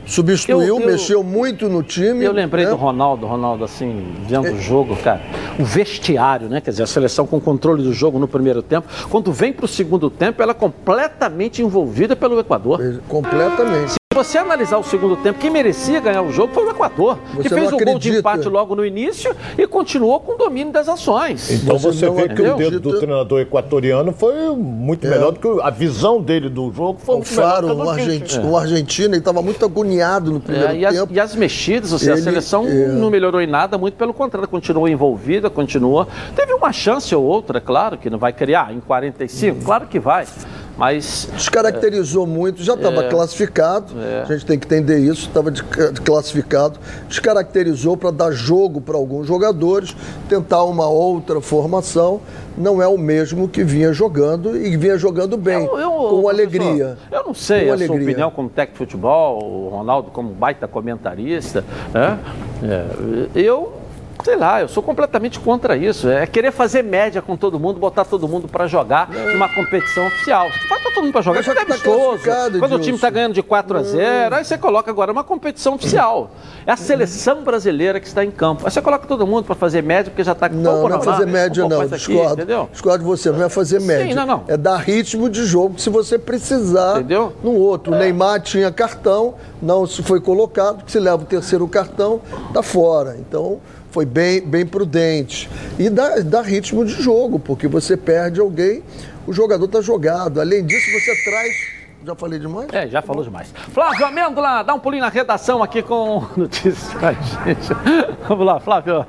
Substituiu, 0.06 0.60
Eu- 0.62 0.80
eu- 0.82 0.86
mexeu 0.86 1.24
muito 1.24 1.70
no 1.70 1.82
time. 1.82 2.26
Eu 2.26 2.34
lembrei 2.34 2.66
né? 2.66 2.72
do 2.72 2.76
Ronaldo, 2.76 3.26
Ronaldo, 3.26 3.64
assim, 3.64 4.14
vendo 4.28 4.52
o 4.52 4.60
jogo, 4.62 4.98
cara. 4.98 5.22
O 5.58 5.64
vestiário, 5.64 6.50
né? 6.50 6.60
Quer 6.60 6.72
dizer, 6.72 6.84
a 6.84 6.88
seleção 6.88 7.26
com 7.26 7.40
controle 7.40 7.82
do 7.82 7.94
jogo 7.94 8.20
no 8.20 8.28
primeiro 8.28 8.62
tempo. 8.62 8.86
Quando 9.10 9.32
vem 9.32 9.54
para 9.54 9.64
o 9.64 9.68
segundo 9.68 10.10
tempo, 10.10 10.44
ela 10.44 10.52
é 10.52 10.56
completamente 10.56 11.62
envolvida 11.62 12.16
pelo 12.18 12.38
Equador. 12.38 12.82
Completamente. 13.08 13.94
Se 14.14 14.16
você 14.16 14.38
analisar 14.38 14.78
o 14.78 14.84
segundo 14.84 15.16
tempo, 15.18 15.40
quem 15.40 15.50
merecia 15.50 16.00
ganhar 16.00 16.22
o 16.22 16.32
jogo 16.32 16.54
foi 16.54 16.64
o 16.68 16.70
Equador, 16.70 17.18
que 17.32 17.38
Você 17.38 17.50
fez 17.50 17.72
não 17.72 17.80
o 17.80 17.84
gol 17.84 17.98
de 17.98 18.16
empate 18.20 18.48
logo 18.48 18.76
no 18.76 18.86
início 18.86 19.36
e 19.58 19.66
continuou 19.66 20.20
com 20.20 20.34
o 20.34 20.38
domínio 20.38 20.72
das 20.72 20.88
ações. 20.88 21.50
Então 21.50 21.80
Você 21.80 22.08
você 22.08 22.10
vê 22.12 22.30
que 22.30 22.40
o 22.44 22.56
dedo 22.56 22.80
do 22.80 23.00
treinador 23.00 23.42
equatoriano 23.42 24.12
foi 24.12 24.36
muito 24.56 25.08
melhor 25.08 25.32
do 25.32 25.40
que 25.40 25.62
a 25.64 25.72
visão 25.72 26.22
dele 26.22 26.48
do 26.48 26.72
jogo 26.72 27.00
foi 27.04 27.16
O 27.16 27.18
muito 27.18 27.32
melhor 27.32 27.50
Faro, 27.56 27.68
do 27.70 27.74
que 27.76 27.82
a 27.82 27.84
um, 27.84 27.86
do 27.88 27.92
Tite. 27.96 28.02
argentino, 28.12 28.52
um 28.52 28.56
argentino, 28.58 29.14
ele 29.16 29.18
estava 29.18 29.42
muito 29.42 29.66
agoniado 29.66 30.32
no 30.32 30.40
primeiro 30.40 30.68
É, 30.74 30.76
e, 30.78 30.86
as, 30.86 30.94
tempo. 30.96 31.12
e 31.12 31.20
as 31.20 31.36
mexidas, 31.36 31.92
ou 31.92 31.98
seja, 31.98 32.12
a 32.12 32.16
Ele- 32.18 32.22
seleção 32.22 32.68
é. 32.68 32.90
não 32.90 33.10
melhorou 33.10 33.42
em 33.42 33.48
nada, 33.48 33.80
muito 33.80 33.96
pelo 33.96 34.14
contrário, 34.14 34.48
continuou 34.48 34.88
envolvida, 34.88 35.50
continuou. 35.50 36.08
Teve 36.36 36.54
uma 36.54 36.72
chance 36.72 37.16
ou 37.16 37.24
outra, 37.24 37.58
é 37.58 37.62
claro, 37.62 37.98
que 37.98 38.12
não 38.12 38.20
vai 38.20 38.32
criar 38.32 38.72
em 38.72 38.80
45, 38.80 39.66
claro 39.66 39.88
que 39.88 40.00
vai. 40.00 40.28
Mas 40.78 41.30
Descaracterizou 41.34 42.26
muito, 42.26 42.64
já 42.64 42.74
estava 42.74 43.04
É. 43.06 43.10
classificado, 43.10 43.94
a 44.24 44.26
gente 44.34 44.46
tem 44.46 44.58
que 44.58 44.66
entender 44.66 44.98
isso, 45.00 45.28
estava 45.28 45.52
classificado, 46.04 46.80
descaracterizou 47.08 47.96
para 47.96 48.10
dar 48.12 48.32
jogo 48.32 48.82
para 48.82 48.98
alguns 48.98 49.28
jogadores, 49.28 49.96
tentar 50.28 50.64
uma 50.64 50.88
outra 50.88 51.40
formação, 51.42 52.22
não 52.58 52.82
é 52.82 52.88
o 52.88 52.98
mesmo 52.98 53.48
que 53.48 53.64
vinha 53.64 53.94
jogando 53.94 54.58
e 54.58 54.76
vinha 54.76 54.98
jogando 54.98 55.38
bem, 55.38 55.64
Eu- 55.66 55.78
eu- 55.80 55.92
com 55.92 56.28
alegria. 56.30 56.98
Eu 57.12 57.24
não 57.24 57.34
sei 57.34 57.62
a 57.62 57.64
sua 57.66 57.86
alegria. 57.86 58.02
opinião 58.04 58.32
como 58.32 58.50
técnico 58.50 58.74
de 58.86 58.92
futebol, 58.92 59.44
o 59.44 59.70
Ronaldo 59.70 60.10
como 60.12 60.30
baita 60.34 60.68
comentarista. 60.68 61.64
Né? 61.94 62.20
É, 62.64 62.86
eu 63.40 63.74
Sei 64.24 64.36
lá, 64.36 64.62
eu 64.62 64.68
sou 64.68 64.82
completamente 64.84 65.40
contra 65.40 65.76
isso. 65.76 66.08
É 66.08 66.26
querer 66.26 66.52
fazer 66.52 66.84
média 66.84 67.22
com 67.22 67.36
todo 67.36 67.60
mundo, 67.60 67.80
botar 67.80 68.06
todo 68.06 68.28
mundo 68.28 68.48
para 68.48 68.68
jogar 68.68 69.10
numa 69.10 69.50
competição 69.50 70.08
oficial. 70.08 70.50
Você 70.52 70.68
faz 70.68 70.84
todo 70.84 71.02
mundo 71.04 71.12
para 71.12 71.22
jogar, 71.22 71.42
isso 71.42 71.52
é 71.52 71.56
tá 71.56 71.66
classificado, 71.66 72.60
Quando 72.60 72.76
o 72.76 72.80
time 72.80 72.96
está 72.96 73.10
ganhando 73.10 73.34
de 73.34 73.44
4 73.44 73.78
a 73.78 73.84
0, 73.84 74.36
aí 74.36 74.46
você 74.46 74.58
coloca 74.58 74.90
agora 74.90 75.12
uma 75.12 75.24
competição 75.24 75.76
oficial. 75.76 76.32
É 76.66 76.72
a 76.72 76.78
seleção 76.78 77.44
brasileira 77.44 78.00
que 78.00 78.08
está 78.08 78.24
em 78.24 78.32
campo. 78.32 78.64
Aí 78.66 78.72
você 78.72 78.82
coloca 78.82 79.08
todo 79.08 79.26
mundo 79.26 79.46
para 79.46 79.56
fazer 79.56 79.82
média, 79.82 80.10
porque 80.10 80.24
já 80.24 80.32
está 80.34 80.48
com 80.50 80.56
Não, 80.56 80.88
não 80.88 80.98
é 80.98 81.02
fazer 81.04 81.26
média, 81.26 81.68
não. 81.68 81.88
Discordo. 81.88 82.34
entendeu? 82.34 82.70
Discordo 82.72 83.00
de 83.00 83.06
você, 83.06 83.32
não 83.32 83.44
é 83.44 83.50
fazer 83.50 83.82
média. 83.82 84.16
não, 84.16 84.26
não. 84.26 84.44
É 84.48 84.56
dar 84.56 84.78
ritmo 84.78 85.30
de 85.30 85.46
jogo 85.46 85.80
se 85.80 85.90
você 85.90 86.18
precisar 86.18 87.00
Entendeu? 87.00 87.34
no 87.44 87.54
outro. 87.54 87.94
O 87.94 87.96
Neymar 87.98 88.42
tinha 88.42 88.72
cartão, 88.72 89.36
não 89.62 89.86
se 89.86 90.02
foi 90.04 90.22
colocado, 90.22 90.90
se 90.90 91.00
leva 91.00 91.24
o 91.24 91.26
terceiro 91.26 91.68
cartão, 91.68 92.22
tá 92.54 92.62
fora. 92.62 93.18
Então, 93.20 93.60
foi 93.94 94.06
bem, 94.08 94.42
bem 94.42 94.66
prudente. 94.66 95.48
E 95.78 95.88
dá, 95.88 96.20
dá 96.26 96.42
ritmo 96.42 96.84
de 96.84 96.94
jogo, 96.94 97.38
porque 97.38 97.68
você 97.68 97.96
perde 97.96 98.42
alguém, 98.42 98.82
o 99.28 99.32
jogador 99.32 99.68
tá 99.68 99.82
jogado. 99.82 100.42
Além 100.42 100.66
disso, 100.66 100.92
você 100.92 101.30
traz. 101.30 101.74
Já 102.06 102.16
falei 102.16 102.40
demais? 102.40 102.68
É, 102.74 102.88
já 102.88 103.02
falou 103.02 103.24
demais. 103.24 103.54
Flávio 103.72 104.06
Amêndola, 104.06 104.64
dá 104.64 104.74
um 104.74 104.80
pulinho 104.80 105.04
na 105.04 105.10
redação 105.10 105.64
aqui 105.64 105.82
com 105.82 106.26
notícias 106.36 106.92
pra 106.96 107.14
gente. 107.14 107.70
Vamos 108.28 108.46
lá, 108.46 108.60
Flávio. 108.60 109.06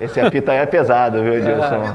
Esse 0.00 0.18
apito 0.18 0.50
aí 0.50 0.58
é 0.58 0.66
pesado, 0.66 1.22
viu, 1.22 1.34
Edilson? 1.34 1.94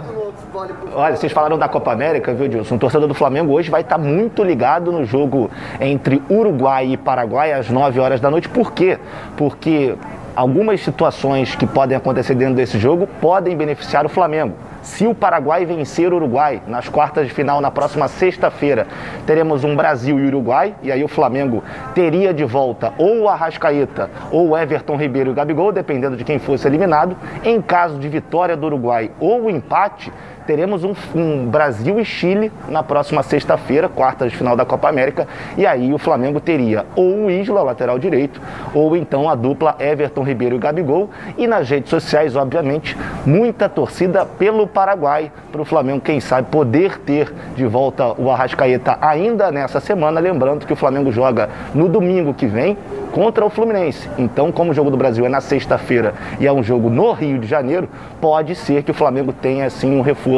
Olha, 0.93 1.15
vocês 1.17 1.31
falaram 1.31 1.57
da 1.57 1.67
Copa 1.67 1.91
América, 1.91 2.33
viu, 2.33 2.45
Edilson? 2.45 2.75
O 2.75 2.79
torcedor 2.79 3.07
do 3.07 3.13
Flamengo 3.13 3.51
hoje 3.51 3.69
vai 3.69 3.81
estar 3.81 3.97
muito 3.97 4.43
ligado 4.43 4.91
no 4.91 5.03
jogo 5.03 5.49
entre 5.81 6.21
Uruguai 6.29 6.93
e 6.93 6.97
Paraguai 6.97 7.51
às 7.51 7.67
9 7.69 7.99
horas 7.99 8.21
da 8.21 8.29
noite. 8.31 8.47
Por 8.47 8.71
quê? 8.71 8.97
Porque 9.35 9.95
algumas 10.37 10.81
situações 10.81 11.55
que 11.55 11.65
podem 11.65 11.97
acontecer 11.97 12.35
dentro 12.35 12.53
desse 12.53 12.77
jogo 12.77 13.07
podem 13.19 13.57
beneficiar 13.57 14.05
o 14.05 14.09
Flamengo. 14.09 14.53
Se 14.83 15.07
o 15.07 15.15
Paraguai 15.15 15.65
vencer 15.65 16.13
o 16.13 16.17
Uruguai 16.17 16.61
nas 16.67 16.87
quartas 16.87 17.25
de 17.25 17.33
final 17.33 17.59
na 17.59 17.71
próxima 17.71 18.07
sexta-feira, 18.07 18.85
teremos 19.25 19.63
um 19.63 19.75
Brasil 19.75 20.19
e 20.19 20.27
Uruguai, 20.27 20.75
e 20.83 20.91
aí 20.91 21.03
o 21.03 21.07
Flamengo 21.07 21.63
teria 21.95 22.31
de 22.35 22.45
volta 22.45 22.93
ou 22.99 23.27
Arrascaeta 23.27 24.11
ou 24.31 24.55
Everton 24.55 24.95
Ribeiro 24.95 25.31
e 25.31 25.33
Gabigol, 25.33 25.71
dependendo 25.71 26.15
de 26.15 26.23
quem 26.23 26.37
fosse 26.37 26.67
eliminado. 26.67 27.17
Em 27.43 27.59
caso 27.59 27.97
de 27.97 28.07
vitória 28.07 28.55
do 28.55 28.67
Uruguai 28.67 29.09
ou 29.19 29.49
empate, 29.49 30.13
teremos 30.47 30.85
um, 30.85 30.93
um 31.13 31.45
Brasil 31.45 31.99
e 31.99 32.05
Chile 32.05 32.51
na 32.69 32.81
próxima 32.81 33.21
sexta-feira, 33.21 33.89
quartas 33.89 34.31
de 34.31 34.37
final 34.37 34.55
da 34.55 34.65
Copa 34.65 34.87
América, 34.87 35.27
e 35.57 35.67
aí 35.67 35.93
o 35.93 35.97
Flamengo 35.97 36.39
teria 36.39 36.85
ou 36.95 37.25
o 37.25 37.29
Isla, 37.29 37.61
lateral 37.61 37.99
direito, 37.99 38.41
ou 38.73 38.95
então 38.95 39.29
a 39.29 39.35
dupla 39.35 39.75
Everton 39.77 40.23
Ribeiro 40.23 40.55
e 40.55 40.59
Gabigol, 40.59 41.09
e 41.37 41.45
nas 41.45 41.69
redes 41.69 41.89
sociais, 41.89 42.35
obviamente, 42.37 42.97
muita 43.25 43.67
torcida 43.67 44.25
pelo 44.25 44.65
Paraguai, 44.65 45.31
para 45.51 45.61
o 45.61 45.65
Flamengo, 45.65 45.99
quem 45.99 46.21
sabe, 46.21 46.47
poder 46.49 46.97
ter 46.99 47.33
de 47.55 47.65
volta 47.65 48.13
o 48.17 48.31
Arrascaeta 48.31 48.97
ainda 49.01 49.51
nessa 49.51 49.81
semana, 49.81 50.19
lembrando 50.19 50.65
que 50.65 50.71
o 50.71 50.77
Flamengo 50.77 51.11
joga 51.11 51.49
no 51.75 51.89
domingo 51.89 52.33
que 52.33 52.47
vem 52.47 52.77
contra 53.11 53.43
o 53.43 53.49
Fluminense. 53.49 54.09
Então, 54.17 54.51
como 54.51 54.71
o 54.71 54.73
jogo 54.73 54.91
do 54.91 54.97
Brasil 54.97 55.25
é 55.25 55.29
na 55.29 55.41
sexta-feira 55.41 56.13
e 56.39 56.45
é 56.45 56.53
um 56.53 56.61
jogo 56.61 56.89
no 56.89 57.11
Rio 57.11 57.39
de 57.39 57.47
Janeiro, 57.47 57.89
pode 58.21 58.53
ser 58.55 58.83
que 58.83 58.91
o 58.91 58.93
Flamengo 58.93 59.33
tenha 59.33 59.65
assim 59.65 59.97
um 59.97 60.01
reforço 60.01 60.36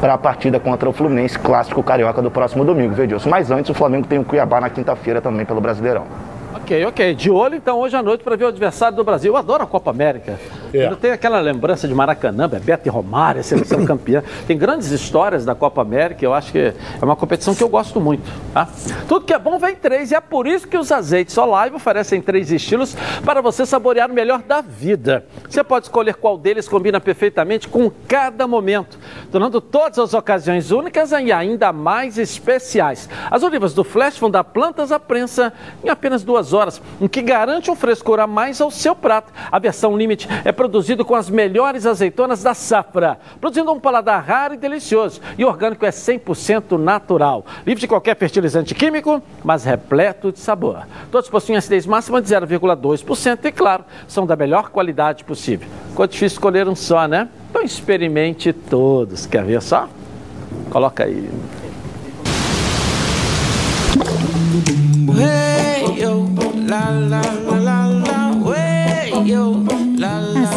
para 0.00 0.14
a 0.14 0.18
partida 0.18 0.58
contra 0.58 0.88
o 0.88 0.92
Fluminense, 0.92 1.38
clássico 1.38 1.82
carioca 1.82 2.20
do 2.20 2.30
próximo 2.30 2.64
domingo, 2.64 2.94
viu, 2.94 3.04
Edilson? 3.04 3.28
Mas 3.28 3.50
antes, 3.50 3.70
o 3.70 3.74
Flamengo 3.74 4.06
tem 4.06 4.18
o 4.18 4.24
Cuiabá 4.24 4.60
na 4.60 4.70
quinta-feira 4.70 5.20
também 5.20 5.46
pelo 5.46 5.60
Brasileirão. 5.60 6.04
Ok, 6.68 6.84
ok. 6.84 7.14
De 7.14 7.30
olho 7.30 7.54
então 7.54 7.78
hoje 7.78 7.96
à 7.96 8.02
noite 8.02 8.22
para 8.22 8.36
ver 8.36 8.44
o 8.44 8.48
adversário 8.48 8.94
do 8.94 9.02
Brasil. 9.02 9.32
Eu 9.32 9.38
adoro 9.38 9.62
a 9.62 9.66
Copa 9.66 9.90
América. 9.90 10.38
É. 10.70 10.84
Eu 10.84 10.96
tenho 10.96 11.14
aquela 11.14 11.40
lembrança 11.40 11.88
de 11.88 11.94
Maracanã, 11.94 12.46
Bebeto 12.46 12.86
e 12.86 12.90
Romário, 12.90 13.42
seleção 13.42 13.84
campeã. 13.86 14.22
Tem 14.46 14.58
grandes 14.58 14.90
histórias 14.90 15.46
da 15.46 15.54
Copa 15.54 15.80
América. 15.80 16.22
Eu 16.22 16.34
acho 16.34 16.52
que 16.52 16.58
é 16.58 16.74
uma 17.00 17.16
competição 17.16 17.54
que 17.54 17.62
eu 17.62 17.70
gosto 17.70 17.98
muito. 17.98 18.30
Tá? 18.52 18.68
Tudo 19.08 19.24
que 19.24 19.32
é 19.32 19.38
bom 19.38 19.58
vem 19.58 19.74
três 19.76 20.10
e 20.10 20.14
é 20.14 20.20
por 20.20 20.46
isso 20.46 20.68
que 20.68 20.76
os 20.76 20.92
azeites 20.92 21.38
Olive 21.38 21.76
oferecem 21.76 22.20
três 22.20 22.52
estilos 22.52 22.94
para 23.24 23.40
você 23.40 23.64
saborear 23.64 24.10
o 24.10 24.14
melhor 24.14 24.42
da 24.42 24.60
vida. 24.60 25.24
Você 25.48 25.64
pode 25.64 25.86
escolher 25.86 26.16
qual 26.16 26.36
deles 26.36 26.68
combina 26.68 27.00
perfeitamente 27.00 27.66
com 27.66 27.90
cada 28.06 28.46
momento, 28.46 28.98
tornando 29.32 29.58
todas 29.62 29.98
as 29.98 30.12
ocasiões 30.12 30.70
únicas 30.70 31.12
e 31.12 31.32
ainda 31.32 31.72
mais 31.72 32.18
especiais. 32.18 33.08
As 33.30 33.42
olivas 33.42 33.72
do 33.72 33.82
Flash 33.82 34.18
vão 34.18 34.30
dar 34.30 34.44
plantas 34.44 34.92
à 34.92 35.00
prensa 35.00 35.50
em 35.82 35.88
apenas 35.88 36.22
duas 36.22 36.52
horas, 36.52 36.57
o 37.00 37.08
que 37.08 37.22
garante 37.22 37.70
um 37.70 37.76
frescor 37.76 38.20
a 38.20 38.26
mais 38.26 38.60
ao 38.60 38.70
seu 38.70 38.94
prato. 38.94 39.32
A 39.50 39.58
versão 39.58 39.96
Limite 39.96 40.28
é 40.44 40.52
produzido 40.52 41.04
com 41.04 41.14
as 41.14 41.30
melhores 41.30 41.86
azeitonas 41.86 42.42
da 42.42 42.54
safra, 42.54 43.18
produzindo 43.40 43.72
um 43.72 43.80
paladar 43.80 44.22
raro 44.24 44.54
e 44.54 44.56
delicioso. 44.56 45.20
E 45.36 45.44
orgânico 45.44 45.84
é 45.84 45.90
100% 45.90 46.78
natural, 46.78 47.44
livre 47.66 47.80
de 47.80 47.88
qualquer 47.88 48.16
fertilizante 48.16 48.74
químico, 48.74 49.22
mas 49.44 49.64
repleto 49.64 50.32
de 50.32 50.38
sabor. 50.38 50.86
Todos 51.10 51.28
possuem 51.28 51.56
acidez 51.58 51.86
máxima 51.86 52.20
de 52.20 52.28
0,2% 52.28 53.44
e, 53.44 53.52
claro, 53.52 53.84
são 54.06 54.26
da 54.26 54.36
melhor 54.36 54.70
qualidade 54.70 55.24
possível. 55.24 55.68
Ficou 55.90 56.06
difícil 56.06 56.36
escolher 56.36 56.68
um 56.68 56.74
só, 56.74 57.06
né? 57.06 57.28
Então 57.50 57.62
experimente 57.62 58.52
todos. 58.52 59.26
Quer 59.26 59.44
ver 59.44 59.62
só? 59.62 59.88
Coloca 60.70 61.04
aí. 61.04 61.30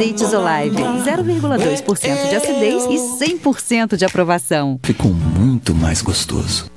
Azeites 0.02 0.34
Olive, 0.34 0.82
0,2% 0.82 2.30
de 2.30 2.36
acidez 2.36 2.86
e 2.86 3.36
100% 3.38 3.96
de 3.96 4.04
aprovação. 4.04 4.80
Ficou 4.84 5.12
muito 5.12 5.76
mais 5.76 6.02
gostoso. 6.02 6.72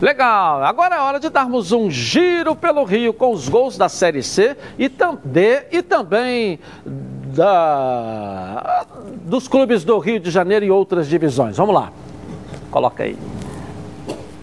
Legal, 0.00 0.62
agora 0.64 0.96
é 0.96 1.00
hora 1.00 1.20
de 1.20 1.28
darmos 1.28 1.72
um 1.72 1.90
giro 1.90 2.56
pelo 2.56 2.84
Rio 2.84 3.12
com 3.12 3.32
os 3.32 3.48
gols 3.48 3.76
da 3.76 3.88
Série 3.88 4.22
C 4.22 4.56
e, 4.78 4.88
tam 4.88 5.18
D, 5.24 5.66
e 5.70 5.82
também 5.82 6.58
da, 7.34 8.86
dos 9.24 9.46
clubes 9.46 9.84
do 9.84 9.98
Rio 9.98 10.18
de 10.18 10.30
Janeiro 10.30 10.64
e 10.64 10.70
outras 10.70 11.08
divisões. 11.08 11.56
Vamos 11.56 11.74
lá, 11.74 11.92
coloca 12.70 13.04
aí. 13.04 13.16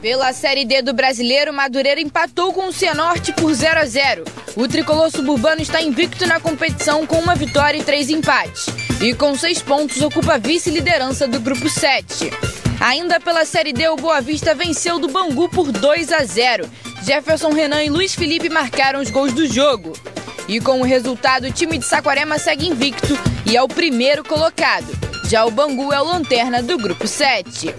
Pela 0.01 0.33
Série 0.33 0.65
D 0.65 0.81
do 0.81 0.93
Brasileiro, 0.93 1.53
Madureira 1.53 2.01
empatou 2.01 2.51
com 2.51 2.67
o 2.67 2.73
Cianorte 2.73 3.31
por 3.33 3.53
0 3.53 3.79
a 3.79 3.85
0. 3.85 4.23
O 4.55 4.67
tricolor 4.67 5.11
suburbano 5.11 5.61
está 5.61 5.79
invicto 5.79 6.25
na 6.25 6.39
competição 6.39 7.05
com 7.05 7.19
uma 7.19 7.35
vitória 7.35 7.77
e 7.77 7.83
três 7.83 8.09
empates. 8.09 8.65
E 8.99 9.13
com 9.13 9.37
seis 9.37 9.61
pontos 9.61 10.01
ocupa 10.01 10.33
a 10.33 10.37
vice-liderança 10.39 11.27
do 11.27 11.39
grupo 11.39 11.69
7. 11.69 12.31
Ainda 12.79 13.19
pela 13.19 13.45
Série 13.45 13.71
D, 13.71 13.87
o 13.89 13.95
Boa 13.95 14.19
Vista 14.21 14.55
venceu 14.55 14.97
do 14.97 15.07
Bangu 15.07 15.47
por 15.47 15.71
2 15.71 16.11
a 16.11 16.25
0. 16.25 16.67
Jefferson 17.03 17.51
Renan 17.51 17.83
e 17.83 17.89
Luiz 17.89 18.15
Felipe 18.15 18.49
marcaram 18.49 19.01
os 19.01 19.11
gols 19.11 19.33
do 19.33 19.45
jogo. 19.45 19.93
E 20.47 20.59
com 20.59 20.81
o 20.81 20.83
resultado, 20.83 21.45
o 21.45 21.51
time 21.51 21.77
de 21.77 21.85
Saquarema 21.85 22.39
segue 22.39 22.67
invicto 22.67 23.15
e 23.45 23.55
é 23.55 23.61
o 23.61 23.67
primeiro 23.67 24.23
colocado. 24.23 24.87
Já 25.29 25.45
o 25.45 25.51
Bangu 25.51 25.93
é 25.93 26.01
o 26.01 26.05
lanterna 26.05 26.63
do 26.63 26.75
grupo 26.79 27.07
7. 27.07 27.73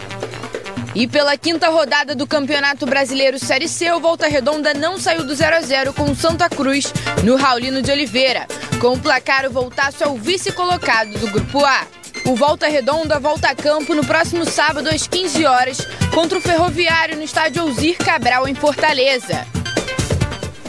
E 0.94 1.06
pela 1.06 1.38
quinta 1.38 1.70
rodada 1.70 2.14
do 2.14 2.26
Campeonato 2.26 2.84
Brasileiro 2.84 3.38
Série 3.38 3.66
C, 3.66 3.90
o 3.92 3.98
Volta 3.98 4.28
Redonda 4.28 4.74
não 4.74 4.98
saiu 4.98 5.24
do 5.24 5.34
0 5.34 5.56
a 5.56 5.60
0 5.62 5.92
com 5.94 6.04
o 6.04 6.14
Santa 6.14 6.50
Cruz 6.50 6.92
no 7.24 7.36
Raulino 7.36 7.80
de 7.80 7.90
Oliveira. 7.90 8.46
Com 8.78 8.88
o 8.88 8.98
placar, 8.98 9.46
o 9.46 9.50
Voltaço 9.50 10.04
é 10.04 10.06
o 10.06 10.16
vice-colocado 10.16 11.18
do 11.18 11.30
Grupo 11.30 11.64
A. 11.64 11.86
O 12.26 12.36
Volta 12.36 12.68
Redonda 12.68 13.18
volta 13.18 13.48
a 13.48 13.54
campo 13.54 13.94
no 13.94 14.04
próximo 14.04 14.44
sábado 14.44 14.88
às 14.90 15.06
15 15.06 15.46
horas 15.46 15.78
contra 16.14 16.36
o 16.36 16.42
Ferroviário 16.42 17.16
no 17.16 17.22
estádio 17.22 17.62
Alzir 17.62 17.96
Cabral 17.96 18.46
em 18.46 18.54
Fortaleza. 18.54 19.46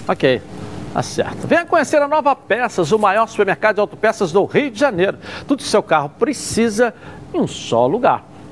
Ok. 0.08 0.42
Certo. 1.02 1.48
Venha 1.48 1.66
conhecer 1.66 2.02
a 2.02 2.08
Nova 2.08 2.36
Peças, 2.36 2.92
o 2.92 3.00
maior 3.00 3.28
supermercado 3.28 3.76
de 3.76 3.82
autopeças 3.82 4.32
do 4.32 4.46
Rio 4.46 4.70
de 4.70 4.80
Janeiro. 4.80 5.18
Tudo 5.48 5.64
que 5.64 5.68
seu 5.68 5.82
carro 5.82 6.08
precisa 6.08 6.94
em 7.34 7.40
um 7.42 7.48
só 7.48 7.88
lugar. 7.88 8.24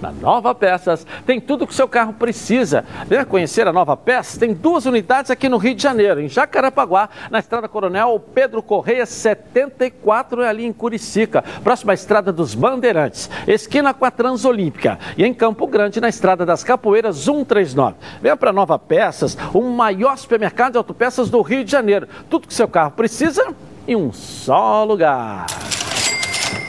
Na 0.00 0.10
Nova 0.10 0.54
Peças 0.54 1.06
tem 1.26 1.40
tudo 1.40 1.66
que 1.66 1.74
seu 1.74 1.86
carro 1.86 2.12
precisa. 2.12 2.84
Venha 3.06 3.24
conhecer 3.24 3.68
a 3.68 3.72
Nova 3.72 3.96
Peças. 3.96 4.38
Tem 4.38 4.54
duas 4.54 4.86
unidades 4.86 5.30
aqui 5.30 5.48
no 5.48 5.58
Rio 5.58 5.74
de 5.74 5.82
Janeiro, 5.82 6.20
em 6.20 6.28
Jacarepaguá, 6.28 7.08
na 7.30 7.38
Estrada 7.38 7.68
Coronel 7.68 8.18
Pedro 8.34 8.62
Correia 8.62 9.04
74, 9.04 10.42
é 10.42 10.48
ali 10.48 10.64
em 10.64 10.72
Curicica, 10.72 11.44
próxima 11.62 11.92
à 11.92 11.94
Estrada 11.94 12.32
dos 12.32 12.54
Bandeirantes, 12.54 13.28
esquina 13.46 13.92
com 13.92 14.04
a 14.04 14.10
Transolímpica. 14.10 14.98
E 15.16 15.24
em 15.24 15.34
Campo 15.34 15.66
Grande, 15.66 16.00
na 16.00 16.08
Estrada 16.08 16.46
das 16.46 16.64
Capoeiras 16.64 17.16
139. 17.16 17.96
Venha 18.22 18.36
para 18.36 18.52
Nova 18.52 18.78
Peças, 18.78 19.36
o 19.52 19.60
maior 19.62 20.16
supermercado 20.16 20.72
de 20.72 20.78
autopeças 20.78 21.28
do 21.28 21.42
Rio 21.42 21.64
de 21.64 21.70
Janeiro. 21.70 22.08
Tudo 22.28 22.46
que 22.46 22.54
seu 22.54 22.68
carro 22.68 22.92
precisa 22.92 23.54
em 23.86 23.96
um 23.96 24.12
só 24.12 24.84
lugar. 24.84 25.46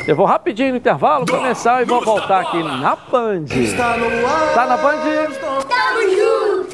Eu 0.08 0.16
vou 0.16 0.26
rapidinho 0.26 0.72
no 0.72 0.78
intervalo 0.78 1.26
começar 1.28 1.82
e 1.82 1.86
vou 1.86 2.04
voltar 2.04 2.42
aqui 2.42 2.64
na 2.64 2.96
Band. 2.96 3.46
Está 3.52 3.98
no 3.98 4.28
ar. 4.28 4.54
Tá 4.54 4.66
na 4.66 4.78
Band? 4.78 4.98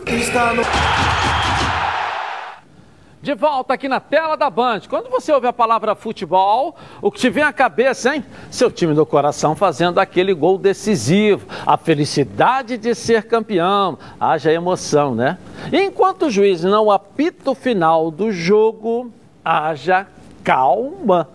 Está 0.07 0.53
no 0.53 0.63
De 3.21 3.33
volta 3.33 3.73
aqui 3.73 3.89
na 3.89 3.99
tela 3.99 4.37
da 4.37 4.49
Band. 4.49 4.81
Quando 4.89 5.09
você 5.09 5.33
ouve 5.33 5.45
a 5.45 5.51
palavra 5.51 5.93
futebol, 5.93 6.77
o 7.01 7.11
que 7.11 7.19
te 7.19 7.29
vem 7.29 7.43
à 7.43 7.51
cabeça, 7.51 8.15
hein? 8.15 8.23
Seu 8.49 8.71
time 8.71 8.93
do 8.93 9.05
coração 9.05 9.53
fazendo 9.55 9.99
aquele 9.99 10.33
gol 10.33 10.57
decisivo, 10.57 11.45
a 11.65 11.75
felicidade 11.75 12.77
de 12.77 12.95
ser 12.95 13.23
campeão, 13.23 13.99
haja 14.17 14.53
emoção, 14.53 15.13
né? 15.13 15.37
E 15.73 15.81
enquanto 15.81 16.27
o 16.27 16.31
juiz 16.31 16.63
não 16.63 16.89
apita 16.89 17.51
o 17.51 17.55
final 17.55 18.09
do 18.09 18.31
jogo, 18.31 19.11
haja 19.43 20.07
calma. 20.45 21.27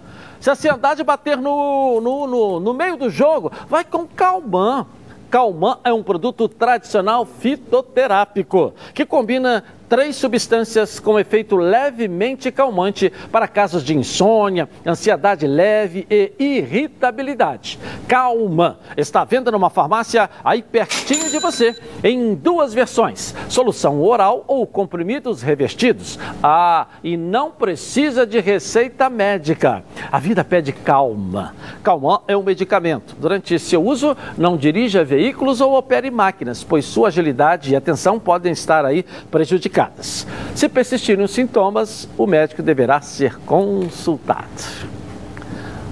Se 0.43 0.51
a 0.51 0.55
ansiedade 0.55 1.05
bater 1.05 1.37
no, 1.37 2.01
no, 2.01 2.27
no, 2.27 2.59
no 2.59 2.75
meio 2.75 2.97
do 2.97 3.09
jogo, 3.09 3.53
vai 3.69 3.85
com 3.85 4.09
calmã. 4.09 4.85
Calmã 5.31 5.79
é 5.85 5.93
um 5.93 6.03
produto 6.03 6.49
tradicional 6.49 7.25
fitoterápico 7.25 8.75
que 8.93 9.07
combina 9.07 9.63
três 9.93 10.17
substâncias 10.17 10.99
com 10.99 11.19
efeito 11.19 11.55
levemente 11.55 12.51
calmante 12.51 13.13
para 13.31 13.47
casos 13.47 13.85
de 13.85 13.95
insônia, 13.95 14.67
ansiedade 14.87 15.47
leve 15.47 16.07
e 16.09 16.33
irritabilidade. 16.39 17.79
Calma 18.09 18.79
está 18.97 19.21
à 19.21 19.25
venda 19.27 19.51
numa 19.51 19.69
farmácia 19.69 20.31
aí 20.43 20.63
pertinho 20.63 21.29
de 21.29 21.39
você, 21.39 21.77
em 22.03 22.35
duas 22.35 22.73
versões: 22.73 23.35
solução 23.51 24.01
oral 24.01 24.47
ou 24.49 24.67
comprimidos 24.67 25.43
revestidos. 25.43 26.19
Ah, 26.43 26.87
e 27.05 27.15
não 27.15 27.51
precisa 27.51 28.27
de 28.27 28.41
receita 28.41 29.11
médica. 29.11 29.85
A 30.11 30.19
vida 30.19 30.43
pede 30.43 30.73
calma. 30.73 31.55
Calmã 31.83 32.21
é 32.27 32.35
um 32.35 32.43
medicamento. 32.43 33.15
Durante 33.21 33.59
seu 33.59 33.85
uso, 33.85 34.17
não 34.39 34.57
dirija 34.57 35.05
veículos 35.05 35.61
ou 35.61 35.77
opere 35.77 36.11
máquinas, 36.11 36.65
pois 36.65 36.87
sua 36.87 37.09
agilidade 37.09 37.73
e 37.73 37.77
atenção 37.77 38.19
podem 38.19 38.53
estar 38.53 38.87
aí 38.87 39.05
prejudicadas. 39.31 39.82
Se 39.93 40.69
persistirem 40.69 41.25
os 41.25 41.31
sintomas, 41.33 42.09
o 42.17 42.27
médico 42.27 42.63
deverá 42.63 43.01
ser 43.01 43.39
consultado. 43.41 44.47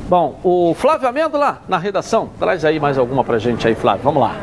Bom, 0.08 0.40
o 0.42 0.74
Flávio 0.74 1.08
Amêndola, 1.08 1.62
na 1.68 1.78
redação, 1.78 2.30
traz 2.38 2.64
aí 2.64 2.80
mais 2.80 2.98
alguma 2.98 3.22
pra 3.22 3.38
gente 3.38 3.68
aí, 3.68 3.76
Flávio. 3.76 4.02
Vamos 4.02 4.20
lá. 4.20 4.34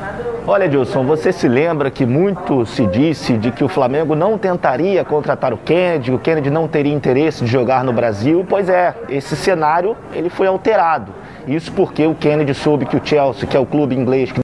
Olha, 0.48 0.64
Edilson, 0.64 1.04
você 1.04 1.34
se 1.34 1.46
lembra 1.46 1.92
que 1.92 2.06
muito 2.06 2.66
se 2.66 2.88
disse 2.88 3.38
de 3.38 3.52
que 3.52 3.66
o 3.66 3.68
Flamengo 3.68 4.16
não 4.16 4.38
tentaria 4.38 5.04
contratar 5.04 5.54
o 5.54 5.58
Kennedy, 5.58 6.14
o 6.14 6.18
Kennedy 6.18 6.50
não 6.50 6.70
teria 6.70 6.94
interesse 6.94 7.44
de 7.44 7.52
jogar 7.52 7.84
no 7.84 7.92
Brasil? 7.92 8.46
Pois 8.48 8.70
é, 8.70 8.96
esse 9.10 9.36
cenário 9.36 9.98
ele 10.14 10.30
foi 10.30 10.48
alterado. 10.48 11.14
Isso 11.46 11.70
porque 11.74 12.08
o 12.08 12.16
Kennedy 12.16 12.54
soube 12.54 12.86
que 12.86 12.96
o 12.96 13.06
Chelsea, 13.06 13.46
que 13.46 13.58
é 13.58 13.60
o 13.60 13.66
clube 13.66 13.94
inglês 13.94 14.32
que 14.32 14.40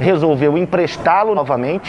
resolveu 0.00 0.58
emprestá-lo 0.58 1.32
novamente. 1.32 1.86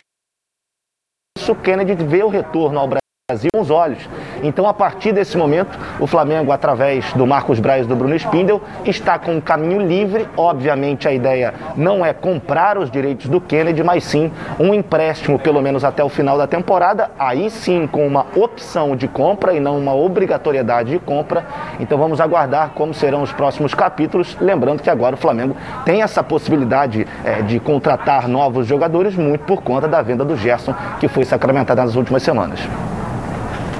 Isso 1.37 1.53
Kennedy 1.53 1.93
vê 2.03 2.23
o 2.23 2.29
retorno 2.29 2.79
ao 2.79 2.87
Brasil 2.87 3.06
com 3.51 3.59
os 3.59 3.69
olhos. 3.69 4.07
Então, 4.41 4.65
a 4.69 4.73
partir 4.73 5.11
desse 5.11 5.37
momento, 5.37 5.77
o 5.99 6.07
Flamengo, 6.07 6.49
através 6.49 7.11
do 7.11 7.27
Marcos 7.27 7.59
Braz 7.59 7.85
e 7.85 7.89
do 7.89 7.93
Bruno 7.93 8.15
Spindel, 8.15 8.61
está 8.85 9.19
com 9.19 9.33
um 9.33 9.41
caminho 9.41 9.81
livre. 9.81 10.25
Obviamente, 10.37 11.09
a 11.09 11.11
ideia 11.11 11.53
não 11.75 12.05
é 12.05 12.13
comprar 12.13 12.77
os 12.77 12.89
direitos 12.89 13.27
do 13.27 13.41
Kennedy, 13.41 13.83
mas 13.83 14.05
sim 14.05 14.31
um 14.57 14.73
empréstimo, 14.73 15.37
pelo 15.37 15.61
menos 15.61 15.83
até 15.83 16.01
o 16.01 16.07
final 16.07 16.37
da 16.37 16.47
temporada. 16.47 17.11
Aí 17.19 17.49
sim, 17.49 17.85
com 17.85 18.07
uma 18.07 18.27
opção 18.33 18.95
de 18.95 19.09
compra 19.09 19.51
e 19.51 19.59
não 19.59 19.77
uma 19.77 19.93
obrigatoriedade 19.93 20.91
de 20.91 20.99
compra. 20.99 21.45
Então, 21.81 21.97
vamos 21.97 22.21
aguardar 22.21 22.69
como 22.75 22.93
serão 22.93 23.23
os 23.23 23.33
próximos 23.33 23.73
capítulos. 23.73 24.37
Lembrando 24.39 24.81
que 24.81 24.89
agora 24.89 25.15
o 25.15 25.17
Flamengo 25.17 25.53
tem 25.83 26.01
essa 26.01 26.23
possibilidade 26.23 27.05
eh, 27.25 27.41
de 27.41 27.59
contratar 27.59 28.25
novos 28.25 28.65
jogadores, 28.65 29.17
muito 29.17 29.43
por 29.43 29.61
conta 29.61 29.85
da 29.85 30.01
venda 30.01 30.23
do 30.23 30.37
Gerson, 30.37 30.73
que 30.97 31.09
foi 31.09 31.25
sacramentada 31.25 31.83
nas 31.83 31.95
últimas 31.95 32.23
semanas. 32.23 32.65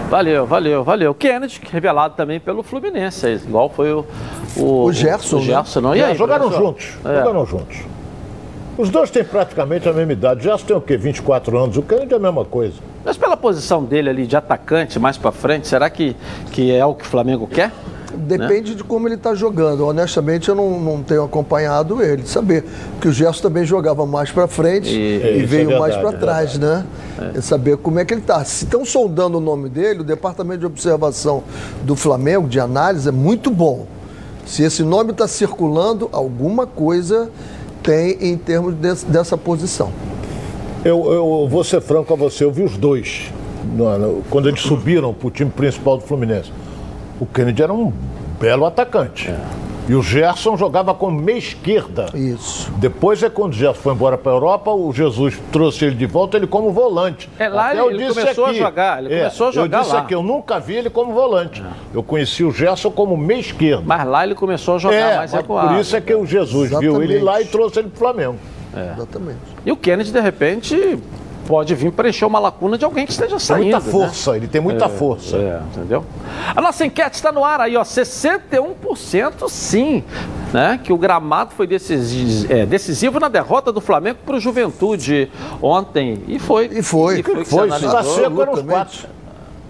Valeu, 0.10 0.45
valeu, 0.45 0.84
valeu. 0.84 1.14
Kennedy, 1.14 1.60
revelado 1.70 2.16
também 2.16 2.39
pelo 2.39 2.64
Fluminense, 2.64 3.28
igual 3.45 3.70
foi 3.70 3.91
o. 3.91 4.05
O, 4.55 4.84
O 4.86 4.93
Gerson, 4.93 5.38
O 5.38 5.41
Gerson, 5.41 5.82
não? 5.82 5.95
E 5.95 5.99
É, 5.99 6.05
aí, 6.05 6.16
jogaram 6.16 6.45
professor? 6.45 6.66
juntos. 6.68 6.93
É. 7.03 7.20
Jogaram 7.20 7.45
juntos. 7.45 7.78
Os 8.78 8.89
dois 8.89 9.10
têm 9.10 9.24
praticamente 9.24 9.89
a 9.89 9.93
mesma 9.93 10.14
idade. 10.14 10.43
Já 10.45 10.58
tem 10.58 10.76
o 10.76 10.80
quê? 10.82 10.95
24 10.95 11.58
anos. 11.58 11.78
O 11.78 11.82
Kennedy 11.82 12.14
é 12.14 12.18
a 12.18 12.20
mesma 12.20 12.45
coisa. 12.45 12.76
Mas 13.03 13.18
pela 13.18 13.36
posição 13.36 13.84
dele 13.84 14.10
ali 14.10 14.28
de 14.28 14.38
atacante 14.38 14.99
mais 14.99 15.18
pra 15.18 15.32
frente, 15.32 15.68
será 15.68 15.89
que, 15.89 16.16
que 16.51 16.72
é 16.74 16.86
o 16.86 16.93
que 16.93 17.03
o 17.03 17.08
Flamengo 17.08 17.47
quer? 17.47 17.72
Depende 18.18 18.76
de 18.76 18.84
como 18.84 19.07
ele 19.07 19.15
está 19.15 19.34
jogando. 19.36 19.86
Honestamente, 19.86 20.49
eu 20.49 20.55
não, 20.55 20.80
não 20.80 21.03
tenho 21.03 21.24
acompanhado 21.24 22.01
ele, 22.01 22.24
de 22.24 22.30
saber. 22.30 22.63
Porque 22.93 23.07
o 23.07 23.11
Gerson 23.11 23.41
também 23.41 23.63
jogava 23.65 24.05
mais 24.05 24.32
para 24.32 24.47
frente 24.47 24.89
E- 24.89 25.22
e, 25.39 25.43
é 25.43 25.45
veio 25.45 25.78
mais 25.80 25.93
verdade, 25.95 26.01
para 26.01 26.18
é 26.18 26.20
trás, 26.20 26.57
né? 26.57 26.86
É 27.36 27.41
saber 27.41 27.78
como 27.78 27.99
é 27.99 28.05
que 28.05 28.13
ele 28.13 28.22
está. 28.22 28.43
Se 28.43 28.65
estão 28.65 28.84
sondando 28.86 29.38
o 29.38 29.41
nome 29.41 29.70
dele, 29.70 30.01
o 30.01 30.03
departamento 30.03 30.59
de 30.59 30.65
observação 30.65 31.43
do 31.84 31.95
Flamengo, 31.95 32.47
de 32.47 32.59
análise, 32.59 33.07
é 33.07 33.11
muito 33.11 33.49
bom. 33.51 33.86
Se 34.45 34.63
esse 34.63 34.82
nome 34.84 35.11
está 35.11 35.28
circulando, 35.28 36.07
alguma 36.11 36.65
coisa 36.65 37.30
tem 37.84 38.18
em 38.22 38.38
termos 38.38 38.74
desse- 38.76 39.05
dessa 39.05 39.38
posição. 39.38 39.91
Eu, 40.86 41.11
eu 41.11 41.47
vou 41.49 41.63
ser 41.63 41.82
franco 41.82 42.13
a 42.13 42.15
você, 42.15 42.43
eu 42.43 42.51
vi 42.51 42.63
os 42.63 42.78
dois 42.78 43.32
no- 43.76 43.97
no- 43.97 44.24
quando 44.30 44.47
eles 44.47 44.61
subiram 44.61 45.13
para 45.13 45.28
o 45.28 45.32
time 45.32 45.49
principal 45.49 45.97
do 45.97 46.03
Fluminense. 46.03 46.51
O 47.20 47.26
Kennedy 47.26 47.63
era 47.63 47.74
um 47.74 47.91
belo 48.39 48.65
atacante. 48.65 49.34
E 49.89 49.95
o 49.95 50.03
Gerson 50.03 50.57
jogava 50.57 50.93
como 50.93 51.18
meia 51.22 51.38
esquerda. 51.38 52.07
Isso. 52.13 52.70
Depois 52.74 53.24
é 53.24 53.30
quando 53.30 53.53
o 53.53 53.55
Gerson 53.55 53.82
foi 53.82 53.93
embora 53.93 54.18
para 54.18 54.34
a 54.34 54.36
Europa, 54.36 54.70
o 54.72 54.91
Jesus 54.91 55.39
trouxe 55.49 55.86
ele 55.86 55.95
de 55.95 56.05
volta, 56.05 56.36
ele 56.36 56.45
como 56.45 56.72
volante. 56.72 57.30
É, 57.39 57.47
lá 57.47 57.68
Até 57.68 57.72
ele- 57.76 57.82
eu 57.82 57.91
ele 57.91 58.13
começou 58.13 58.45
a 58.45 58.49
aqui- 58.49 58.57
jogar, 58.59 59.01
ele 59.03 59.13
é, 59.13 59.18
começou 59.20 59.47
a 59.47 59.51
jogar 59.51 59.78
Eu 59.78 59.82
disse 59.84 59.95
lá. 59.95 60.01
aqui, 60.01 60.13
eu 60.13 60.22
nunca 60.22 60.59
vi 60.59 60.76
ele 60.76 60.89
como 60.89 61.13
volante. 61.13 61.63
Eu 61.93 62.03
conheci 62.03 62.43
o 62.43 62.51
Gerson 62.51 62.91
como 62.91 63.15
meia 63.15 63.39
esquerda. 63.39 63.84
Mas 63.86 64.05
lá 64.05 64.26
ele 64.26 64.36
começou 64.36 64.76
a 64.76 64.78
jogar 64.78 64.95
é, 64.95 65.15
mais 65.20 65.32
recuado. 65.32 65.70
por 65.70 65.78
isso 65.80 65.95
é 65.95 66.01
que 66.01 66.13
o 66.13 66.26
Jesus 66.26 66.70
viu 66.70 67.01
ele 67.01 67.13
Exatamente. 67.13 67.24
lá 67.24 67.41
e 67.41 67.45
trouxe 67.45 67.80
ele 67.80 67.88
para 67.88 67.95
o 67.95 67.99
Flamengo. 67.99 68.36
Exatamente. 68.93 69.39
E 69.65 69.72
o 69.72 69.78
Kennedy, 69.78 70.11
de 70.11 70.20
repente, 70.20 70.99
pode 71.48 71.74
vir 71.74 71.91
preencher 71.93 72.26
uma 72.26 72.38
lacuna 72.39 72.78
de 72.78 72.84
alguém 72.84 73.06
que 73.06 73.12
esteja 73.14 73.32
Tem 73.32 73.39
saindo. 73.39 73.64
muita 73.64 73.80
né? 73.80 73.91
força, 73.91 74.36
ele 74.36 74.48
tem 74.48 74.60
muita 74.60 74.89
força. 74.89 75.38
É, 75.38 75.62
entendeu? 75.72 76.04
A 76.54 76.62
nossa 76.62 76.86
enquete 76.86 77.16
está 77.16 77.32
no 77.32 77.43
ar 77.43 77.62
aí, 77.62 77.78
ó. 77.78 77.84
61% 77.84 79.48
sim, 79.50 80.04
né? 80.54 80.80
Que 80.84 80.91
o 80.91 80.98
gramado 80.98 81.54
foi 81.56 81.66
decisi- 81.66 82.52
é, 82.52 82.66
decisivo 82.66 83.20
na 83.20 83.30
derrota 83.30 83.72
do 83.72 83.80
Flamengo 83.80 84.20
para 84.26 84.36
o 84.36 84.39
Juventude 84.39 85.32
ontem. 85.62 86.22
E 86.28 86.38
foi. 86.38 86.66
E 86.66 86.84
foi. 86.84 87.20
E 87.20 87.24
foi, 87.24 87.36
que 87.36 87.45
se 87.45 87.56
Foi, 87.56 87.72
se 87.72 87.86
está 87.86 88.04
seco, 88.04 88.41
eram 88.41 88.54
os 88.54 88.62
quatro. 88.62 89.08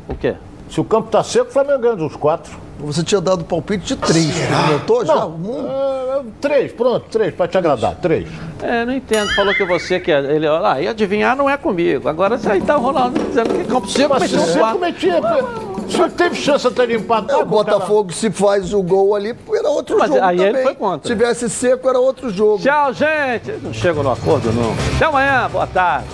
O 0.10 0.16
quê? 0.16 0.36
Se 0.70 0.82
o 0.82 0.84
campo 0.84 1.08
está 1.08 1.24
seco, 1.24 1.50
o 1.50 1.54
Flamengo 1.54 1.80
ganha 1.80 1.96
dos 1.96 2.16
quatro. 2.16 2.67
Você 2.80 3.04
tinha 3.04 3.20
dado 3.20 3.44
palpite 3.44 3.86
de 3.88 3.96
três, 3.96 4.32
comentou 4.66 5.04
já? 5.06 5.16
Não, 5.16 5.30
Hum. 5.32 5.68
é, 5.68 6.22
três, 6.40 6.72
pronto, 6.72 7.06
três, 7.10 7.34
para 7.34 7.48
te 7.48 7.58
agradar, 7.58 7.96
três. 7.96 8.28
É, 8.62 8.86
não 8.86 8.94
entendo. 8.94 9.34
Falou 9.36 9.54
que 9.54 9.66
você 9.66 10.00
que 10.00 10.12
ele, 10.12 10.48
olha 10.48 10.60
lá, 10.60 10.82
e 10.82 10.88
adivinhar 10.88 11.36
não 11.36 11.50
é 11.50 11.58
comigo. 11.58 12.08
Agora 12.08 12.38
você 12.38 12.52
aí 12.52 12.62
tá 12.62 12.76
rolando 12.76 13.18
dizendo 13.20 13.50
que 13.54 13.64
campo 13.66 13.88
seco, 13.90 14.14
você 14.20 14.60
quatro. 14.60 14.80
cometia, 14.80 15.20
o 15.20 15.92
senhor 15.92 16.12
teve 16.12 16.36
chance 16.36 16.68
até 16.68 16.86
de 16.86 16.96
empatar. 16.96 17.40
É, 17.40 17.42
o 17.42 17.46
Botafogo, 17.46 18.14
se 18.14 18.30
faz 18.30 18.72
o 18.74 18.84
gol 18.84 19.16
ali, 19.16 19.36
era 19.54 19.70
outro 19.70 19.98
Mas 19.98 20.10
jogo 20.10 20.22
aí 20.24 20.38
ele 20.40 20.48
também. 20.50 20.64
foi 20.64 20.76
contra. 20.76 21.08
Se 21.08 21.16
tivesse 21.16 21.50
seco, 21.50 21.90
era 21.90 22.00
outro 22.00 22.30
jogo. 22.30 22.60
Tchau, 22.60 22.94
gente. 22.94 23.52
Não 23.64 23.74
chego 23.74 24.04
no 24.04 24.12
acordo, 24.12 24.52
não. 24.54 24.74
Até 24.96 25.06
amanhã. 25.06 25.50
Boa 25.52 25.66
tarde. 25.68 26.06